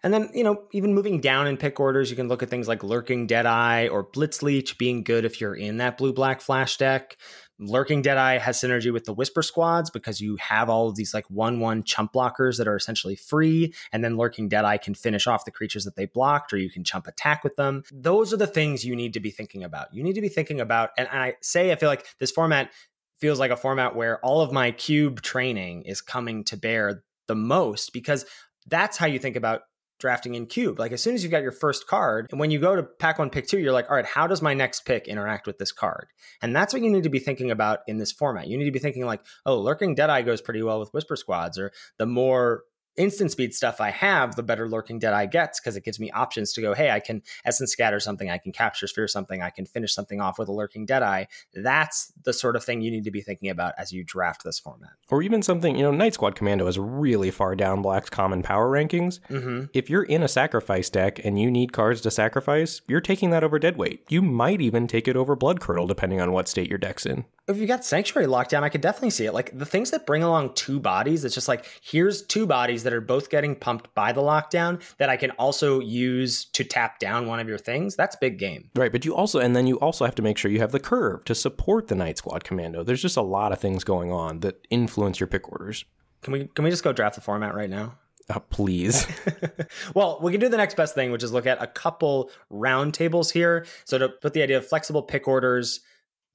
And 0.01 0.11
then, 0.11 0.29
you 0.33 0.43
know, 0.43 0.63
even 0.71 0.95
moving 0.95 1.21
down 1.21 1.45
in 1.45 1.55
pick 1.55 1.79
orders, 1.79 2.09
you 2.09 2.15
can 2.15 2.27
look 2.27 2.41
at 2.41 2.49
things 2.49 2.67
like 2.67 2.83
Lurking 2.83 3.27
Deadeye 3.27 3.87
or 3.87 4.03
Blitzleech 4.03 4.79
being 4.79 5.03
good 5.03 5.23
if 5.23 5.39
you're 5.39 5.55
in 5.55 5.77
that 5.77 5.97
blue 5.97 6.13
black 6.13 6.41
flash 6.41 6.77
deck. 6.77 7.15
Lurking 7.61 8.01
Deadeye 8.01 8.39
has 8.39 8.59
synergy 8.59 8.91
with 8.91 9.05
the 9.05 9.13
Whisper 9.13 9.43
squads 9.43 9.91
because 9.91 10.19
you 10.19 10.35
have 10.37 10.67
all 10.67 10.89
of 10.89 10.95
these 10.95 11.13
like 11.13 11.29
1 11.29 11.59
1 11.59 11.83
chump 11.83 12.11
blockers 12.11 12.57
that 12.57 12.67
are 12.67 12.75
essentially 12.75 13.15
free. 13.15 13.73
And 13.91 14.03
then 14.03 14.17
Lurking 14.17 14.49
Deadeye 14.49 14.77
can 14.77 14.95
finish 14.95 15.27
off 15.27 15.45
the 15.45 15.51
creatures 15.51 15.85
that 15.85 15.95
they 15.95 16.07
blocked, 16.07 16.51
or 16.51 16.57
you 16.57 16.71
can 16.71 16.83
chump 16.83 17.05
attack 17.05 17.43
with 17.43 17.55
them. 17.55 17.83
Those 17.91 18.33
are 18.33 18.37
the 18.37 18.47
things 18.47 18.83
you 18.83 18.95
need 18.95 19.13
to 19.13 19.19
be 19.19 19.29
thinking 19.29 19.63
about. 19.63 19.93
You 19.93 20.03
need 20.03 20.15
to 20.15 20.21
be 20.21 20.29
thinking 20.29 20.59
about, 20.59 20.89
and 20.97 21.07
I 21.07 21.35
say, 21.41 21.71
I 21.71 21.75
feel 21.75 21.89
like 21.89 22.07
this 22.19 22.31
format 22.31 22.71
feels 23.19 23.39
like 23.39 23.51
a 23.51 23.57
format 23.57 23.95
where 23.95 24.19
all 24.25 24.41
of 24.41 24.51
my 24.51 24.71
cube 24.71 25.21
training 25.21 25.83
is 25.83 26.01
coming 26.01 26.43
to 26.45 26.57
bear 26.57 27.03
the 27.27 27.35
most 27.35 27.93
because 27.93 28.25
that's 28.67 28.97
how 28.97 29.05
you 29.05 29.19
think 29.19 29.35
about 29.35 29.61
drafting 30.01 30.35
in 30.35 30.47
cube. 30.47 30.79
Like 30.79 30.91
as 30.91 31.01
soon 31.01 31.15
as 31.15 31.23
you've 31.23 31.31
got 31.31 31.43
your 31.43 31.51
first 31.51 31.87
card, 31.87 32.27
and 32.31 32.39
when 32.39 32.51
you 32.51 32.59
go 32.59 32.75
to 32.75 32.83
pack 32.83 33.19
one, 33.19 33.29
pick 33.29 33.47
two, 33.47 33.59
you're 33.59 33.71
like, 33.71 33.89
all 33.89 33.95
right, 33.95 34.05
how 34.05 34.27
does 34.27 34.41
my 34.41 34.53
next 34.53 34.81
pick 34.81 35.07
interact 35.07 35.47
with 35.47 35.57
this 35.57 35.71
card? 35.71 36.07
And 36.41 36.55
that's 36.55 36.73
what 36.73 36.81
you 36.81 36.89
need 36.89 37.03
to 37.03 37.09
be 37.09 37.19
thinking 37.19 37.51
about 37.51 37.79
in 37.87 37.97
this 37.97 38.11
format. 38.11 38.47
You 38.47 38.57
need 38.57 38.65
to 38.65 38.71
be 38.71 38.79
thinking 38.79 39.05
like, 39.05 39.21
oh, 39.45 39.59
lurking 39.59 39.95
Deadeye 39.95 40.23
goes 40.23 40.41
pretty 40.41 40.61
well 40.61 40.79
with 40.79 40.93
Whisper 40.93 41.15
Squads, 41.15 41.57
or 41.57 41.71
the 41.97 42.05
more 42.05 42.63
instant 42.97 43.31
speed 43.31 43.53
stuff 43.53 43.79
I 43.79 43.91
have, 43.91 44.35
the 44.35 44.43
better 44.43 44.67
lurking 44.67 44.99
Deadeye 44.99 45.25
gets 45.25 45.59
because 45.59 45.75
it 45.75 45.83
gives 45.83 45.99
me 45.99 46.11
options 46.11 46.53
to 46.53 46.61
go, 46.61 46.73
hey, 46.73 46.91
I 46.91 46.99
can 46.99 47.21
essence 47.45 47.71
scatter 47.71 47.99
something, 47.99 48.29
I 48.29 48.37
can 48.37 48.51
capture 48.51 48.87
sphere 48.87 49.07
something, 49.07 49.41
I 49.41 49.49
can 49.49 49.65
finish 49.65 49.93
something 49.93 50.19
off 50.19 50.37
with 50.37 50.49
a 50.49 50.51
lurking 50.51 50.85
dead 50.85 51.03
eye. 51.03 51.27
That's 51.53 52.11
the 52.23 52.33
sort 52.33 52.55
of 52.55 52.63
thing 52.63 52.81
you 52.81 52.91
need 52.91 53.03
to 53.05 53.11
be 53.11 53.21
thinking 53.21 53.49
about 53.49 53.73
as 53.77 53.91
you 53.91 54.03
draft 54.03 54.43
this 54.43 54.59
format. 54.59 54.91
Or 55.09 55.21
even 55.21 55.41
something, 55.41 55.75
you 55.75 55.83
know, 55.83 55.91
Night 55.91 56.13
Squad 56.13 56.35
Commando 56.35 56.67
is 56.67 56.77
really 56.77 57.31
far 57.31 57.55
down 57.55 57.81
Black's 57.81 58.09
common 58.09 58.43
power 58.43 58.69
rankings. 58.69 59.19
Mm-hmm. 59.29 59.65
If 59.73 59.89
you're 59.89 60.03
in 60.03 60.23
a 60.23 60.27
sacrifice 60.27 60.89
deck 60.89 61.23
and 61.23 61.39
you 61.39 61.49
need 61.49 61.73
cards 61.73 62.01
to 62.01 62.11
sacrifice, 62.11 62.81
you're 62.87 63.01
taking 63.01 63.29
that 63.31 63.43
over 63.43 63.59
Deadweight. 63.59 64.05
You 64.09 64.21
might 64.21 64.61
even 64.61 64.87
take 64.87 65.07
it 65.07 65.15
over 65.15 65.35
Blood 65.35 65.59
Curdle, 65.59 65.87
depending 65.87 66.21
on 66.21 66.31
what 66.31 66.47
state 66.47 66.69
your 66.69 66.77
deck's 66.77 67.05
in 67.05 67.25
if 67.51 67.57
you 67.57 67.67
got 67.67 67.85
sanctuary 67.85 68.27
lockdown, 68.27 68.63
I 68.63 68.69
could 68.69 68.81
definitely 68.81 69.11
see 69.11 69.25
it. 69.25 69.33
Like 69.33 69.57
the 69.57 69.65
things 69.65 69.91
that 69.91 70.05
bring 70.05 70.23
along 70.23 70.55
two 70.55 70.79
bodies, 70.79 71.23
it's 71.23 71.35
just 71.35 71.47
like 71.47 71.65
here's 71.81 72.23
two 72.23 72.45
bodies 72.45 72.83
that 72.83 72.93
are 72.93 73.01
both 73.01 73.29
getting 73.29 73.55
pumped 73.55 73.93
by 73.93 74.11
the 74.11 74.21
lockdown 74.21 74.81
that 74.97 75.09
I 75.09 75.17
can 75.17 75.31
also 75.31 75.79
use 75.79 76.45
to 76.45 76.63
tap 76.63 76.99
down 76.99 77.27
one 77.27 77.39
of 77.39 77.47
your 77.47 77.57
things. 77.57 77.95
That's 77.95 78.15
big 78.15 78.39
game. 78.39 78.69
Right, 78.75 78.91
but 78.91 79.05
you 79.05 79.15
also 79.15 79.39
and 79.39 79.55
then 79.55 79.67
you 79.67 79.79
also 79.79 80.05
have 80.05 80.15
to 80.15 80.21
make 80.21 80.37
sure 80.37 80.49
you 80.49 80.59
have 80.59 80.71
the 80.71 80.79
curve 80.79 81.25
to 81.25 81.35
support 81.35 81.87
the 81.87 81.95
Night 81.95 82.17
Squad 82.17 82.43
commando. 82.43 82.83
There's 82.83 83.01
just 83.01 83.17
a 83.17 83.21
lot 83.21 83.51
of 83.51 83.59
things 83.59 83.83
going 83.83 84.11
on 84.11 84.39
that 84.39 84.65
influence 84.69 85.19
your 85.19 85.27
pick 85.27 85.51
orders. 85.51 85.85
Can 86.21 86.33
we 86.33 86.47
can 86.47 86.63
we 86.63 86.71
just 86.71 86.83
go 86.83 86.93
draft 86.93 87.15
the 87.15 87.21
format 87.21 87.55
right 87.55 87.69
now? 87.69 87.97
Uh, 88.29 88.39
please. 88.39 89.07
well, 89.95 90.19
we 90.21 90.31
can 90.31 90.39
do 90.39 90.49
the 90.49 90.57
next 90.57 90.75
best 90.75 90.95
thing, 90.95 91.11
which 91.11 91.23
is 91.23 91.31
look 91.31 91.47
at 91.47 91.61
a 91.61 91.67
couple 91.67 92.31
round 92.49 92.93
tables 92.93 93.31
here. 93.31 93.65
So 93.85 93.97
to 93.97 94.09
put 94.09 94.33
the 94.33 94.41
idea 94.41 94.57
of 94.57 94.67
flexible 94.67 95.03
pick 95.03 95.27
orders 95.27 95.81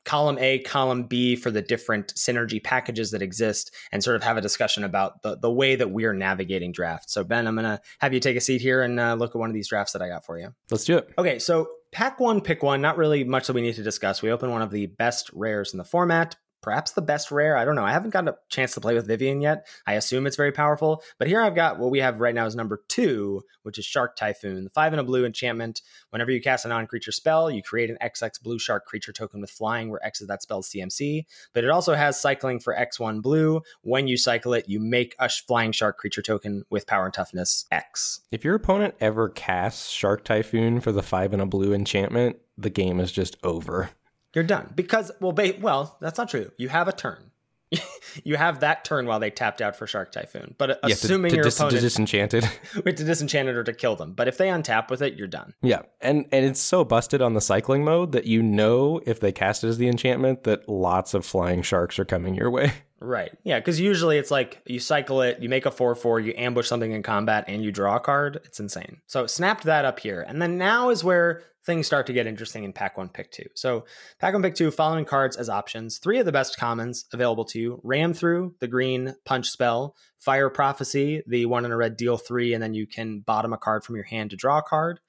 column 0.07 0.39
A, 0.39 0.61
column 0.61 1.03
B 1.03 1.37
for 1.37 1.51
the 1.51 1.61
different 1.61 2.15
synergy 2.15 2.63
packages 2.63 3.11
that 3.11 3.21
exist 3.21 3.75
and 3.93 4.03
sort 4.03 4.17
of 4.17 4.23
have 4.23 4.39
a 4.39 4.41
discussion 4.41 4.85
about 4.85 5.21
the, 5.23 5.37
the 5.37 5.53
way 5.53 5.77
that 5.77 5.91
we're 5.91 6.15
navigating 6.15 6.73
drafts. 6.73 7.13
So, 7.13 7.25
Ben, 7.25 7.47
I'm 7.47 7.57
going 7.57 7.65
to 7.65 7.81
have 7.99 8.15
you 8.15 8.21
take 8.21 8.37
a 8.37 8.41
seat 8.41 8.63
here 8.63 8.83
and 8.83 8.99
uh, 8.99 9.15
look 9.15 9.35
at 9.35 9.39
one 9.39 9.51
of 9.51 9.55
these 9.55 9.69
drafts 9.69 9.93
that 9.93 10.01
I 10.01 10.09
got 10.09 10.25
for 10.25 10.39
you. 10.39 10.55
Let's 10.71 10.85
do 10.85 10.97
it. 10.97 11.11
Okay, 11.19 11.39
so 11.39 11.69
pack 11.93 12.21
one, 12.21 12.41
pick 12.41 12.63
one, 12.63 12.81
not 12.81 12.97
really 12.97 13.25
much 13.25 13.49
that 13.49 13.53
we 13.53 13.61
need 13.61 13.75
to 13.75 13.83
discuss. 13.83 14.23
We 14.23 14.31
open 14.31 14.51
one 14.51 14.63
of 14.63 14.71
the 14.71 14.87
best 14.87 15.31
rares 15.35 15.75
in 15.75 15.79
the 15.79 15.85
format, 15.85 16.37
perhaps 16.67 16.91
the 16.91 17.01
best 17.01 17.31
rare. 17.31 17.57
I 17.57 17.65
don't 17.65 17.77
know. 17.77 17.85
I 17.85 17.93
haven't 17.93 18.11
gotten 18.11 18.27
a 18.27 18.37
chance 18.49 18.75
to 18.75 18.81
play 18.81 18.93
with 18.93 19.07
Vivien 19.07 19.41
yet. 19.41 19.69
I 19.87 19.93
assume 19.93 20.27
it's 20.27 20.35
very 20.35 20.51
powerful. 20.51 21.01
But 21.17 21.29
here 21.29 21.41
I've 21.41 21.55
got 21.55 21.79
what 21.79 21.93
we 21.93 22.01
have 22.01 22.19
right 22.19 22.35
now 22.35 22.45
is 22.45 22.57
number 22.57 22.83
two, 22.89 23.45
which 23.63 23.79
is 23.79 23.85
Shark 23.85 24.17
Typhoon. 24.17 24.65
The 24.65 24.71
five 24.71 24.93
and 24.93 24.99
a 24.99 25.05
blue 25.05 25.25
enchantment. 25.25 25.83
Whenever 26.11 26.33
you 26.33 26.43
cast 26.43 26.65
a 26.65 26.69
non 26.69 26.89
creature 26.89 27.13
spell, 27.13 27.53
you 27.53 27.63
create 27.63 27.89
an 27.89 27.99
XX 28.03 28.43
blue 28.43 28.59
shark 28.59 28.85
creature 28.85 29.13
token 29.13 29.41
with 29.41 29.51
flying, 29.51 29.91
where 29.91 30.05
X 30.05 30.21
is 30.21 30.27
that 30.27 30.43
spell's 30.43 30.69
CMC. 30.69 31.27
But 31.53 31.63
it 31.63 31.71
also 31.71 31.95
has 31.95 32.21
cycling 32.21 32.59
for 32.59 32.75
X1 32.75 33.23
blue. 33.23 33.63
When 33.83 34.09
you 34.09 34.17
cycle 34.17 34.53
it, 34.53 34.69
you 34.69 34.81
make 34.81 35.15
a 35.21 35.29
flying 35.29 35.71
shark 35.71 35.99
creature 35.99 36.23
token 36.23 36.65
with 36.69 36.89
power 36.89 37.05
and 37.05 37.15
toughness 37.15 37.65
X. 37.71 38.23
If 38.33 38.43
your 38.43 38.57
opponent 38.57 38.97
ever 39.01 39.29
casts 39.29 39.91
Shark 39.91 40.25
Typhoon 40.25 40.81
for 40.81 40.91
the 40.91 41.05
five 41.05 41.33
and 41.33 41.41
a 41.41 41.47
blue 41.47 41.73
enchantment, 41.73 42.39
the 42.59 42.71
game 42.71 42.99
is 42.99 43.13
just 43.13 43.37
over. 43.45 43.91
You're 44.37 44.45
done 44.45 44.71
because 44.75 45.11
well, 45.19 45.33
ba- 45.33 45.55
well, 45.63 45.97
that's 45.99 46.19
not 46.19 46.29
true. 46.29 46.53
You 46.59 46.69
have 46.69 46.89
a 46.89 46.93
turn. 46.93 47.31
you 48.25 48.37
have 48.37 48.61
that 48.61 48.85
turn 48.85 49.07
while 49.07 49.19
they 49.19 49.31
tapped 49.31 49.63
out 49.63 49.77
for 49.77 49.87
Shark 49.87 50.13
Typhoon. 50.13 50.55
But 50.59 50.79
yeah, 50.85 50.93
assuming 50.93 51.31
to, 51.31 51.37
to 51.37 51.37
your 51.37 51.45
dis- 51.45 51.57
opponent 51.57 51.77
to 51.77 51.81
disenchanted, 51.81 52.51
to 52.75 52.93
disenchant 52.93 53.49
it 53.49 53.57
or 53.57 53.65
to 53.65 53.73
kill 53.73 53.97
them. 53.97 54.13
But 54.13 54.29
if 54.29 54.37
they 54.37 54.49
untap 54.49 54.91
with 54.91 55.01
it, 55.01 55.15
you're 55.15 55.27
done. 55.27 55.55
Yeah, 55.63 55.83
and 56.03 56.27
and 56.33 56.45
it's 56.45 56.61
so 56.61 56.85
busted 56.85 57.23
on 57.23 57.33
the 57.33 57.41
cycling 57.41 57.83
mode 57.83 58.13
that 58.13 58.27
you 58.27 58.43
know 58.43 59.01
if 59.07 59.21
they 59.21 59.33
cast 59.33 59.65
it 59.65 59.69
as 59.69 59.79
the 59.79 59.89
enchantment 59.89 60.45
that 60.45 60.69
lots 60.69 61.15
of 61.15 61.25
flying 61.25 61.63
sharks 61.63 61.99
are 61.99 62.05
coming 62.05 62.35
your 62.35 62.51
way. 62.51 62.75
Right. 63.01 63.31
Yeah, 63.45 63.59
because 63.59 63.79
usually 63.79 64.17
it's 64.17 64.31
like 64.31 64.63
you 64.65 64.81
cycle 64.81 65.21
it, 65.21 65.41
you 65.41 65.49
make 65.49 65.67
a 65.67 65.71
4 65.71 65.95
4, 65.95 66.21
you 66.21 66.33
ambush 66.37 66.67
something 66.67 66.93
in 66.93 67.03
combat, 67.03 67.45
and 67.47 67.63
you 67.63 67.71
draw 67.71 67.97
a 67.97 68.01
card. 68.01 68.41
It's 68.45 68.59
insane. 68.59 68.99
So 69.07 69.27
snapped 69.27 69.65
that 69.65 69.85
up 69.85 70.01
here. 70.01 70.25
And 70.27 70.41
then 70.41 70.57
now 70.57 70.89
is 70.89 71.05
where 71.05 71.43
things 71.67 71.87
start 71.87 72.07
to 72.07 72.13
get 72.13 72.27
interesting 72.27 72.65
in 72.65 72.73
pack 72.73 72.97
one, 72.97 73.09
pick 73.09 73.31
two. 73.33 73.49
So, 73.55 73.85
pack 74.21 74.33
one, 74.33 74.43
pick 74.43 74.55
two, 74.55 74.71
following 74.71 75.05
cards 75.05 75.37
as 75.37 75.49
options. 75.49 75.99
Three 75.99 76.19
of 76.19 76.25
the 76.25 76.33
best 76.33 76.57
commons 76.57 77.05
available 77.13 77.45
to 77.47 77.59
you 77.59 77.81
Ram 77.83 78.15
Through, 78.15 78.55
the 78.61 78.69
green 78.69 79.15
punch 79.25 79.51
spell, 79.51 79.97
Fire 80.19 80.49
Prophecy, 80.49 81.23
the 81.27 81.47
one 81.47 81.65
in 81.65 81.73
a 81.73 81.77
red 81.77 81.97
deal 81.97 82.17
three, 82.17 82.55
and 82.55 82.63
then 82.63 82.73
you 82.73 82.87
can 82.87 83.21
bottom 83.21 83.53
a 83.53 83.59
card 83.59 83.85
from 83.85 83.97
your 83.97 84.05
hand 84.05 84.31
to 84.31 84.37
draw 84.37 84.59
a 84.59 84.63
card. 84.63 85.01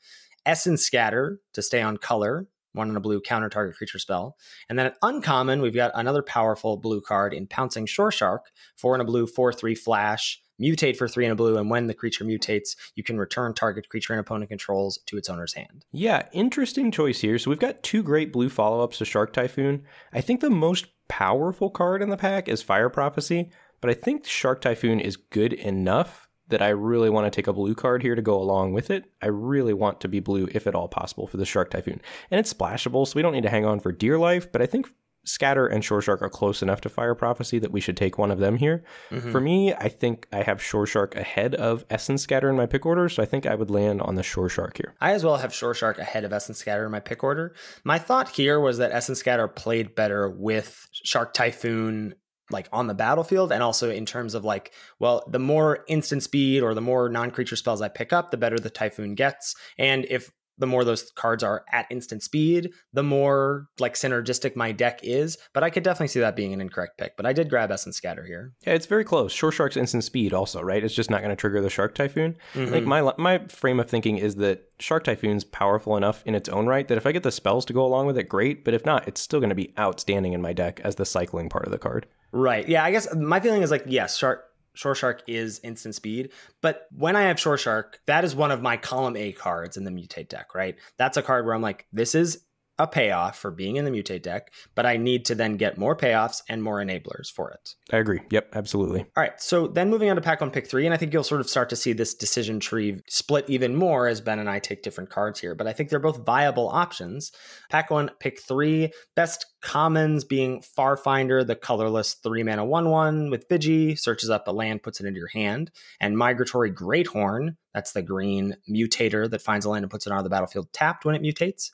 Essence 0.46 0.84
Scatter 0.84 1.40
to 1.54 1.62
stay 1.62 1.82
on 1.82 1.98
color, 1.98 2.48
one 2.78 2.90
in 2.90 2.96
a 2.96 3.02
blue 3.02 3.20
counter 3.20 3.50
target 3.50 3.76
creature 3.76 4.00
spell. 4.00 4.38
And 4.70 4.78
then 4.78 4.86
at 4.88 4.98
uncommon, 5.02 5.62
we've 5.62 5.76
got 5.76 5.92
another 5.96 6.22
powerful 6.22 6.78
blue 6.78 7.02
card 7.02 7.34
in 7.34 7.48
Pouncing 7.48 7.86
Shore 7.86 8.12
Shark, 8.12 8.46
four 8.76 8.96
in 8.96 9.02
a 9.02 9.06
blue, 9.06 9.28
four 9.28 9.52
three 9.52 9.76
flash, 9.76 10.42
mutate 10.62 10.98
for 10.98 11.08
three 11.08 11.26
in 11.26 11.32
a 11.32 11.36
blue, 11.36 11.58
and 11.58 11.70
when 11.70 11.88
the 11.88 11.94
creature 11.94 12.26
mutates, 12.26 12.76
you 12.96 13.04
can 13.04 13.18
return 13.18 13.54
target 13.54 13.90
creature 13.90 14.14
and 14.14 14.20
opponent 14.20 14.50
controls 14.50 15.00
to 15.06 15.18
its 15.18 15.30
owner's 15.30 15.54
hand. 15.54 15.86
Yeah, 15.92 16.28
interesting 16.32 16.92
choice 16.92 17.20
here. 17.20 17.38
So 17.38 17.50
we've 17.50 17.60
got 17.60 17.84
two 17.84 18.04
great 18.04 18.34
blue 18.34 18.50
follow-ups 18.50 18.98
to 18.98 19.06
Shark 19.06 19.34
Typhoon. 19.34 19.84
I 20.14 20.22
think 20.22 20.42
the 20.42 20.50
most 20.50 20.88
powerful 21.08 21.70
card 21.70 22.02
in 22.02 22.10
the 22.10 22.18
pack 22.18 22.48
is 22.48 22.64
Fire 22.64 22.90
Prophecy, 22.90 23.52
but 23.82 23.92
I 23.92 23.94
think 23.94 24.26
Shark 24.26 24.62
Typhoon 24.62 25.00
is 25.00 25.16
good 25.16 25.54
enough 25.54 26.27
that 26.50 26.62
I 26.62 26.70
really 26.70 27.10
want 27.10 27.32
to 27.32 27.36
take 27.36 27.48
a 27.48 27.54
blue 27.54 27.76
card 27.76 28.02
here 28.02 28.16
to 28.16 28.22
go 28.22 28.40
along 28.40 28.74
with 28.74 28.90
it. 28.90 29.06
I 29.22 29.28
really 29.28 29.74
want 29.74 30.02
to 30.02 30.08
be 30.08 30.20
blue, 30.20 30.48
if 30.52 30.68
at 30.68 30.76
all 30.76 30.88
possible, 30.88 31.28
for 31.28 31.38
the 31.38 31.46
Shark 31.46 31.70
Typhoon. 31.70 32.02
And 32.32 32.40
it's 32.40 32.54
splashable, 32.54 33.08
so 33.08 33.14
we 33.16 33.22
don't 33.22 33.34
need 33.34 33.44
to 33.44 33.50
hang 33.50 33.66
on 33.66 33.80
for 33.80 33.92
dear 33.92 34.18
life, 34.18 34.52
but 34.52 34.62
I 34.62 34.66
think 34.66 34.88
Scatter 35.28 35.68
and 35.68 35.84
Shore 35.84 36.02
Shark 36.02 36.22
are 36.22 36.30
close 36.30 36.62
enough 36.62 36.82
to 36.82 36.90
Fire 36.90 37.14
Prophecy 37.14 37.60
that 37.60 37.72
we 37.72 37.82
should 37.82 37.98
take 37.98 38.18
one 38.18 38.32
of 38.32 38.40
them 38.40 38.56
here. 38.56 38.84
Mm-hmm. 39.12 39.32
For 39.32 39.42
me, 39.42 39.74
I 39.74 39.90
think 39.90 40.26
I 40.32 40.42
have 40.42 40.64
Shore 40.64 40.88
Shark 40.88 41.16
ahead 41.16 41.54
of 41.54 41.86
Essence 41.90 42.22
Scatter 42.24 42.50
in 42.50 42.56
my 42.56 42.66
pick 42.66 42.86
order, 42.86 43.10
so 43.10 43.22
I 43.22 43.26
think 43.26 43.46
I 43.46 43.56
would 43.56 43.70
land 43.70 44.02
on 44.02 44.16
the 44.16 44.24
Shore 44.24 44.48
Shark 44.50 44.78
here. 44.78 44.96
I 45.02 45.12
as 45.12 45.24
well 45.24 45.38
have 45.38 45.54
Shore 45.54 45.74
Shark 45.74 45.98
ahead 46.00 46.24
of 46.24 46.32
Essence 46.32 46.60
Scatter 46.60 46.86
in 46.86 46.92
my 46.92 47.02
pick 47.02 47.24
order. 47.24 47.54
My 47.84 48.00
thought 48.00 48.30
here 48.30 48.60
was 48.60 48.78
that 48.78 48.94
Essence 48.94 49.20
Scatter 49.20 49.50
played 49.50 49.96
better 49.96 50.30
with 50.30 50.88
Shark 50.94 51.34
Typhoon 51.34 52.16
like 52.52 52.68
on 52.72 52.88
the 52.88 52.94
battlefield 52.94 53.52
and 53.52 53.62
also 53.62 53.90
in 53.90 54.06
terms 54.06 54.34
of 54.34 54.46
like 54.46 54.72
well 55.00 55.24
the 55.28 55.40
more 55.40 55.84
instant 55.88 56.24
speed 56.24 56.64
or 56.64 56.74
the 56.74 56.82
more 56.82 57.10
non-creature 57.10 57.56
spells 57.56 57.82
i 57.82 57.88
pick 57.88 58.14
up 58.14 58.32
the 58.32 58.38
better 58.38 58.60
the 58.60 58.70
typhoon 58.70 59.16
gets. 59.16 59.56
And 59.78 60.06
if 60.10 60.32
the 60.60 60.66
more 60.66 60.84
those 60.84 61.12
cards 61.12 61.44
are 61.44 61.64
at 61.72 61.86
instant 61.92 62.24
speed 62.24 62.72
the 62.92 63.04
more 63.04 63.68
like 63.80 63.94
synergistic 63.94 64.56
my 64.56 64.72
deck 64.72 65.00
is. 65.04 65.38
But 65.54 65.64
i 65.64 65.70
could 65.70 65.84
definitely 65.84 66.08
see 66.08 66.20
that 66.20 66.36
being 66.36 66.54
an 66.54 66.62
incorrect 66.62 66.98
pick. 66.98 67.16
But 67.16 67.26
i 67.26 67.34
did 67.34 67.50
grab 67.50 67.72
essence 67.72 67.98
scatter 67.98 68.26
here. 68.26 68.54
Yeah 68.66 68.74
it's 68.74 68.86
very 68.86 69.04
close. 69.04 69.32
Shore 69.32 69.52
shark's 69.52 69.78
instant 69.78 70.04
speed 70.04 70.34
also 70.34 70.62
right? 70.62 70.84
It's 70.84 70.96
just 70.96 71.10
not 71.12 71.22
going 71.22 71.30
to 71.30 71.36
trigger 71.36 71.62
the 71.62 71.70
shark 71.70 71.96
typhoon. 71.96 72.36
Mm-hmm. 72.54 72.74
like 72.74 72.86
my 72.86 73.14
my 73.18 73.48
frame 73.48 73.80
of 73.80 73.90
thinking 73.90 74.18
is 74.18 74.36
that 74.38 74.72
shark 74.80 75.04
typhoon's 75.04 75.44
powerful 75.44 75.96
enough 75.98 76.24
in 76.26 76.36
its 76.36 76.50
own 76.50 76.66
right 76.68 76.88
that 76.88 76.98
if 76.98 77.06
i 77.06 77.12
get 77.12 77.24
the 77.24 77.32
spells 77.32 77.66
to 77.66 77.74
go 77.74 77.86
along 77.86 78.08
with 78.08 78.18
it 78.18 78.30
great. 78.30 78.66
But 78.66 78.74
if 78.74 78.86
not 78.86 79.08
it's 79.08 79.22
still 79.22 79.40
going 79.40 79.50
to 79.50 79.56
be 79.56 79.74
outstanding 79.78 80.34
in 80.34 80.42
my 80.42 80.54
deck 80.54 80.80
as 80.84 80.96
the 80.96 81.06
cycling 81.06 81.50
part 81.50 81.66
of 81.66 81.72
the 81.72 81.78
card 81.78 82.08
Right. 82.32 82.68
Yeah. 82.68 82.84
I 82.84 82.92
guess 82.92 83.14
my 83.16 83.40
feeling 83.40 83.62
is 83.62 83.72
like, 83.72 83.84
yes, 83.88 84.18
Shark 84.18 84.44
Shore 84.78 84.94
Shark 84.94 85.24
is 85.26 85.60
instant 85.64 85.96
speed, 85.96 86.30
but 86.62 86.88
when 86.96 87.16
I 87.16 87.24
have 87.24 87.40
Shore 87.40 87.58
Shark, 87.58 88.00
that 88.06 88.24
is 88.24 88.36
one 88.36 88.52
of 88.52 88.62
my 88.62 88.78
column 88.78 89.16
A 89.18 89.32
cards 89.32 89.76
in 89.76 89.84
the 89.84 89.90
mutate 89.90 90.30
deck, 90.30 90.54
right? 90.54 90.76
That's 90.98 91.18
a 91.18 91.24
card 91.24 91.46
where 91.46 91.56
I'm 91.56 91.64
like, 91.64 91.88
this 91.92 92.14
is 92.14 92.44
a 92.80 92.88
payoff 92.88 93.38
for 93.38 93.52
being 93.52 93.76
in 93.76 93.86
the 93.86 93.92
mutate 93.92 94.22
deck, 94.22 94.54
but 94.76 94.86
I 94.86 94.98
need 94.98 95.26
to 95.26 95.36
then 95.36 95.58
get 95.58 95.78
more 95.78 95.96
payoffs 95.96 96.42
and 96.48 96.62
more 96.62 96.78
enablers 96.78 97.32
for 97.32 97.50
it. 97.50 97.76
I 97.92 97.98
agree. 97.98 98.22
Yep, 98.30 98.50
absolutely. 98.54 99.02
All 99.02 99.24
right, 99.24 99.42
so 99.42 99.68
then 99.68 99.90
moving 99.90 100.10
on 100.10 100.16
to 100.16 100.22
pack 100.22 100.42
one, 100.42 100.52
pick 100.52 100.68
three, 100.68 100.86
and 100.86 100.94
I 100.94 100.98
think 100.98 101.12
you'll 101.12 101.24
sort 101.24 101.42
of 101.42 101.50
start 101.50 101.70
to 101.70 101.76
see 101.76 101.94
this 101.94 102.14
decision 102.14 102.60
tree 102.60 103.02
split 103.08 103.46
even 103.50 103.76
more 103.76 104.08
as 104.08 104.22
Ben 104.22 104.40
and 104.40 104.50
I 104.50 104.60
take 104.60 104.84
different 104.84 105.10
cards 105.10 105.40
here, 105.40 105.56
but 105.56 105.68
I 105.68 105.74
think 105.74 105.90
they're 105.90 106.00
both 106.00 106.26
viable 106.26 106.70
options. 106.70 107.32
Pack 107.70 107.90
one, 107.90 108.12
pick 108.20 108.40
three, 108.42 108.92
best 109.16 109.46
commons 109.62 110.24
being 110.24 110.62
Farfinder, 110.62 111.46
the 111.46 111.56
colorless 111.56 112.14
three 112.16 112.44
mana 112.44 112.64
1 112.64 112.90
1 112.90 113.30
with 113.32 113.50
Vigi, 113.50 113.96
searches 113.96 114.30
up 114.30 114.48
a 114.48 114.52
land, 114.52 114.84
puts 114.84 115.00
it 115.00 115.08
into 115.08 115.20
your 115.20 115.30
hand, 115.30 115.72
and 116.00 116.18
Migratory 116.18 116.72
Greathorn, 116.72 117.56
that's 117.74 117.92
the 117.92 118.02
green 118.02 118.56
mutator 118.70 119.30
that 119.30 119.42
finds 119.42 119.66
a 119.66 119.70
land 119.70 119.84
and 119.84 119.92
puts 119.92 120.08
it 120.08 120.14
on 120.14 120.24
the 120.24 120.30
battlefield 120.30 120.72
tapped 120.74 121.06
when 121.06 121.16
it 121.16 121.22
mutates. 121.22 121.72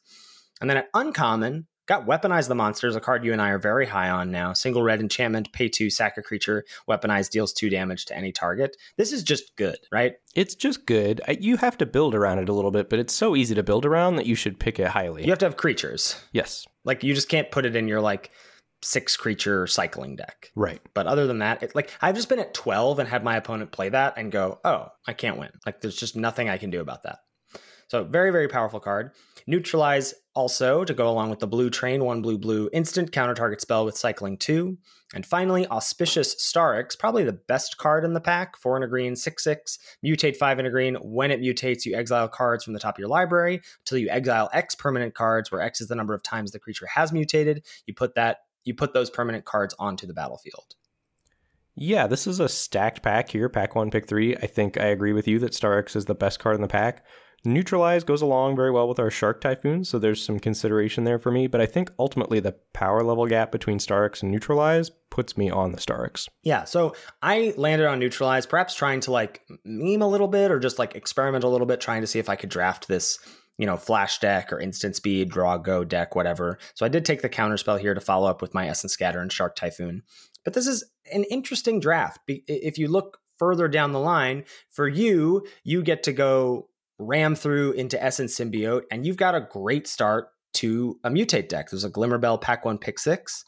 And 0.61 0.69
then 0.69 0.77
at 0.77 0.89
uncommon, 0.93 1.67
got 1.85 2.05
Weaponize 2.05 2.47
the 2.47 2.55
Monsters, 2.55 2.95
a 2.95 2.99
card 2.99 3.25
you 3.25 3.33
and 3.33 3.41
I 3.41 3.49
are 3.49 3.59
very 3.59 3.85
high 3.85 4.09
on 4.09 4.31
now. 4.31 4.53
Single 4.53 4.83
red 4.83 5.01
enchantment, 5.01 5.51
pay 5.51 5.67
two, 5.67 5.89
sack 5.89 6.17
a 6.17 6.21
creature, 6.21 6.63
weaponize 6.87 7.29
deals 7.29 7.53
two 7.53 7.69
damage 7.69 8.05
to 8.05 8.17
any 8.17 8.31
target. 8.31 8.77
This 8.97 9.11
is 9.11 9.23
just 9.23 9.55
good, 9.55 9.77
right? 9.91 10.13
It's 10.35 10.55
just 10.55 10.85
good. 10.85 11.21
You 11.39 11.57
have 11.57 11.77
to 11.79 11.85
build 11.85 12.15
around 12.15 12.39
it 12.39 12.49
a 12.49 12.53
little 12.53 12.71
bit, 12.71 12.89
but 12.89 12.99
it's 12.99 13.13
so 13.13 13.35
easy 13.35 13.55
to 13.55 13.63
build 13.63 13.85
around 13.85 14.15
that 14.15 14.25
you 14.25 14.35
should 14.35 14.59
pick 14.59 14.79
it 14.79 14.87
highly. 14.87 15.23
You 15.23 15.31
have 15.31 15.39
to 15.39 15.45
have 15.45 15.57
creatures. 15.57 16.21
Yes. 16.31 16.65
Like 16.85 17.03
you 17.03 17.13
just 17.13 17.29
can't 17.29 17.51
put 17.51 17.65
it 17.65 17.75
in 17.75 17.87
your 17.87 18.01
like 18.01 18.31
six 18.81 19.17
creature 19.17 19.67
cycling 19.67 20.15
deck. 20.15 20.51
Right. 20.55 20.81
But 20.93 21.07
other 21.07 21.27
than 21.27 21.39
that, 21.39 21.63
it, 21.63 21.75
like 21.75 21.91
I've 22.01 22.15
just 22.15 22.29
been 22.29 22.39
at 22.39 22.53
12 22.53 22.99
and 22.99 23.09
had 23.09 23.23
my 23.23 23.37
opponent 23.37 23.71
play 23.71 23.89
that 23.89 24.17
and 24.17 24.31
go, 24.31 24.59
"Oh, 24.63 24.87
I 25.07 25.13
can't 25.13 25.37
win." 25.37 25.51
Like 25.65 25.81
there's 25.81 25.95
just 25.95 26.15
nothing 26.15 26.49
I 26.49 26.57
can 26.57 26.69
do 26.69 26.81
about 26.81 27.03
that. 27.03 27.19
So, 27.87 28.03
very 28.03 28.31
very 28.31 28.47
powerful 28.47 28.79
card. 28.79 29.11
Neutralize 29.47 30.13
also 30.35 30.83
to 30.83 30.93
go 30.93 31.09
along 31.09 31.29
with 31.29 31.39
the 31.39 31.47
blue 31.47 31.69
train, 31.69 32.03
one 32.03 32.21
blue 32.21 32.37
blue 32.37 32.69
instant 32.73 33.11
counter 33.11 33.33
target 33.33 33.61
spell 33.61 33.85
with 33.85 33.97
cycling 33.97 34.37
2. 34.37 34.77
And 35.13 35.25
finally, 35.25 35.67
Auspicious 35.67 36.35
Starrix, 36.35 36.97
probably 36.97 37.23
the 37.23 37.33
best 37.33 37.77
card 37.77 38.03
in 38.03 38.13
the 38.13 38.21
pack, 38.21 38.57
4 38.57 38.77
in 38.77 38.83
a 38.83 38.87
green, 38.87 39.15
6 39.15 39.43
6, 39.43 39.79
mutate 40.03 40.35
5 40.35 40.59
in 40.59 40.65
a 40.65 40.71
green. 40.71 40.95
When 40.95 41.29
it 41.29 41.41
mutates, 41.41 41.85
you 41.85 41.95
exile 41.95 42.27
cards 42.27 42.63
from 42.63 42.73
the 42.73 42.79
top 42.79 42.95
of 42.95 42.99
your 42.99 43.09
library 43.09 43.61
until 43.81 43.99
you 43.99 44.09
exile 44.09 44.49
X 44.53 44.75
permanent 44.75 45.13
cards, 45.13 45.51
where 45.51 45.61
X 45.61 45.81
is 45.81 45.87
the 45.87 45.95
number 45.95 46.13
of 46.13 46.23
times 46.23 46.51
the 46.51 46.59
creature 46.59 46.87
has 46.87 47.11
mutated. 47.11 47.65
You 47.85 47.93
put 47.93 48.15
that 48.15 48.37
you 48.63 48.73
put 48.73 48.93
those 48.93 49.09
permanent 49.09 49.43
cards 49.45 49.75
onto 49.77 50.07
the 50.07 50.13
battlefield. 50.13 50.75
Yeah, 51.75 52.07
this 52.07 52.27
is 52.27 52.39
a 52.39 52.47
stacked 52.47 53.01
pack 53.01 53.29
here, 53.29 53.49
pack 53.49 53.75
one, 53.75 53.89
pick 53.89 54.07
three. 54.07 54.35
I 54.37 54.47
think 54.47 54.79
I 54.79 54.85
agree 54.85 55.11
with 55.11 55.27
you 55.27 55.39
that 55.39 55.53
Starrix 55.53 55.95
is 55.95 56.05
the 56.05 56.15
best 56.15 56.39
card 56.39 56.55
in 56.55 56.61
the 56.61 56.67
pack. 56.67 57.03
Neutralize 57.45 58.03
goes 58.03 58.21
along 58.21 58.55
very 58.55 58.71
well 58.71 58.87
with 58.87 58.99
our 58.99 59.11
Shark 59.11 59.41
Typhoon, 59.41 59.83
so 59.83 59.99
there's 59.99 60.23
some 60.23 60.39
consideration 60.39 61.03
there 61.03 61.19
for 61.19 61.29
me. 61.31 61.47
But 61.47 61.59
I 61.59 61.65
think 61.65 61.91
ultimately 61.99 62.39
the 62.39 62.55
power 62.73 63.03
level 63.03 63.27
gap 63.27 63.51
between 63.51 63.79
Starrix 63.79 64.23
and 64.23 64.31
Neutralize 64.31 64.89
puts 65.11 65.37
me 65.37 65.49
on 65.49 65.73
the 65.73 65.77
Starrix. 65.77 66.29
Yeah, 66.43 66.63
so 66.63 66.95
I 67.21 67.53
landed 67.57 67.87
on 67.87 67.99
Neutralize, 67.99 68.45
perhaps 68.45 68.75
trying 68.75 69.01
to 69.01 69.11
like 69.11 69.41
meme 69.65 70.01
a 70.01 70.07
little 70.07 70.29
bit 70.29 70.51
or 70.51 70.59
just 70.59 70.79
like 70.79 70.95
experiment 70.95 71.43
a 71.43 71.49
little 71.49 71.67
bit, 71.67 71.81
trying 71.81 72.01
to 72.01 72.07
see 72.07 72.19
if 72.19 72.29
I 72.29 72.35
could 72.35 72.49
draft 72.49 72.87
this 72.87 73.19
you 73.57 73.67
know, 73.67 73.77
flash 73.77 74.17
deck 74.19 74.51
or 74.51 74.59
instant 74.59 74.95
speed, 74.95 75.29
draw, 75.29 75.57
go 75.57 75.83
deck, 75.83 76.15
whatever. 76.15 76.57
So 76.73 76.85
I 76.85 76.89
did 76.89 77.05
take 77.05 77.21
the 77.21 77.29
counter 77.29 77.57
spell 77.57 77.77
here 77.77 77.93
to 77.93 78.01
follow 78.01 78.27
up 78.27 78.41
with 78.41 78.55
my 78.55 78.67
Essence 78.67 78.93
Scatter 78.93 79.19
and 79.19 79.31
Shark 79.31 79.55
Typhoon. 79.55 80.01
But 80.43 80.53
this 80.53 80.65
is 80.65 80.83
an 81.13 81.23
interesting 81.25 81.79
draft. 81.79 82.19
If 82.27 82.79
you 82.79 82.87
look 82.87 83.19
further 83.37 83.67
down 83.67 83.91
the 83.91 83.99
line, 83.99 84.45
for 84.71 84.87
you, 84.87 85.45
you 85.63 85.83
get 85.83 86.01
to 86.03 86.13
go 86.13 86.69
ram 86.99 87.35
through 87.35 87.73
into 87.73 88.01
Essence 88.01 88.37
Symbiote, 88.37 88.83
and 88.91 89.05
you've 89.05 89.17
got 89.17 89.35
a 89.35 89.47
great 89.49 89.87
start 89.87 90.27
to 90.55 90.99
a 91.03 91.09
mutate 91.09 91.49
deck. 91.49 91.69
There's 91.69 91.83
a 91.83 91.89
Glimmerbell 91.89 92.41
pack 92.41 92.65
one, 92.65 92.77
pick 92.77 92.99
six. 92.99 93.43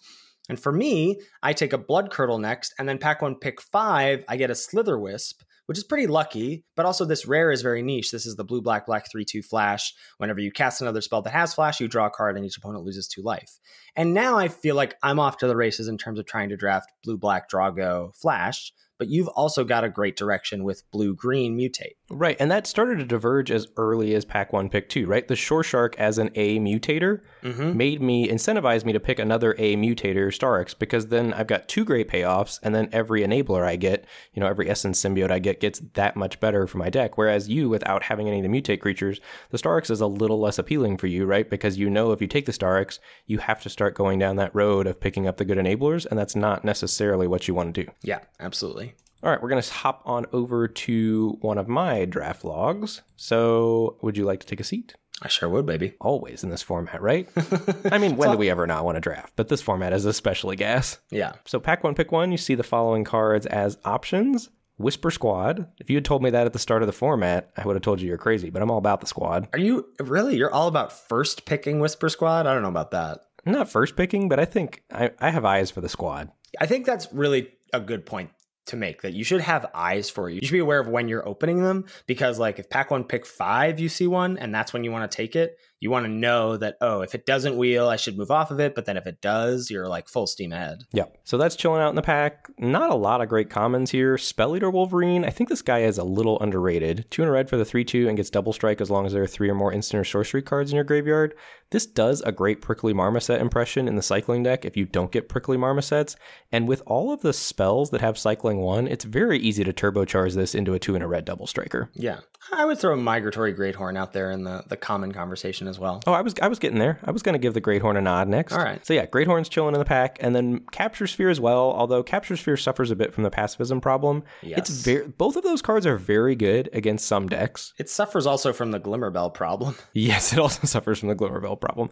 And 0.48 0.60
for 0.60 0.72
me, 0.72 1.20
I 1.41 1.54
take 1.54 1.74
a 1.74 1.78
Blood 1.78 2.12
Curdle 2.12 2.38
next, 2.38 2.74
and 2.78 2.88
then 2.88 2.98
pack 2.98 3.22
one, 3.22 3.36
pick 3.36 3.62
five, 3.62 4.24
I 4.28 4.38
get 4.38 4.52
a 4.52 4.56
Slither 4.56 5.00
Wisp, 5.00 5.41
which 5.66 5.78
is 5.78 5.84
pretty 5.84 6.06
lucky, 6.06 6.64
but 6.76 6.86
also 6.86 7.06
this 7.06 7.26
rare 7.26 7.52
is 7.52 7.64
very 7.64 7.82
niche. 7.82 8.12
This 8.12 8.28
is 8.28 8.36
the 8.36 8.43
blue, 8.43 8.62
black, 8.62 8.86
black 8.86 9.10
3 9.12 9.26
2 9.26 9.41
flash. 9.41 9.93
Whenever 10.18 10.39
you 10.39 10.52
cast 10.52 10.82
another 10.82 11.02
spell 11.02 11.24
that 11.24 11.32
has 11.32 11.56
flash, 11.56 11.80
you 11.80 11.88
draw 11.88 12.06
a 12.06 12.12
card 12.12 12.38
and 12.38 12.46
each 12.46 12.58
opponent 12.58 12.86
loses 12.86 13.08
two 13.08 13.24
life. 13.24 13.60
And 13.96 14.14
now 14.14 14.38
I 14.38 14.48
feel 14.48 14.76
like 14.76 14.96
I'm 15.02 15.20
off 15.20 15.38
to 15.38 15.48
the 15.48 15.56
races 15.56 15.88
in 15.88 15.98
terms 15.98 16.20
of 16.20 16.28
trying 16.28 16.50
to 16.50 16.58
draft 16.58 16.91
blue, 17.04 17.18
black, 17.18 17.50
draw, 17.50 17.72
go, 17.72 18.12
flash 18.14 18.72
but 18.98 19.10
you've 19.10 19.28
also 19.30 19.64
got 19.64 19.84
a 19.84 19.89
great 19.89 20.16
direction 20.16 20.64
with 20.64 20.89
blue 20.91 21.16
green 21.16 21.58
mutate. 21.58 21.96
Right. 22.10 22.38
And 22.39 22.52
that 22.52 22.68
started 22.68 23.00
to 23.00 23.06
diverge 23.06 23.52
as 23.52 23.68
early 23.78 24.14
as 24.14 24.26
pack 24.26 24.54
one, 24.54 24.70
pick 24.70 24.89
two, 24.89 25.08
right? 25.08 25.28
The 25.28 25.36
Shore 25.36 25.64
Shark 25.64 25.96
as 25.98 26.18
an 26.18 26.30
A 26.36 26.60
mutator 26.60 27.22
mm-hmm. 27.43 27.76
made 27.76 28.02
me 28.02 28.28
incentivize 28.28 28.86
me 28.86 28.93
to 28.93 29.00
pick 29.00 29.20
another 29.20 29.56
A 29.58 29.76
mutator, 29.76 30.28
Starrix, 30.28 30.78
because 30.78 31.08
then 31.08 31.34
I've 31.34 31.48
got 31.48 31.68
two 31.68 31.84
great 31.84 32.08
payoffs, 32.08 32.60
and 32.64 32.76
then 32.76 32.89
every 32.91 33.22
enabler 33.22 33.66
I 33.66 33.76
get, 33.76 34.06
you 34.34 34.39
know, 34.39 34.48
every 34.48 34.70
essence 34.70 35.02
symbiote 35.02 35.32
I 35.32 35.39
get 35.39 35.60
gets 35.60 35.82
that 35.93 36.16
much 36.16 36.39
better 36.39 36.68
for 36.68 36.78
my 36.78 36.89
deck. 36.89 37.18
Whereas 37.18 37.50
you, 37.50 37.70
without 37.70 38.04
having 38.04 38.28
any 38.28 38.38
of 38.38 38.43
the 38.43 38.62
mutate 38.62 38.82
creatures, 38.82 39.20
the 39.50 39.58
Starrix 39.58 39.89
is 39.89 40.02
a 40.02 40.08
little 40.08 40.39
less 40.39 40.60
appealing 40.60 40.98
for 40.98 41.08
you, 41.08 41.26
right? 41.26 41.50
Because 41.50 41.78
you 41.78 41.89
know 41.89 42.12
if 42.12 42.22
you 42.22 42.28
take 42.28 42.46
the 42.46 42.52
Starrix, 42.52 43.00
you 43.26 43.39
have 43.39 43.62
to 43.64 43.70
start 43.70 43.96
going 43.96 44.20
down 44.20 44.36
that 44.38 44.56
road 44.56 44.88
of 44.88 45.00
picking 45.00 45.28
up 45.28 45.38
the 45.38 45.46
good 45.46 45.58
enablers, 45.58 46.06
and 46.06 46.18
that's 46.18 46.36
not 46.36 46.64
necessarily 46.64 47.28
what 47.28 47.48
you 47.48 47.54
want 47.54 47.74
to 47.74 47.84
do. 47.84 47.91
Yeah, 48.04 48.20
absolutely. 48.39 48.95
All 49.26 49.32
right, 49.32 49.41
we're 49.41 49.49
going 49.49 49.61
to 49.61 49.73
hop 49.73 50.03
on 50.05 50.28
over 50.34 50.67
to 50.67 51.38
one 51.41 51.57
of 51.57 51.67
my 51.67 52.05
draft 52.05 52.45
logs. 52.45 53.01
So, 53.15 53.97
would 54.03 54.17
you 54.17 54.23
like 54.23 54.39
to 54.41 54.45
take 54.45 54.59
a 54.59 54.63
seat? 54.63 54.93
I 55.19 55.30
sure 55.30 55.49
would, 55.49 55.65
baby. 55.65 55.95
Always 55.99 56.43
in 56.43 56.51
this 56.51 56.61
format, 56.61 57.01
right? 57.01 57.28
I 57.91 57.97
mean, 57.97 58.17
when 58.17 58.30
do 58.30 58.38
we 58.38 58.51
ever 58.51 58.67
not 58.67 58.86
want 58.86 58.97
to 58.97 59.01
draft? 59.01 59.34
But 59.36 59.47
this 59.47 59.63
format 59.63 59.93
is 59.93 60.05
especially 60.05 60.55
gas. 60.55 60.99
Yeah. 61.09 61.32
So, 61.45 61.59
pack 61.59 61.84
one, 61.84 61.95
pick 61.95 62.11
one. 62.11 62.32
You 62.32 62.38
see 62.38 62.53
the 62.53 62.61
following 62.61 63.03
cards 63.03 63.47
as 63.47 63.80
options 63.84 64.49
Whisper 64.78 65.09
Squad. 65.09 65.69
If 65.80 65.89
you 65.89 65.95
had 65.95 66.05
told 66.05 66.21
me 66.21 66.30
that 66.30 66.45
at 66.45 66.53
the 66.53 66.59
start 66.59 66.84
of 66.84 66.88
the 66.88 66.93
format, 66.93 67.49
I 67.57 67.65
would 67.65 67.76
have 67.76 67.82
told 67.82 68.01
you 68.01 68.07
you're 68.07 68.19
crazy, 68.19 68.51
but 68.51 68.61
I'm 68.61 68.69
all 68.69 68.78
about 68.78 69.01
the 69.01 69.07
squad. 69.07 69.47
Are 69.53 69.59
you 69.59 69.88
really? 69.99 70.38
You're 70.38 70.53
all 70.53 70.67
about 70.67 70.93
first 70.93 71.45
picking 71.45 71.80
Whisper 71.80 72.09
Squad? 72.09 72.45
I 72.45 72.53
don't 72.53 72.61
know 72.61 72.69
about 72.69 72.91
that. 72.91 73.21
Not 73.43 73.71
first 73.71 73.95
picking, 73.95 74.30
but 74.30 74.39
I 74.39 74.45
think 74.45 74.84
I, 74.91 75.09
I 75.19 75.32
have 75.32 75.45
eyes 75.45 75.71
for 75.71 75.82
the 75.82 75.89
squad. 75.89 76.32
I 76.61 76.67
think 76.67 76.86
that's 76.86 77.11
really 77.11 77.53
a 77.73 77.80
good 77.80 78.05
point 78.05 78.30
to 78.66 78.76
make 78.76 79.01
that 79.01 79.13
you 79.13 79.24
should 79.24 79.41
have 79.41 79.66
eyes 79.74 80.09
for 80.09 80.30
you. 80.30 80.39
You 80.41 80.47
should 80.47 80.53
be 80.53 80.59
aware 80.59 80.80
of 80.80 80.88
when 80.88 81.07
you're 81.07 81.28
opening 81.28 81.63
them 81.63 81.86
because 82.07 82.39
like 82.39 82.59
if 82.59 82.70
pack 82.70 82.91
one 82.91 83.03
pick 83.03 83.26
five, 83.26 83.80
you 83.80 83.89
see 83.89 84.07
one 84.07 84.38
and 84.38 84.53
that's 84.53 84.74
when 84.74 84.84
you 84.84 84.91
want 84.91 85.09
to 85.09 85.16
take 85.16 85.36
it, 85.36 85.59
you 85.86 85.91
want 85.91 86.03
to 86.03 86.11
know 86.11 86.57
that 86.57 86.77
oh 86.81 87.01
if 87.01 87.13
it 87.13 87.27
doesn't 87.27 87.57
wheel 87.57 87.88
i 87.88 87.95
should 87.95 88.17
move 88.17 88.31
off 88.31 88.49
of 88.49 88.59
it 88.59 88.73
but 88.73 88.86
then 88.86 88.97
if 88.97 89.05
it 89.05 89.21
does 89.21 89.69
you're 89.69 89.88
like 89.88 90.09
full 90.09 90.25
steam 90.25 90.51
ahead. 90.51 90.79
Yeah. 90.91 91.05
So 91.25 91.38
that's 91.38 91.55
chilling 91.55 91.79
out 91.79 91.89
in 91.89 91.95
the 91.95 92.01
pack. 92.01 92.47
Not 92.57 92.89
a 92.89 92.95
lot 92.95 93.21
of 93.21 93.29
great 93.29 93.51
commons 93.51 93.91
here. 93.91 94.17
Spell 94.17 94.55
eater 94.55 94.71
wolverine 94.71 95.23
i 95.23 95.29
think 95.29 95.47
this 95.47 95.61
guy 95.61 95.81
is 95.81 95.99
a 95.99 96.03
little 96.03 96.39
underrated. 96.39 97.05
Two 97.11 97.21
in 97.21 97.27
a 97.27 97.31
red 97.31 97.51
for 97.51 97.57
the 97.57 97.63
3-2 97.63 98.07
and 98.07 98.17
gets 98.17 98.31
double 98.31 98.51
strike 98.51 98.81
as 98.81 98.89
long 98.89 99.05
as 99.05 99.13
there 99.13 99.21
are 99.21 99.27
three 99.27 99.47
or 99.47 99.53
more 99.53 99.71
instant 99.71 100.01
or 100.01 100.03
sorcery 100.03 100.41
cards 100.41 100.71
in 100.71 100.75
your 100.75 100.83
graveyard. 100.83 101.36
This 101.69 101.86
does 101.86 102.21
a 102.21 102.31
great 102.31 102.63
prickly 102.63 102.93
marmoset 102.93 103.39
impression 103.39 103.88
in 103.88 103.95
the 103.95 104.01
cycling 104.01 104.41
deck 104.41 104.65
if 104.65 104.75
you 104.75 104.86
don't 104.86 105.11
get 105.11 105.29
prickly 105.29 105.55
marmosets. 105.55 106.15
And 106.51 106.67
with 106.67 106.81
all 106.88 107.11
of 107.11 107.21
the 107.21 107.33
spells 107.33 107.91
that 107.91 108.01
have 108.01 108.17
cycling 108.17 108.57
one 108.57 108.88
it's 108.88 109.05
very 109.05 109.38
easy 109.38 109.63
to 109.63 109.73
turbocharge 109.73 110.33
this 110.33 110.55
into 110.55 110.73
a 110.73 110.79
two 110.79 110.95
in 110.95 111.03
a 111.03 111.07
red 111.07 111.25
double 111.25 111.45
striker. 111.45 111.91
Yeah. 111.93 112.21
I 112.51 112.65
would 112.65 112.79
throw 112.79 112.93
a 112.93 112.97
migratory 112.97 113.53
greathorn 113.53 113.97
out 113.97 114.13
there 114.13 114.31
in 114.31 114.43
the, 114.43 114.63
the 114.67 114.77
common 114.77 115.11
conversation 115.11 115.67
as 115.67 115.74
as 115.76 115.80
well. 115.80 116.01
Oh, 116.07 116.13
I 116.13 116.21
was 116.21 116.34
I 116.41 116.47
was 116.47 116.59
getting 116.59 116.80
there. 116.80 116.99
I 117.03 117.11
was 117.11 117.21
going 117.21 117.34
to 117.34 117.39
give 117.39 117.53
the 117.53 117.61
Great 117.61 117.82
Horn 117.82 117.97
a 117.97 118.01
nod 118.01 118.28
next. 118.28 118.53
All 118.53 118.63
right. 118.63 118.86
So 118.86 118.93
yeah, 118.93 119.05
Greathorn's 119.05 119.49
chilling 119.49 119.76
in 119.76 119.80
the 119.80 119.86
pack, 119.86 120.17
and 120.21 120.36
then 120.36 120.59
Capture 120.71 121.07
Sphere 121.07 121.30
as 121.30 121.39
well. 121.39 121.71
Although 121.71 122.01
Capture 122.03 122.38
Sphere 122.38 122.57
suffers 122.57 122.91
a 122.91 122.95
bit 122.95 123.13
from 123.13 123.23
the 123.23 123.30
pacifism 123.30 123.82
problem. 123.82 124.23
Yes. 124.41 124.59
It's 124.59 124.69
very 124.69 125.07
both 125.07 125.36
of 125.36 125.43
those 125.43 125.61
cards 125.61 125.86
are 125.86 125.97
very 125.97 126.36
good 126.36 126.69
against 126.73 127.05
some 127.07 127.28
decks. 127.28 127.73
It 127.78 127.89
suffers 127.89 128.26
also 128.26 128.53
from 128.53 128.71
the 128.71 128.80
Glimmerbell 128.80 129.34
problem. 129.34 129.76
Yes, 129.93 130.34
it 130.34 130.39
also 130.39 130.67
suffers 130.67 130.99
from 130.99 131.09
the 131.09 131.15
Glimmerbell 131.15 131.59
problem. 131.59 131.89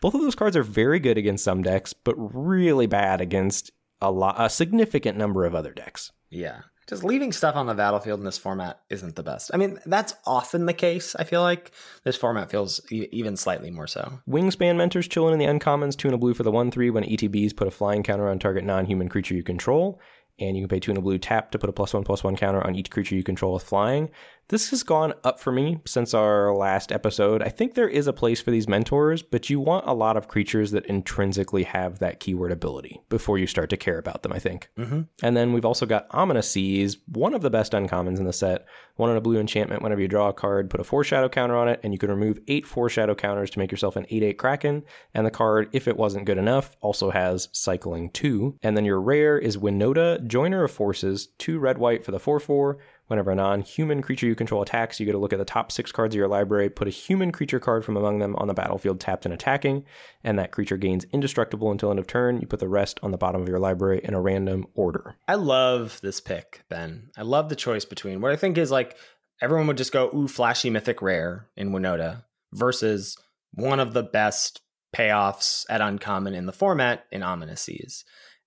Both 0.00 0.14
of 0.14 0.20
those 0.20 0.34
cards 0.34 0.56
are 0.56 0.62
very 0.62 0.98
good 0.98 1.16
against 1.16 1.44
some 1.44 1.62
decks, 1.62 1.92
but 1.92 2.14
really 2.16 2.86
bad 2.86 3.20
against 3.20 3.70
a 4.00 4.10
lot 4.10 4.36
a 4.38 4.50
significant 4.50 5.16
number 5.16 5.44
of 5.44 5.54
other 5.54 5.72
decks. 5.72 6.12
Yeah 6.30 6.62
just 6.86 7.04
leaving 7.04 7.32
stuff 7.32 7.56
on 7.56 7.66
the 7.66 7.74
battlefield 7.74 8.20
in 8.20 8.24
this 8.24 8.38
format 8.38 8.80
isn't 8.90 9.16
the 9.16 9.22
best. 9.22 9.50
I 9.54 9.56
mean, 9.56 9.78
that's 9.86 10.14
often 10.26 10.66
the 10.66 10.72
case. 10.74 11.14
I 11.16 11.24
feel 11.24 11.42
like 11.42 11.72
this 12.04 12.16
format 12.16 12.50
feels 12.50 12.80
e- 12.90 13.08
even 13.12 13.36
slightly 13.36 13.70
more 13.70 13.86
so. 13.86 14.20
Wingspan 14.28 14.76
Mentors 14.76 15.08
chilling 15.08 15.32
in 15.32 15.38
the 15.38 15.46
uncommons, 15.46 15.96
two 15.96 16.08
and 16.08 16.14
a 16.14 16.18
blue 16.18 16.34
for 16.34 16.42
the 16.42 16.50
1 16.50 16.70
3 16.70 16.90
when 16.90 17.04
ETBs 17.04 17.56
put 17.56 17.68
a 17.68 17.70
flying 17.70 18.02
counter 18.02 18.28
on 18.28 18.38
target 18.38 18.64
non 18.64 18.86
human 18.86 19.08
creature 19.08 19.34
you 19.34 19.42
control. 19.42 20.00
And 20.40 20.56
you 20.56 20.62
can 20.64 20.68
pay 20.68 20.80
two 20.80 20.90
and 20.90 20.98
a 20.98 21.02
blue 21.02 21.18
tap 21.18 21.52
to 21.52 21.60
put 21.60 21.70
a 21.70 21.72
plus 21.72 21.94
one 21.94 22.02
plus 22.02 22.24
one 22.24 22.36
counter 22.36 22.64
on 22.66 22.74
each 22.74 22.90
creature 22.90 23.14
you 23.14 23.22
control 23.22 23.54
with 23.54 23.62
flying. 23.62 24.10
This 24.48 24.70
has 24.70 24.82
gone 24.82 25.14
up 25.24 25.40
for 25.40 25.50
me 25.50 25.80
since 25.86 26.12
our 26.12 26.54
last 26.54 26.92
episode. 26.92 27.42
I 27.42 27.48
think 27.48 27.74
there 27.74 27.88
is 27.88 28.06
a 28.06 28.12
place 28.12 28.42
for 28.42 28.50
these 28.50 28.68
mentors, 28.68 29.22
but 29.22 29.48
you 29.48 29.58
want 29.58 29.86
a 29.86 29.94
lot 29.94 30.18
of 30.18 30.28
creatures 30.28 30.70
that 30.72 30.84
intrinsically 30.86 31.62
have 31.62 31.98
that 32.00 32.20
keyword 32.20 32.52
ability 32.52 33.00
before 33.08 33.38
you 33.38 33.46
start 33.46 33.70
to 33.70 33.76
care 33.78 33.98
about 33.98 34.22
them, 34.22 34.32
I 34.32 34.38
think. 34.38 34.68
Mm-hmm. 34.78 35.02
And 35.22 35.36
then 35.36 35.54
we've 35.54 35.64
also 35.64 35.86
got 35.86 36.06
Ominous 36.10 36.50
Seas, 36.50 36.98
one 37.06 37.32
of 37.32 37.40
the 37.40 37.50
best 37.50 37.72
uncommons 37.72 38.18
in 38.18 38.24
the 38.24 38.32
set. 38.32 38.66
One 38.96 39.10
on 39.10 39.16
a 39.16 39.20
blue 39.20 39.40
enchantment, 39.40 39.82
whenever 39.82 40.00
you 40.00 40.06
draw 40.06 40.28
a 40.28 40.32
card, 40.32 40.70
put 40.70 40.80
a 40.80 40.84
foreshadow 40.84 41.28
counter 41.28 41.56
on 41.56 41.68
it, 41.68 41.80
and 41.82 41.92
you 41.92 41.98
can 41.98 42.10
remove 42.10 42.38
eight 42.46 42.64
foreshadow 42.64 43.14
counters 43.14 43.50
to 43.50 43.58
make 43.58 43.72
yourself 43.72 43.96
an 43.96 44.06
8 44.08 44.22
8 44.22 44.38
Kraken. 44.38 44.84
And 45.14 45.26
the 45.26 45.32
card, 45.32 45.68
if 45.72 45.88
it 45.88 45.96
wasn't 45.96 46.26
good 46.26 46.38
enough, 46.38 46.76
also 46.80 47.10
has 47.10 47.48
cycling 47.50 48.10
2. 48.10 48.58
And 48.62 48.76
then 48.76 48.84
your 48.84 49.00
rare 49.00 49.36
is 49.36 49.56
Winota, 49.56 50.24
Joiner 50.24 50.62
of 50.62 50.70
Forces, 50.70 51.28
2 51.38 51.58
red 51.58 51.78
white 51.78 52.04
for 52.04 52.12
the 52.12 52.20
4 52.20 52.38
4. 52.38 52.78
Whenever 53.06 53.30
a 53.30 53.34
non 53.34 53.60
human 53.60 54.00
creature 54.00 54.26
you 54.26 54.34
control 54.34 54.62
attacks, 54.62 54.98
you 54.98 55.04
get 55.04 55.12
to 55.12 55.18
look 55.18 55.32
at 55.32 55.38
the 55.38 55.44
top 55.44 55.70
six 55.70 55.92
cards 55.92 56.14
of 56.14 56.18
your 56.18 56.28
library, 56.28 56.70
put 56.70 56.88
a 56.88 56.90
human 56.90 57.32
creature 57.32 57.60
card 57.60 57.84
from 57.84 57.96
among 57.96 58.18
them 58.18 58.34
on 58.36 58.48
the 58.48 58.54
battlefield 58.54 58.98
tapped 58.98 59.24
and 59.24 59.34
attacking, 59.34 59.84
and 60.22 60.38
that 60.38 60.52
creature 60.52 60.78
gains 60.78 61.04
indestructible 61.12 61.70
until 61.70 61.90
end 61.90 61.98
of 61.98 62.06
turn. 62.06 62.40
You 62.40 62.46
put 62.46 62.60
the 62.60 62.68
rest 62.68 62.98
on 63.02 63.10
the 63.10 63.18
bottom 63.18 63.42
of 63.42 63.48
your 63.48 63.58
library 63.58 64.00
in 64.02 64.14
a 64.14 64.20
random 64.20 64.66
order. 64.74 65.16
I 65.28 65.34
love 65.34 66.00
this 66.02 66.20
pick, 66.20 66.64
Ben. 66.70 67.10
I 67.16 67.22
love 67.22 67.50
the 67.50 67.56
choice 67.56 67.84
between 67.84 68.20
what 68.20 68.32
I 68.32 68.36
think 68.36 68.56
is 68.56 68.70
like 68.70 68.96
everyone 69.42 69.66
would 69.66 69.76
just 69.76 69.92
go, 69.92 70.10
ooh, 70.14 70.28
flashy 70.28 70.70
mythic 70.70 71.02
rare 71.02 71.48
in 71.56 71.70
Winota 71.70 72.24
versus 72.52 73.18
one 73.52 73.80
of 73.80 73.92
the 73.92 74.02
best 74.02 74.62
payoffs 74.94 75.64
at 75.68 75.80
uncommon 75.80 76.34
in 76.34 76.46
the 76.46 76.52
format 76.52 77.04
in 77.10 77.22
Ominous 77.22 77.60
Seas. 77.60 78.04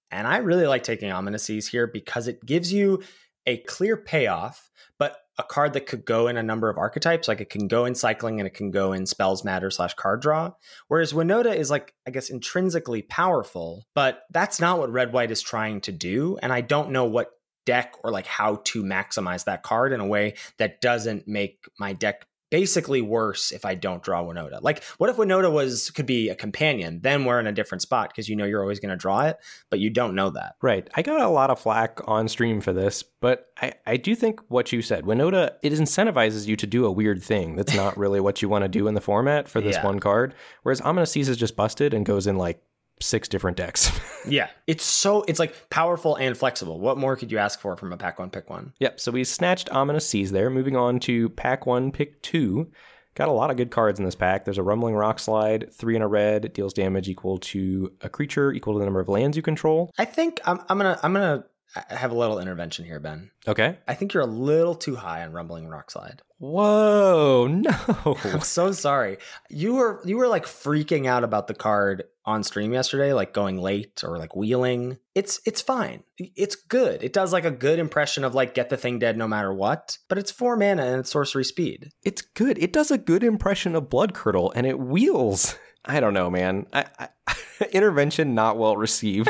And 0.10 0.26
I 0.26 0.38
really 0.38 0.66
like 0.66 0.84
taking 0.84 1.12
Ominous 1.12 1.44
Seas 1.44 1.68
here 1.68 1.86
because 1.86 2.28
it 2.28 2.46
gives 2.46 2.72
you 2.72 3.04
a 3.48 3.58
clear 3.58 3.98
payoff, 3.98 4.70
but 5.00 5.18
a 5.40 5.44
card 5.44 5.74
that 5.74 5.88
could 5.88 6.06
go 6.06 6.28
in 6.28 6.38
a 6.38 6.44
number 6.44 6.70
of 6.70 6.78
archetypes. 6.78 7.28
Like 7.28 7.42
it 7.42 7.50
can 7.50 7.68
go 7.68 7.86
in 7.86 7.96
cycling 7.96 8.40
and 8.40 8.48
it 8.48 8.54
can 8.54 8.70
go 8.72 8.94
in 8.94 9.06
spells 9.06 9.44
matter 9.44 9.72
slash 9.72 9.94
card 9.94 10.22
draw. 10.22 10.52
Whereas 10.88 11.14
Winota 11.14 11.56
is 11.56 11.72
like, 11.72 11.94
I 12.06 12.12
guess, 12.12 12.30
intrinsically 12.30 13.04
powerful, 13.04 13.86
but 13.96 14.24
that's 14.32 14.60
not 14.60 14.80
what 14.80 14.92
red 14.92 15.14
white 15.14 15.32
is 15.32 15.42
trying 15.42 15.82
to 15.82 15.92
do. 15.92 16.38
And 16.42 16.52
I 16.52 16.62
don't 16.62 16.92
know 16.92 17.06
what 17.06 17.32
deck 17.66 17.96
or 18.04 18.12
like 18.12 18.26
how 18.26 18.62
to 18.64 18.84
maximize 18.84 19.46
that 19.46 19.64
card 19.64 19.94
in 19.94 20.00
a 20.00 20.08
way 20.08 20.36
that 20.58 20.82
doesn't 20.82 21.28
make 21.28 21.66
my 21.80 21.94
deck 21.94 22.26
basically 22.50 23.02
worse 23.02 23.52
if 23.52 23.66
I 23.66 23.76
don't 23.76 24.02
draw 24.02 24.24
Winota. 24.24 24.62
Like, 24.62 24.84
what 24.98 25.10
if 25.10 25.18
Winota 25.18 25.52
was 25.52 25.90
could 25.92 26.06
be 26.06 26.30
a 26.30 26.36
companion? 26.36 27.00
Then 27.02 27.26
we're 27.26 27.40
in 27.40 27.48
a 27.48 27.52
different 27.52 27.82
spot 27.82 28.10
because 28.10 28.30
you 28.30 28.36
know 28.36 28.46
you're 28.46 28.62
always 28.62 28.80
going 28.80 28.92
to 28.92 28.96
draw 28.96 29.22
it, 29.22 29.38
but 29.70 29.80
you 29.80 29.90
don't 29.90 30.16
know 30.16 30.30
that. 30.32 30.56
Right. 30.62 30.88
I 30.96 31.02
got 31.02 31.22
a 31.22 31.28
lot 31.30 31.50
of 31.50 31.60
flack 31.60 32.00
on 32.08 32.28
stream 32.28 32.62
for 32.62 32.72
this, 32.74 33.04
but 33.04 33.48
I, 33.62 33.74
I 33.86 33.98
do 33.98 34.16
think 34.16 34.40
what 34.48 34.72
you 34.72 34.82
said, 34.82 35.04
Winota, 35.04 35.54
it 35.62 35.74
incentivizes 35.74 36.48
you 36.48 36.56
to 36.58 36.68
do 36.68 36.86
a 36.86 36.92
weird 36.92 37.22
thing 37.22 37.56
that's 37.56 37.76
not 37.76 37.98
really 37.98 38.20
what 38.20 38.42
you 38.42 38.50
want 38.50 38.64
to 38.64 38.70
do 38.70 38.88
in 38.88 38.94
the 38.94 39.02
format 39.02 39.48
for 39.50 39.60
this 39.62 39.76
Yeah. 39.76 39.86
one 39.86 40.00
card. 40.00 40.34
Whereas 40.64 40.82
Ominous 40.82 41.12
Seas 41.12 41.30
is 41.30 41.38
just 41.38 41.56
busted 41.56 41.94
and 41.94 42.06
goes 42.06 42.28
in 42.28 42.38
like 42.38 42.62
six 43.00 43.28
different 43.28 43.58
decks. 43.58 43.92
Yeah, 44.30 44.50
it's 44.66 44.84
so 44.84 45.24
it's 45.30 45.40
like 45.40 45.70
powerful 45.70 46.18
and 46.18 46.38
flexible. 46.38 46.82
What 46.82 46.98
more 46.98 47.16
could 47.16 47.32
you 47.32 47.38
ask 47.38 47.62
for 47.62 47.78
from 47.78 47.94
a 47.94 47.98
pack 47.98 48.20
one 48.20 48.30
pick 48.30 48.50
one? 48.50 48.74
Yep, 48.82 49.00
so 49.00 49.10
we 49.14 49.24
snatched 49.24 49.70
Ominous 49.70 50.06
Seas 50.06 50.34
there. 50.34 50.50
Moving 50.50 50.76
on 50.76 51.00
to 51.02 51.30
pack 51.30 51.66
one, 51.66 51.94
pick 51.94 52.22
two. 52.22 52.70
Got 53.16 53.30
a 53.30 53.32
lot 53.32 53.52
of 53.52 53.56
good 53.56 53.72
cards 53.72 54.00
in 54.00 54.06
this 54.06 54.16
pack. 54.16 54.44
There's 54.44 54.58
a 54.58 54.64
Rumbling 54.64 54.96
Rock 54.96 55.20
Slide, 55.20 55.72
three 55.72 55.96
in 55.96 56.02
a 56.02 56.10
red, 56.10 56.52
deals 56.52 56.74
damage 56.74 57.08
equal 57.08 57.38
to 57.38 57.94
a 58.02 58.10
creature 58.10 58.52
equal 58.52 58.74
to 58.74 58.80
the 58.80 58.86
number 58.86 59.00
of 59.00 59.08
lands 59.08 59.38
you 59.38 59.42
control. 59.44 59.92
I 59.98 60.04
think 60.04 60.42
I'm, 60.46 60.60
I'm 60.68 60.78
gonna 60.78 61.00
I'm 61.02 61.14
gonna 61.14 61.46
have 61.76 62.12
a 62.12 62.16
little 62.16 62.40
intervention 62.40 62.86
here, 62.86 63.00
Ben. 63.00 63.32
Okay. 63.48 63.78
I 63.88 63.94
think 63.94 64.14
you're 64.14 64.24
a 64.24 64.28
little 64.28 64.76
too 64.76 64.96
high 64.96 65.24
on 65.24 65.32
Rumbling 65.32 65.68
Rock 65.68 65.92
Slide. 65.92 66.22
Whoa, 66.40 67.48
no. 67.52 68.18
I'm 68.24 68.42
so 68.42 68.72
sorry. 68.72 69.18
You 69.50 69.76
were 69.76 70.02
you 70.06 70.18
were 70.18 70.28
like 70.28 70.46
freaking 70.46 71.08
out 71.08 71.24
about 71.24 71.48
the 71.48 71.54
card 71.54 72.04
on 72.26 72.44
stream 72.44 72.74
yesterday, 72.74 73.14
like 73.14 73.34
going 73.34 73.58
late 73.58 74.04
or 74.04 74.18
like 74.18 74.36
wheeling. 74.36 74.98
It's 75.16 75.40
it's 75.46 75.62
fine. 75.62 76.04
It's 76.18 76.56
good. 76.56 77.04
It 77.04 77.14
does 77.14 77.34
like 77.34 77.46
a 77.46 77.52
good 77.52 77.80
impression 77.80 78.24
of 78.24 78.36
like 78.36 78.54
get 78.54 78.70
the 78.70 78.78
thing 78.78 79.00
dead 79.00 79.18
no 79.18 79.28
matter 79.28 79.54
what. 79.54 79.98
But 80.10 80.18
it's 80.18 80.32
four 80.32 80.58
mana 80.58 80.86
and 80.86 81.00
it's 81.00 81.12
sorcery 81.12 81.46
speed. 81.46 81.90
It's 82.04 82.22
good. 82.22 82.58
It 82.60 82.74
does 82.74 82.92
a 82.92 82.98
good 82.98 83.24
impression 83.24 83.76
of 83.76 83.90
Blood 83.90 84.14
Curdle 84.14 84.52
and 84.56 84.68
it 84.68 84.80
wheels. 84.80 85.56
I 85.86 86.02
don't 86.02 86.14
know, 86.14 86.30
man. 86.30 86.68
I, 86.74 86.86
I, 87.00 87.36
intervention 87.72 88.36
not 88.36 88.58
well 88.58 88.76
received. 88.76 89.30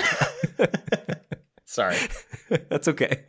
Sorry. 1.69 1.97
That's 2.69 2.87
okay. 2.87 3.25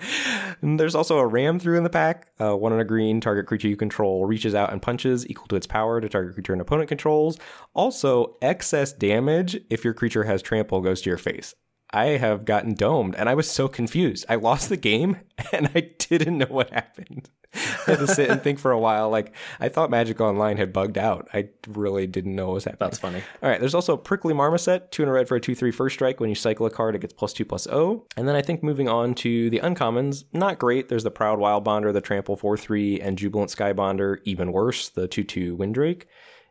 There's 0.62 0.94
also 0.94 1.18
a 1.18 1.26
ram 1.26 1.58
through 1.58 1.78
in 1.78 1.82
the 1.82 1.88
pack. 1.88 2.28
Uh, 2.38 2.54
one 2.54 2.74
on 2.74 2.78
a 2.78 2.84
green, 2.84 3.22
target 3.22 3.46
creature 3.46 3.68
you 3.68 3.76
control 3.76 4.26
reaches 4.26 4.54
out 4.54 4.70
and 4.70 4.82
punches 4.82 5.26
equal 5.28 5.46
to 5.48 5.56
its 5.56 5.66
power 5.66 5.98
to 5.98 6.06
target 6.06 6.34
creature 6.34 6.52
an 6.52 6.60
opponent 6.60 6.90
controls. 6.90 7.38
Also, 7.72 8.36
excess 8.42 8.92
damage 8.92 9.58
if 9.70 9.82
your 9.82 9.94
creature 9.94 10.24
has 10.24 10.42
trample 10.42 10.82
goes 10.82 11.00
to 11.00 11.08
your 11.08 11.16
face. 11.16 11.54
I 11.92 12.06
have 12.18 12.44
gotten 12.44 12.74
domed 12.74 13.14
and 13.14 13.28
I 13.28 13.34
was 13.34 13.50
so 13.50 13.68
confused. 13.68 14.24
I 14.28 14.36
lost 14.36 14.68
the 14.68 14.76
game 14.76 15.18
and 15.52 15.70
I 15.74 15.90
didn't 15.98 16.38
know 16.38 16.46
what 16.46 16.70
happened. 16.70 17.28
I 17.52 17.90
had 17.90 17.98
to 17.98 18.06
sit 18.06 18.30
and 18.30 18.40
think 18.40 18.58
for 18.60 18.70
a 18.70 18.78
while. 18.78 19.10
Like, 19.10 19.34
I 19.58 19.68
thought 19.68 19.90
Magic 19.90 20.20
Online 20.20 20.56
had 20.56 20.72
bugged 20.72 20.96
out. 20.96 21.28
I 21.34 21.48
really 21.66 22.06
didn't 22.06 22.36
know 22.36 22.46
what 22.46 22.54
was 22.54 22.64
happening. 22.64 22.78
That's 22.78 22.98
funny. 22.98 23.22
All 23.42 23.48
right, 23.48 23.58
there's 23.58 23.74
also 23.74 23.96
Prickly 23.96 24.32
Marmoset, 24.32 24.92
two 24.92 25.02
in 25.02 25.08
a 25.08 25.12
red 25.12 25.26
for 25.26 25.36
a 25.36 25.40
2 25.40 25.54
3 25.54 25.72
first 25.72 25.94
strike. 25.94 26.20
When 26.20 26.28
you 26.28 26.36
cycle 26.36 26.66
a 26.66 26.70
card, 26.70 26.94
it 26.94 27.00
gets 27.00 27.12
plus 27.12 27.32
2 27.32 27.44
plus 27.44 27.66
O. 27.66 28.06
And 28.16 28.28
then 28.28 28.36
I 28.36 28.42
think 28.42 28.62
moving 28.62 28.88
on 28.88 29.14
to 29.16 29.50
the 29.50 29.58
uncommons, 29.60 30.24
not 30.32 30.58
great. 30.58 30.88
There's 30.88 31.04
the 31.04 31.10
Proud 31.10 31.40
Wild 31.40 31.64
Bonder, 31.64 31.92
the 31.92 32.00
Trample 32.00 32.36
4 32.36 32.56
3, 32.56 33.00
and 33.00 33.18
Jubilant 33.18 33.50
Sky 33.50 33.72
Bonder, 33.72 34.20
even 34.24 34.52
worse, 34.52 34.88
the 34.88 35.08
2 35.08 35.24
2 35.24 35.56
Windrake. 35.56 36.04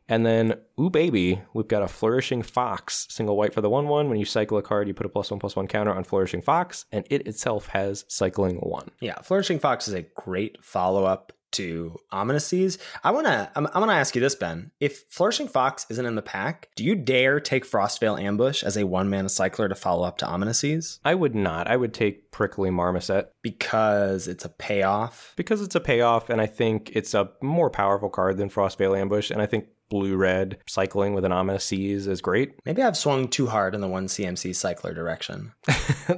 And 0.09 0.25
then, 0.25 0.55
ooh 0.79 0.89
baby, 0.89 1.41
we've 1.53 1.67
got 1.67 1.83
a 1.83 1.87
Flourishing 1.87 2.41
Fox, 2.41 3.07
single 3.09 3.37
white 3.37 3.53
for 3.53 3.61
the 3.61 3.69
1 3.69 3.87
1. 3.87 4.09
When 4.09 4.19
you 4.19 4.25
cycle 4.25 4.57
a 4.57 4.61
card, 4.61 4.87
you 4.87 4.93
put 4.93 5.05
a 5.05 5.09
plus 5.09 5.29
1 5.31 5.39
plus 5.39 5.55
1 5.55 5.67
counter 5.67 5.93
on 5.93 6.03
Flourishing 6.03 6.41
Fox, 6.41 6.85
and 6.91 7.05
it 7.09 7.27
itself 7.27 7.67
has 7.67 8.05
cycling 8.07 8.57
1. 8.57 8.89
Yeah, 8.99 9.21
Flourishing 9.21 9.59
Fox 9.59 9.87
is 9.87 9.93
a 9.93 10.01
great 10.01 10.57
follow 10.63 11.05
up 11.05 11.31
to 11.51 11.97
Ominous 12.11 12.45
Seas. 12.45 12.77
I 13.03 13.09
wanna 13.09 13.51
I'm, 13.55 13.65
I'm 13.67 13.73
gonna 13.81 13.93
ask 13.93 14.13
you 14.13 14.21
this, 14.21 14.35
Ben. 14.35 14.69
If 14.79 15.05
Flourishing 15.09 15.47
Fox 15.47 15.85
isn't 15.89 16.05
in 16.05 16.13
the 16.13 16.21
pack, 16.21 16.69
do 16.75 16.83
you 16.83 16.93
dare 16.93 17.39
take 17.39 17.65
Frostveil 17.65 18.21
Ambush 18.21 18.63
as 18.63 18.77
a 18.77 18.85
one 18.85 19.09
mana 19.09 19.29
cycler 19.29 19.67
to 19.67 19.73
follow 19.73 20.05
up 20.05 20.19
to 20.19 20.27
Ominous 20.27 20.59
Seas? 20.59 20.99
I 21.03 21.15
would 21.15 21.33
not. 21.33 21.67
I 21.67 21.75
would 21.75 21.91
take 21.93 22.29
Prickly 22.31 22.69
Marmoset 22.69 23.31
Because 23.41 24.27
it's 24.27 24.45
a 24.45 24.49
payoff. 24.49 25.33
because 25.35 25.61
it's 25.61 25.73
a 25.73 25.79
payoff, 25.79 26.29
and 26.29 26.39
I 26.39 26.45
think 26.45 26.91
it's 26.93 27.15
a 27.15 27.31
more 27.41 27.71
powerful 27.71 28.09
card 28.09 28.37
than 28.37 28.49
Frostveil 28.49 28.95
Ambush, 28.95 29.31
and 29.31 29.41
I 29.41 29.47
think 29.47 29.65
blue 29.89 30.15
red 30.15 30.59
cycling 30.67 31.13
with 31.13 31.25
an 31.25 31.59
seas 31.59 32.07
is 32.07 32.21
great. 32.21 32.53
Maybe 32.65 32.81
I've 32.81 32.97
swung 32.97 33.27
too 33.27 33.47
hard 33.47 33.75
in 33.75 33.81
the 33.81 33.87
one 33.87 34.07
CMC 34.07 34.55
cycler 34.55 34.93
direction. 34.93 35.53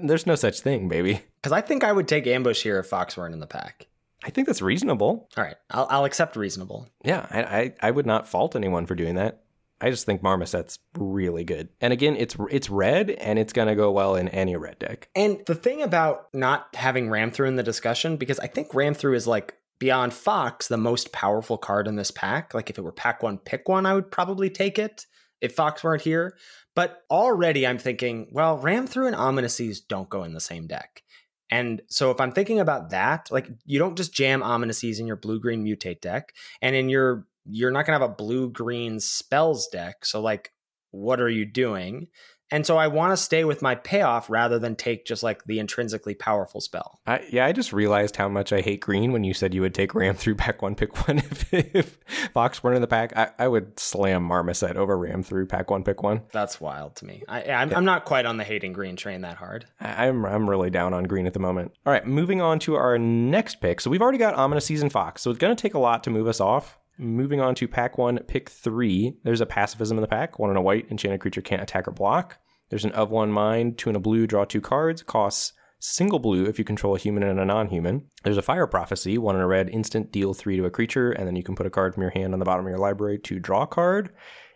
There's 0.03 0.27
no 0.27 0.35
such 0.35 0.61
thing, 0.61 0.87
baby. 0.89 1.21
Because 1.41 1.51
I 1.51 1.61
think 1.61 1.83
I 1.83 1.91
would 1.91 2.07
take 2.07 2.27
Ambush 2.27 2.63
here 2.63 2.79
if 2.79 2.87
Fox 2.87 3.17
weren't 3.17 3.33
in 3.33 3.39
the 3.39 3.47
pack. 3.47 3.87
I 4.23 4.29
think 4.29 4.47
that's 4.47 4.61
reasonable. 4.61 5.27
All 5.35 5.43
right, 5.43 5.55
I'll, 5.71 5.87
I'll 5.89 6.05
accept 6.05 6.35
reasonable. 6.35 6.87
Yeah, 7.03 7.25
I, 7.29 7.41
I, 7.41 7.73
I 7.81 7.91
would 7.91 8.05
not 8.05 8.27
fault 8.27 8.55
anyone 8.55 8.85
for 8.85 8.93
doing 8.93 9.15
that. 9.15 9.41
I 9.81 9.89
just 9.89 10.05
think 10.05 10.21
Marmoset's 10.21 10.77
really 10.95 11.43
good. 11.43 11.69
And 11.81 11.91
again, 11.91 12.15
it's 12.15 12.35
it's 12.51 12.69
red 12.69 13.09
and 13.09 13.39
it's 13.39 13.51
gonna 13.51 13.75
go 13.75 13.91
well 13.91 14.15
in 14.15 14.29
any 14.29 14.55
red 14.55 14.77
deck. 14.77 15.09
And 15.15 15.41
the 15.47 15.55
thing 15.55 15.81
about 15.81 16.27
not 16.33 16.67
having 16.75 17.09
Ram 17.09 17.31
through 17.31 17.47
in 17.47 17.55
the 17.55 17.63
discussion, 17.63 18.17
because 18.17 18.39
I 18.39 18.45
think 18.45 18.75
Ram 18.75 18.93
through 18.93 19.15
is 19.15 19.25
like 19.25 19.55
beyond 19.81 20.13
Fox, 20.13 20.67
the 20.67 20.77
most 20.77 21.11
powerful 21.11 21.57
card 21.57 21.87
in 21.87 21.95
this 21.95 22.11
pack. 22.11 22.53
Like 22.53 22.69
if 22.69 22.77
it 22.77 22.83
were 22.83 22.91
pack 22.91 23.23
one, 23.23 23.39
pick 23.39 23.67
one, 23.67 23.87
I 23.87 23.95
would 23.95 24.11
probably 24.11 24.47
take 24.47 24.77
it 24.77 25.07
if 25.41 25.55
Fox 25.55 25.83
weren't 25.83 26.03
here. 26.03 26.37
But 26.75 27.01
already 27.09 27.65
I'm 27.65 27.79
thinking, 27.79 28.29
well, 28.31 28.59
Ram 28.59 28.85
through 28.85 29.07
and 29.07 29.15
Ominous 29.15 29.55
Seas 29.55 29.81
don't 29.81 30.07
go 30.07 30.23
in 30.23 30.35
the 30.35 30.39
same 30.39 30.67
deck. 30.67 31.01
And 31.49 31.81
so 31.87 32.11
if 32.11 32.21
I'm 32.21 32.31
thinking 32.31 32.59
about 32.59 32.91
that, 32.91 33.29
like 33.31 33.49
you 33.65 33.79
don't 33.79 33.97
just 33.97 34.13
jam 34.13 34.43
Ominous 34.43 34.77
Seas 34.77 34.99
in 34.99 35.07
your 35.07 35.15
blue 35.15 35.39
green 35.39 35.65
mutate 35.65 35.99
deck, 35.99 36.31
and 36.61 36.75
in 36.75 36.87
your 36.87 37.25
you're 37.49 37.71
not 37.71 37.87
gonna 37.87 37.99
have 37.99 38.07
a 38.07 38.13
blue 38.13 38.51
green 38.51 38.99
spells 38.99 39.67
deck. 39.67 40.05
So 40.05 40.21
like, 40.21 40.53
what 40.91 41.19
are 41.19 41.27
you 41.27 41.43
doing? 41.43 42.07
And 42.51 42.65
so 42.65 42.77
I 42.77 42.87
want 42.87 43.11
to 43.13 43.17
stay 43.17 43.43
with 43.45 43.61
my 43.61 43.75
payoff 43.75 44.29
rather 44.29 44.59
than 44.59 44.75
take 44.75 45.05
just 45.05 45.23
like 45.23 45.43
the 45.45 45.59
intrinsically 45.59 46.13
powerful 46.13 46.59
spell. 46.61 46.99
I, 47.07 47.25
yeah, 47.31 47.45
I 47.45 47.51
just 47.53 47.71
realized 47.71 48.17
how 48.17 48.27
much 48.27 48.51
I 48.51 48.61
hate 48.61 48.81
green 48.81 49.11
when 49.13 49.23
you 49.23 49.33
said 49.33 49.53
you 49.53 49.61
would 49.61 49.73
take 49.73 49.95
Ram 49.95 50.15
through 50.15 50.35
pack 50.35 50.61
one, 50.61 50.75
pick 50.75 51.07
one. 51.07 51.21
If, 51.31 51.53
if 51.53 51.97
Fox 52.33 52.63
weren't 52.63 52.75
in 52.75 52.81
the 52.81 52.87
pack, 52.87 53.15
I, 53.15 53.29
I 53.39 53.47
would 53.47 53.79
slam 53.79 54.23
Marmoset 54.23 54.75
over 54.75 54.97
Ram 54.97 55.23
through 55.23 55.45
pack 55.45 55.69
one, 55.71 55.83
pick 55.83 56.03
one. 56.03 56.21
That's 56.31 56.59
wild 56.59 56.95
to 56.97 57.05
me. 57.05 57.23
I, 57.27 57.43
I'm, 57.51 57.73
I'm 57.73 57.85
not 57.85 58.05
quite 58.05 58.25
on 58.25 58.37
the 58.37 58.43
hating 58.43 58.73
green 58.73 58.95
train 58.95 59.21
that 59.21 59.37
hard. 59.37 59.65
I- 59.79 60.07
I'm 60.07 60.25
I'm 60.25 60.49
really 60.49 60.69
down 60.69 60.93
on 60.93 61.03
green 61.05 61.27
at 61.27 61.33
the 61.33 61.39
moment. 61.39 61.73
All 61.85 61.93
right, 61.93 62.05
moving 62.05 62.41
on 62.41 62.59
to 62.59 62.75
our 62.75 62.97
next 62.97 63.61
pick. 63.61 63.79
So 63.81 63.89
we've 63.89 64.01
already 64.01 64.17
got 64.17 64.33
Ominous 64.35 64.65
Season 64.65 64.89
Fox, 64.89 65.21
so 65.21 65.29
it's 65.29 65.39
going 65.39 65.55
to 65.55 65.61
take 65.61 65.73
a 65.73 65.79
lot 65.79 66.03
to 66.05 66.09
move 66.09 66.27
us 66.27 66.39
off. 66.41 66.77
Moving 67.01 67.41
on 67.41 67.55
to 67.55 67.67
pack 67.67 67.97
one, 67.97 68.19
pick 68.27 68.47
three. 68.47 69.15
There's 69.23 69.41
a 69.41 69.47
pacifism 69.47 69.97
in 69.97 70.03
the 70.03 70.07
pack. 70.07 70.37
One 70.37 70.51
in 70.51 70.55
a 70.55 70.61
white, 70.61 70.85
enchanted 70.91 71.19
creature 71.19 71.41
can't 71.41 71.63
attack 71.63 71.87
or 71.87 71.91
block. 71.91 72.37
There's 72.69 72.85
an 72.85 72.91
of 72.91 73.09
one 73.09 73.31
mind, 73.31 73.79
two 73.79 73.89
in 73.89 73.95
a 73.95 73.99
blue, 73.99 74.27
draw 74.27 74.45
two 74.45 74.61
cards, 74.61 75.01
costs 75.01 75.53
single 75.79 76.19
blue 76.19 76.45
if 76.45 76.59
you 76.59 76.63
control 76.63 76.95
a 76.95 76.99
human 76.99 77.23
and 77.23 77.39
a 77.39 77.45
non 77.45 77.69
human. 77.69 78.03
There's 78.23 78.37
a 78.37 78.43
Fire 78.43 78.67
Prophecy, 78.67 79.17
one 79.17 79.35
in 79.35 79.41
a 79.41 79.47
red, 79.47 79.67
instant, 79.69 80.11
deal 80.11 80.35
three 80.35 80.57
to 80.57 80.65
a 80.65 80.69
creature, 80.69 81.09
and 81.11 81.27
then 81.27 81.35
you 81.35 81.41
can 81.41 81.55
put 81.55 81.65
a 81.65 81.71
card 81.71 81.95
from 81.95 82.03
your 82.03 82.11
hand 82.11 82.33
on 82.33 82.39
the 82.39 82.45
bottom 82.45 82.67
of 82.67 82.69
your 82.69 82.77
library 82.77 83.17
to 83.17 83.39
draw 83.39 83.63
a 83.63 83.67
card. 83.67 84.11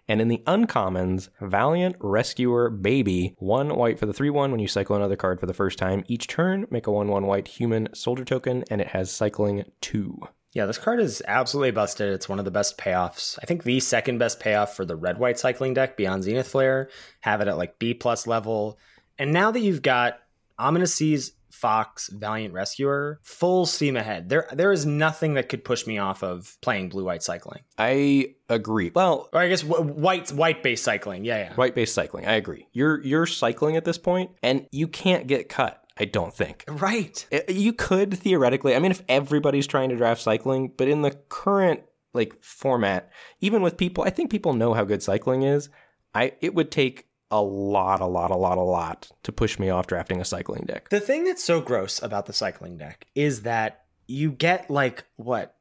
And 0.07 0.21
in 0.21 0.27
the 0.27 0.43
uncommons, 0.45 1.29
Valiant 1.41 1.95
Rescuer 1.99 2.69
Baby, 2.69 3.33
one 3.39 3.75
white 3.75 3.97
for 3.97 4.05
the 4.05 4.13
3 4.13 4.29
1 4.29 4.51
when 4.51 4.59
you 4.59 4.67
cycle 4.67 4.95
another 4.95 5.15
card 5.15 5.39
for 5.39 5.47
the 5.47 5.53
first 5.55 5.79
time. 5.79 6.03
Each 6.07 6.27
turn, 6.27 6.67
make 6.69 6.85
a 6.85 6.91
1 6.91 7.07
1 7.07 7.25
white 7.25 7.47
human 7.47 7.89
soldier 7.95 8.23
token, 8.23 8.63
and 8.69 8.81
it 8.81 8.89
has 8.89 9.11
cycling 9.11 9.63
2. 9.81 10.27
Yeah, 10.55 10.65
this 10.65 10.77
card 10.77 11.01
is 11.01 11.21
absolutely 11.27 11.71
busted. 11.71 12.13
It's 12.13 12.29
one 12.29 12.39
of 12.39 12.45
the 12.45 12.51
best 12.51 12.77
payoffs. 12.77 13.37
I 13.43 13.45
think 13.45 13.63
the 13.63 13.81
second 13.81 14.19
best 14.19 14.39
payoff 14.39 14.73
for 14.73 14.85
the 14.85 14.95
red 14.95 15.19
white 15.19 15.37
cycling 15.37 15.73
deck 15.73 15.97
beyond 15.97 16.23
Zenith 16.23 16.47
Flare. 16.47 16.89
Have 17.19 17.41
it 17.41 17.49
at 17.49 17.57
like 17.57 17.77
B 17.77 17.93
plus 17.93 18.25
level. 18.25 18.79
And 19.19 19.33
now 19.33 19.51
that 19.51 19.59
you've 19.59 19.81
got 19.81 20.19
Ominous 20.57 20.95
Seas 20.95 21.33
Fox, 21.49 22.09
Valiant 22.09 22.53
Rescuer, 22.53 23.19
full 23.21 23.65
steam 23.65 23.97
ahead. 23.97 24.29
There, 24.29 24.47
there 24.53 24.71
is 24.71 24.85
nothing 24.85 25.33
that 25.33 25.49
could 25.49 25.65
push 25.65 25.85
me 25.85 25.97
off 25.97 26.23
of 26.23 26.57
playing 26.61 26.87
blue 26.87 27.03
white 27.03 27.21
cycling. 27.23 27.63
I 27.77 28.35
agree. 28.47 28.91
Well, 28.95 29.29
or 29.33 29.41
I 29.41 29.49
guess 29.49 29.63
white 29.63 30.31
white 30.31 30.63
based 30.63 30.85
cycling. 30.85 31.25
Yeah, 31.25 31.37
yeah. 31.49 31.53
White 31.55 31.75
based 31.75 31.93
cycling. 31.93 32.27
I 32.27 32.33
agree. 32.33 32.67
You're 32.71 33.03
you're 33.03 33.25
cycling 33.25 33.75
at 33.75 33.83
this 33.83 33.97
point, 33.97 34.31
and 34.41 34.67
you 34.71 34.87
can't 34.87 35.27
get 35.27 35.49
cut. 35.49 35.84
I 35.97 36.05
don't 36.05 36.33
think. 36.33 36.65
Right. 36.67 37.25
You 37.47 37.73
could 37.73 38.17
theoretically. 38.17 38.75
I 38.75 38.79
mean, 38.79 38.91
if 38.91 39.03
everybody's 39.07 39.67
trying 39.67 39.89
to 39.89 39.95
draft 39.95 40.21
cycling, 40.21 40.73
but 40.75 40.87
in 40.87 41.01
the 41.01 41.11
current 41.29 41.81
like 42.13 42.41
format, 42.43 43.11
even 43.41 43.61
with 43.61 43.77
people, 43.77 44.03
I 44.03 44.09
think 44.09 44.29
people 44.29 44.53
know 44.53 44.73
how 44.73 44.83
good 44.83 45.03
cycling 45.03 45.43
is. 45.43 45.69
I 46.13 46.33
it 46.41 46.53
would 46.53 46.71
take 46.71 47.07
a 47.31 47.41
lot, 47.41 48.01
a 48.01 48.05
lot, 48.05 48.31
a 48.31 48.35
lot, 48.35 48.57
a 48.57 48.61
lot 48.61 49.11
to 49.23 49.31
push 49.31 49.57
me 49.57 49.69
off 49.69 49.87
drafting 49.87 50.21
a 50.21 50.25
cycling 50.25 50.65
deck. 50.65 50.89
The 50.89 50.99
thing 50.99 51.25
that's 51.25 51.43
so 51.43 51.61
gross 51.61 52.01
about 52.01 52.25
the 52.25 52.33
cycling 52.33 52.77
deck 52.77 53.07
is 53.15 53.41
that 53.41 53.85
you 54.07 54.31
get 54.31 54.69
like 54.69 55.05
what 55.15 55.54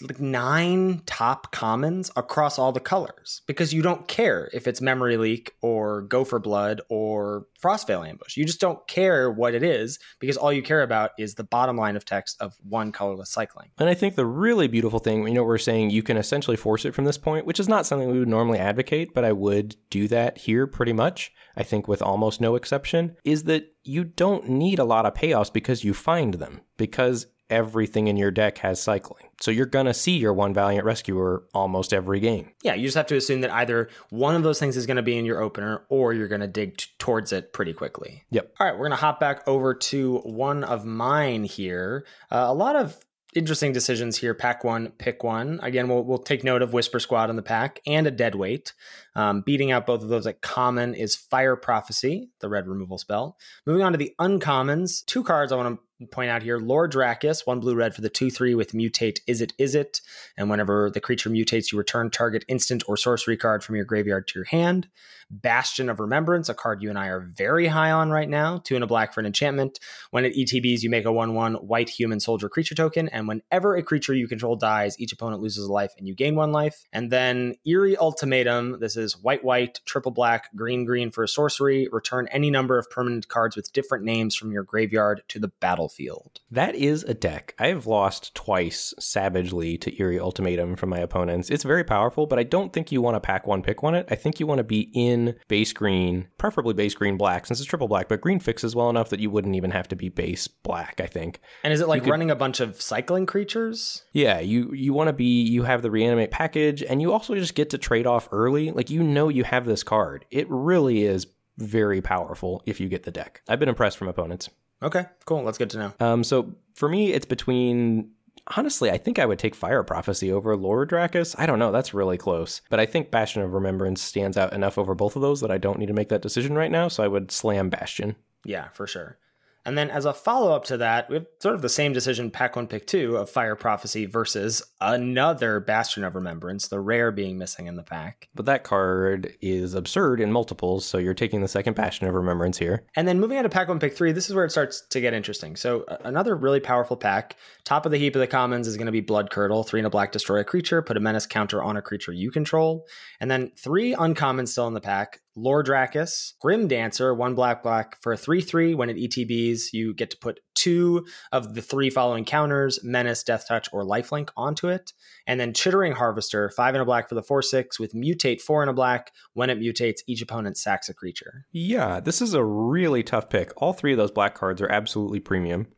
like 0.00 0.20
nine 0.20 1.02
top 1.06 1.52
commons 1.52 2.10
across 2.16 2.58
all 2.58 2.72
the 2.72 2.80
colors 2.80 3.42
because 3.46 3.72
you 3.72 3.82
don't 3.82 4.06
care 4.08 4.50
if 4.52 4.66
it's 4.66 4.80
memory 4.80 5.16
leak 5.16 5.52
or 5.62 6.02
Go 6.02 6.24
for 6.24 6.38
Blood 6.38 6.80
or 6.88 7.46
frostveil 7.62 8.08
ambush. 8.08 8.36
You 8.36 8.44
just 8.44 8.60
don't 8.60 8.86
care 8.88 9.30
what 9.30 9.54
it 9.54 9.62
is 9.62 9.98
because 10.18 10.36
all 10.36 10.52
you 10.52 10.62
care 10.62 10.82
about 10.82 11.10
is 11.18 11.34
the 11.34 11.44
bottom 11.44 11.76
line 11.76 11.96
of 11.96 12.04
text 12.04 12.36
of 12.40 12.54
one 12.66 12.92
colorless 12.92 13.30
cycling. 13.30 13.70
And 13.78 13.88
i 13.88 13.94
think 13.94 14.14
the 14.14 14.26
really 14.26 14.68
beautiful 14.68 14.98
thing 14.98 15.26
you 15.26 15.34
know 15.34 15.44
we're 15.44 15.58
saying 15.58 15.90
you 15.90 16.02
can 16.02 16.16
essentially 16.16 16.56
force 16.56 16.84
it 16.84 16.94
from 16.94 17.04
this 17.04 17.18
point 17.18 17.46
which 17.46 17.60
is 17.60 17.68
not 17.68 17.86
something 17.86 18.10
we 18.10 18.18
would 18.18 18.28
normally 18.28 18.58
advocate 18.58 19.14
but 19.14 19.24
i 19.24 19.32
would 19.32 19.76
do 19.90 20.08
that 20.08 20.38
here 20.38 20.66
pretty 20.66 20.92
much 20.92 21.32
i 21.56 21.62
think 21.62 21.88
with 21.88 22.02
almost 22.02 22.40
no 22.40 22.54
exception 22.54 23.16
is 23.24 23.44
that 23.44 23.70
you 23.84 24.04
don't 24.04 24.48
need 24.48 24.78
a 24.78 24.84
lot 24.84 25.06
of 25.06 25.14
payoffs 25.14 25.52
because 25.52 25.84
you 25.84 25.94
find 25.94 26.34
them. 26.34 26.60
Because 26.76 27.26
everything 27.50 28.08
in 28.08 28.16
your 28.16 28.30
deck 28.30 28.58
has 28.58 28.82
cycling. 28.82 29.26
So 29.40 29.50
you're 29.50 29.66
going 29.66 29.86
to 29.86 29.94
see 29.94 30.16
your 30.16 30.32
one 30.32 30.54
Valiant 30.54 30.84
Rescuer 30.84 31.44
almost 31.54 31.92
every 31.92 32.20
game. 32.20 32.52
Yeah, 32.62 32.74
you 32.74 32.84
just 32.84 32.96
have 32.96 33.06
to 33.06 33.16
assume 33.16 33.40
that 33.40 33.52
either 33.52 33.88
one 34.10 34.34
of 34.34 34.42
those 34.42 34.58
things 34.58 34.76
is 34.76 34.86
going 34.86 34.96
to 34.96 35.02
be 35.02 35.18
in 35.18 35.24
your 35.24 35.40
opener 35.40 35.84
or 35.88 36.12
you're 36.12 36.28
going 36.28 36.42
to 36.42 36.46
dig 36.46 36.76
t- 36.76 36.86
towards 36.98 37.32
it 37.32 37.52
pretty 37.52 37.72
quickly. 37.72 38.24
Yep. 38.30 38.54
All 38.58 38.66
right, 38.66 38.74
we're 38.74 38.88
going 38.88 38.90
to 38.90 38.96
hop 38.96 39.20
back 39.20 39.46
over 39.48 39.74
to 39.74 40.18
one 40.18 40.64
of 40.64 40.84
mine 40.84 41.44
here. 41.44 42.06
Uh, 42.30 42.46
a 42.48 42.54
lot 42.54 42.76
of 42.76 42.98
interesting 43.34 43.72
decisions 43.72 44.16
here. 44.16 44.34
Pack 44.34 44.64
one, 44.64 44.90
pick 44.98 45.22
one. 45.22 45.60
Again, 45.62 45.88
we'll, 45.88 46.04
we'll 46.04 46.18
take 46.18 46.44
note 46.44 46.62
of 46.62 46.72
Whisper 46.72 46.98
Squad 46.98 47.30
in 47.30 47.36
the 47.36 47.42
pack 47.42 47.80
and 47.86 48.06
a 48.06 48.10
dead 48.10 48.34
weight. 48.34 48.72
Um, 49.14 49.42
beating 49.42 49.70
out 49.70 49.86
both 49.86 50.02
of 50.02 50.08
those 50.08 50.26
at 50.26 50.40
common 50.40 50.94
is 50.94 51.16
Fire 51.16 51.56
Prophecy, 51.56 52.30
the 52.40 52.48
red 52.48 52.66
removal 52.66 52.98
spell. 52.98 53.36
Moving 53.66 53.82
on 53.82 53.92
to 53.92 53.98
the 53.98 54.14
uncommons, 54.20 55.04
two 55.04 55.22
cards 55.22 55.52
I 55.52 55.56
want 55.56 55.76
to 55.76 55.82
point 56.10 56.30
out 56.30 56.42
here 56.42 56.58
Lore 56.58 56.88
Drakkis, 56.88 57.46
one 57.46 57.60
blue 57.60 57.74
red 57.74 57.94
for 57.94 58.00
the 58.00 58.08
2 58.08 58.30
3 58.30 58.54
with 58.54 58.72
mutate 58.72 59.20
is 59.26 59.40
it 59.40 59.52
is 59.58 59.74
it. 59.74 60.00
And 60.36 60.48
whenever 60.48 60.90
the 60.90 61.00
creature 61.00 61.30
mutates, 61.30 61.72
you 61.72 61.78
return 61.78 62.10
target 62.10 62.44
instant 62.48 62.82
or 62.86 62.96
sorcery 62.96 63.36
card 63.36 63.62
from 63.62 63.76
your 63.76 63.84
graveyard 63.84 64.28
to 64.28 64.38
your 64.38 64.46
hand. 64.46 64.88
Bastion 65.30 65.88
of 65.88 66.00
Remembrance, 66.00 66.48
a 66.48 66.54
card 66.54 66.82
you 66.82 66.90
and 66.90 66.98
I 66.98 67.06
are 67.06 67.20
very 67.20 67.66
high 67.66 67.90
on 67.92 68.10
right 68.10 68.28
now. 68.28 68.58
Two 68.58 68.74
and 68.74 68.84
a 68.84 68.86
black 68.86 69.14
for 69.14 69.20
an 69.20 69.26
enchantment. 69.26 69.78
When 70.10 70.24
it 70.24 70.34
ETBs, 70.34 70.82
you 70.82 70.90
make 70.90 71.04
a 71.04 71.12
1 71.12 71.34
1 71.34 71.54
white 71.54 71.88
human 71.88 72.20
soldier 72.20 72.48
creature 72.48 72.74
token. 72.74 73.08
And 73.08 73.28
whenever 73.28 73.76
a 73.76 73.82
creature 73.82 74.14
you 74.14 74.26
control 74.26 74.56
dies, 74.56 74.98
each 74.98 75.12
opponent 75.12 75.42
loses 75.42 75.66
a 75.66 75.72
life 75.72 75.92
and 75.96 76.08
you 76.08 76.14
gain 76.14 76.34
one 76.34 76.52
life. 76.52 76.84
And 76.92 77.10
then 77.10 77.54
Eerie 77.64 77.96
Ultimatum. 77.96 78.80
This 78.80 78.96
is 78.96 79.16
white, 79.16 79.44
white, 79.44 79.80
triple 79.84 80.12
black, 80.12 80.54
green, 80.56 80.84
green 80.84 81.10
for 81.10 81.22
a 81.22 81.28
sorcery. 81.28 81.88
Return 81.92 82.28
any 82.32 82.50
number 82.50 82.78
of 82.78 82.90
permanent 82.90 83.28
cards 83.28 83.56
with 83.56 83.72
different 83.72 84.04
names 84.04 84.34
from 84.34 84.50
your 84.50 84.64
graveyard 84.64 85.22
to 85.28 85.38
the 85.38 85.48
battlefield. 85.60 86.40
That 86.50 86.74
is 86.74 87.04
a 87.04 87.14
deck. 87.14 87.54
I 87.58 87.68
have 87.68 87.86
lost 87.86 88.34
twice 88.34 88.92
savagely 88.98 89.78
to 89.78 90.00
Eerie 90.00 90.18
Ultimatum 90.18 90.76
from 90.76 90.90
my 90.90 90.98
opponents. 90.98 91.50
It's 91.50 91.64
very 91.64 91.84
powerful, 91.84 92.26
but 92.26 92.38
I 92.38 92.42
don't 92.42 92.72
think 92.72 92.90
you 92.90 93.00
want 93.00 93.14
to 93.14 93.20
pack 93.20 93.46
one, 93.46 93.62
pick 93.62 93.82
one 93.82 93.94
it. 93.94 94.08
I 94.10 94.16
think 94.16 94.40
you 94.40 94.46
want 94.46 94.58
to 94.58 94.64
be 94.64 94.90
in 94.92 95.19
base 95.48 95.72
green, 95.72 96.28
preferably 96.38 96.74
base 96.74 96.94
green 96.94 97.16
black 97.16 97.46
since 97.46 97.60
it's 97.60 97.68
triple 97.68 97.88
black, 97.88 98.08
but 98.08 98.20
green 98.20 98.40
fixes 98.40 98.74
well 98.74 98.90
enough 98.90 99.10
that 99.10 99.20
you 99.20 99.30
wouldn't 99.30 99.56
even 99.56 99.70
have 99.70 99.88
to 99.88 99.96
be 99.96 100.08
base 100.08 100.48
black, 100.48 101.00
I 101.00 101.06
think. 101.06 101.40
And 101.64 101.72
is 101.72 101.80
it 101.80 101.88
like 101.88 102.04
could, 102.04 102.10
running 102.10 102.30
a 102.30 102.36
bunch 102.36 102.60
of 102.60 102.80
cycling 102.80 103.26
creatures? 103.26 104.04
Yeah, 104.12 104.40
you 104.40 104.72
you 104.72 104.92
want 104.92 105.08
to 105.08 105.12
be 105.12 105.42
you 105.42 105.64
have 105.64 105.82
the 105.82 105.90
reanimate 105.90 106.30
package 106.30 106.82
and 106.82 107.00
you 107.00 107.12
also 107.12 107.34
just 107.34 107.54
get 107.54 107.70
to 107.70 107.78
trade 107.78 108.06
off 108.06 108.28
early. 108.32 108.70
Like 108.70 108.90
you 108.90 109.02
know 109.02 109.28
you 109.28 109.44
have 109.44 109.64
this 109.64 109.82
card. 109.82 110.24
It 110.30 110.46
really 110.48 111.04
is 111.04 111.26
very 111.58 112.00
powerful 112.00 112.62
if 112.66 112.80
you 112.80 112.88
get 112.88 113.02
the 113.02 113.10
deck. 113.10 113.42
I've 113.48 113.60
been 113.60 113.68
impressed 113.68 113.98
from 113.98 114.08
opponents. 114.08 114.48
Okay, 114.82 115.04
cool. 115.26 115.44
That's 115.44 115.58
good 115.58 115.70
to 115.70 115.78
know. 115.78 115.92
Um, 116.00 116.24
so 116.24 116.54
for 116.74 116.88
me, 116.88 117.12
it's 117.12 117.26
between 117.26 118.12
honestly, 118.56 118.90
I 118.90 118.98
think 118.98 119.18
I 119.18 119.26
would 119.26 119.38
take 119.38 119.54
Fire 119.54 119.82
Prophecy 119.82 120.32
over 120.32 120.56
Lore 120.56 120.86
Drakkis. 120.86 121.34
I 121.38 121.46
don't 121.46 121.58
know. 121.58 121.72
That's 121.72 121.94
really 121.94 122.18
close. 122.18 122.60
But 122.70 122.80
I 122.80 122.86
think 122.86 123.10
Bastion 123.10 123.42
of 123.42 123.52
Remembrance 123.52 124.02
stands 124.02 124.36
out 124.36 124.52
enough 124.52 124.78
over 124.78 124.94
both 124.94 125.16
of 125.16 125.22
those 125.22 125.40
that 125.40 125.50
I 125.50 125.58
don't 125.58 125.78
need 125.78 125.86
to 125.86 125.94
make 125.94 126.08
that 126.08 126.22
decision 126.22 126.54
right 126.56 126.70
now. 126.70 126.88
So 126.88 127.02
I 127.02 127.08
would 127.08 127.30
slam 127.30 127.70
Bastion. 127.70 128.16
Yeah, 128.44 128.68
for 128.68 128.86
sure. 128.86 129.18
And 129.64 129.76
then 129.76 129.90
as 129.90 130.04
a 130.04 130.14
follow 130.14 130.52
up 130.52 130.64
to 130.66 130.76
that, 130.78 131.08
we 131.10 131.16
have 131.16 131.26
sort 131.40 131.54
of 131.54 131.62
the 131.62 131.68
same 131.68 131.92
decision, 131.92 132.30
pack 132.30 132.56
one, 132.56 132.66
pick 132.66 132.86
two 132.86 133.16
of 133.16 133.28
Fire 133.28 133.56
Prophecy 133.56 134.06
versus 134.06 134.62
another 134.80 135.60
Bastion 135.60 136.02
of 136.04 136.14
Remembrance, 136.14 136.68
the 136.68 136.80
rare 136.80 137.12
being 137.12 137.36
missing 137.36 137.66
in 137.66 137.76
the 137.76 137.82
pack. 137.82 138.28
But 138.34 138.46
that 138.46 138.64
card 138.64 139.34
is 139.40 139.74
absurd 139.74 140.20
in 140.20 140.32
multiples, 140.32 140.86
so 140.86 140.98
you're 140.98 141.14
taking 141.14 141.42
the 141.42 141.48
second 141.48 141.74
Bastion 141.74 142.06
of 142.06 142.14
Remembrance 142.14 142.58
here. 142.58 142.84
And 142.96 143.06
then 143.06 143.20
moving 143.20 143.36
on 143.36 143.44
to 143.44 143.50
pack 143.50 143.68
one, 143.68 143.78
pick 143.78 143.96
three, 143.96 144.12
this 144.12 144.28
is 144.28 144.34
where 144.34 144.44
it 144.44 144.50
starts 144.50 144.82
to 144.88 145.00
get 145.00 145.14
interesting. 145.14 145.56
So 145.56 145.84
another 146.04 146.36
really 146.36 146.60
powerful 146.60 146.96
pack. 146.96 147.36
Top 147.64 147.84
of 147.84 147.92
the 147.92 147.98
heap 147.98 148.16
of 148.16 148.20
the 148.20 148.26
commons 148.26 148.66
is 148.66 148.76
going 148.76 148.86
to 148.86 148.92
be 148.92 149.00
Blood 149.00 149.30
Curdle, 149.30 149.62
three 149.62 149.80
and 149.80 149.86
a 149.86 149.90
black, 149.90 150.12
destroy 150.12 150.40
a 150.40 150.44
creature, 150.44 150.80
put 150.80 150.96
a 150.96 151.00
menace 151.00 151.26
counter 151.26 151.62
on 151.62 151.76
a 151.76 151.82
creature 151.82 152.12
you 152.12 152.30
control. 152.30 152.86
And 153.20 153.30
then 153.30 153.52
three 153.56 153.94
uncommons 153.94 154.48
still 154.48 154.66
in 154.66 154.74
the 154.74 154.80
pack. 154.80 155.20
Lore 155.36 155.62
Drakkis, 155.62 156.34
Grim 156.40 156.68
Dancer, 156.68 157.14
one 157.14 157.34
black 157.34 157.62
black 157.62 157.96
for 158.02 158.12
a 158.12 158.16
3 158.16 158.40
3. 158.40 158.74
When 158.74 158.90
it 158.90 158.96
ETBs, 158.96 159.72
you 159.72 159.94
get 159.94 160.10
to 160.10 160.16
put 160.18 160.40
two 160.54 161.06
of 161.32 161.54
the 161.54 161.62
three 161.62 161.90
following 161.90 162.24
counters 162.24 162.80
Menace, 162.82 163.22
Death 163.22 163.46
Touch, 163.48 163.68
or 163.72 163.84
Lifelink 163.84 164.30
onto 164.36 164.68
it. 164.68 164.92
And 165.26 165.38
then 165.38 165.54
Chittering 165.54 165.92
Harvester, 165.92 166.50
five 166.50 166.74
and 166.74 166.82
a 166.82 166.84
black 166.84 167.08
for 167.08 167.14
the 167.14 167.22
4 167.22 167.42
6 167.42 167.78
with 167.78 167.94
Mutate, 167.94 168.40
four 168.40 168.62
and 168.62 168.70
a 168.70 168.74
black. 168.74 169.12
When 169.34 169.50
it 169.50 169.60
mutates, 169.60 170.00
each 170.06 170.22
opponent 170.22 170.56
sacks 170.56 170.88
a 170.88 170.94
creature. 170.94 171.46
Yeah, 171.52 172.00
this 172.00 172.20
is 172.20 172.34
a 172.34 172.44
really 172.44 173.02
tough 173.02 173.28
pick. 173.28 173.52
All 173.56 173.72
three 173.72 173.92
of 173.92 173.98
those 173.98 174.10
black 174.10 174.34
cards 174.34 174.60
are 174.60 174.70
absolutely 174.70 175.20
premium. 175.20 175.68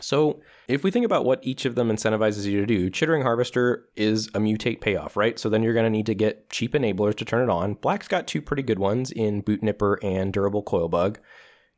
So, 0.00 0.40
if 0.66 0.82
we 0.82 0.90
think 0.90 1.04
about 1.04 1.24
what 1.24 1.38
each 1.42 1.66
of 1.66 1.76
them 1.76 1.88
incentivizes 1.88 2.46
you 2.46 2.60
to 2.60 2.66
do, 2.66 2.90
Chittering 2.90 3.22
Harvester 3.22 3.88
is 3.94 4.28
a 4.28 4.40
mutate 4.40 4.80
payoff, 4.80 5.16
right? 5.16 5.38
So 5.38 5.48
then 5.48 5.62
you're 5.62 5.74
going 5.74 5.84
to 5.84 5.90
need 5.90 6.06
to 6.06 6.14
get 6.14 6.50
cheap 6.50 6.72
enablers 6.72 7.14
to 7.16 7.24
turn 7.24 7.48
it 7.48 7.52
on. 7.52 7.74
Black's 7.74 8.08
got 8.08 8.26
two 8.26 8.42
pretty 8.42 8.62
good 8.62 8.78
ones 8.78 9.10
in 9.12 9.40
Boot 9.42 9.62
Nipper 9.62 9.98
and 10.02 10.32
Durable 10.32 10.62
Coil 10.62 10.88
Bug. 10.88 11.18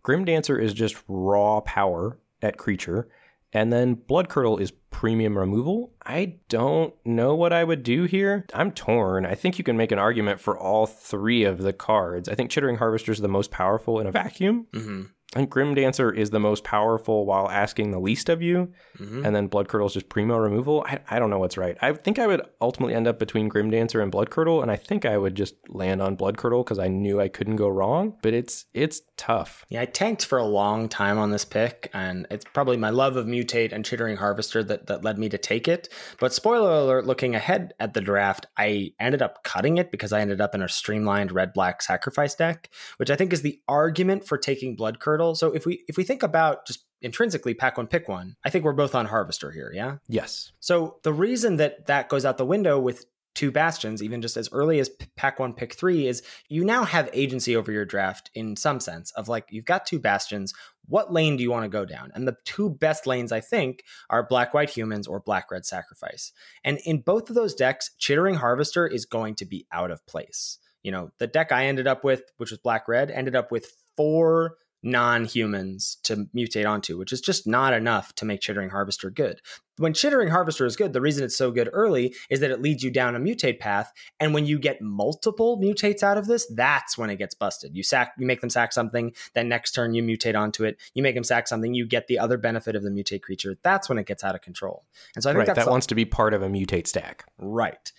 Grim 0.02 0.24
Dancer 0.24 0.58
is 0.58 0.72
just 0.72 0.96
raw 1.08 1.60
power 1.60 2.18
at 2.40 2.56
creature. 2.56 3.08
And 3.52 3.72
then 3.72 3.94
Blood 3.94 4.28
Curdle 4.28 4.58
is 4.58 4.72
premium 4.90 5.36
removal. 5.36 5.92
I 6.04 6.36
don't 6.48 6.94
know 7.04 7.34
what 7.34 7.52
I 7.52 7.64
would 7.64 7.82
do 7.82 8.04
here. 8.04 8.46
I'm 8.54 8.70
torn. 8.70 9.24
I 9.24 9.34
think 9.34 9.58
you 9.58 9.64
can 9.64 9.76
make 9.76 9.92
an 9.92 9.98
argument 9.98 10.40
for 10.40 10.58
all 10.58 10.86
three 10.86 11.44
of 11.44 11.58
the 11.58 11.72
cards. 11.72 12.28
I 12.28 12.34
think 12.34 12.50
Chittering 12.50 12.76
Harvester 12.76 13.12
is 13.12 13.20
the 13.20 13.28
most 13.28 13.50
powerful 13.50 13.98
in 13.98 14.06
a 14.06 14.12
vacuum. 14.12 14.66
Mm-hmm. 14.72 15.02
I 15.36 15.38
think 15.38 15.50
Grim 15.50 15.74
Dancer 15.74 16.10
is 16.10 16.30
the 16.30 16.40
most 16.40 16.64
powerful 16.64 17.26
while 17.26 17.50
asking 17.50 17.90
the 17.90 18.00
least 18.00 18.30
of 18.30 18.40
you, 18.40 18.72
mm-hmm. 18.98 19.22
and 19.22 19.36
then 19.36 19.48
Blood 19.48 19.68
Curdle 19.68 19.86
is 19.86 19.92
just 19.92 20.08
primo 20.08 20.38
removal. 20.38 20.82
I, 20.88 21.00
I 21.10 21.18
don't 21.18 21.28
know 21.28 21.38
what's 21.38 21.58
right. 21.58 21.76
I 21.82 21.92
think 21.92 22.18
I 22.18 22.26
would 22.26 22.40
ultimately 22.62 22.94
end 22.94 23.06
up 23.06 23.18
between 23.18 23.48
Grim 23.48 23.70
Dancer 23.70 24.00
and 24.00 24.10
Blood 24.10 24.30
Curdle, 24.30 24.62
and 24.62 24.70
I 24.70 24.76
think 24.76 25.04
I 25.04 25.18
would 25.18 25.34
just 25.34 25.56
land 25.68 26.00
on 26.00 26.16
Blood 26.16 26.38
Curdle 26.38 26.64
because 26.64 26.78
I 26.78 26.88
knew 26.88 27.20
I 27.20 27.28
couldn't 27.28 27.56
go 27.56 27.68
wrong. 27.68 28.16
But 28.22 28.32
it's 28.32 28.64
it's 28.72 29.02
tough. 29.18 29.66
Yeah, 29.68 29.82
I 29.82 29.84
tanked 29.84 30.24
for 30.24 30.38
a 30.38 30.44
long 30.46 30.88
time 30.88 31.18
on 31.18 31.30
this 31.30 31.44
pick, 31.44 31.90
and 31.92 32.26
it's 32.30 32.46
probably 32.54 32.78
my 32.78 32.88
love 32.88 33.16
of 33.16 33.26
Mutate 33.26 33.72
and 33.72 33.84
Chittering 33.84 34.16
Harvester 34.16 34.64
that 34.64 34.86
that 34.86 35.04
led 35.04 35.18
me 35.18 35.28
to 35.28 35.36
take 35.36 35.68
it. 35.68 35.90
But 36.18 36.32
spoiler 36.32 36.70
alert: 36.70 37.04
looking 37.04 37.34
ahead 37.34 37.74
at 37.78 37.92
the 37.92 38.00
draft, 38.00 38.46
I 38.56 38.92
ended 38.98 39.20
up 39.20 39.44
cutting 39.44 39.76
it 39.76 39.90
because 39.90 40.14
I 40.14 40.22
ended 40.22 40.40
up 40.40 40.54
in 40.54 40.62
a 40.62 40.68
streamlined 40.70 41.30
red 41.30 41.52
black 41.52 41.82
sacrifice 41.82 42.34
deck, 42.34 42.70
which 42.96 43.10
I 43.10 43.16
think 43.16 43.34
is 43.34 43.42
the 43.42 43.60
argument 43.68 44.26
for 44.26 44.38
taking 44.38 44.76
Blood 44.76 44.98
Curdle 44.98 45.25
So 45.34 45.52
if 45.52 45.66
we 45.66 45.84
if 45.88 45.96
we 45.96 46.04
think 46.04 46.22
about 46.22 46.66
just 46.66 46.84
intrinsically 47.02 47.54
pack 47.54 47.76
one 47.76 47.86
pick 47.86 48.08
one, 48.08 48.36
I 48.44 48.50
think 48.50 48.64
we're 48.64 48.72
both 48.72 48.94
on 48.94 49.06
Harvester 49.06 49.50
here, 49.50 49.70
yeah. 49.74 49.96
Yes. 50.08 50.52
So 50.60 50.98
the 51.02 51.12
reason 51.12 51.56
that 51.56 51.86
that 51.86 52.08
goes 52.08 52.24
out 52.24 52.38
the 52.38 52.46
window 52.46 52.78
with 52.78 53.04
two 53.36 53.52
bastions, 53.52 54.02
even 54.02 54.22
just 54.22 54.36
as 54.36 54.48
early 54.50 54.80
as 54.80 54.88
pack 55.14 55.38
one, 55.38 55.52
pick 55.52 55.74
three, 55.74 56.08
is 56.08 56.22
you 56.48 56.64
now 56.64 56.84
have 56.84 57.08
agency 57.12 57.54
over 57.54 57.70
your 57.70 57.84
draft 57.84 58.30
in 58.34 58.56
some 58.56 58.80
sense 58.80 59.12
of 59.12 59.28
like 59.28 59.44
you've 59.50 59.66
got 59.66 59.86
two 59.86 60.00
bastions. 60.00 60.54
What 60.88 61.12
lane 61.12 61.36
do 61.36 61.42
you 61.42 61.50
want 61.50 61.64
to 61.64 61.68
go 61.68 61.84
down? 61.84 62.10
And 62.14 62.26
the 62.26 62.36
two 62.44 62.70
best 62.70 63.06
lanes, 63.06 63.32
I 63.32 63.40
think, 63.40 63.82
are 64.08 64.26
black 64.26 64.54
white 64.54 64.70
humans 64.70 65.06
or 65.06 65.20
black 65.20 65.50
red 65.50 65.66
sacrifice. 65.66 66.32
And 66.64 66.78
in 66.84 67.02
both 67.02 67.28
of 67.28 67.36
those 67.36 67.54
decks, 67.54 67.90
Chittering 67.98 68.36
Harvester 68.36 68.86
is 68.86 69.04
going 69.04 69.34
to 69.36 69.44
be 69.44 69.66
out 69.70 69.90
of 69.90 70.04
place. 70.06 70.58
You 70.82 70.92
know, 70.92 71.10
the 71.18 71.26
deck 71.26 71.52
I 71.52 71.66
ended 71.66 71.86
up 71.86 72.04
with, 72.04 72.22
which 72.38 72.50
was 72.50 72.60
black 72.60 72.88
red, 72.88 73.10
ended 73.10 73.36
up 73.36 73.52
with 73.52 73.70
four 73.96 74.56
non-humans 74.86 75.98
to 76.04 76.28
mutate 76.34 76.66
onto, 76.66 76.96
which 76.96 77.12
is 77.12 77.20
just 77.20 77.46
not 77.46 77.74
enough 77.74 78.14
to 78.14 78.24
make 78.24 78.40
Chittering 78.40 78.70
Harvester 78.70 79.10
good. 79.10 79.40
When 79.78 79.92
Chittering 79.92 80.28
Harvester 80.28 80.64
is 80.64 80.76
good, 80.76 80.92
the 80.92 81.00
reason 81.00 81.24
it's 81.24 81.36
so 81.36 81.50
good 81.50 81.68
early 81.72 82.14
is 82.30 82.40
that 82.40 82.50
it 82.50 82.62
leads 82.62 82.82
you 82.82 82.90
down 82.90 83.16
a 83.16 83.20
mutate 83.20 83.58
path, 83.58 83.92
and 84.20 84.32
when 84.32 84.46
you 84.46 84.58
get 84.58 84.80
multiple 84.80 85.60
mutates 85.60 86.02
out 86.02 86.16
of 86.16 86.26
this, 86.26 86.46
that's 86.54 86.96
when 86.96 87.10
it 87.10 87.16
gets 87.16 87.34
busted. 87.34 87.76
You 87.76 87.82
sack, 87.82 88.12
you 88.16 88.26
make 88.26 88.40
them 88.40 88.48
sack 88.48 88.72
something, 88.72 89.12
then 89.34 89.48
next 89.48 89.72
turn 89.72 89.92
you 89.92 90.02
mutate 90.02 90.38
onto 90.38 90.64
it. 90.64 90.78
You 90.94 91.02
make 91.02 91.14
them 91.16 91.24
sack 91.24 91.48
something, 91.48 91.74
you 91.74 91.84
get 91.84 92.06
the 92.06 92.18
other 92.18 92.38
benefit 92.38 92.76
of 92.76 92.84
the 92.84 92.90
mutate 92.90 93.22
creature. 93.22 93.58
That's 93.62 93.88
when 93.88 93.98
it 93.98 94.06
gets 94.06 94.24
out 94.24 94.34
of 94.36 94.40
control. 94.40 94.84
And 95.14 95.22
so 95.22 95.30
I 95.30 95.32
think 95.34 95.48
right, 95.48 95.56
that 95.56 95.68
wants 95.68 95.88
to 95.88 95.94
be 95.94 96.04
part 96.04 96.32
of 96.32 96.42
a 96.42 96.48
mutate 96.48 96.86
stack. 96.86 97.24
Right. 97.38 97.92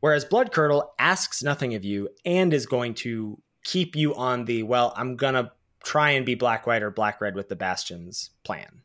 Whereas 0.00 0.24
Blood 0.24 0.52
Curdle 0.52 0.94
asks 0.98 1.42
nothing 1.42 1.74
of 1.74 1.84
you 1.84 2.08
and 2.24 2.54
is 2.54 2.64
going 2.64 2.94
to 2.94 3.38
keep 3.62 3.94
you 3.94 4.14
on 4.14 4.46
the 4.46 4.62
well, 4.62 4.94
I'm 4.96 5.16
gonna 5.16 5.52
try 5.82 6.10
and 6.10 6.26
be 6.26 6.34
black 6.34 6.66
white 6.66 6.82
or 6.82 6.90
black 6.90 7.20
red 7.20 7.34
with 7.34 7.48
the 7.48 7.56
bastions 7.56 8.30
plan. 8.44 8.82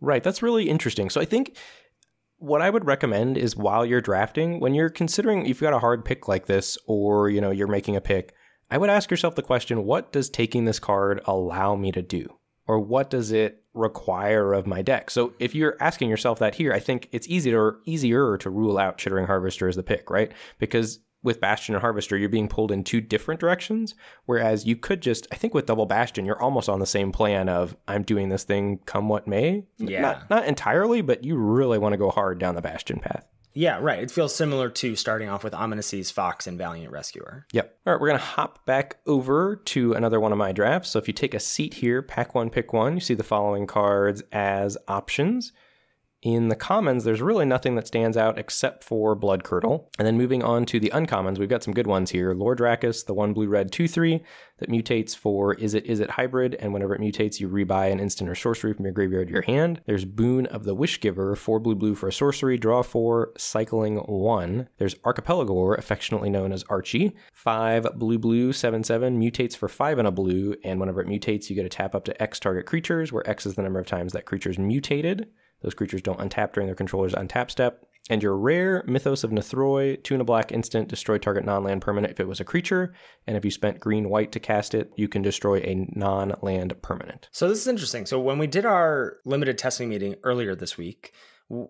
Right. 0.00 0.22
That's 0.22 0.42
really 0.42 0.68
interesting. 0.68 1.10
So 1.10 1.20
I 1.20 1.24
think 1.24 1.56
what 2.38 2.60
I 2.60 2.68
would 2.68 2.84
recommend 2.84 3.38
is 3.38 3.56
while 3.56 3.86
you're 3.86 4.00
drafting, 4.00 4.60
when 4.60 4.74
you're 4.74 4.90
considering 4.90 5.42
if 5.42 5.48
you've 5.48 5.60
got 5.60 5.72
a 5.72 5.78
hard 5.78 6.04
pick 6.04 6.28
like 6.28 6.46
this 6.46 6.76
or, 6.86 7.30
you 7.30 7.40
know, 7.40 7.50
you're 7.50 7.66
making 7.66 7.96
a 7.96 8.00
pick, 8.00 8.34
I 8.70 8.78
would 8.78 8.90
ask 8.90 9.10
yourself 9.10 9.34
the 9.34 9.42
question, 9.42 9.84
what 9.84 10.12
does 10.12 10.28
taking 10.28 10.64
this 10.64 10.78
card 10.78 11.20
allow 11.24 11.76
me 11.76 11.92
to 11.92 12.02
do? 12.02 12.38
Or 12.66 12.80
what 12.80 13.10
does 13.10 13.30
it 13.30 13.62
require 13.74 14.54
of 14.54 14.66
my 14.66 14.80
deck? 14.80 15.10
So 15.10 15.34
if 15.38 15.54
you're 15.54 15.76
asking 15.80 16.08
yourself 16.08 16.38
that 16.38 16.54
here, 16.54 16.72
I 16.72 16.80
think 16.80 17.08
it's 17.12 17.28
easier 17.28 17.76
easier 17.84 18.38
to 18.38 18.50
rule 18.50 18.78
out 18.78 18.98
Chittering 18.98 19.26
Harvester 19.26 19.68
as 19.68 19.76
the 19.76 19.82
pick, 19.82 20.08
right? 20.08 20.32
Because 20.58 21.00
with 21.24 21.40
Bastion 21.40 21.74
and 21.74 21.82
Harvester, 21.82 22.16
you're 22.16 22.28
being 22.28 22.48
pulled 22.48 22.70
in 22.70 22.84
two 22.84 23.00
different 23.00 23.40
directions. 23.40 23.94
Whereas 24.26 24.66
you 24.66 24.76
could 24.76 25.00
just, 25.00 25.26
I 25.32 25.36
think 25.36 25.54
with 25.54 25.66
Double 25.66 25.86
Bastion, 25.86 26.24
you're 26.24 26.40
almost 26.40 26.68
on 26.68 26.78
the 26.78 26.86
same 26.86 27.10
plan 27.10 27.48
of 27.48 27.76
I'm 27.88 28.02
doing 28.02 28.28
this 28.28 28.44
thing 28.44 28.78
come 28.86 29.08
what 29.08 29.26
may. 29.26 29.64
Yeah. 29.78 30.02
Not, 30.02 30.30
not 30.30 30.46
entirely, 30.46 31.00
but 31.00 31.24
you 31.24 31.36
really 31.36 31.78
want 31.78 31.94
to 31.94 31.98
go 31.98 32.10
hard 32.10 32.38
down 32.38 32.54
the 32.54 32.62
Bastion 32.62 33.00
path. 33.00 33.26
Yeah, 33.56 33.78
right. 33.80 34.00
It 34.00 34.10
feels 34.10 34.34
similar 34.34 34.68
to 34.68 34.96
starting 34.96 35.28
off 35.28 35.44
with 35.44 35.54
Ominous 35.54 35.86
Seas 35.86 36.10
Fox 36.10 36.48
and 36.48 36.58
Valiant 36.58 36.92
Rescuer. 36.92 37.46
Yep. 37.52 37.78
All 37.86 37.92
right, 37.92 38.00
we're 38.00 38.08
going 38.08 38.18
to 38.18 38.24
hop 38.24 38.66
back 38.66 38.98
over 39.06 39.56
to 39.56 39.92
another 39.92 40.18
one 40.18 40.32
of 40.32 40.38
my 40.38 40.50
drafts. 40.50 40.90
So 40.90 40.98
if 40.98 41.06
you 41.06 41.14
take 41.14 41.34
a 41.34 41.40
seat 41.40 41.74
here, 41.74 42.02
pack 42.02 42.34
one, 42.34 42.50
pick 42.50 42.72
one, 42.72 42.94
you 42.94 43.00
see 43.00 43.14
the 43.14 43.22
following 43.22 43.68
cards 43.68 44.22
as 44.32 44.76
options. 44.88 45.52
In 46.24 46.48
the 46.48 46.56
commons, 46.56 47.04
there's 47.04 47.20
really 47.20 47.44
nothing 47.44 47.74
that 47.74 47.86
stands 47.86 48.16
out 48.16 48.38
except 48.38 48.82
for 48.82 49.14
Blood 49.14 49.44
Curdle. 49.44 49.90
And 49.98 50.06
then 50.06 50.16
moving 50.16 50.42
on 50.42 50.64
to 50.64 50.80
the 50.80 50.90
uncommons, 50.94 51.38
we've 51.38 51.50
got 51.50 51.62
some 51.62 51.74
good 51.74 51.86
ones 51.86 52.12
here. 52.12 52.32
Lord 52.32 52.60
Lore 52.60 52.76
Drakkis, 52.76 53.04
the 53.04 53.12
one 53.12 53.34
blue 53.34 53.46
red 53.46 53.70
2 53.70 53.86
3 53.86 54.22
that 54.56 54.70
mutates 54.70 55.14
for 55.14 55.54
Izzet 55.56 55.84
It 55.84 56.10
hybrid, 56.12 56.54
and 56.54 56.72
whenever 56.72 56.94
it 56.94 57.00
mutates, 57.02 57.40
you 57.40 57.48
rebuy 57.50 57.92
an 57.92 58.00
instant 58.00 58.30
or 58.30 58.34
sorcery 58.34 58.72
from 58.72 58.86
your 58.86 58.94
graveyard 58.94 59.26
to 59.28 59.34
your 59.34 59.42
hand. 59.42 59.82
There's 59.84 60.06
Boon 60.06 60.46
of 60.46 60.64
the 60.64 60.74
Wishgiver, 60.74 61.36
4 61.36 61.60
blue 61.60 61.74
blue 61.74 61.94
for 61.94 62.08
a 62.08 62.12
sorcery, 62.12 62.56
draw 62.56 62.82
4, 62.82 63.32
cycling 63.36 63.96
1. 63.96 64.68
There's 64.78 64.96
Archipelagore, 65.04 65.74
affectionately 65.74 66.30
known 66.30 66.52
as 66.52 66.64
Archie, 66.70 67.14
5 67.34 67.98
blue 67.98 68.18
blue 68.18 68.54
7 68.54 68.82
7, 68.82 69.20
mutates 69.20 69.54
for 69.54 69.68
5 69.68 69.98
and 69.98 70.08
a 70.08 70.10
blue, 70.10 70.56
and 70.64 70.80
whenever 70.80 71.02
it 71.02 71.06
mutates, 71.06 71.50
you 71.50 71.56
get 71.56 71.64
to 71.64 71.68
tap 71.68 71.94
up 71.94 72.06
to 72.06 72.22
X 72.22 72.40
target 72.40 72.64
creatures, 72.64 73.12
where 73.12 73.28
X 73.28 73.44
is 73.44 73.56
the 73.56 73.62
number 73.62 73.78
of 73.78 73.86
times 73.86 74.14
that 74.14 74.24
creature's 74.24 74.58
mutated. 74.58 75.28
Those 75.64 75.74
creatures 75.74 76.02
don't 76.02 76.20
untap 76.20 76.52
during 76.52 76.66
their 76.66 76.76
controller's 76.76 77.14
untap 77.14 77.50
step. 77.50 77.86
And 78.10 78.22
your 78.22 78.36
rare 78.36 78.84
Mythos 78.86 79.24
of 79.24 79.30
Nethroi, 79.30 80.02
two 80.02 80.14
and 80.14 80.20
a 80.20 80.26
black 80.26 80.52
instant, 80.52 80.88
destroy 80.88 81.16
target 81.16 81.46
non 81.46 81.64
land 81.64 81.80
permanent 81.80 82.12
if 82.12 82.20
it 82.20 82.28
was 82.28 82.38
a 82.38 82.44
creature. 82.44 82.92
And 83.26 83.34
if 83.34 83.46
you 83.46 83.50
spent 83.50 83.80
green 83.80 84.10
white 84.10 84.30
to 84.32 84.40
cast 84.40 84.74
it, 84.74 84.92
you 84.94 85.08
can 85.08 85.22
destroy 85.22 85.60
a 85.60 85.86
non 85.92 86.34
land 86.42 86.74
permanent. 86.82 87.30
So 87.32 87.48
this 87.48 87.60
is 87.60 87.66
interesting. 87.66 88.04
So 88.04 88.20
when 88.20 88.38
we 88.38 88.46
did 88.46 88.66
our 88.66 89.16
limited 89.24 89.56
testing 89.56 89.88
meeting 89.88 90.16
earlier 90.22 90.54
this 90.54 90.76
week, 90.76 91.14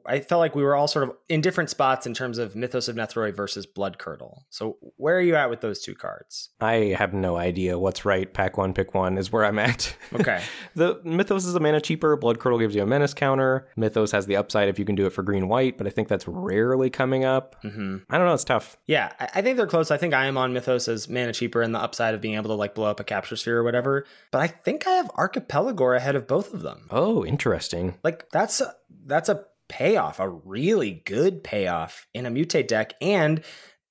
I 0.07 0.21
felt 0.21 0.41
like 0.41 0.55
we 0.55 0.63
were 0.63 0.75
all 0.75 0.89
sort 0.89 1.09
of 1.09 1.17
in 1.29 1.41
different 1.41 1.71
spots 1.71 2.07
in 2.07 2.15
terms 2.15 2.39
of 2.39 2.55
Mythos 2.57 2.89
of 2.89 2.97
Nethroi 2.97 3.35
versus 3.35 3.67
Blood 3.67 3.99
Curdle. 3.99 4.45
So 4.51 4.77
where 4.97 5.17
are 5.17 5.21
you 5.21 5.37
at 5.37 5.51
with 5.51 5.61
those 5.61 5.81
two 5.81 5.95
cards? 5.95 6.51
I 6.61 6.95
have 6.99 7.13
no 7.13 7.37
idea 7.37 7.79
what's 7.79 8.05
right. 8.05 8.33
Pack 8.33 8.57
one, 8.57 8.75
pick 8.75 8.95
one 8.95 9.19
is 9.19 9.33
where 9.33 9.45
I'm 9.45 9.59
at. 9.59 9.95
Okay. 10.15 10.41
the 10.77 11.01
Mythos 11.03 11.45
is 11.45 11.55
a 11.57 11.61
mana 11.61 11.81
cheaper. 11.81 12.17
Blood 12.17 12.39
Curdle 12.39 12.59
gives 12.59 12.75
you 12.75 12.83
a 12.83 12.87
menace 12.87 13.13
counter. 13.15 13.67
Mythos 13.77 14.13
has 14.13 14.27
the 14.27 14.37
upside 14.37 14.69
if 14.69 14.79
you 14.79 14.85
can 14.85 14.95
do 14.95 15.07
it 15.07 15.11
for 15.11 15.23
green 15.23 15.49
white, 15.49 15.77
but 15.77 15.87
I 15.89 15.91
think 15.91 16.07
that's 16.07 16.29
rarely 16.29 16.89
coming 16.89 17.25
up. 17.25 17.57
Mm-hmm. 17.65 17.97
I 18.09 18.19
don't 18.19 18.27
know. 18.27 18.35
It's 18.35 18.45
tough. 18.45 18.77
Yeah, 18.87 19.13
I 19.19 19.43
think 19.43 19.57
they're 19.57 19.67
close. 19.67 19.91
I 19.91 19.97
think 19.97 20.15
I 20.15 20.27
am 20.27 20.37
on 20.39 20.53
Mythos 20.53 20.87
as 20.87 21.09
mana 21.09 21.33
cheaper 21.33 21.63
and 21.63 21.75
the 21.75 21.81
upside 21.81 22.15
of 22.15 22.21
being 22.21 22.35
able 22.37 22.51
to 22.51 22.55
like 22.55 22.75
blow 22.75 22.87
up 22.87 23.01
a 23.01 23.05
capture 23.05 23.35
sphere 23.37 23.59
or 23.59 23.65
whatever. 23.65 24.07
But 24.31 24.41
I 24.43 24.47
think 24.47 24.87
I 24.87 24.93
have 24.93 25.11
Archipelagore 25.17 25.95
ahead 25.97 26.15
of 26.15 26.27
both 26.29 26.55
of 26.55 26.63
them. 26.63 26.87
Oh, 26.91 27.25
interesting. 27.25 27.99
Like 28.05 28.31
that's 28.31 28.61
a, 28.61 28.75
that's 29.07 29.29
a 29.29 29.45
payoff, 29.69 30.21
a 30.21 30.29
really 30.29 31.03
good 31.05 31.43
payoff 31.43 32.07
in 32.15 32.27
a 32.27 32.31
mutate 32.31 32.69
deck. 32.69 32.95
And, 33.01 33.43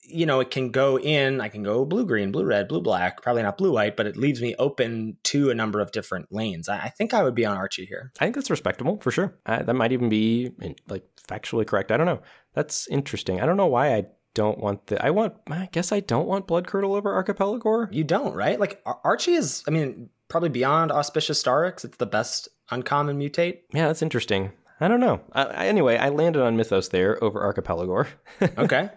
you 0.02 0.26
know, 0.26 0.40
it 0.40 0.52
can 0.52 0.72
go 0.72 1.00
in, 1.00 1.42
I 1.42 1.50
can 1.50 1.64
go 1.64 1.86
blue 1.86 2.06
green, 2.06 2.32
blue 2.32 2.46
red, 2.46 2.68
blue 2.68 2.82
black, 2.82 3.22
probably 3.22 3.44
not 3.44 3.58
blue 3.58 3.72
white, 3.72 3.96
but 3.96 4.06
it 4.06 4.18
leaves 4.18 4.42
me 4.42 4.56
open 4.60 5.18
to 5.26 5.50
a 5.50 5.56
number 5.56 5.80
of 5.80 5.92
different 5.92 6.32
lanes. 6.32 6.70
I, 6.70 6.78
I 6.78 6.90
think 6.90 7.14
I 7.14 7.24
would 7.24 7.36
be 7.36 7.46
on 7.46 7.58
Archie 7.58 7.86
here. 7.86 8.12
I 8.20 8.26
think 8.26 8.36
that's 8.36 8.50
respectable 8.50 9.00
for 9.02 9.12
sure. 9.12 9.38
That 9.46 9.76
might 9.76 9.92
even 9.92 10.10
be 10.10 10.52
like 10.88 11.04
factually 11.28 11.66
correct. 11.66 11.92
I 11.92 11.98
don't 11.98 12.06
know. 12.06 12.22
That's 12.54 12.88
interesting. 12.90 13.42
I 13.42 13.46
don't 13.46 13.58
know 13.58 13.68
why 13.68 13.96
I 13.96 14.06
don't 14.36 14.58
want 14.58 14.88
the. 14.88 15.04
I 15.04 15.12
want. 15.12 15.36
I 15.50 15.70
guess 15.72 15.92
I 15.92 16.00
don't 16.00 16.28
want 16.28 16.48
Blood 16.48 16.68
Curdle 16.68 16.96
over 16.96 17.14
Archipelagore. 17.14 17.90
You 17.92 18.04
don't, 18.04 18.34
right? 18.34 18.60
Like 18.60 18.82
Archie 18.86 19.34
is. 19.34 19.64
I 19.68 19.72
mean, 19.72 20.10
probably 20.28 20.50
beyond 20.50 20.92
Auspicious 20.92 21.42
Starrix. 21.42 21.86
It's 21.86 21.98
the 21.98 22.08
best 22.08 22.50
uncommon 22.72 23.20
mutate. 23.20 23.60
Yeah, 23.72 23.88
that's 23.88 24.02
interesting. 24.02 24.52
I 24.84 24.90
don't 24.90 25.00
know. 25.00 25.22
Uh, 25.32 25.50
anyway, 25.56 25.96
I 25.96 26.10
landed 26.10 26.42
on 26.42 26.58
Mythos 26.58 26.90
there 26.90 27.24
over 27.24 27.42
Archipelagore. 27.42 28.10
okay. 28.58 28.90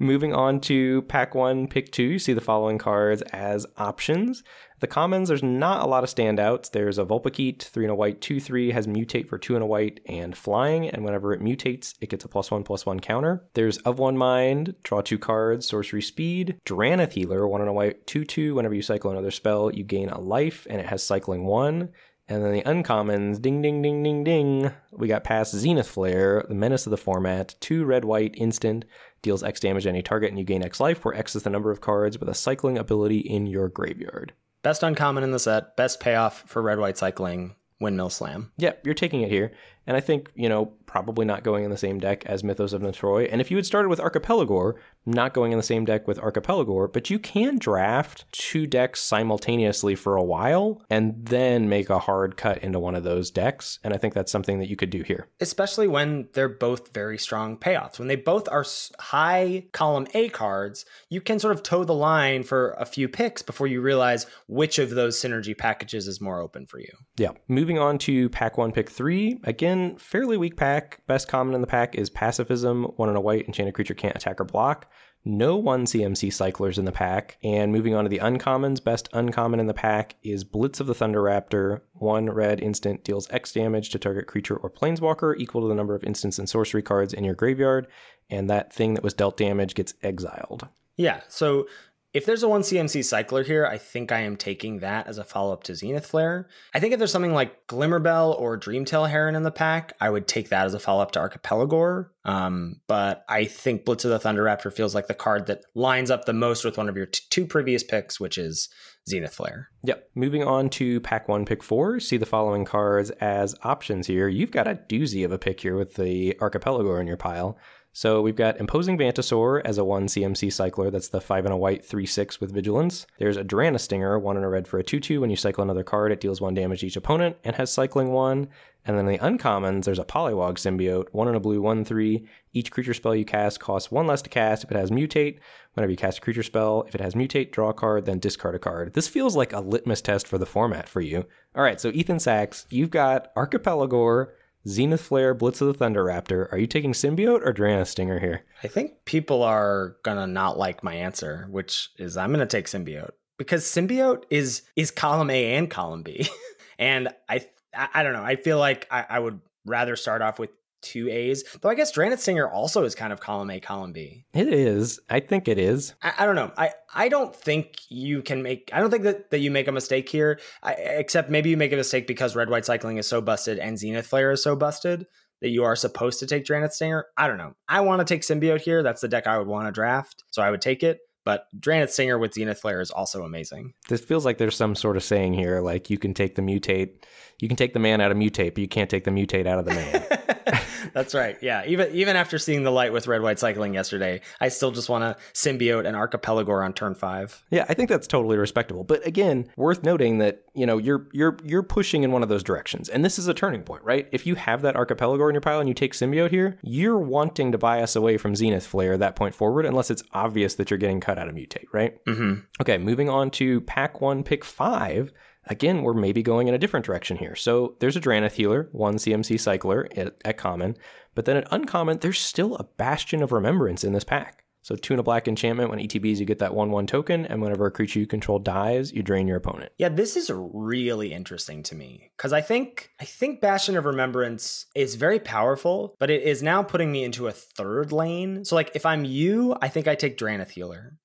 Moving 0.00 0.34
on 0.34 0.58
to 0.62 1.02
pack 1.02 1.32
one, 1.32 1.68
pick 1.68 1.92
two. 1.92 2.02
You 2.02 2.18
see 2.18 2.32
the 2.32 2.40
following 2.40 2.76
cards 2.76 3.22
as 3.22 3.64
options. 3.76 4.42
The 4.80 4.88
commons, 4.88 5.28
there's 5.28 5.42
not 5.42 5.82
a 5.82 5.88
lot 5.88 6.02
of 6.02 6.10
standouts. 6.10 6.72
There's 6.72 6.98
a 6.98 7.04
Vulpikeet, 7.04 7.62
three 7.62 7.84
and 7.84 7.92
a 7.92 7.94
white, 7.94 8.20
two, 8.20 8.40
three, 8.40 8.72
has 8.72 8.88
mutate 8.88 9.28
for 9.28 9.38
two 9.38 9.54
and 9.54 9.62
a 9.62 9.66
white 9.66 10.00
and 10.06 10.36
flying. 10.36 10.88
And 10.88 11.04
whenever 11.04 11.32
it 11.32 11.40
mutates, 11.40 11.94
it 12.00 12.10
gets 12.10 12.24
a 12.24 12.28
plus 12.28 12.50
one, 12.50 12.64
plus 12.64 12.84
one 12.84 12.98
counter. 12.98 13.44
There's 13.54 13.78
of 13.78 14.00
one 14.00 14.16
mind, 14.16 14.74
draw 14.82 15.02
two 15.02 15.18
cards, 15.18 15.68
sorcery 15.68 16.02
speed. 16.02 16.58
Drannith 16.66 17.12
Healer, 17.12 17.46
one 17.46 17.60
and 17.60 17.70
a 17.70 17.72
white, 17.72 18.08
two, 18.08 18.24
two. 18.24 18.56
Whenever 18.56 18.74
you 18.74 18.82
cycle 18.82 19.12
another 19.12 19.30
spell, 19.30 19.72
you 19.72 19.84
gain 19.84 20.08
a 20.08 20.20
life, 20.20 20.66
and 20.68 20.80
it 20.80 20.86
has 20.86 21.04
cycling 21.04 21.44
one. 21.44 21.90
And 22.28 22.44
then 22.44 22.52
the 22.52 22.62
uncommons, 22.62 23.40
ding, 23.40 23.62
ding, 23.62 23.80
ding, 23.80 24.02
ding, 24.02 24.22
ding. 24.22 24.70
We 24.92 25.08
got 25.08 25.24
past 25.24 25.54
Zenith 25.54 25.88
Flare, 25.88 26.44
the 26.46 26.54
menace 26.54 26.86
of 26.86 26.90
the 26.90 26.98
format, 26.98 27.54
two 27.60 27.86
red, 27.86 28.04
white, 28.04 28.34
instant, 28.36 28.84
deals 29.22 29.42
X 29.42 29.60
damage 29.60 29.84
to 29.84 29.88
any 29.88 30.02
target, 30.02 30.28
and 30.28 30.38
you 30.38 30.44
gain 30.44 30.62
X 30.62 30.78
life, 30.78 31.04
where 31.04 31.14
X 31.14 31.34
is 31.34 31.44
the 31.44 31.50
number 31.50 31.70
of 31.70 31.80
cards 31.80 32.18
with 32.18 32.28
a 32.28 32.34
cycling 32.34 32.76
ability 32.76 33.18
in 33.18 33.46
your 33.46 33.68
graveyard. 33.68 34.34
Best 34.62 34.82
uncommon 34.82 35.24
in 35.24 35.30
the 35.30 35.38
set, 35.38 35.74
best 35.76 36.00
payoff 36.00 36.42
for 36.46 36.60
red, 36.60 36.78
white 36.78 36.98
cycling, 36.98 37.54
Windmill 37.80 38.10
Slam. 38.10 38.52
Yep, 38.58 38.84
you're 38.84 38.94
taking 38.94 39.22
it 39.22 39.30
here. 39.30 39.52
And 39.88 39.96
I 39.96 40.00
think, 40.00 40.30
you 40.34 40.50
know, 40.50 40.66
probably 40.84 41.24
not 41.24 41.44
going 41.44 41.64
in 41.64 41.70
the 41.70 41.76
same 41.76 41.98
deck 41.98 42.24
as 42.26 42.44
Mythos 42.44 42.72
of 42.72 42.82
Nethroi. 42.82 43.28
And 43.30 43.40
if 43.40 43.50
you 43.50 43.56
had 43.56 43.66
started 43.66 43.88
with 43.88 44.00
Archipelagore, 44.00 44.76
not 45.06 45.34
going 45.34 45.52
in 45.52 45.58
the 45.58 45.64
same 45.64 45.84
deck 45.84 46.06
with 46.06 46.18
Archipelagore, 46.18 46.88
but 46.88 47.10
you 47.10 47.18
can 47.18 47.58
draft 47.58 48.24
two 48.32 48.66
decks 48.66 49.00
simultaneously 49.00 49.94
for 49.94 50.16
a 50.16 50.22
while 50.22 50.82
and 50.90 51.14
then 51.26 51.68
make 51.68 51.88
a 51.88 51.98
hard 51.98 52.36
cut 52.36 52.58
into 52.58 52.78
one 52.78 52.94
of 52.94 53.04
those 53.04 53.30
decks. 53.30 53.78
And 53.82 53.94
I 53.94 53.96
think 53.96 54.12
that's 54.12 54.32
something 54.32 54.58
that 54.58 54.68
you 54.68 54.76
could 54.76 54.90
do 54.90 55.02
here. 55.02 55.28
Especially 55.40 55.88
when 55.88 56.28
they're 56.34 56.48
both 56.48 56.92
very 56.92 57.18
strong 57.18 57.56
payoffs. 57.56 57.98
When 57.98 58.08
they 58.08 58.16
both 58.16 58.48
are 58.48 58.66
high 58.98 59.64
column 59.72 60.06
A 60.12 60.28
cards, 60.28 60.84
you 61.08 61.20
can 61.20 61.38
sort 61.38 61.54
of 61.54 61.62
toe 61.62 61.84
the 61.84 61.94
line 61.94 62.42
for 62.42 62.72
a 62.78 62.84
few 62.84 63.08
picks 63.08 63.40
before 63.40 63.66
you 63.66 63.80
realize 63.80 64.26
which 64.48 64.78
of 64.78 64.90
those 64.90 65.18
synergy 65.18 65.56
packages 65.56 66.06
is 66.08 66.20
more 66.20 66.40
open 66.40 66.66
for 66.66 66.78
you. 66.78 66.92
Yeah. 67.16 67.30
Moving 67.46 67.78
on 67.78 67.96
to 67.98 68.28
pack 68.30 68.58
one, 68.58 68.72
pick 68.72 68.90
three. 68.90 69.40
Again, 69.44 69.77
again, 69.78 69.96
fairly 69.98 70.36
weak 70.36 70.56
pack. 70.56 71.00
Best 71.06 71.28
common 71.28 71.54
in 71.54 71.60
the 71.60 71.66
pack 71.66 71.94
is 71.94 72.10
Pacifism. 72.10 72.84
One 72.96 73.08
in 73.08 73.16
a 73.16 73.20
white, 73.20 73.46
enchanted 73.46 73.74
creature 73.74 73.94
can't 73.94 74.16
attack 74.16 74.40
or 74.40 74.44
block. 74.44 74.90
No 75.24 75.56
one 75.56 75.84
CMC 75.84 76.32
cyclers 76.32 76.78
in 76.78 76.84
the 76.84 76.92
pack. 76.92 77.38
And 77.42 77.72
moving 77.72 77.94
on 77.94 78.04
to 78.04 78.10
the 78.10 78.20
uncommons, 78.20 78.82
best 78.82 79.08
uncommon 79.12 79.60
in 79.60 79.66
the 79.66 79.74
pack 79.74 80.14
is 80.22 80.44
Blitz 80.44 80.80
of 80.80 80.86
the 80.86 80.94
Thunder 80.94 81.22
Raptor. 81.22 81.80
One 81.94 82.30
red 82.30 82.60
instant 82.60 83.04
deals 83.04 83.28
X 83.30 83.52
damage 83.52 83.90
to 83.90 83.98
target 83.98 84.26
creature 84.26 84.56
or 84.56 84.70
planeswalker 84.70 85.34
equal 85.36 85.62
to 85.62 85.68
the 85.68 85.74
number 85.74 85.94
of 85.94 86.04
instants 86.04 86.38
and 86.38 86.48
sorcery 86.48 86.82
cards 86.82 87.12
in 87.12 87.24
your 87.24 87.34
graveyard. 87.34 87.88
And 88.30 88.48
that 88.48 88.72
thing 88.72 88.94
that 88.94 89.02
was 89.02 89.14
dealt 89.14 89.36
damage 89.36 89.74
gets 89.74 89.94
exiled. 90.02 90.68
Yeah. 90.96 91.20
So 91.28 91.66
if 92.14 92.24
there's 92.24 92.42
a 92.42 92.48
one 92.48 92.62
CMC 92.62 93.04
cycler 93.04 93.42
here, 93.42 93.66
I 93.66 93.76
think 93.76 94.12
I 94.12 94.20
am 94.20 94.36
taking 94.36 94.78
that 94.78 95.06
as 95.06 95.18
a 95.18 95.24
follow 95.24 95.52
up 95.52 95.64
to 95.64 95.74
Zenith 95.74 96.06
Flare. 96.06 96.48
I 96.74 96.80
think 96.80 96.92
if 96.92 96.98
there's 96.98 97.12
something 97.12 97.34
like 97.34 97.66
Glimmerbell 97.66 98.38
or 98.40 98.58
Dreamtail 98.58 99.08
Heron 99.08 99.34
in 99.34 99.42
the 99.42 99.50
pack, 99.50 99.92
I 100.00 100.08
would 100.08 100.26
take 100.26 100.48
that 100.48 100.64
as 100.64 100.74
a 100.74 100.80
follow 100.80 101.02
up 101.02 101.12
to 101.12 101.20
Archipelagore. 101.20 102.12
Um, 102.24 102.80
but 102.86 103.24
I 103.28 103.44
think 103.44 103.84
Blitz 103.84 104.04
of 104.04 104.10
the 104.10 104.18
Thunder 104.18 104.44
Raptor 104.44 104.72
feels 104.72 104.94
like 104.94 105.06
the 105.06 105.14
card 105.14 105.46
that 105.46 105.62
lines 105.74 106.10
up 106.10 106.24
the 106.24 106.32
most 106.32 106.64
with 106.64 106.78
one 106.78 106.88
of 106.88 106.96
your 106.96 107.06
t- 107.06 107.22
two 107.30 107.46
previous 107.46 107.82
picks, 107.82 108.18
which 108.18 108.38
is 108.38 108.68
Zenith 109.08 109.34
Flare. 109.34 109.68
Yep. 109.84 110.10
Moving 110.14 110.42
on 110.42 110.70
to 110.70 111.00
pack 111.00 111.28
one, 111.28 111.44
pick 111.44 111.62
four. 111.62 112.00
See 112.00 112.16
the 112.16 112.26
following 112.26 112.64
cards 112.64 113.10
as 113.20 113.54
options 113.62 114.06
here. 114.06 114.28
You've 114.28 114.50
got 114.50 114.66
a 114.66 114.80
doozy 114.88 115.24
of 115.24 115.32
a 115.32 115.38
pick 115.38 115.60
here 115.60 115.76
with 115.76 115.94
the 115.94 116.36
Archipelagore 116.40 117.00
in 117.00 117.06
your 117.06 117.16
pile. 117.16 117.58
So 117.98 118.22
we've 118.22 118.36
got 118.36 118.60
Imposing 118.60 118.96
Vantasaur 118.96 119.60
as 119.64 119.76
a 119.76 119.82
1 119.82 120.06
CMC 120.06 120.52
cycler. 120.52 120.88
That's 120.88 121.08
the 121.08 121.20
5 121.20 121.46
and 121.46 121.52
a 121.52 121.56
white 121.56 121.84
3 121.84 122.06
6 122.06 122.40
with 122.40 122.52
Vigilance. 122.52 123.08
There's 123.18 123.36
a 123.36 123.42
Drannith 123.42 123.80
Stinger, 123.80 124.16
1 124.20 124.36
and 124.36 124.44
a 124.44 124.48
red 124.48 124.68
for 124.68 124.78
a 124.78 124.84
2 124.84 125.00
2. 125.00 125.20
When 125.20 125.30
you 125.30 125.36
cycle 125.36 125.64
another 125.64 125.82
card, 125.82 126.12
it 126.12 126.20
deals 126.20 126.40
1 126.40 126.54
damage 126.54 126.82
to 126.82 126.86
each 126.86 126.96
opponent 126.96 127.38
and 127.42 127.56
has 127.56 127.72
cycling 127.72 128.12
1. 128.12 128.46
And 128.84 128.96
then 128.96 129.06
the 129.06 129.18
uncommons, 129.18 129.82
there's 129.82 129.98
a 129.98 130.04
Pollywog 130.04 130.58
Symbiote, 130.58 131.08
1 131.10 131.26
in 131.26 131.34
a 131.34 131.40
blue 131.40 131.60
1 131.60 131.84
3. 131.84 132.24
Each 132.52 132.70
creature 132.70 132.94
spell 132.94 133.16
you 133.16 133.24
cast 133.24 133.58
costs 133.58 133.90
1 133.90 134.06
less 134.06 134.22
to 134.22 134.30
cast 134.30 134.62
if 134.62 134.70
it 134.70 134.76
has 134.76 134.92
Mutate. 134.92 135.40
Whenever 135.74 135.90
you 135.90 135.96
cast 135.96 136.18
a 136.18 136.20
creature 136.20 136.44
spell, 136.44 136.84
if 136.86 136.94
it 136.94 137.00
has 137.00 137.16
Mutate, 137.16 137.50
draw 137.50 137.70
a 137.70 137.74
card, 137.74 138.04
then 138.04 138.20
discard 138.20 138.54
a 138.54 138.60
card. 138.60 138.92
This 138.92 139.08
feels 139.08 139.34
like 139.34 139.52
a 139.52 139.58
litmus 139.58 140.02
test 140.02 140.28
for 140.28 140.38
the 140.38 140.46
format 140.46 140.88
for 140.88 141.00
you. 141.00 141.26
All 141.56 141.64
right, 141.64 141.80
so 141.80 141.88
Ethan 141.88 142.20
Sachs, 142.20 142.64
you've 142.70 142.90
got 142.90 143.34
Archipelagore. 143.34 144.34
Zenith 144.66 145.00
Flare, 145.00 145.34
Blitz 145.34 145.60
of 145.60 145.68
the 145.68 145.74
Thunder 145.74 146.04
Raptor. 146.04 146.50
Are 146.52 146.58
you 146.58 146.66
taking 146.66 146.92
Symbiote 146.92 147.46
or 147.46 147.52
Drannith 147.52 147.86
Stinger 147.86 148.18
here? 148.18 148.44
I 148.62 148.68
think 148.68 149.04
people 149.04 149.42
are 149.42 149.96
gonna 150.02 150.26
not 150.26 150.58
like 150.58 150.82
my 150.82 150.94
answer, 150.94 151.46
which 151.50 151.90
is 151.98 152.16
I'm 152.16 152.32
gonna 152.32 152.46
take 152.46 152.66
Symbiote 152.66 153.12
because 153.36 153.64
Symbiote 153.64 154.24
is 154.30 154.62
is 154.76 154.90
column 154.90 155.30
A 155.30 155.54
and 155.54 155.70
column 155.70 156.02
B, 156.02 156.28
and 156.78 157.08
I 157.28 157.46
I 157.74 158.02
don't 158.02 158.12
know. 158.12 158.24
I 158.24 158.36
feel 158.36 158.58
like 158.58 158.86
I, 158.90 159.06
I 159.08 159.18
would 159.18 159.40
rather 159.64 159.96
start 159.96 160.22
off 160.22 160.38
with 160.38 160.50
two 160.82 161.08
A's. 161.08 161.44
Though 161.60 161.68
I 161.68 161.74
guess 161.74 161.92
Drannith 161.92 162.18
Stinger 162.18 162.48
also 162.48 162.84
is 162.84 162.94
kind 162.94 163.12
of 163.12 163.20
column 163.20 163.50
A, 163.50 163.60
column 163.60 163.92
B. 163.92 164.24
It 164.32 164.48
is. 164.48 165.00
I 165.08 165.20
think 165.20 165.48
it 165.48 165.58
is. 165.58 165.94
I, 166.02 166.12
I 166.20 166.26
don't 166.26 166.34
know. 166.36 166.52
I, 166.56 166.70
I 166.94 167.08
don't 167.08 167.34
think 167.34 167.76
you 167.88 168.22
can 168.22 168.42
make. 168.42 168.70
I 168.72 168.80
don't 168.80 168.90
think 168.90 169.04
that, 169.04 169.30
that 169.30 169.40
you 169.40 169.50
make 169.50 169.68
a 169.68 169.72
mistake 169.72 170.08
here. 170.08 170.40
I, 170.62 170.72
except 170.72 171.30
maybe 171.30 171.50
you 171.50 171.56
make 171.56 171.72
a 171.72 171.76
mistake 171.76 172.06
because 172.06 172.36
red 172.36 172.50
white 172.50 172.64
cycling 172.64 172.96
is 172.96 173.06
so 173.06 173.20
busted 173.20 173.58
and 173.58 173.78
Zenith 173.78 174.06
Flare 174.06 174.32
is 174.32 174.42
so 174.42 174.56
busted 174.56 175.06
that 175.40 175.50
you 175.50 175.64
are 175.64 175.76
supposed 175.76 176.18
to 176.20 176.26
take 176.26 176.44
Drannith 176.44 176.72
Stinger. 176.72 177.06
I 177.16 177.28
don't 177.28 177.38
know. 177.38 177.54
I 177.68 177.80
want 177.80 178.00
to 178.00 178.04
take 178.04 178.22
Symbiote 178.22 178.60
here. 178.60 178.82
That's 178.82 179.00
the 179.00 179.08
deck 179.08 179.26
I 179.26 179.38
would 179.38 179.46
want 179.46 179.68
to 179.68 179.72
draft, 179.72 180.24
so 180.30 180.42
I 180.42 180.50
would 180.50 180.60
take 180.60 180.82
it. 180.82 180.98
But 181.24 181.46
Drannith 181.58 181.90
Stinger 181.90 182.18
with 182.18 182.32
Zenith 182.34 182.60
Flare 182.60 182.80
is 182.80 182.90
also 182.90 183.22
amazing. 183.22 183.74
This 183.88 184.00
feels 184.00 184.24
like 184.24 184.38
there's 184.38 184.56
some 184.56 184.74
sort 184.74 184.96
of 184.96 185.04
saying 185.04 185.34
here, 185.34 185.60
like 185.60 185.90
you 185.90 185.98
can 185.98 186.14
take 186.14 186.36
the 186.36 186.42
mutate, 186.42 187.04
you 187.38 187.48
can 187.48 187.56
take 187.56 187.74
the 187.74 187.78
man 187.78 188.00
out 188.00 188.10
of 188.10 188.16
mutate, 188.16 188.54
but 188.54 188.58
you 188.58 188.68
can't 188.68 188.88
take 188.88 189.04
the 189.04 189.10
mutate 189.10 189.46
out 189.46 189.58
of 189.58 189.66
the 189.66 189.74
man. 189.74 190.64
That's 190.92 191.14
right. 191.14 191.36
Yeah. 191.40 191.64
Even 191.66 191.94
even 191.94 192.16
after 192.16 192.38
seeing 192.38 192.62
the 192.62 192.70
light 192.70 192.92
with 192.92 193.06
red 193.06 193.22
white 193.22 193.38
cycling 193.38 193.74
yesterday, 193.74 194.20
I 194.40 194.48
still 194.48 194.70
just 194.70 194.88
want 194.88 195.02
to 195.02 195.22
symbiote 195.34 195.86
an 195.86 195.94
archipelagore 195.94 196.62
on 196.62 196.72
turn 196.72 196.94
five. 196.94 197.44
Yeah, 197.50 197.66
I 197.68 197.74
think 197.74 197.88
that's 197.88 198.06
totally 198.06 198.36
respectable. 198.36 198.84
But 198.84 199.06
again, 199.06 199.48
worth 199.56 199.82
noting 199.82 200.18
that 200.18 200.42
you 200.54 200.66
know 200.66 200.78
you're 200.78 201.08
you're 201.12 201.36
you're 201.44 201.62
pushing 201.62 202.02
in 202.02 202.12
one 202.12 202.22
of 202.22 202.28
those 202.28 202.42
directions, 202.42 202.88
and 202.88 203.04
this 203.04 203.18
is 203.18 203.28
a 203.28 203.34
turning 203.34 203.62
point, 203.62 203.82
right? 203.84 204.08
If 204.12 204.26
you 204.26 204.34
have 204.36 204.62
that 204.62 204.76
archipelagore 204.76 205.28
in 205.30 205.34
your 205.34 205.40
pile 205.40 205.60
and 205.60 205.68
you 205.68 205.74
take 205.74 205.92
symbiote 205.92 206.30
here, 206.30 206.58
you're 206.62 206.98
wanting 206.98 207.52
to 207.52 207.58
buy 207.58 207.82
us 207.82 207.96
away 207.96 208.16
from 208.16 208.34
Zenith 208.34 208.66
Flare 208.66 208.96
that 208.98 209.16
point 209.16 209.34
forward, 209.34 209.66
unless 209.66 209.90
it's 209.90 210.02
obvious 210.12 210.54
that 210.54 210.70
you're 210.70 210.78
getting 210.78 211.00
cut 211.00 211.18
out 211.18 211.28
of 211.28 211.34
mutate, 211.34 211.66
right? 211.72 212.04
Mm-hmm. 212.04 212.40
Okay, 212.60 212.78
moving 212.78 213.08
on 213.08 213.30
to 213.32 213.60
pack 213.62 214.00
one, 214.00 214.22
pick 214.22 214.44
five 214.44 215.12
again, 215.48 215.82
we're 215.82 215.94
maybe 215.94 216.22
going 216.22 216.48
in 216.48 216.54
a 216.54 216.58
different 216.58 216.86
direction 216.86 217.16
here. 217.16 217.34
So 217.34 217.76
there's 217.80 217.96
a 217.96 218.00
Drannith 218.00 218.32
healer, 218.32 218.68
one 218.72 218.96
CMC 218.96 219.40
cycler 219.40 219.88
at, 219.96 220.14
at, 220.24 220.36
common, 220.38 220.76
but 221.14 221.24
then 221.24 221.36
at 221.36 221.48
uncommon, 221.50 221.98
there's 221.98 222.18
still 222.18 222.56
a 222.56 222.64
Bastion 222.64 223.22
of 223.22 223.32
Remembrance 223.32 223.84
in 223.84 223.92
this 223.92 224.04
pack. 224.04 224.44
So 224.62 224.76
tune 224.76 224.98
a 224.98 225.02
black 225.02 225.26
enchantment, 225.26 225.70
when 225.70 225.78
ETBs, 225.78 226.18
you 226.18 226.26
get 226.26 226.40
that 226.40 226.54
1 226.54 226.70
1 226.70 226.86
token, 226.86 227.24
and 227.24 227.40
whenever 227.40 227.64
a 227.64 227.70
creature 227.70 228.00
you 228.00 228.06
control 228.06 228.38
dies, 228.38 228.92
you 228.92 229.02
drain 229.02 229.26
your 229.26 229.38
opponent. 229.38 229.72
Yeah, 229.78 229.88
this 229.88 230.14
is 230.14 230.30
really 230.34 231.12
interesting 231.12 231.62
to 231.64 231.74
me. 231.74 232.10
Because 232.16 232.34
I 232.34 232.42
think 232.42 232.90
I 233.00 233.06
think 233.06 233.40
Bastion 233.40 233.78
of 233.78 233.86
Remembrance 233.86 234.66
is 234.74 234.96
very 234.96 235.20
powerful, 235.20 235.94
but 235.98 236.10
it 236.10 236.22
is 236.22 236.42
now 236.42 236.62
putting 236.62 236.92
me 236.92 237.04
into 237.04 237.28
a 237.28 237.32
third 237.32 237.92
lane. 237.92 238.44
So 238.44 238.56
like 238.56 238.72
if 238.74 238.84
I'm 238.84 239.04
you, 239.04 239.56
I 239.62 239.68
think 239.68 239.88
I 239.88 239.94
take 239.94 240.18
Drannith 240.18 240.50
Healer. 240.50 240.98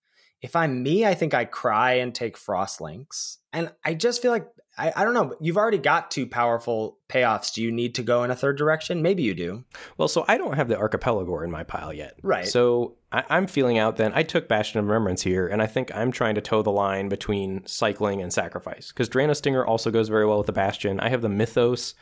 If 0.43 0.57
I'm 0.57 0.83
me, 0.83 1.05
I 1.05 1.13
think 1.13 1.33
I 1.33 1.45
cry 1.45 1.93
and 1.93 2.13
take 2.13 2.37
Frostlinks. 2.37 3.37
And 3.53 3.71
I 3.85 3.93
just 3.93 4.21
feel 4.21 4.31
like 4.31 4.45
I, 4.77 4.91
I 4.93 5.05
don't 5.05 5.13
know. 5.13 5.35
You've 5.39 5.57
already 5.57 5.77
got 5.77 6.11
two 6.11 6.27
powerful 6.27 6.97
payoffs. 7.07 7.53
Do 7.53 7.61
you 7.61 7.71
need 7.71 7.95
to 7.95 8.03
go 8.03 8.23
in 8.23 8.31
a 8.31 8.35
third 8.35 8.57
direction? 8.57 9.01
Maybe 9.01 9.23
you 9.23 9.33
do. 9.33 9.63
Well, 9.97 10.09
so 10.09 10.25
I 10.27 10.37
don't 10.37 10.55
have 10.55 10.67
the 10.67 10.75
Archipelagore 10.77 11.45
in 11.45 11.51
my 11.51 11.63
pile 11.63 11.93
yet. 11.93 12.17
Right. 12.23 12.45
So 12.45 12.95
I, 13.11 13.37
am 13.37 13.47
feeling 13.47 13.77
out 13.77 13.95
then. 13.95 14.11
I 14.13 14.23
took 14.23 14.49
Bastion 14.49 14.79
of 14.79 14.85
Remembrance 14.85 15.21
here, 15.21 15.47
and 15.47 15.61
I 15.61 15.67
think 15.67 15.95
I'm 15.95 16.11
trying 16.11 16.35
to 16.35 16.41
toe 16.41 16.61
the 16.61 16.71
line 16.71 17.07
between 17.07 17.65
cycling 17.65 18.21
and 18.21 18.33
sacrifice. 18.33 18.89
Because 18.89 19.07
Drannith 19.07 19.37
Stinger 19.37 19.65
also 19.65 19.91
goes 19.91 20.09
very 20.09 20.25
well 20.25 20.39
with 20.39 20.47
the 20.47 20.53
Bastion. 20.53 20.99
I 20.99 21.07
have 21.07 21.21
the 21.21 21.29
Mythos 21.29 21.93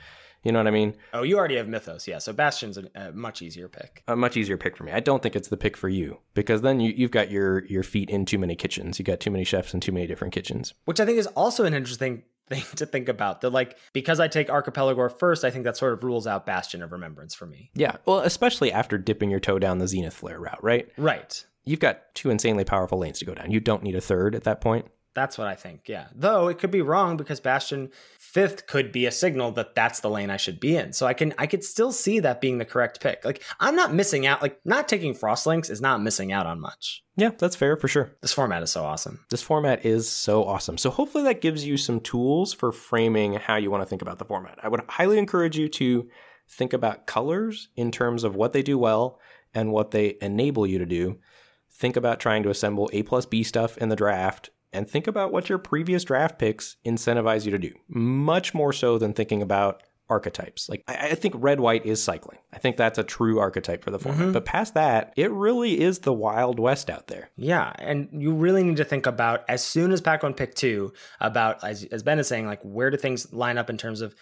you 0.44 0.52
know 0.52 0.60
what 0.60 0.68
I 0.68 0.72
mean? 0.72 0.96
Oh, 1.14 1.22
you 1.24 1.38
already 1.38 1.58
have 1.58 1.68
Mythos, 1.68 2.08
yeah. 2.08 2.18
So 2.18 2.34
Bastion's 2.34 2.78
a, 2.78 2.90
a, 2.96 3.12
much 3.12 3.42
easier 3.42 3.68
pick. 3.68 4.04
A 4.08 4.16
much 4.16 4.38
easier 4.38 4.58
pick 4.58 4.76
for 4.76 4.84
me. 4.84 4.92
I 4.92 5.00
don't 5.00 5.22
think 5.22 5.36
it's 5.36 5.50
the 5.50 5.58
pick 5.58 5.78
for 5.78 5.88
you 5.88 6.20
because 6.34 6.62
then 6.62 6.80
you, 6.80 6.94
you've 6.96 7.12
got 7.12 7.30
your 7.30 7.66
your 7.66 7.84
feet 7.84 8.10
in 8.10 8.26
too 8.26 8.40
many 8.40 8.56
kitchens. 8.56 8.98
You've 8.98 9.06
got 9.06 9.20
too 9.20 9.32
many 9.32 9.44
chefs 9.44 9.74
in 9.74 9.80
too 9.80 9.92
many 9.92 10.08
different 10.08 10.34
kitchens. 10.34 10.74
Which 10.86 11.00
I 11.00 11.06
think 11.06 11.20
is 11.20 11.28
also 11.28 11.66
an 11.66 11.74
interesting 11.74 12.24
thing 12.48 12.64
to 12.76 12.86
think 12.86 13.08
about. 13.08 13.42
That 13.42 13.52
like 13.52 13.78
because 13.94 14.20
I 14.20 14.28
take 14.28 14.50
Archipelagore 14.50 15.10
first, 15.10 15.46
I 15.46 15.52
think 15.52 15.64
that 15.66 15.78
sort 15.78 15.94
of 15.94 16.04
rules 16.04 16.26
out 16.26 16.48
Bastion 16.48 16.82
of 16.82 16.92
Remembrance 16.92 17.36
for 17.36 17.46
me. 17.46 17.70
Yeah, 17.76 17.98
well, 18.06 18.20
especially 18.20 18.72
after 18.72 18.98
dipping 18.98 19.30
your 19.30 19.40
toe 19.40 19.60
down 19.60 19.78
the 19.78 19.88
Zenith 19.88 20.16
Flare 20.16 20.40
route, 20.40 20.64
right? 20.64 20.90
Right. 20.98 21.46
You've 21.64 21.80
got 21.80 22.16
two 22.16 22.32
insanely 22.32 22.64
powerful 22.64 22.98
lanes 22.98 23.20
to 23.20 23.26
go 23.26 23.36
down. 23.36 23.52
You 23.52 23.60
don't 23.60 23.84
need 23.84 23.96
a 23.96 24.02
third 24.02 24.34
at 24.34 24.44
that 24.46 24.62
point. 24.62 24.88
That's 25.14 25.38
what 25.38 25.48
I 25.48 25.56
think. 25.56 25.88
Yeah. 25.88 26.08
Though 26.16 26.48
it 26.48 26.58
could 26.58 26.72
be 26.72 26.82
wrong 26.82 27.18
because 27.18 27.40
Bastion 27.40 27.92
fifth 28.32 28.66
could 28.66 28.92
be 28.92 29.06
a 29.06 29.12
signal 29.12 29.52
that 29.52 29.76
that's 29.76 30.00
the 30.00 30.10
lane 30.10 30.30
I 30.30 30.38
should 30.38 30.60
be 30.60 30.78
in. 30.78 30.94
So 30.94 31.06
I 31.06 31.14
can 31.14 31.34
I 31.38 31.48
could 31.48 31.64
still 31.64 31.92
see 31.92 32.20
that 32.20 32.40
being 32.40 32.58
the 32.58 32.66
correct 32.66 33.02
pick. 33.02 33.26
Like 33.26 33.44
I'm 33.60 33.76
not 33.76 33.94
missing 33.94 34.26
out. 34.26 34.42
Like 34.42 34.60
not 34.64 34.88
taking 34.88 35.14
Frostlinks 35.14 35.70
is 35.70 35.82
not 35.82 36.02
missing 36.02 36.32
out 36.32 36.46
on 36.46 36.60
much. 36.60 37.04
Yeah, 37.18 37.32
that's 37.38 37.58
fair 37.58 37.76
for 37.76 37.90
sure. 37.90 38.16
This 38.22 38.34
format 38.34 38.64
is 38.64 38.72
so 38.72 38.84
awesome. 38.84 39.26
This 39.30 39.42
format 39.42 39.86
is 39.86 40.10
so 40.10 40.46
awesome. 40.46 40.78
So 40.78 40.90
hopefully 40.90 41.26
that 41.26 41.42
gives 41.42 41.66
you 41.66 41.76
some 41.76 42.00
tools 42.00 42.54
for 42.54 42.72
framing 42.72 43.34
how 43.34 43.58
you 43.58 43.70
want 43.70 43.84
to 43.84 43.90
think 43.90 44.02
about 44.02 44.18
the 44.18 44.26
format. 44.26 44.60
I 44.64 44.70
would 44.70 44.82
highly 44.88 45.18
encourage 45.18 45.58
you 45.58 45.68
to 45.70 46.08
think 46.50 46.72
about 46.74 47.08
colors 47.08 47.70
in 47.76 47.92
terms 47.92 48.24
of 48.24 48.36
what 48.36 48.54
they 48.54 48.64
do 48.64 48.78
well 48.78 49.20
and 49.54 49.72
what 49.72 49.92
they 49.92 50.18
enable 50.22 50.66
you 50.66 50.80
to 50.80 50.86
do. 50.86 51.20
Think 51.74 51.98
about 51.98 52.20
trying 52.20 52.44
to 52.44 52.50
assemble 52.50 52.90
A 52.94 53.04
plus 53.04 53.26
B 53.26 53.44
stuff 53.44 53.78
in 53.78 53.90
the 53.90 53.96
draft 53.96 54.52
and 54.74 54.90
think 54.90 55.08
about 55.08 55.32
what 55.32 55.50
your 55.50 55.58
previous 55.58 56.04
draft 56.04 56.40
picks 56.40 56.78
incentivize 56.86 57.46
you 57.46 57.52
to 57.52 57.60
do, 57.60 57.74
much 57.88 58.54
more 58.54 58.74
so 58.74 58.98
than 58.98 59.14
thinking 59.14 59.42
about 59.42 59.84
archetypes. 60.10 60.68
Like, 60.68 60.84
I, 60.90 61.12
I 61.12 61.16
think 61.16 61.36
red 61.38 61.62
white 61.62 61.86
is 61.86 62.04
cycling. 62.04 62.40
I 62.52 62.58
think 62.58 62.76
that's 62.76 62.98
a 62.98 63.04
true 63.04 63.40
archetype 63.40 63.82
for 63.82 63.92
the 63.92 64.00
format. 64.00 64.24
Mm-hmm. 64.24 64.32
But 64.34 64.44
past 64.46 64.74
that, 64.74 65.14
it 65.16 65.32
really 65.32 65.80
is 65.80 66.00
the 66.00 66.12
Wild 66.12 66.60
West 66.60 66.90
out 66.90 67.08
there. 67.08 67.30
Yeah. 67.38 67.72
And 67.80 68.10
you 68.12 68.34
really 68.34 68.62
need 68.62 68.76
to 68.78 68.84
think 68.84 69.06
about, 69.06 69.46
as 69.48 69.64
soon 69.64 69.94
as 69.94 70.02
pack 70.02 70.24
one, 70.24 70.34
pick 70.34 70.54
two, 70.54 70.92
about, 71.22 71.64
as, 71.64 71.86
as 71.86 72.04
Ben 72.04 72.20
is 72.20 72.28
saying, 72.28 72.46
like, 72.46 72.62
where 72.62 72.90
do 72.90 72.98
things 72.98 73.32
line 73.32 73.58
up 73.58 73.70
in 73.70 73.78
terms 73.78 74.02
of 74.02 74.14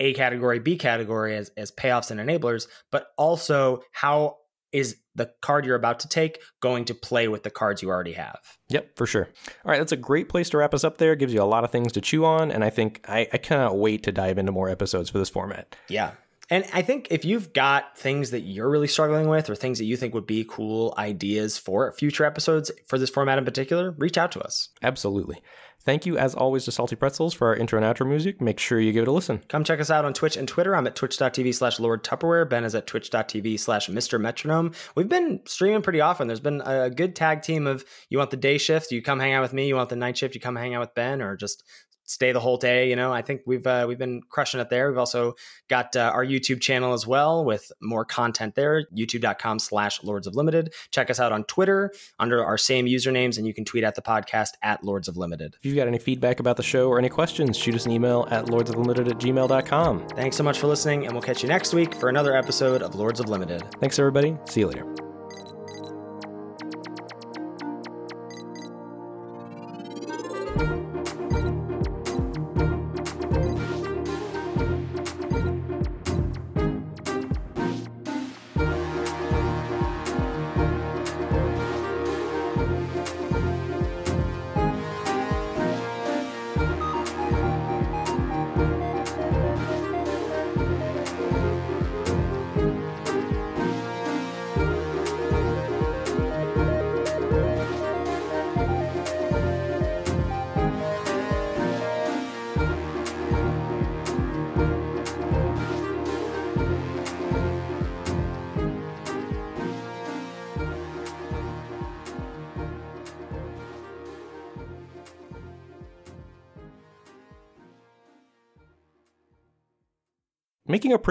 a 0.00 0.14
category, 0.14 0.58
B 0.58 0.76
category 0.76 1.36
as, 1.36 1.50
as 1.56 1.70
payoffs 1.70 2.10
and 2.10 2.18
enablers, 2.18 2.66
but 2.90 3.12
also 3.16 3.82
how 3.92 4.38
is 4.76 4.96
the 5.14 5.30
card 5.40 5.64
you're 5.64 5.74
about 5.74 5.98
to 6.00 6.08
take 6.08 6.40
going 6.60 6.84
to 6.84 6.94
play 6.94 7.26
with 7.28 7.42
the 7.42 7.50
cards 7.50 7.80
you 7.80 7.88
already 7.88 8.12
have. 8.12 8.38
Yep, 8.68 8.96
for 8.96 9.06
sure. 9.06 9.30
All 9.64 9.70
right, 9.70 9.78
that's 9.78 9.92
a 9.92 9.96
great 9.96 10.28
place 10.28 10.50
to 10.50 10.58
wrap 10.58 10.74
us 10.74 10.84
up 10.84 10.98
there. 10.98 11.16
Gives 11.16 11.32
you 11.32 11.42
a 11.42 11.44
lot 11.44 11.64
of 11.64 11.70
things 11.70 11.92
to 11.92 12.02
chew 12.02 12.26
on, 12.26 12.50
and 12.50 12.62
I 12.62 12.68
think 12.68 13.00
I, 13.08 13.26
I 13.32 13.38
cannot 13.38 13.78
wait 13.78 14.02
to 14.02 14.12
dive 14.12 14.36
into 14.36 14.52
more 14.52 14.68
episodes 14.68 15.08
for 15.08 15.18
this 15.18 15.30
format. 15.30 15.74
Yeah. 15.88 16.12
And 16.48 16.64
I 16.72 16.82
think 16.82 17.08
if 17.10 17.24
you've 17.24 17.52
got 17.52 17.98
things 17.98 18.30
that 18.30 18.42
you're 18.42 18.70
really 18.70 18.86
struggling 18.86 19.28
with 19.28 19.50
or 19.50 19.56
things 19.56 19.78
that 19.78 19.84
you 19.84 19.96
think 19.96 20.14
would 20.14 20.26
be 20.26 20.46
cool 20.48 20.94
ideas 20.96 21.58
for 21.58 21.92
future 21.92 22.24
episodes 22.24 22.70
for 22.86 22.98
this 22.98 23.10
format 23.10 23.38
in 23.38 23.44
particular, 23.44 23.92
reach 23.92 24.16
out 24.16 24.32
to 24.32 24.40
us. 24.40 24.68
Absolutely. 24.82 25.42
Thank 25.86 26.04
you, 26.04 26.18
as 26.18 26.34
always, 26.34 26.64
to 26.64 26.72
Salty 26.72 26.96
Pretzels 26.96 27.32
for 27.32 27.46
our 27.46 27.54
intro 27.54 27.80
and 27.80 27.86
outro 27.86 28.08
music. 28.08 28.40
Make 28.40 28.58
sure 28.58 28.80
you 28.80 28.90
give 28.90 29.02
it 29.02 29.08
a 29.08 29.12
listen. 29.12 29.40
Come 29.48 29.62
check 29.62 29.78
us 29.78 29.88
out 29.88 30.04
on 30.04 30.14
Twitch 30.14 30.36
and 30.36 30.48
Twitter. 30.48 30.74
I'm 30.74 30.86
at 30.88 30.96
twitch.tv 30.96 31.54
slash 31.54 31.78
Lord 31.78 32.02
Tupperware. 32.02 32.48
Ben 32.48 32.64
is 32.64 32.74
at 32.74 32.88
twitch.tv 32.88 33.60
slash 33.60 33.88
Mr. 33.88 34.20
Metronome. 34.20 34.72
We've 34.96 35.08
been 35.08 35.42
streaming 35.46 35.82
pretty 35.82 36.00
often. 36.00 36.26
There's 36.26 36.40
been 36.40 36.60
a 36.64 36.90
good 36.90 37.14
tag 37.14 37.42
team 37.42 37.68
of 37.68 37.84
you 38.10 38.18
want 38.18 38.32
the 38.32 38.36
day 38.36 38.58
shift, 38.58 38.90
you 38.90 39.00
come 39.00 39.20
hang 39.20 39.32
out 39.32 39.42
with 39.42 39.52
me. 39.52 39.68
You 39.68 39.76
want 39.76 39.88
the 39.88 39.94
night 39.94 40.18
shift, 40.18 40.34
you 40.34 40.40
come 40.40 40.56
hang 40.56 40.74
out 40.74 40.80
with 40.80 40.94
Ben, 40.96 41.22
or 41.22 41.36
just 41.36 41.62
stay 42.06 42.32
the 42.32 42.40
whole 42.40 42.56
day. 42.56 42.88
You 42.88 42.96
know, 42.96 43.12
I 43.12 43.22
think 43.22 43.42
we've 43.46 43.66
uh, 43.66 43.84
we've 43.86 43.98
been 43.98 44.22
crushing 44.28 44.60
it 44.60 44.70
there. 44.70 44.88
We've 44.88 44.98
also 44.98 45.34
got 45.68 45.94
uh, 45.94 46.10
our 46.14 46.24
YouTube 46.24 46.60
channel 46.60 46.92
as 46.92 47.06
well 47.06 47.44
with 47.44 47.70
more 47.80 48.04
content 48.04 48.54
there. 48.54 48.84
YouTube.com 48.96 49.58
slash 49.58 50.02
Lords 50.02 50.26
of 50.26 50.34
Limited. 50.34 50.72
Check 50.90 51.10
us 51.10 51.20
out 51.20 51.32
on 51.32 51.44
Twitter 51.44 51.92
under 52.18 52.44
our 52.44 52.58
same 52.58 52.86
usernames, 52.86 53.36
and 53.36 53.46
you 53.46 53.54
can 53.54 53.64
tweet 53.64 53.84
at 53.84 53.94
the 53.94 54.02
podcast 54.02 54.50
at 54.62 54.82
Lords 54.84 55.08
of 55.08 55.16
Limited. 55.16 55.56
If 55.60 55.66
you've 55.66 55.76
got 55.76 55.88
any 55.88 55.98
feedback 55.98 56.40
about 56.40 56.56
the 56.56 56.62
show 56.62 56.88
or 56.88 56.98
any 56.98 57.08
questions, 57.08 57.56
shoot 57.56 57.74
us 57.74 57.86
an 57.86 57.92
email 57.92 58.26
at 58.30 58.46
lordsoflimited 58.46 59.08
at 59.08 59.18
gmail.com. 59.18 60.08
Thanks 60.08 60.36
so 60.36 60.42
much 60.42 60.58
for 60.58 60.66
listening, 60.66 61.04
and 61.04 61.12
we'll 61.12 61.22
catch 61.22 61.42
you 61.42 61.48
next 61.48 61.74
week 61.74 61.94
for 61.94 62.08
another 62.08 62.36
episode 62.36 62.82
of 62.82 62.94
Lords 62.94 63.20
of 63.20 63.28
Limited. 63.28 63.62
Thanks, 63.80 63.98
everybody. 63.98 64.36
See 64.44 64.60
you 64.60 64.68
later. 64.68 65.05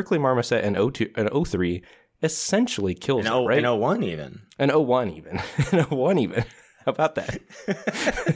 Prickly 0.06 0.20
marmoset 0.20 0.64
an 0.64 0.76
O2 0.76 1.18
an 1.18 1.30
O3 1.30 1.82
essentially 2.22 2.94
kills 2.94 3.26
An, 3.26 3.34
it, 3.34 3.46
right? 3.48 3.66
an 3.66 3.80
01 3.80 4.04
even. 4.04 4.42
An 4.60 4.70
O1 4.70 5.18
even. 5.18 5.38
an 5.72 5.86
O1 5.86 6.20
even. 6.20 6.46
How 6.86 6.92
about 6.92 7.16
that? 7.16 7.40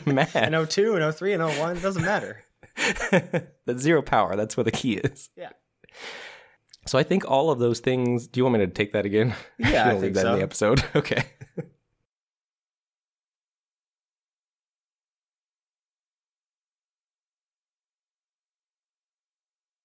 Math. 0.07 0.35
An 0.35 0.65
02, 0.67 0.95
an 0.95 1.11
03, 1.11 1.33
an 1.33 1.41
01. 1.41 1.77
It 1.77 1.81
doesn't 1.83 2.01
matter. 2.01 2.43
That's 3.67 3.81
zero 3.81 4.01
power. 4.01 4.35
That's 4.35 4.57
where 4.57 4.63
the 4.63 4.71
key 4.71 4.93
is. 4.93 5.29
Yeah. 5.37 5.49
So 6.87 6.97
I 6.97 7.03
think 7.03 7.29
all 7.29 7.51
of 7.51 7.59
those 7.59 7.81
things. 7.81 8.27
Do 8.27 8.39
you 8.39 8.45
want 8.45 8.57
me 8.57 8.65
to 8.65 8.71
take 8.71 8.93
that 8.93 9.05
again? 9.05 9.35
Yeah, 9.59 9.85
I 9.85 9.89
think 9.91 10.01
leave 10.01 10.13
that 10.15 10.25
in 10.25 10.33
so. 10.33 10.37
the 10.37 10.43
episode. 10.43 10.83
Okay. 10.95 11.23